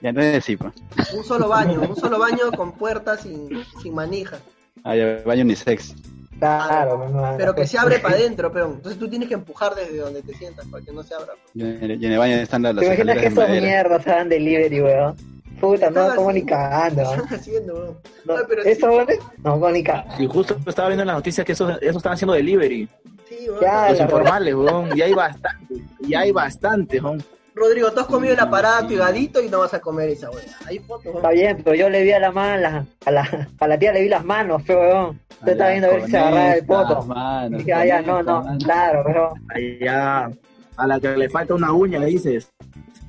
Ya 0.00 0.08
entonces 0.08 0.44
sí, 0.44 0.56
pues. 0.56 0.72
Un 1.14 1.24
solo 1.24 1.48
baño, 1.48 1.80
un 1.88 1.96
solo 1.96 2.18
baño 2.18 2.50
con 2.56 2.72
puertas 2.72 3.20
sin, 3.20 3.48
sin 3.82 3.94
manija. 3.94 4.38
Ah, 4.84 4.96
ya, 4.96 5.22
baño 5.24 5.42
unisex. 5.42 5.94
Claro, 6.38 6.98
mi 6.98 7.04
hermano. 7.04 7.36
Pero 7.36 7.54
que 7.54 7.66
se 7.68 7.78
abre 7.78 8.00
para 8.00 8.16
adentro, 8.16 8.50
peón. 8.50 8.72
Entonces 8.76 8.98
tú 8.98 9.08
tienes 9.08 9.28
que 9.28 9.34
empujar 9.34 9.76
desde 9.76 9.98
donde 9.98 10.22
te 10.22 10.34
sientas 10.34 10.66
para 10.66 10.84
que 10.84 10.90
no 10.90 11.02
se 11.04 11.14
abra. 11.14 11.34
Y 11.54 11.62
en 11.62 11.82
el, 11.90 12.04
el 12.04 12.18
baño 12.18 12.34
están 12.34 12.62
las, 12.62 12.74
¿Te 12.74 12.86
imaginas 12.86 13.18
que 13.18 13.30
madera. 13.30 13.60
mierdas 13.60 14.06
hagan 14.08 14.28
delivery, 14.28 14.80
weón? 14.82 15.16
Puta, 15.62 15.90
no, 15.90 16.00
Están 16.02 16.16
como 16.16 16.32
ni 16.32 16.40
haciendo- 16.40 16.52
cagando. 16.52 17.02
¿Qué 17.02 17.08
weón. 17.08 17.20
están 17.22 17.38
haciendo? 17.38 18.00
No, 18.24 18.36
Ay, 18.36 18.42
pero 18.48 18.62
¿Eso, 18.64 19.06
sí? 19.08 19.14
No, 19.38 19.52
como 19.52 19.70
ni 19.70 19.82
cagando. 19.84 20.22
Y 20.22 20.26
justo 20.26 20.56
estaba 20.66 20.88
viendo 20.88 21.02
en 21.02 21.06
las 21.06 21.16
noticias 21.16 21.46
que 21.46 21.52
eso, 21.52 21.70
eso 21.80 21.96
están 21.98 22.12
haciendo 22.14 22.34
delivery. 22.34 22.88
sí, 23.28 23.46
weón. 23.48 23.60
Ya, 23.62 23.88
Los 23.90 23.98
la 23.98 24.04
informales, 24.04 24.54
weón. 24.54 24.98
Y 24.98 25.00
hay 25.02 25.14
bastante. 25.14 25.74
Y 26.00 26.14
hay 26.14 26.32
bastante, 26.32 27.00
weón. 27.00 27.22
Rodrigo, 27.54 27.92
tú 27.92 28.00
has 28.00 28.06
comido 28.06 28.32
el 28.32 28.40
aparato 28.40 28.92
y 28.92 28.96
gadito 28.96 29.40
y 29.42 29.48
no 29.50 29.58
vas 29.60 29.74
a 29.74 29.80
comer 29.80 30.08
esa 30.08 30.30
weón. 30.30 30.42
Hay 30.66 30.78
fotos. 30.80 31.14
Está 31.14 31.30
bien, 31.30 31.60
pero 31.62 31.76
yo 31.76 31.88
le 31.90 32.02
vi 32.02 32.10
a 32.12 32.18
la 32.18 32.32
mano, 32.32 32.60
la- 32.60 32.86
a 33.04 33.10
la, 33.10 33.48
a 33.60 33.68
la 33.68 33.78
tía 33.78 33.92
le 33.92 34.02
vi 34.02 34.08
las 34.08 34.24
manos, 34.24 34.62
feo, 34.64 34.80
weón. 34.80 35.20
Yo 35.44 35.52
estaba 35.52 35.70
viendo 35.70 35.88
a 35.88 35.90
ver 35.92 36.04
si 36.06 36.10
se 36.10 36.18
agarraba 36.18 36.54
el 36.54 36.64
poto. 36.66 37.02
Mano, 37.02 37.58
Dije, 37.58 37.70
ya, 37.86 38.00
no, 38.02 38.22
no, 38.22 38.44
claro, 38.64 39.02
pero 39.06 39.34
Allá, 39.54 40.30
a 40.76 40.86
la 40.86 40.98
que 41.00 41.08
le 41.16 41.28
falta 41.28 41.54
una 41.54 41.72
uña, 41.72 42.00
dices. 42.04 42.50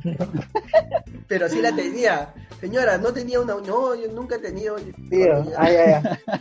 Pero 1.28 1.47
sí 1.47 1.62
la 1.62 1.74
tenía. 1.74 2.34
Señora, 2.64 2.97
no 2.97 3.11
tenía 3.11 3.41
una. 3.41 3.55
No, 3.55 3.93
yo 3.93 4.09
nunca 4.14 4.36
he 4.36 4.39
tenido. 4.39 4.78
tío, 5.09 5.43
ay, 5.57 5.76
ay, 5.76 5.93
ay. 6.01 6.36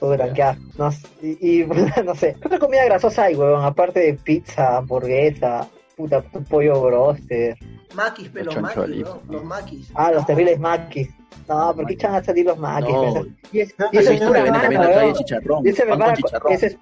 Puta, 0.00 0.32
qué 0.32 0.42
asco. 0.42 0.62
No, 0.76 0.90
sé, 0.90 1.06
y, 1.22 1.60
y, 1.62 1.66
no 2.04 2.14
sé, 2.16 2.36
¿qué 2.40 2.48
otra 2.48 2.58
comida 2.58 2.84
grasosa 2.84 3.22
hay, 3.24 3.36
weón? 3.36 3.64
Aparte 3.64 4.00
de 4.00 4.14
pizza, 4.14 4.78
hamburguesa, 4.78 5.68
puta, 5.96 6.20
pollo 6.50 6.82
broster. 6.82 7.56
Maquis, 7.94 8.28
pero 8.32 8.46
los 8.46 8.54
Los 8.56 8.62
maquis. 8.64 9.04
¿no? 9.04 9.22
Los 9.30 9.44
maquis. 9.44 9.90
Ah, 9.94 10.10
los 10.10 10.26
terribles 10.26 10.58
maquis. 10.58 11.08
No, 11.46 11.72
¿por 11.76 11.86
qué 11.86 11.92
echan 11.94 12.14
a 12.16 12.24
salir 12.24 12.44
los 12.44 12.58
maquis? 12.58 12.92
No. 12.92 13.24
Y 13.52 13.60
es, 13.60 13.74
No, 13.78 13.86
y 13.92 13.98
ese 13.98 14.10
pero 14.18 14.34
es 14.34 14.42
pura 14.50 14.68
que 14.68 14.76
weón. 14.78 15.14
chicharrón. 15.14 15.64
Y 15.64 15.68
ese 15.68 15.82
pan 15.82 15.88
con 15.90 15.98
prepara, 15.98 16.16
chicharrón. 16.16 16.52
ese 16.52 16.66
es, 16.66 16.76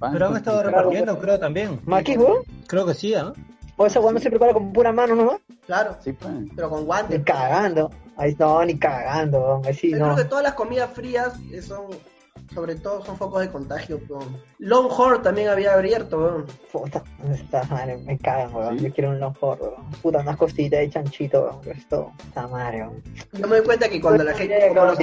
Pan 0.00 0.12
Pero 0.12 0.26
han 0.26 0.36
estado 0.36 0.62
repartiendo, 0.64 1.18
creo 1.20 1.38
también. 1.38 1.80
maquis, 1.86 2.16
weón. 2.16 2.42
Creo 2.66 2.84
que 2.86 2.94
sí, 2.94 3.14
¿ah? 3.14 3.32
O 3.76 3.86
esa 3.86 4.00
weón 4.00 4.14
no 4.14 4.20
se 4.20 4.30
prepara 4.30 4.52
con 4.52 4.72
pura 4.72 4.92
mano 4.92 5.14
nomás. 5.16 5.40
Claro, 5.66 5.96
Sí, 6.00 6.12
pues. 6.12 6.32
pero 6.54 6.70
con 6.70 6.80
Ni 6.80 6.86
guantes. 6.86 7.22
cagando. 7.24 7.90
Ahí 8.16 8.36
no, 8.38 8.64
ni 8.64 8.78
cagando. 8.78 9.60
Así 9.68 9.90
Yo 9.90 9.98
no. 9.98 10.04
creo 10.14 10.16
que 10.16 10.24
todas 10.24 10.44
las 10.44 10.54
comidas 10.54 10.90
frías 10.92 11.32
son, 11.66 11.86
sobre 12.54 12.76
todo, 12.76 13.04
son 13.04 13.16
focos 13.16 13.40
de 13.40 13.50
contagio. 13.50 14.00
weón. 14.08 14.40
Longhorn 14.58 15.22
también 15.22 15.48
había 15.48 15.74
abierto, 15.74 16.18
weón. 16.18 16.46
Puta, 16.72 17.02
esta 17.32 17.64
madre, 17.64 17.96
me 17.98 18.16
cagan, 18.18 18.54
weón. 18.54 18.78
¿Sí? 18.78 18.84
Yo 18.84 18.92
quiero 18.92 19.10
un 19.10 19.18
longhorn, 19.20 19.60
weón. 19.60 19.90
Puta, 20.02 20.20
unas 20.20 20.36
costillitas 20.36 20.80
de 20.80 20.90
chanchito, 20.90 21.42
weón. 21.42 21.76
Esto, 21.76 22.12
esta 22.26 22.46
madre, 22.46 22.82
weón. 22.82 23.02
Yo 23.32 23.48
me 23.48 23.56
doy 23.56 23.64
cuenta 23.64 23.88
que 23.88 24.00
cuando 24.00 24.22
la 24.22 24.32
Pues, 24.32 24.48
gente, 24.48 24.68
como 24.68 24.84
los, 24.84 24.98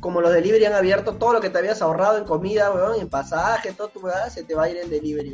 como 0.00 0.20
los 0.20 0.32
delivery 0.32 0.64
han 0.64 0.72
abierto, 0.74 1.14
todo 1.14 1.34
lo 1.34 1.40
que 1.40 1.50
te 1.50 1.58
habías 1.58 1.80
ahorrado 1.82 2.18
en 2.18 2.24
comida, 2.24 2.72
weón, 2.72 3.00
en 3.00 3.08
pasaje, 3.08 3.72
todo 3.72 3.88
tu 3.88 4.00
weá, 4.00 4.28
se 4.30 4.42
te 4.42 4.54
va 4.54 4.64
a 4.64 4.70
ir 4.70 4.78
en 4.78 4.90
delivery. 4.90 5.32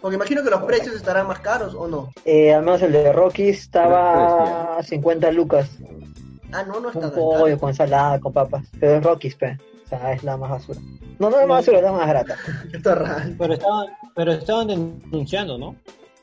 Porque 0.00 0.16
imagino 0.16 0.42
que 0.42 0.50
los 0.50 0.62
precios 0.62 0.94
estarán 0.94 1.26
más 1.26 1.40
caros, 1.40 1.74
¿o 1.74 1.86
no? 1.88 2.10
Eh, 2.24 2.54
al 2.54 2.62
menos 2.64 2.80
el 2.82 2.92
de 2.92 3.12
Rocky 3.12 3.48
estaba 3.50 4.78
a 4.78 4.82
50 4.82 5.30
lucas. 5.32 5.68
Ah, 6.52 6.62
no, 6.62 6.80
no 6.80 6.88
está 6.88 7.00
tan 7.00 7.10
pollo 7.12 7.44
caro. 7.44 7.58
con 7.58 7.68
ensalada, 7.70 8.20
con 8.20 8.32
papas. 8.32 8.64
Pero 8.78 8.96
es 8.96 9.02
Rockies, 9.04 9.34
pe. 9.34 9.58
O 9.86 9.88
sea, 9.88 10.12
es 10.12 10.22
la 10.24 10.36
más 10.36 10.50
basura. 10.50 10.80
No, 11.18 11.30
no 11.30 11.36
es 11.36 11.42
la 11.42 11.46
más 11.46 11.58
basura, 11.58 11.78
es 11.78 11.84
la 11.84 11.92
más 11.92 12.08
grata. 12.08 12.36
Esto 12.72 12.90
es 12.90 12.98
raro. 12.98 13.30
Pero 13.38 13.54
estaban, 13.54 13.86
pero 14.14 14.32
estaban 14.32 14.66
denunciando, 14.68 15.56
¿no? 15.58 15.76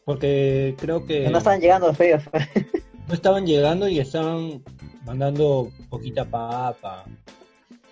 Porque 0.05 0.75
creo 0.79 1.05
que 1.05 1.29
No 1.29 1.37
están 1.37 1.61
llegando 1.61 1.87
los 1.87 1.97
feos. 1.97 2.23
no 3.07 3.13
estaban 3.13 3.45
llegando 3.45 3.87
y 3.87 3.99
estaban 3.99 4.61
mandando 5.05 5.69
poquita 5.89 6.25
papa. 6.25 7.05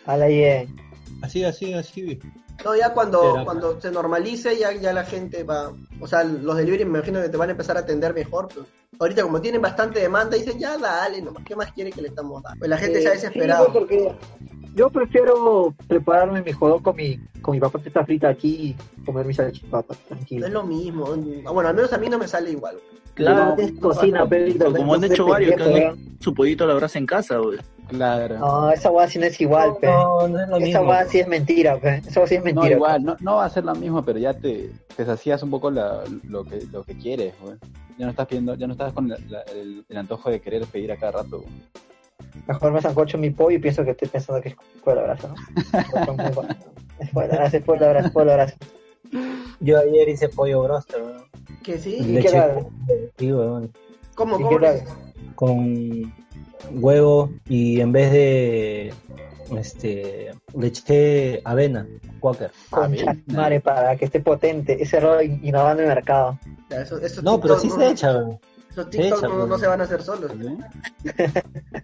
A 0.05 0.17
la 0.17 0.28
bien. 0.28 0.76
Así, 1.22 1.43
así, 1.43 1.74
así. 1.74 2.19
No, 2.65 2.76
ya 2.76 2.93
cuando, 2.93 3.36
Era- 3.36 3.45
cuando 3.45 3.80
se 3.80 3.91
normalice, 3.91 4.57
ya, 4.57 4.72
ya 4.74 4.91
la 4.93 5.05
gente 5.05 5.43
va. 5.43 5.72
O 5.99 6.07
sea, 6.07 6.24
los 6.24 6.57
delivery 6.57 6.84
me 6.86 6.97
imagino 6.99 7.22
que 7.22 7.30
te 7.30 7.38
van 7.38 7.49
a 7.49 7.51
empezar 7.53 7.78
a 7.78 7.82
atender 7.82 8.13
mejor. 8.13 8.49
Pero 8.49 8.65
ahorita, 8.99 9.24
como 9.24 9.39
tienen 9.41 9.61
bastante 9.61 9.99
demanda, 10.01 10.36
dicen 10.38 10.59
ya 10.59 10.78
dale, 10.78 11.22
nomás, 11.22 11.43
¿qué 11.45 11.55
más 11.55 11.72
quiere 11.72 11.91
que 11.91 12.01
le 12.01 12.09
estamos 12.09 12.43
dando? 12.43 12.59
Pues 12.59 12.69
la 12.69 12.78
gente 12.78 13.01
se 13.01 13.07
ha 13.07 13.11
Eh, 13.11 13.15
desesperado. 13.15 13.65
sí, 13.67 13.72
porque 13.74 14.15
yo 14.76 14.89
prefiero 14.89 15.74
prepararme 15.88 16.41
mi 16.41 16.51
jodón 16.51 16.82
con 16.82 16.95
mi, 16.95 17.17
con 17.41 17.53
mi 17.55 17.59
papita 17.59 18.05
frita 18.05 18.30
aquí 18.30 18.76
y 18.99 19.03
comer 19.05 19.26
mis 19.26 19.38
salchipapas, 19.38 19.97
No 20.09 20.15
tranquilo. 20.15 20.45
es 20.47 20.51
lo 20.53 20.63
mismo. 20.63 21.05
Bueno, 21.53 21.69
al 21.69 21.76
menos 21.76 21.91
a 21.93 21.97
mí 21.97 22.07
no 22.09 22.17
me 22.17 22.28
sale 22.28 22.51
igual. 22.51 22.78
Claro, 23.13 23.55
no 23.57 23.80
cocina. 23.82 24.28
Como 24.76 24.93
han 24.93 25.01
no 25.01 25.07
hecho 25.07 25.26
varios, 25.26 25.55
que 25.55 25.63
han 25.63 25.76
hecho 25.78 25.97
su 26.22 26.34
pollito 26.34 26.63
a 26.63 26.67
la 26.67 26.74
brasa 26.76 26.97
en 26.97 27.05
casa, 27.05 27.38
güey. 27.38 27.59
Claro. 27.89 28.39
No, 28.39 28.72
esa 28.72 28.89
weá 28.89 29.05
sí 29.09 29.19
no 29.19 29.26
es 29.26 29.39
igual, 29.41 29.76
pe. 29.82 29.88
No, 29.88 30.28
no 30.30 30.39
es 30.41 30.47
lo 30.47 30.55
Esa 30.57 30.65
mismo. 30.65 30.82
weá 30.89 31.05
sí 31.05 31.19
es 31.19 31.28
mentira, 31.28 31.78
pe. 31.78 31.97
Esa 32.07 32.26
sí 32.26 32.36
es 32.36 32.39
No, 32.39 32.45
mentira. 32.45 32.76
igual, 32.78 33.03
no, 33.03 33.17
no 33.19 33.36
va 33.36 33.45
a 33.45 33.49
ser 33.49 33.65
lo 33.65 33.76
mismo, 33.76 34.01
pero 34.05 34.17
ya 34.17 34.34
te, 34.34 34.72
te 34.95 35.05
sacías 35.05 35.43
un 35.43 35.49
poco 35.49 35.69
la- 35.69 36.03
lo, 36.30 36.45
que, 36.45 36.61
lo 36.72 36.84
que 36.84 36.97
quieres, 36.97 37.34
güey. 37.41 37.55
Ya 37.97 38.05
no 38.05 38.11
estás 38.11 38.28
pidiendo, 38.28 38.55
ya 38.55 38.65
no 38.65 38.72
estás 38.74 38.93
con 38.93 39.09
la- 39.09 39.17
la- 39.28 39.41
el, 39.41 39.84
el 39.89 39.97
antojo 39.97 40.30
de 40.30 40.39
querer 40.39 40.63
pedir 40.67 40.93
a 40.93 40.95
cada 40.97 41.11
rato. 41.24 41.41
güey. 41.41 41.51
Mejor 42.47 42.72
me 42.72 42.82
sancocho 42.82 43.17
mi 43.17 43.30
pollo 43.30 43.57
y 43.57 43.59
pienso 43.59 43.84
que 43.84 43.91
estoy 43.91 44.07
pensando 44.09 44.41
que 44.41 44.49
es 44.49 44.55
pollo 44.84 44.99
abrazo, 45.01 45.30
¿no? 45.30 45.36
Es 46.99 47.09
pollo 47.09 47.32
abrazo, 47.34 47.57
es 47.57 47.63
pollo 47.63 47.86
abrazo, 47.86 48.07
es 48.07 48.13
pollo 48.13 48.32
abrazo. 48.32 48.55
Yo 49.59 49.80
ayer 49.80 50.09
hice 50.09 50.30
pollo 50.30 50.63
broster, 50.63 51.01
weón. 51.01 51.24
Que 51.63 51.78
sí. 51.78 51.95
¿Y 51.99 52.03
Leche 52.03 52.30
qué 52.30 52.38
tal? 52.38 52.67
Sí, 53.17 53.32
weón. 53.34 53.72
¿Cómo, 54.15 54.39
¿Y 54.39 54.43
cómo? 54.43 54.59
Con 55.36 56.13
huevo 56.72 57.32
y 57.47 57.80
en 57.82 57.91
vez 57.91 58.11
de 58.11 58.93
este 59.57 60.32
le 60.57 60.67
eché 60.67 61.41
avena. 61.43 61.88
Concha 62.69 63.15
madre, 63.28 63.59
para 63.59 63.95
que 63.97 64.05
esté 64.05 64.19
potente. 64.19 64.82
Ese 64.82 64.97
error 64.97 65.24
innovando 65.24 65.82
el 65.84 65.89
mercado. 65.89 66.38
Ya, 66.69 66.82
eso- 66.82 66.99
esos 66.99 67.24
No, 67.24 67.39
pero 67.41 67.57
sí 67.57 67.69
se 67.69 67.89
echa, 67.89 68.11
weón. 68.15 68.39
Esos 68.72 68.86
se 68.86 68.89
TikTok 68.91 69.17
echa, 69.19 69.28
no, 69.28 69.45
no 69.45 69.57
se 69.57 69.67
van 69.67 69.82
a 69.82 69.84
hacer 69.84 70.01
solos. 70.01 70.32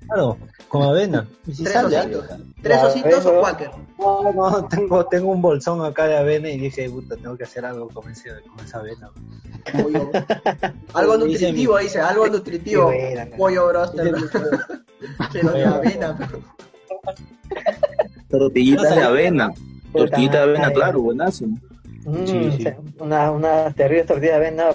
Claro, 0.07 0.37
con 0.69 0.83
avena. 0.83 1.27
Y 1.45 1.53
si 1.53 1.63
Tres 1.63 1.73
sale, 1.73 1.97
ositos. 1.99 2.25
¿Tres 2.61 2.83
ositos 2.83 3.11
¿ves, 3.11 3.25
o? 3.25 3.39
Quaker? 3.41 3.71
No, 3.99 4.31
no, 4.33 4.65
tengo, 4.67 5.05
tengo 5.07 5.31
un 5.31 5.41
bolsón 5.41 5.83
acá 5.83 6.07
de 6.07 6.17
avena 6.17 6.49
y 6.49 6.57
dije, 6.57 6.89
puta, 6.89 7.17
tengo 7.17 7.37
que 7.37 7.43
hacer 7.43 7.65
algo 7.65 7.89
con, 7.89 8.09
ese, 8.09 8.29
con 8.55 8.65
esa 8.65 8.79
avena. 8.79 9.09
Pollo. 9.73 10.09
Algo 10.93 11.17
nutritivo, 11.17 11.75
mi- 11.75 11.83
dice, 11.83 11.99
algo 11.99 12.27
nutritivo. 12.27 12.85
Buena, 12.85 13.27
Pollo 13.37 13.67
broster. 13.67 14.13
Pero 15.33 15.51
de 15.51 15.65
avena. 15.65 16.17
Tortillitas 18.29 18.95
de 18.95 19.03
avena. 19.03 19.51
Tortillita 19.93 20.37
de 20.37 20.43
avena, 20.43 20.71
claro, 20.71 21.01
buenazo. 21.01 21.45
Mm, 22.05 22.25
Sí, 22.25 22.51
sí. 22.59 22.67
Una, 22.99 23.31
una 23.31 23.73
terrible 23.73 24.05
tortilla 24.05 24.39
de 24.39 24.47
avena. 24.47 24.65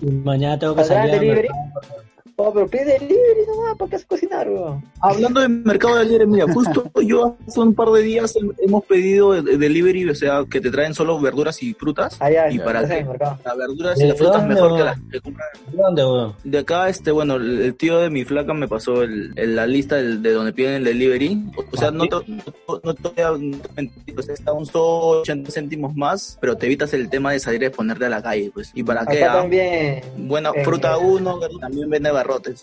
Mañana 0.00 0.58
tengo 0.58 0.74
que 0.74 0.84
¿Saldrá 0.84 1.16
salir 1.16 1.34
mercado. 1.34 2.09
Oh, 2.42 2.52
pero 2.54 2.66
pide 2.68 2.84
delivery 2.98 3.46
nomás, 3.48 3.76
¿para 3.76 3.90
qué 3.90 3.96
es 3.96 4.04
cocinar, 4.06 4.48
weón? 4.48 4.82
Hablando 5.00 5.40
de 5.42 5.48
mercado 5.48 5.96
de 5.96 6.04
libre, 6.06 6.26
mira, 6.26 6.46
justo 6.52 6.90
yo 7.02 7.36
hace 7.46 7.60
un 7.60 7.74
par 7.74 7.88
de 7.90 8.02
días 8.02 8.34
hem- 8.36 8.54
hemos 8.58 8.84
pedido 8.86 9.34
el- 9.34 9.46
el 9.48 9.58
delivery, 9.58 10.08
o 10.08 10.14
sea, 10.14 10.44
que 10.50 10.60
te 10.60 10.70
traen 10.70 10.94
solo 10.94 11.20
verduras 11.20 11.62
y 11.62 11.74
frutas. 11.74 12.16
Allá, 12.20 12.50
¿Y 12.50 12.58
para 12.58 12.80
ese 12.82 12.86
es 12.86 12.94
qué? 12.94 13.00
el 13.02 13.08
mercado. 13.08 13.38
Las 13.44 13.56
verduras 13.58 13.98
y 13.98 14.02
¿De 14.02 14.08
las 14.08 14.16
frutas 14.18 14.36
dónde, 14.40 14.54
mejor 14.54 14.76
que 14.78 14.84
las 14.84 15.00
que 15.10 15.20
compran. 15.20 15.48
¿De 15.70 15.76
dónde, 15.82 16.02
weón? 16.04 16.34
De 16.44 16.58
acá, 16.58 16.88
este, 16.88 17.10
bueno, 17.10 17.34
el, 17.36 17.60
el 17.60 17.74
tío 17.74 17.98
de 17.98 18.08
mi 18.10 18.24
flaca 18.24 18.54
me 18.54 18.66
pasó 18.68 19.02
el, 19.02 19.32
la 19.36 19.66
lista 19.66 19.96
de 19.96 20.32
donde 20.32 20.52
piden 20.52 20.74
el 20.76 20.84
delivery. 20.84 21.44
O 21.72 21.76
sea, 21.76 21.90
no 21.90 22.06
te, 22.06 22.16
no, 22.26 22.80
no 22.82 22.94
te 22.94 23.08
voy 23.08 23.22
a 23.24 23.32
mentir, 23.76 24.14
pues 24.14 24.28
está 24.30 24.52
un 24.52 24.64
solo 24.64 25.20
80 25.20 25.50
céntimos 25.50 25.94
más, 25.94 26.38
pero 26.40 26.56
te 26.56 26.66
evitas 26.66 26.92
el 26.94 27.08
tema 27.10 27.32
de 27.32 27.38
salir 27.40 27.64
a 27.64 27.66
exponerte 27.66 28.06
a 28.06 28.08
la 28.08 28.22
calle, 28.22 28.50
pues. 28.54 28.70
¿Y 28.74 28.82
para 28.82 29.04
qué? 29.04 29.22
Acá 29.24 29.32
ah? 29.34 29.40
también, 29.42 30.02
Buena 30.16 30.52
en- 30.54 30.64
fruta 30.64 30.96
uno, 30.98 31.38
también 31.60 31.90
vende 31.90 32.10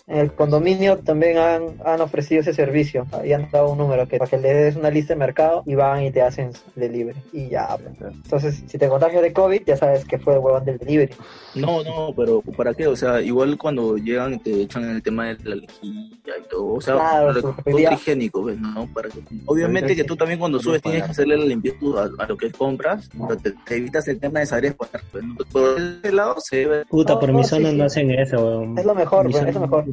en 0.06 0.18
el 0.18 0.32
condominio 0.32 0.98
también 0.98 1.38
han, 1.38 1.62
han 1.84 2.00
ofrecido 2.00 2.40
ese 2.40 2.52
servicio. 2.54 3.06
Y 3.24 3.32
han 3.32 3.50
dado 3.50 3.70
un 3.72 3.78
número 3.78 4.06
que 4.08 4.18
para 4.18 4.30
que 4.30 4.38
le 4.38 4.52
des 4.54 4.76
una 4.76 4.90
lista 4.90 5.14
de 5.14 5.18
mercado 5.20 5.62
y 5.66 5.74
van 5.74 6.02
y 6.04 6.10
te 6.10 6.22
hacen 6.22 6.50
delivery. 6.76 7.18
Y 7.32 7.48
ya, 7.48 7.76
pues. 7.76 8.12
Entonces, 8.14 8.62
si 8.66 8.78
te 8.78 8.88
contagias 8.88 9.22
de 9.22 9.32
COVID, 9.32 9.62
ya 9.66 9.76
sabes 9.76 10.04
que 10.04 10.18
fue 10.18 10.34
el 10.34 10.40
huevón 10.40 10.64
del 10.64 10.78
delivery. 10.78 11.12
No, 11.54 11.82
no, 11.82 12.12
pero 12.16 12.40
¿para 12.56 12.74
qué? 12.74 12.86
O 12.86 12.96
sea, 12.96 13.20
igual 13.20 13.56
cuando 13.58 13.96
llegan 13.96 14.38
te 14.40 14.62
echan 14.62 14.84
el 14.90 15.02
tema 15.02 15.26
de 15.28 15.36
la 15.44 15.56
lejía 15.56 16.08
y 16.38 16.48
todo. 16.50 16.74
O 16.74 16.80
sea, 16.80 16.94
Claro, 16.94 17.32
lo- 17.32 17.40
todo 17.42 17.78
higiénico, 17.78 18.44
¿ves? 18.44 18.58
¿no? 18.60 18.88
Para 18.92 19.08
que, 19.08 19.20
obviamente 19.46 19.94
que 19.96 20.04
tú 20.04 20.16
también 20.16 20.38
cuando 20.38 20.58
subes 20.60 20.82
tienes 20.82 21.04
que 21.04 21.10
hacerle 21.10 21.36
la 21.36 21.44
limpieza 21.44 21.76
a, 22.18 22.22
a 22.24 22.26
lo 22.26 22.36
que 22.36 22.50
compras, 22.52 23.08
pero 23.12 23.36
te, 23.40 23.52
te 23.66 23.76
evitas 23.76 24.06
el 24.08 24.18
tema 24.20 24.40
de 24.40 24.46
salir 24.46 24.76
a. 24.78 24.98
Pues, 25.12 25.24
¿no? 25.24 25.34
Por 25.52 25.80
ese 25.80 26.12
lado 26.12 26.36
se 26.40 26.66
ve. 26.66 26.84
Puta, 26.88 27.14
No, 27.14 27.20
por 27.20 27.30
no, 27.30 27.38
mi 27.38 27.44
zona 27.44 27.70
sí. 27.70 27.76
no 27.76 27.84
hacen 27.84 28.10
eso, 28.10 28.36
weón. 28.36 28.78
Es 28.78 28.84
lo 28.84 28.94
mejor, 28.94 29.26
Mi 29.26 29.32
zona 29.52 29.66
es 29.66 29.70
lo 29.70 29.78
mejor. 29.78 29.84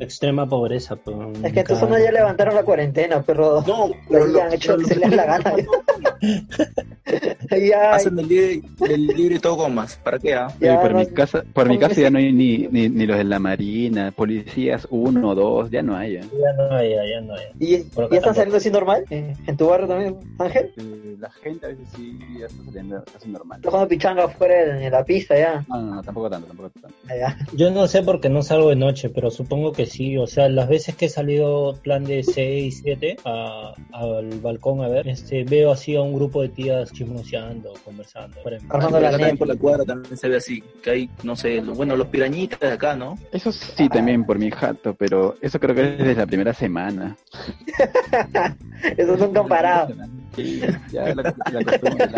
Extrema 0.00 0.48
pobreza, 0.48 0.96
pues. 0.96 1.16
Es 1.42 1.52
que 1.52 1.64
tu 1.64 1.76
zona 1.76 2.00
ya 2.00 2.12
levantaron 2.12 2.54
la 2.54 2.62
cuarentena, 2.62 3.22
perro. 3.22 3.62
No, 3.66 3.90
pero 4.08 4.26
lo- 4.26 4.42
han 4.42 4.52
hecho 4.52 4.76
lo 4.76 4.78
que 4.86 4.94
pero 4.94 5.00
se 5.00 5.08
les 5.08 5.10
da 5.10 5.16
la 5.16 5.38
gana. 5.38 5.54
Ya, 7.68 7.92
hacen 7.94 8.18
el 8.18 8.28
libre, 8.28 8.62
el 8.88 9.06
libre 9.06 9.34
y 9.36 9.38
todo 9.38 9.58
con 9.58 9.74
más. 9.74 9.96
¿Para 9.96 10.18
qué? 10.18 10.34
ah? 10.34 10.48
Oye, 10.60 10.74
por 10.78 10.92
no- 10.92 10.98
mi 10.98 11.06
casa, 11.06 11.44
por 11.52 11.68
mi 11.68 11.74
no 11.74 11.80
casa 11.80 12.00
ya 12.00 12.10
no 12.10 12.18
hay 12.18 12.32
ni, 12.32 12.66
ni, 12.68 12.88
ni 12.88 13.06
los 13.06 13.16
de 13.18 13.24
la 13.24 13.38
marina, 13.38 14.10
policías 14.10 14.86
uno, 14.90 15.34
dos, 15.34 15.70
ya 15.70 15.82
no 15.82 15.92
no 15.92 15.98
hay. 15.98 16.16
¿eh? 16.16 16.20
Ya 16.32 16.52
no 16.54 16.74
hay, 16.74 16.90
ya 16.90 17.20
no 17.20 17.34
hay. 17.34 17.44
¿Y, 17.60 17.74
¿y 17.74 17.80
acá 17.86 18.16
están 18.16 18.34
saliendo 18.34 18.56
así 18.56 18.70
normal? 18.70 19.04
¿En, 19.10 19.34
en 19.46 19.56
tu 19.56 19.66
barrio 19.68 19.86
también, 19.86 20.16
Ángel? 20.38 20.72
Eh, 20.78 21.16
la 21.20 21.30
gente 21.30 21.66
a 21.66 21.68
veces 21.68 21.86
sí 21.94 22.18
ya 22.40 22.46
está 22.46 22.64
saliendo 22.64 23.04
casi 23.12 23.28
normal. 23.28 23.58
¿Estás 23.58 23.70
jugando 23.70 23.88
pichanga 23.88 24.24
afuera 24.24 24.76
en, 24.76 24.82
en 24.82 24.90
la 24.92 25.04
pista 25.04 25.36
ya? 25.38 25.64
No, 25.68 25.80
no, 25.80 25.94
no, 25.96 26.02
tampoco 26.02 26.30
tanto, 26.30 26.48
tampoco 26.48 26.70
tanto. 26.70 26.96
Allá. 27.08 27.36
Yo 27.52 27.70
no 27.70 27.86
sé 27.86 28.02
porque 28.02 28.28
no 28.30 28.42
salgo 28.42 28.70
de 28.70 28.76
noche, 28.76 28.93
pero 29.14 29.30
supongo 29.30 29.72
que 29.72 29.86
sí. 29.86 30.16
O 30.18 30.26
sea, 30.26 30.48
las 30.48 30.68
veces 30.68 30.94
que 30.96 31.06
he 31.06 31.08
salido 31.08 31.78
plan 31.82 32.04
de 32.04 32.22
6, 32.22 32.80
7 32.82 33.16
a- 33.24 33.74
al 33.92 34.28
balcón 34.40 34.82
a 34.82 34.88
ver, 34.88 35.08
este, 35.08 35.44
veo 35.44 35.72
así 35.72 35.96
a 35.96 36.02
un 36.02 36.14
grupo 36.14 36.42
de 36.42 36.48
tías 36.50 36.92
chismoseando, 36.92 37.72
conversando. 37.84 38.36
Por 38.42 38.54
ejemplo. 38.54 38.76
Armando 38.76 39.00
la 39.00 39.10
también 39.10 39.36
por 39.38 39.48
la 39.48 39.56
cuadra 39.56 39.84
también 39.84 40.16
se 40.16 40.28
ve 40.28 40.36
así, 40.36 40.62
que 40.82 40.90
hay, 40.90 41.10
no 41.22 41.34
sé, 41.36 41.60
lo- 41.60 41.74
bueno, 41.74 41.96
los 41.96 42.06
pirañitas 42.08 42.60
de 42.60 42.72
acá, 42.72 42.94
¿no? 42.96 43.18
Eso 43.32 43.50
sí, 43.52 43.88
también 43.88 44.24
por 44.24 44.38
mi 44.38 44.50
jato, 44.50 44.94
pero 44.94 45.36
eso 45.40 45.58
creo 45.60 45.74
que 45.74 45.82
es 45.82 45.98
desde 45.98 46.14
la 46.14 46.26
primera 46.26 46.54
semana. 46.54 47.16
Esos 48.96 49.18
son 49.18 49.32
comparados. 49.34 49.92
Sí, 50.36 50.60
ya 50.92 51.14
la, 51.14 51.34
la 51.52 51.64
costumbre. 51.64 52.08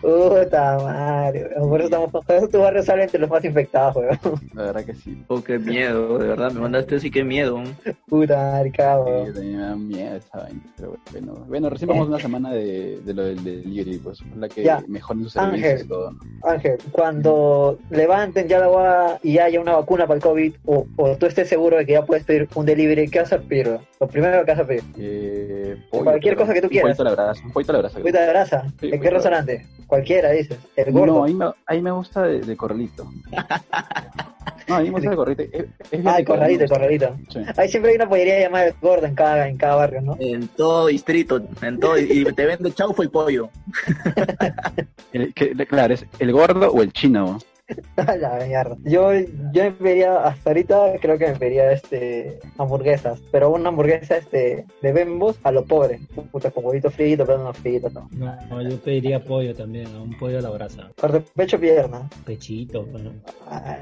Puta 0.00 0.78
madre, 0.78 1.50
weón. 1.56 1.68
Por 1.70 1.80
eso, 1.80 1.86
estamos, 1.86 2.10
por 2.10 2.24
eso 2.36 2.48
tu 2.48 2.58
barrio 2.58 2.82
sale 2.82 3.04
entre 3.04 3.20
los 3.20 3.30
más 3.30 3.44
infectados, 3.44 3.96
weón. 3.96 4.18
La 4.54 4.62
verdad 4.64 4.84
que 4.84 4.94
sí. 4.94 5.22
Oh, 5.28 5.42
qué 5.42 5.58
miedo, 5.58 6.18
de 6.18 6.28
verdad, 6.28 6.52
me 6.52 6.60
mandaste 6.60 6.96
así, 6.96 7.10
qué 7.10 7.24
miedo. 7.24 7.62
Puta 8.08 8.36
madre, 8.36 8.70
Sí, 8.70 8.76
cabrón. 8.76 9.26
yo 9.26 9.32
también 9.34 9.56
me 9.56 9.62
da 9.62 9.76
miedo 9.76 10.16
esa 10.16 10.38
vaina. 10.38 10.60
Pero 10.76 10.96
bueno, 11.10 11.34
bueno 11.48 11.70
recién 11.70 11.88
vamos 11.88 12.08
una 12.08 12.18
semana 12.18 12.52
de, 12.52 13.00
de 13.04 13.14
lo 13.14 13.24
del 13.24 13.42
delivery, 13.44 13.98
pues 13.98 14.20
la 14.36 14.48
que 14.48 14.62
Ya. 14.64 14.82
mejoren 14.86 15.22
sus 15.24 15.32
servicios 15.32 15.70
Ángel. 15.72 15.86
y 15.86 15.88
todo. 15.88 16.10
¿no? 16.12 16.20
Ángel, 16.48 16.78
cuando 16.90 17.78
levanten 17.90 18.48
ya 18.48 18.58
la 18.58 18.64
agua 18.66 19.18
y 19.22 19.38
haya 19.38 19.60
una 19.60 19.72
vacuna 19.76 20.06
para 20.06 20.16
el 20.16 20.22
COVID, 20.22 20.54
o, 20.66 20.86
o 20.96 21.16
tú 21.16 21.26
estés 21.26 21.48
seguro 21.48 21.76
de 21.78 21.86
que 21.86 21.92
ya 21.92 22.04
puedes 22.04 22.24
pedir 22.24 22.48
un 22.54 22.66
delivery, 22.66 23.08
¿qué 23.08 23.20
vas 23.20 23.32
a 23.32 23.38
pedir? 23.38 23.78
Lo 24.00 24.08
primero 24.08 24.44
que 24.44 24.50
vas 24.50 24.60
a 24.60 24.66
pedir. 24.66 24.82
Eh, 24.98 25.76
pollo, 26.04 26.12
Cualquier 26.12 26.36
cosa 26.36 26.54
que 26.54 26.60
tú 26.60 26.66
un 26.66 26.70
quieras. 26.70 26.96
pollito 26.96 27.02
a 27.02 27.04
la 27.04 27.10
brasa, 27.24 27.44
un 27.44 27.52
pollito 27.52 27.72
a 27.72 27.74
la 27.74 27.78
brasa. 27.80 27.98
¿En 28.82 29.00
qué 29.00 29.10
restaurante? 29.10 29.66
Cualquiera, 29.86 30.30
dices. 30.30 30.58
El 30.76 30.92
gordo. 30.92 31.14
No, 31.14 31.24
ahí 31.24 31.34
me, 31.34 31.46
ahí 31.66 31.82
me 31.82 31.90
gusta 31.90 32.22
de, 32.22 32.40
de 32.40 32.56
corralito. 32.56 33.06
No, 34.68 34.76
a 34.76 34.80
mí 34.80 34.86
me 34.86 34.92
gusta 34.92 35.10
de 35.10 35.16
corralito. 35.16 35.42
Es, 35.42 35.64
es 35.90 36.06
ah, 36.06 36.18
el 36.18 36.24
corralito, 36.24 36.62
el 36.64 36.70
corralito. 36.70 37.16
Sí. 37.30 37.40
Ahí 37.56 37.68
siempre 37.68 37.90
hay 37.90 37.96
una 37.96 38.08
pollería 38.08 38.38
llamada 38.40 38.66
el 38.66 38.74
gordo 38.80 39.06
en 39.06 39.14
cada, 39.16 39.48
en 39.48 39.56
cada 39.56 39.74
barrio, 39.74 40.00
¿no? 40.02 40.16
En 40.20 40.46
todo 40.48 40.86
distrito, 40.86 41.40
en 41.62 41.80
todo, 41.80 41.98
y 41.98 42.24
te 42.32 42.46
vende 42.46 42.70
chaufa 42.72 43.04
y 43.04 43.08
pollo. 43.08 43.50
El- 45.12 45.34
que- 45.34 45.54
claro, 45.66 45.94
es 45.94 46.06
el 46.20 46.32
gordo 46.32 46.70
o 46.70 46.80
el 46.82 46.92
chino. 46.92 47.38
A 47.96 48.16
la 48.16 48.44
mierda. 48.44 48.76
Yo, 48.84 49.12
yo 49.52 49.64
me 49.64 49.70
pediría, 49.72 50.24
hasta 50.24 50.50
ahorita 50.50 50.94
creo 51.00 51.18
que 51.18 51.28
me 51.28 51.36
pediría 51.36 51.72
este 51.72 52.38
hamburguesas, 52.58 53.20
pero 53.30 53.50
una 53.50 53.68
hamburguesa 53.68 54.16
este 54.16 54.66
de 54.80 54.92
Bembos 54.92 55.38
a 55.42 55.52
lo 55.52 55.64
pobre. 55.64 56.00
Puta, 56.30 56.50
con 56.50 56.64
huevito 56.64 56.90
frito, 56.90 57.24
pero 57.24 57.38
no 57.38 57.52
frito, 57.52 57.88
no. 57.90 58.08
No, 58.12 58.36
no, 58.48 58.62
yo 58.62 58.76
pediría 58.78 59.22
pollo 59.22 59.54
también, 59.54 59.92
¿no? 59.92 60.02
un 60.02 60.18
pollo 60.18 60.38
a 60.38 60.42
la 60.42 60.50
brasa. 60.50 60.90
Corte 61.00 61.22
pecho 61.34 61.58
pierna. 61.58 62.08
Pechito, 62.24 62.84
bueno. 62.86 63.12
Ah, 63.46 63.78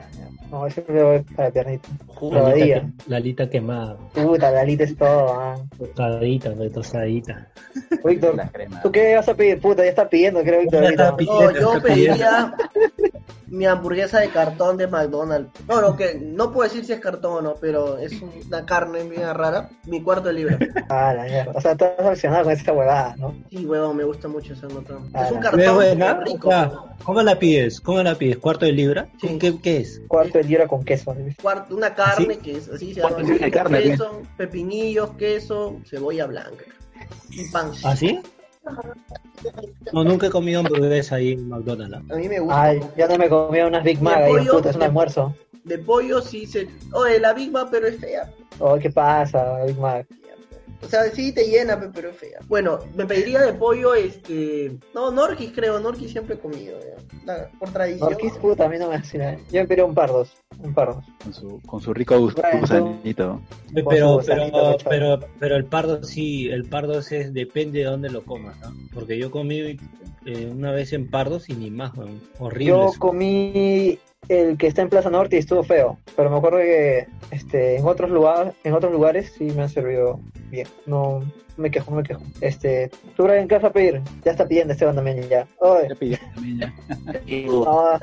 no, 0.51 0.67
ese 0.67 0.85
me 0.89 1.03
voy 1.03 1.21
para 1.21 1.51
piernita. 1.51 1.89
La 2.31 2.49
alita, 2.49 2.81
que- 2.81 2.87
la 3.07 3.17
alita 3.17 3.51
quemada, 3.51 3.97
Puta, 4.13 4.51
la 4.51 4.61
alita 4.61 4.85
es 4.85 4.97
todo, 4.97 5.33
ah. 5.41 5.57
tostadita, 5.79 6.51
de 6.51 6.71
tostadita. 6.71 7.49
Víctor. 8.05 8.37
¿tú 8.83 8.93
qué 8.93 9.15
vas 9.17 9.29
a 9.29 9.35
pedir? 9.35 9.61
Puta, 9.61 9.83
ya 9.85 9.91
está 9.91 10.09
pidiendo, 10.09 10.43
creo, 10.43 10.61
Víctor. 10.61 10.95
No, 10.97 11.53
yo 11.53 11.83
pediría 11.83 12.55
mi 13.51 13.67
hamburguesa 13.71 14.21
de 14.21 14.29
cartón 14.29 14.77
de 14.77 14.87
McDonald's. 14.87 15.51
No, 15.69 15.81
no, 15.81 15.97
que 15.97 16.15
no 16.21 16.53
puedo 16.53 16.69
decir 16.69 16.85
si 16.85 16.93
es 16.93 17.01
cartón 17.01 17.33
o 17.35 17.41
no, 17.41 17.55
pero 17.61 17.99
es 17.99 18.13
una 18.47 18.65
carne 18.67 19.03
bien 19.05 19.23
rara. 19.35 19.71
Mi 19.87 20.03
cuarto 20.03 20.29
de 20.29 20.35
libra. 20.35 20.59
Ah, 20.89 21.15
la 21.15 21.23
mierda. 21.25 21.53
O 21.55 21.61
sea, 21.61 21.73
estás 21.73 21.93
aficionado 21.99 22.45
con 22.45 22.53
esa 22.53 22.73
huevada, 22.73 23.15
¿no? 23.17 23.35
Sí, 23.51 23.65
huevón, 23.65 23.97
me 23.97 24.05
gusta 24.05 24.27
mucho 24.29 24.53
esa 24.55 24.67
nota. 24.69 24.99
Ah, 25.15 25.27
Es 25.27 25.31
un 25.31 25.37
la- 25.37 25.51
cartón 25.51 25.75
buena, 25.77 26.15
rico. 26.25 26.49
o 26.49 26.51
sea, 26.51 26.73
¿Cómo 27.05 27.23
la 27.23 27.39
pides? 27.39 27.81
¿Cómo 27.81 28.03
la 28.03 28.15
pides? 28.17 28.39
¿Cuarto 28.39 28.67
de 28.67 28.73
libra? 28.73 29.09
Sí. 29.21 29.39
¿Qué, 29.39 29.59
qué 29.61 29.77
es? 29.79 30.03
Cuarto 30.09 30.39
de 30.39 30.45
libra 30.45 30.67
con 30.69 30.85
queso. 30.85 31.15
Cuarto- 31.41 31.75
una 31.77 31.95
carne 31.95 32.39
que 32.39 32.57
es 32.57 32.69
así 32.69 32.93
se 32.93 33.01
llama. 33.01 33.15
¿Cuánto 33.15 33.33
tiene 33.33 33.51
carne, 33.51 33.83
queso, 33.83 34.23
pepinillos, 34.37 35.11
queso, 35.17 35.77
cebolla 35.89 36.27
blanca. 36.27 36.65
Y 37.31 37.49
pan. 37.51 37.71
¿Así? 37.85 38.21
No, 39.93 40.05
nunca 40.05 40.27
he 40.27 40.31
comido 40.31 40.61
hamburguesa 40.61 41.17
ahí 41.17 41.33
en 41.33 41.49
McDonald's. 41.49 42.11
A 42.11 42.17
mí 42.17 42.29
me 42.29 42.41
gusta. 42.41 42.63
Ay, 42.63 42.81
ya 42.97 43.09
no 43.09 43.17
me 43.19 43.29
comí 43.29 43.61
unas 43.61 43.83
Big 43.83 44.01
Mac 44.03 44.19
¿Y 44.19 44.21
el 44.21 44.25
ahí, 44.27 44.33
pollo? 44.33 44.53
puta, 44.57 44.71
es 44.71 44.77
un 44.77 44.83
almuerzo. 44.83 45.35
De 45.65 45.79
pollo 45.79 46.21
sí 46.21 46.47
se. 46.47 46.69
Oye, 46.93 47.19
la 47.21 47.33
Big 47.33 47.51
Mac, 47.51 47.69
pero 47.71 47.87
es 47.87 47.99
fea. 47.99 48.31
Oh, 48.59 48.79
¿qué 48.79 48.91
pasa, 48.91 49.65
Big 49.65 49.79
Mac? 49.79 50.07
O 50.83 50.89
sea, 50.89 51.05
sí 51.13 51.33
te 51.33 51.45
llena, 51.45 51.79
pe- 51.79 51.91
pero 51.95 52.09
es 52.11 52.17
fea. 52.17 52.39
Bueno, 52.49 52.79
me 52.97 53.05
pediría 53.07 53.41
de 53.43 53.53
pollo, 53.53 53.95
este. 53.95 54.73
No, 54.95 55.11
Norquis 55.11 55.53
creo, 55.55 55.79
Norquis 55.79 56.11
siempre 56.11 56.37
he 56.37 56.39
comido, 56.39 56.79
ya. 56.81 56.97
La- 57.27 57.51
por 57.59 57.71
tradición. 57.71 58.09
Norquis, 58.11 58.33
puta, 58.35 58.65
a 58.65 58.69
mí 58.69 58.79
no 58.79 58.89
me 58.89 58.97
hace 58.97 59.19
nada. 59.19 59.37
Yo 59.51 59.61
me 59.61 59.67
pediría 59.67 59.85
un 59.85 59.95
pardos. 59.95 60.33
Un 60.63 60.73
pardos. 60.75 61.05
Con 61.23 61.35
su, 61.35 61.61
con 61.67 61.81
su 61.81 61.93
rico 61.95 62.19
gus- 62.19 62.35
Bueno. 62.35 62.61
gusanito. 62.61 63.41
Pero, 63.75 63.87
pero, 63.89 64.21
pero, 64.27 64.77
pero, 64.89 65.21
pero 65.39 65.57
el 65.57 65.65
pardo 65.67 66.03
sí, 66.03 66.49
el 66.49 66.65
pardo 66.65 66.99
es, 66.99 67.33
depende 67.33 67.81
de 67.81 67.85
dónde 67.85 68.11
lo 68.11 68.25
comas, 68.25 68.59
¿no? 68.61 68.73
Porque 68.95 69.19
yo 69.19 69.31
comí 69.31 69.77
eh, 70.27 70.51
una 70.51 70.73
vez 70.73 70.93
en 70.93 71.09
pardos 71.11 71.49
y 71.51 71.55
ni 71.55 71.71
más, 71.71 71.95
weón. 71.97 72.21
horrible. 72.39 72.67
Yo 72.67 72.89
eso. 72.89 72.99
comí 72.99 73.99
el 74.29 74.57
que 74.59 74.67
está 74.67 74.83
en 74.83 74.89
Plaza 74.89 75.11
Norte 75.11 75.39
estuvo 75.39 75.63
feo. 75.63 75.99
Pero 76.17 76.31
me 76.31 76.37
acuerdo 76.37 76.59
que 76.59 77.07
este, 77.31 77.77
en 77.77 77.87
otros 77.87 78.11
lugares, 78.11 78.55
en 78.65 78.75
otros 78.75 78.93
lugares 78.93 79.33
sí 79.37 79.45
me 79.45 79.63
han 79.63 79.69
servido 79.69 80.21
bien. 80.51 80.69
No 80.87 81.23
me 81.57 81.71
quejo, 81.71 81.91
me 81.93 82.03
quejo. 82.03 82.21
Este, 82.41 82.91
tú 83.17 83.25
Brian, 83.25 83.49
¿qué 83.49 83.57
vas 83.57 83.65
a 83.65 83.71
pedir? 83.73 84.01
Ya 84.25 84.33
está 84.33 84.47
pidiendo 84.47 84.73
Esteban 84.73 84.95
también 84.97 85.29
ya. 85.29 85.47
Oye, 85.59 85.89
Ya 85.89 85.95
pedí 85.95 86.17
también 86.35 86.59
ya. 86.59 86.73
ah, 87.67 88.01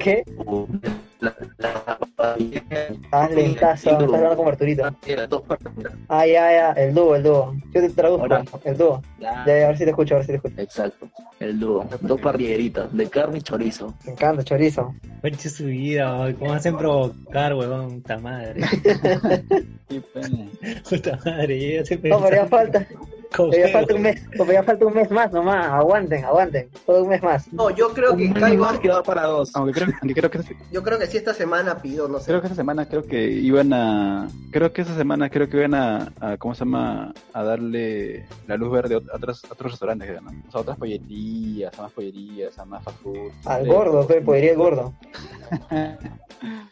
¿qué? 0.00 0.24
Hazle 3.10 3.54
caso, 3.54 3.90
estás 3.90 4.02
hablando 4.02 4.36
con 4.36 4.48
Arturito. 4.48 4.82
Ah, 6.08 6.26
ya, 6.26 6.50
ya, 6.52 6.72
el 6.72 6.94
dúo, 6.94 7.16
el 7.16 7.22
dúo. 7.22 7.54
Yo 7.74 7.80
te 7.80 7.88
traduzco, 7.90 8.22
Ahora. 8.22 8.44
el 8.64 8.76
dúo. 8.76 9.02
Ya, 9.18 9.44
ya, 9.46 9.52
a 9.64 9.68
ver 9.68 9.78
si 9.78 9.84
te 9.84 9.90
escucho, 9.90 10.14
a 10.14 10.18
ver 10.18 10.26
si 10.26 10.32
te 10.32 10.36
escucho. 10.36 10.60
Exacto, 10.60 11.08
el 11.40 11.58
dúo. 11.58 11.86
Dos 12.00 12.20
parrilleritas 12.20 12.92
de 12.94 13.08
carne 13.08 13.38
y 13.38 13.42
chorizo. 13.42 13.94
Me 14.04 14.12
encanta, 14.12 14.42
chorizo. 14.44 14.94
Conche 15.22 15.48
su 15.48 15.64
vida, 15.66 16.16
weón. 16.18 16.34
¿cómo 16.34 16.52
hacen 16.52 16.76
provocar, 16.76 17.54
weón? 17.54 18.00
Puta 18.02 18.18
madre. 18.18 18.60
Qué 19.88 20.00
pena. 20.14 20.46
Puta 20.88 21.18
madre, 21.24 21.84
yo 21.88 21.96
No, 22.08 22.22
pero 22.22 22.36
ya 22.36 22.45
falta, 22.46 22.86
Feo. 23.30 23.68
falta 23.72 23.94
un 23.94 24.02
mes, 24.02 24.22
ya 24.52 24.62
falta 24.62 24.86
un 24.86 24.94
mes 24.94 25.10
más 25.10 25.32
nomás. 25.32 25.66
Aguanten, 25.66 26.24
aguanten. 26.24 26.68
Todo 26.86 27.02
un 27.02 27.08
mes 27.10 27.22
más. 27.22 27.52
No, 27.52 27.70
yo 27.70 27.90
creo 27.92 28.16
que 28.16 28.24
Un 28.26 28.32
caigo. 28.34 28.64
más 28.64 28.78
que 28.78 28.88
va 28.88 29.02
para 29.02 29.24
dos. 29.24 29.54
Aunque 29.54 29.72
creo, 29.72 29.88
aunque 30.00 30.14
creo 30.14 30.30
que 30.30 30.40
Yo 30.72 30.82
creo 30.82 30.98
que 30.98 31.06
sí 31.06 31.16
esta 31.16 31.34
semana 31.34 31.80
pido, 31.82 32.08
no 32.08 32.18
sé. 32.18 32.26
creo 32.26 32.40
que 32.40 32.46
esa 32.46 32.56
semana 32.56 32.86
creo 32.88 33.02
que 33.04 33.24
iban 33.30 33.72
a 33.72 34.28
creo 34.50 34.72
que 34.72 34.82
esa 34.82 34.94
semana 34.96 35.28
creo 35.30 35.48
que 35.48 35.56
iban 35.58 35.74
a, 35.74 36.12
a 36.20 36.36
¿cómo 36.38 36.54
se 36.54 36.60
llama? 36.64 37.12
a 37.32 37.42
darle 37.42 38.26
la 38.46 38.56
luz 38.56 38.70
verde 38.72 38.94
a 38.94 39.16
otros 39.16 39.44
a 39.44 39.52
otros 39.52 39.72
restaurantes 39.72 40.22
¿no? 40.22 40.30
o 40.30 40.50
sea, 40.50 40.58
a 40.58 40.62
otras 40.62 40.78
pollerías 40.78 41.78
a 41.78 41.82
más 41.82 41.92
pollerías 41.92 42.58
a 42.58 42.64
más 42.64 42.82
fast 42.84 42.98
food 43.02 43.30
Al 43.44 43.64
Sí. 43.64 43.68
gordo, 43.70 44.06
pues, 44.06 44.24
podría 44.24 44.52
el 44.52 44.56
gordo. 44.56 44.94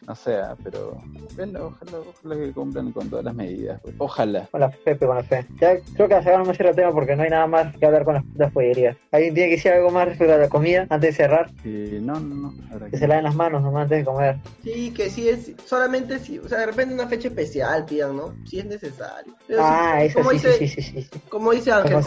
no 0.07 0.15
sé 0.15 0.35
ah, 0.37 0.55
pero 0.63 1.01
bueno, 1.35 1.67
ojalá, 1.67 2.03
ojalá 2.09 2.35
que 2.35 2.51
cumplan 2.53 2.91
con 2.91 3.09
todas 3.09 3.25
las 3.25 3.33
medidas 3.35 3.79
pues. 3.81 3.95
ojalá 3.97 4.47
Con 4.51 4.61
la 4.61 4.69
fe, 4.69 4.95
pe, 4.95 5.05
con 5.07 5.15
la 5.17 5.23
fe. 5.23 5.45
Ya 5.59 5.77
creo 5.95 6.07
que 6.07 6.13
la 6.15 6.23
semana 6.23 6.44
no 6.45 6.53
cierra 6.53 6.69
el 6.71 6.75
tema 6.75 6.91
porque 6.91 7.15
no 7.15 7.23
hay 7.23 7.29
nada 7.29 7.47
más 7.47 7.75
que 7.75 7.85
hablar 7.85 8.03
con 8.05 8.15
las, 8.15 8.23
las 8.35 8.51
pollerías. 8.51 8.95
¿Alguien 9.11 9.33
tiene 9.33 9.49
que 9.49 9.55
decir 9.55 9.71
algo 9.71 9.89
más 9.91 10.07
respecto 10.07 10.33
a 10.33 10.37
la 10.37 10.49
comida 10.49 10.87
antes 10.89 11.09
de 11.11 11.13
cerrar? 11.15 11.51
Eh, 11.63 11.99
no 12.01 12.19
no 12.19 12.51
no 12.51 12.89
Que 12.89 12.97
se 12.97 13.07
laven 13.07 13.23
las 13.25 13.35
manos 13.35 13.61
nomás 13.61 13.83
antes 13.83 13.99
de 13.99 14.05
comer. 14.05 14.37
Sí, 14.63 14.91
que 14.95 15.09
sí 15.09 15.27
es. 15.29 15.51
Solamente 15.65 16.19
si. 16.19 16.39
O 16.39 16.47
sea, 16.47 16.59
de 16.59 16.65
repente 16.67 16.93
una 16.93 17.07
fecha 17.07 17.27
especial 17.27 17.85
pidan, 17.85 18.15
¿no? 18.17 18.33
Si 18.45 18.59
es 18.59 18.65
necesario. 18.65 19.33
Pero 19.47 19.61
Ah, 19.63 20.03
eso 20.03 20.19
como 20.19 20.31
sí, 20.31 20.35
dice, 20.37 20.53
sí, 20.57 20.67
sí, 20.67 20.81
sí, 20.81 21.01
sí. 21.01 21.19
Como 21.29 21.51
dice 21.51 21.71
Ángel, 21.71 22.01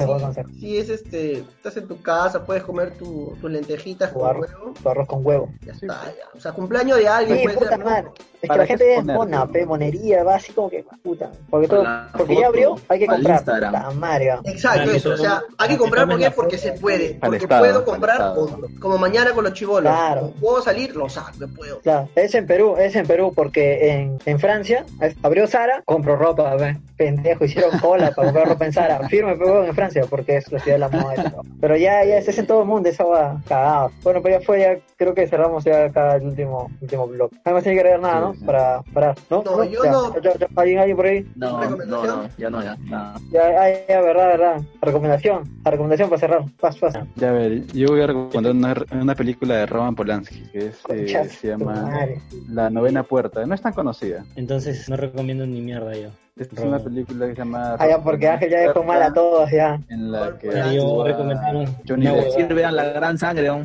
si, 0.59 0.79
es 0.79 0.89
este. 0.89 1.33
Estás 1.39 1.77
en 1.77 1.89
tu 1.89 2.01
casa, 2.03 2.45
puedes 2.45 2.63
comer 2.63 2.93
tu, 2.93 3.37
tus 3.41 3.51
lentejitas 3.51 4.13
Tu 4.13 4.19
con 4.19 4.29
arroz, 4.29 4.51
huevo. 4.53 4.75
tu 4.83 4.89
arroz 4.89 5.07
con 5.09 5.27
huevo. 5.27 5.49
Ya 5.65 5.75
Sí, 5.75 5.87
está, 5.87 6.05
ya. 6.07 6.25
O 6.37 6.41
sea, 6.41 6.53
cumpleaños 6.53 6.99
de 6.99 7.09
alguien 7.09 7.39
Sí, 7.39 7.45
puede 7.45 7.57
puta 7.59 7.69
ser, 7.71 7.79
¿no? 7.79 7.85
madre. 7.85 8.09
Es 8.19 8.41
que 8.43 8.47
¿Para 8.49 8.63
la 8.63 8.67
gente 8.67 8.95
es 8.97 9.05
mona, 9.05 9.47
pe, 9.49 9.67
monería, 9.67 10.23
va 10.23 10.37
así 10.37 10.53
como 10.53 10.71
que, 10.71 10.85
puta. 11.03 11.31
Porque, 11.51 11.67
todo, 11.67 11.85
porque 12.13 12.35
foto 12.35 12.41
ya 12.41 12.47
abrió, 12.47 12.77
hay 12.89 12.99
que 13.01 13.07
comprar. 13.09 13.37
Instagram. 13.39 13.73
Puta 13.75 13.91
madre, 13.95 14.28
Exacto, 14.45 14.83
Claro, 14.83 14.93
eso. 14.93 15.11
O 15.11 15.17
sea, 15.17 15.43
hay 15.59 15.69
que 15.71 15.79
comprar 15.79 16.07
porque 16.09 16.31
foto. 16.31 16.57
se 16.59 16.73
puede. 16.73 17.15
Porque 17.21 17.39
estado, 17.39 17.61
puedo 17.63 17.85
comprar. 17.85 18.35
Como 18.81 18.99
mañana 18.99 19.33
con 19.33 19.45
los 19.45 19.53
chivolos. 19.53 19.93
Claro. 19.93 20.33
Puedo 20.41 20.63
salir, 20.63 20.95
lo 20.97 21.09
saco, 21.09 21.33
puedo. 21.57 21.81
Claro, 21.81 22.09
es 22.15 22.35
en 22.35 22.47
Perú, 22.47 22.77
es 22.79 22.95
en 22.97 23.07
Perú, 23.07 23.33
porque 23.35 23.91
en, 23.91 24.19
en 24.27 24.39
Francia 24.39 24.85
es- 25.01 25.17
abrió 25.23 25.47
Sara, 25.47 25.83
compró 25.85 26.17
ropa, 26.17 26.55
ve. 26.57 26.77
pendejo, 26.97 27.45
hicieron 27.45 27.79
cola 27.79 28.11
para 28.13 28.29
comprar 28.29 28.49
ropa 28.49 28.67
en 28.67 28.73
Sara. 28.73 29.09
Firme, 29.09 29.37
pero 29.37 29.65
en 29.65 29.75
Francia, 29.75 30.05
porque 30.09 30.37
es 30.39 30.51
la 30.53 30.59
ciudad 30.61 30.75
de 30.77 30.79
la 30.81 30.89
moda. 30.89 31.33
Pero 31.61 31.77
ya, 31.77 32.05
ya, 32.05 32.19
es 32.19 32.39
en 32.39 32.47
todo 32.47 32.63
el 32.63 32.67
mundo, 32.69 32.89
esa 32.89 33.05
va 33.05 33.41
cagado. 33.49 33.91
Bueno, 34.03 34.21
pues 34.23 34.39
ya 34.39 34.45
fue, 34.45 34.61
ya 34.61 34.77
creo 34.97 35.15
que 35.15 35.27
cerramos 35.29 35.65
ya 35.65 35.85
acá 35.87 36.17
el 36.17 36.23
último, 36.25 36.71
último 36.81 37.07
blog. 37.07 37.31
Además 37.45 37.63
tiene 37.63 37.77
que 37.77 37.81
agregar 37.81 38.01
nada, 38.01 38.21
¿no? 38.21 38.33
Sí, 38.35 38.41
sí. 38.41 38.45
Para, 38.47 38.83
para, 38.93 39.15
¿no? 39.31 39.43
No, 39.43 39.65
yo 39.65 39.85
Ya, 39.85 39.91
no. 39.93 40.21
ya, 40.21 40.33
ya, 40.39 40.49
¿Alguien, 40.57 40.79
alguien 40.81 40.97
por 40.97 41.07
ahí? 41.07 41.27
No, 41.37 41.61
no, 41.65 41.77
no, 41.87 42.29
ya 42.37 42.51
no, 42.51 42.63
ya. 42.63 42.77
nada. 42.87 43.15
Ya, 43.31 43.43
ah, 43.43 43.69
ya, 43.89 44.01
verdad, 44.01 44.18
verdad. 44.27 44.63
Recomendación, 44.81 45.43
la 45.65 45.71
recomendación 45.71 46.09
para 46.09 46.21
cerrar. 46.21 46.45
Pas, 46.61 46.77
pas. 46.79 46.95
Ya 47.17 47.31
a 47.31 47.33
ver, 47.33 47.67
yo 47.69 47.89
voy 47.89 48.01
a 48.01 48.07
recomendar 48.07 48.53
una, 48.53 49.03
una 49.03 49.15
película 49.15 49.57
de 49.57 49.67
Roman 49.67 49.95
Polanski 49.95 50.43
que 50.53 50.59
es, 50.67 50.83
eh, 50.89 51.29
se 51.29 51.49
llama 51.49 51.83
madre. 51.83 52.21
La 52.49 52.71
Novena 52.71 53.03
Puerta. 53.03 53.45
No 53.47 53.55
es 53.55 53.61
tan 53.61 53.73
conocida. 53.73 54.25
Entonces 54.37 54.89
no 54.89 54.97
recomiendo 54.97 55.47
ni 55.47 55.61
mierda 55.61 55.95
yo. 55.97 56.11
Es 56.39 56.49
Roman. 56.53 56.69
una 56.69 56.79
película 56.85 57.27
que 57.27 57.33
se 57.33 57.39
llama. 57.39 57.77
Ah, 57.79 57.89
ya, 57.89 58.03
porque 58.03 58.29
Ángel 58.29 58.51
ya 58.51 58.61
dejó 58.61 58.83
mal 58.85 59.03
a 59.03 59.13
todos, 59.13 59.51
ya. 59.51 59.81
En 59.89 60.13
la 60.13 60.39
que 60.39 60.51
Ya, 60.53 60.73
yo 60.73 61.05
recomendaron 61.05 61.67
Johnny 61.87 62.07
Depp. 62.07 62.31
Sí, 62.37 62.43
vean 62.55 62.77
la 62.77 62.85
gran 62.85 63.19
sangre, 63.19 63.49
¿no? 63.49 63.63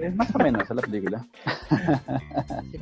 Es 0.00 0.14
más 0.14 0.34
o 0.34 0.38
menos 0.38 0.62
es 0.62 0.70
la 0.76 0.82
película. 0.82 1.26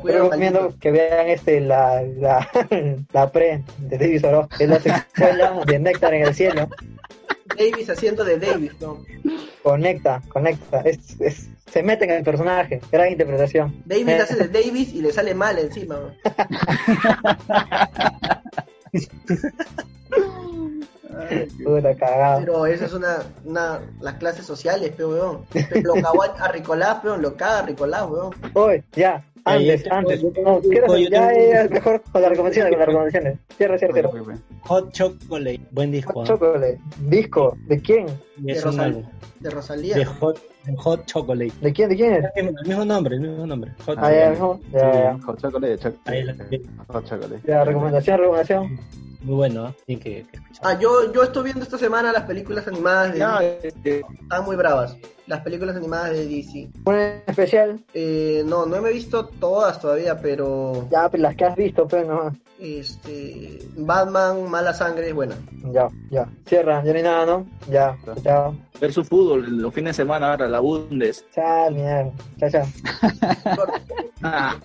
Yo 0.05 0.23
recomiendo 0.25 0.75
que 0.81 0.91
vean 0.91 1.29
este 1.29 1.61
la, 1.61 2.03
la, 2.03 2.49
la 3.13 3.33
pre 3.33 3.63
de 3.79 3.99
David 3.99 4.27
Oro, 4.27 4.49
que 4.57 4.65
es 4.65 4.71
la 4.71 4.81
secuela 4.81 5.53
de 5.67 5.79
Néctar 5.79 6.15
en 6.15 6.27
el 6.27 6.35
cielo. 6.35 6.69
Davis 7.57 7.89
haciendo 7.91 8.25
de 8.25 8.39
Davis, 8.39 8.73
¿no? 8.81 8.99
Conecta, 9.63 10.21
conecta. 10.29 10.81
Es, 10.81 11.19
es, 11.21 11.49
se 11.71 11.83
mete 11.83 12.05
en 12.05 12.11
el 12.11 12.25
personaje. 12.25 12.81
Gran 12.93 13.11
interpretación. 13.13 13.83
Davis 13.85 14.09
Eh, 14.09 14.21
hace 14.21 14.37
de 14.37 14.49
Davis 14.49 14.93
y 14.95 15.01
le 15.01 15.13
sale 15.13 15.35
mal 15.35 15.59
encima. 15.59 15.97
Pero 22.41 22.67
esa 22.67 22.85
es 22.87 22.93
una, 22.93 23.19
una 23.45 23.81
las 24.01 24.15
clases 24.15 24.45
sociales, 24.45 24.93
pero 24.97 25.09
weón. 25.11 25.45
Lo 25.83 25.95
caguán 25.95 26.31
a 26.39 26.49
Ricolás, 26.49 26.99
pero 27.03 27.17
lo 27.17 27.37
caga 27.37 27.61
a 27.61 27.63
Ricolás, 27.63 28.07
weón. 28.09 28.35
Hoy, 28.55 28.83
ya. 28.93 29.25
Antes, 29.45 29.83
está, 29.83 29.99
antes. 29.99 30.23
No, 30.25 30.61
yo 30.61 30.73
ya 30.73 31.29
tengo- 31.29 31.31
es 31.31 31.71
mejor 31.71 32.03
con 32.11 32.21
las 32.21 32.31
recomendaciones, 32.31 32.71
con 32.73 32.79
las 32.81 32.89
recomendaciones. 32.89 33.39
Cierra, 33.57 33.79
cierra, 33.79 33.95
cierra. 33.95 34.39
Hot 34.63 34.93
Chocolate, 34.93 35.61
buen 35.71 35.93
disco. 35.93 36.23
¿ah? 36.23 36.27
Chocolate. 36.27 36.81
Disco. 37.03 37.57
¿De 37.69 37.81
quién? 37.81 38.07
De 38.39 38.61
Rosal- 38.61 38.81
álbum. 38.81 39.05
De 39.39 39.51
Rosalía. 39.51 39.95
De 39.97 40.05
Hot, 40.05 40.37
de 40.37 40.56
Hot 40.79 41.05
Chocolate. 41.07 41.53
¿De 41.61 41.73
quién? 41.73 41.89
¿De 41.89 41.97
quién 41.97 42.13
es? 42.15 42.25
El 42.35 42.53
mismo 42.67 42.85
nombre, 42.85 43.15
el 43.17 43.21
mismo 43.21 43.47
nombre. 43.47 43.73
Hot 43.85 43.99
Ah, 44.01 44.11
ya, 44.11 44.35
Chocolate. 44.35 44.65
no, 44.73 44.79
ya, 44.81 44.93
ya. 45.03 45.19
Hot 45.25 45.41
chocolate, 45.41 45.79
choc- 45.79 45.95
Ahí 46.07 46.23
la- 46.25 46.35
hot 46.89 47.05
chocolate. 47.05 47.41
Ya, 47.47 47.65
recomendación, 47.65 48.19
recomendación. 48.19 48.79
Muy 49.27 49.35
bueno, 49.35 49.67
¿ah? 49.67 49.75
Tienen 49.87 50.01
que. 50.05 50.25
Ah, 50.63 50.79
yo, 50.79 51.13
yo 51.13 51.25
estoy 51.25 51.43
viendo 51.43 51.65
esta 51.65 51.79
semana 51.79 52.13
las 52.13 52.23
películas 52.23 52.69
animadas 52.69 53.13
de 53.13 53.19
Ya, 53.19 53.41
Disney. 53.41 53.59
este, 53.65 54.01
Están 54.23 54.45
muy 54.45 54.55
bravas. 54.55 54.97
Las 55.27 55.41
películas 55.41 55.75
animadas 55.75 56.13
de 56.13 56.27
DC. 56.29 56.69
Una 56.85 57.17
especial. 57.27 57.81
Eh, 57.93 58.45
no, 58.47 58.67
no 58.67 58.81
me 58.81 58.91
he 58.91 58.93
visto 58.93 59.27
todas 59.27 59.81
todavía, 59.81 60.17
pero 60.21 60.89
Ya, 60.93 61.09
pues 61.09 61.21
las 61.21 61.35
que 61.35 61.45
has 61.45 61.57
visto, 61.57 61.89
pues 61.89 62.07
no. 62.07 62.31
este 62.61 63.59
Batman, 63.77 64.49
Mala 64.49 64.73
Sangre 64.73 65.09
es 65.09 65.15
buena. 65.15 65.35
Ya, 65.73 65.89
ya. 66.09 66.29
Cierra, 66.47 66.85
ya 66.85 66.93
no 66.93 66.97
hay 66.99 67.03
nada, 67.03 67.27
¿no? 67.27 67.47
Ya, 67.69 67.99
chao. 68.23 68.55
ver 68.81 68.93
su 68.93 69.03
fútbol 69.05 69.59
los 69.61 69.75
fines 69.75 69.97
de 69.97 70.05
semana 70.05 70.31
ahora, 70.31 70.47
la 70.47 70.61
Bundes. 70.61 71.25
Chao, 71.35 71.69
mierda. 71.73 72.13
Chao, 72.39 72.51
chao. 72.51 72.67
Ah. 74.23 74.57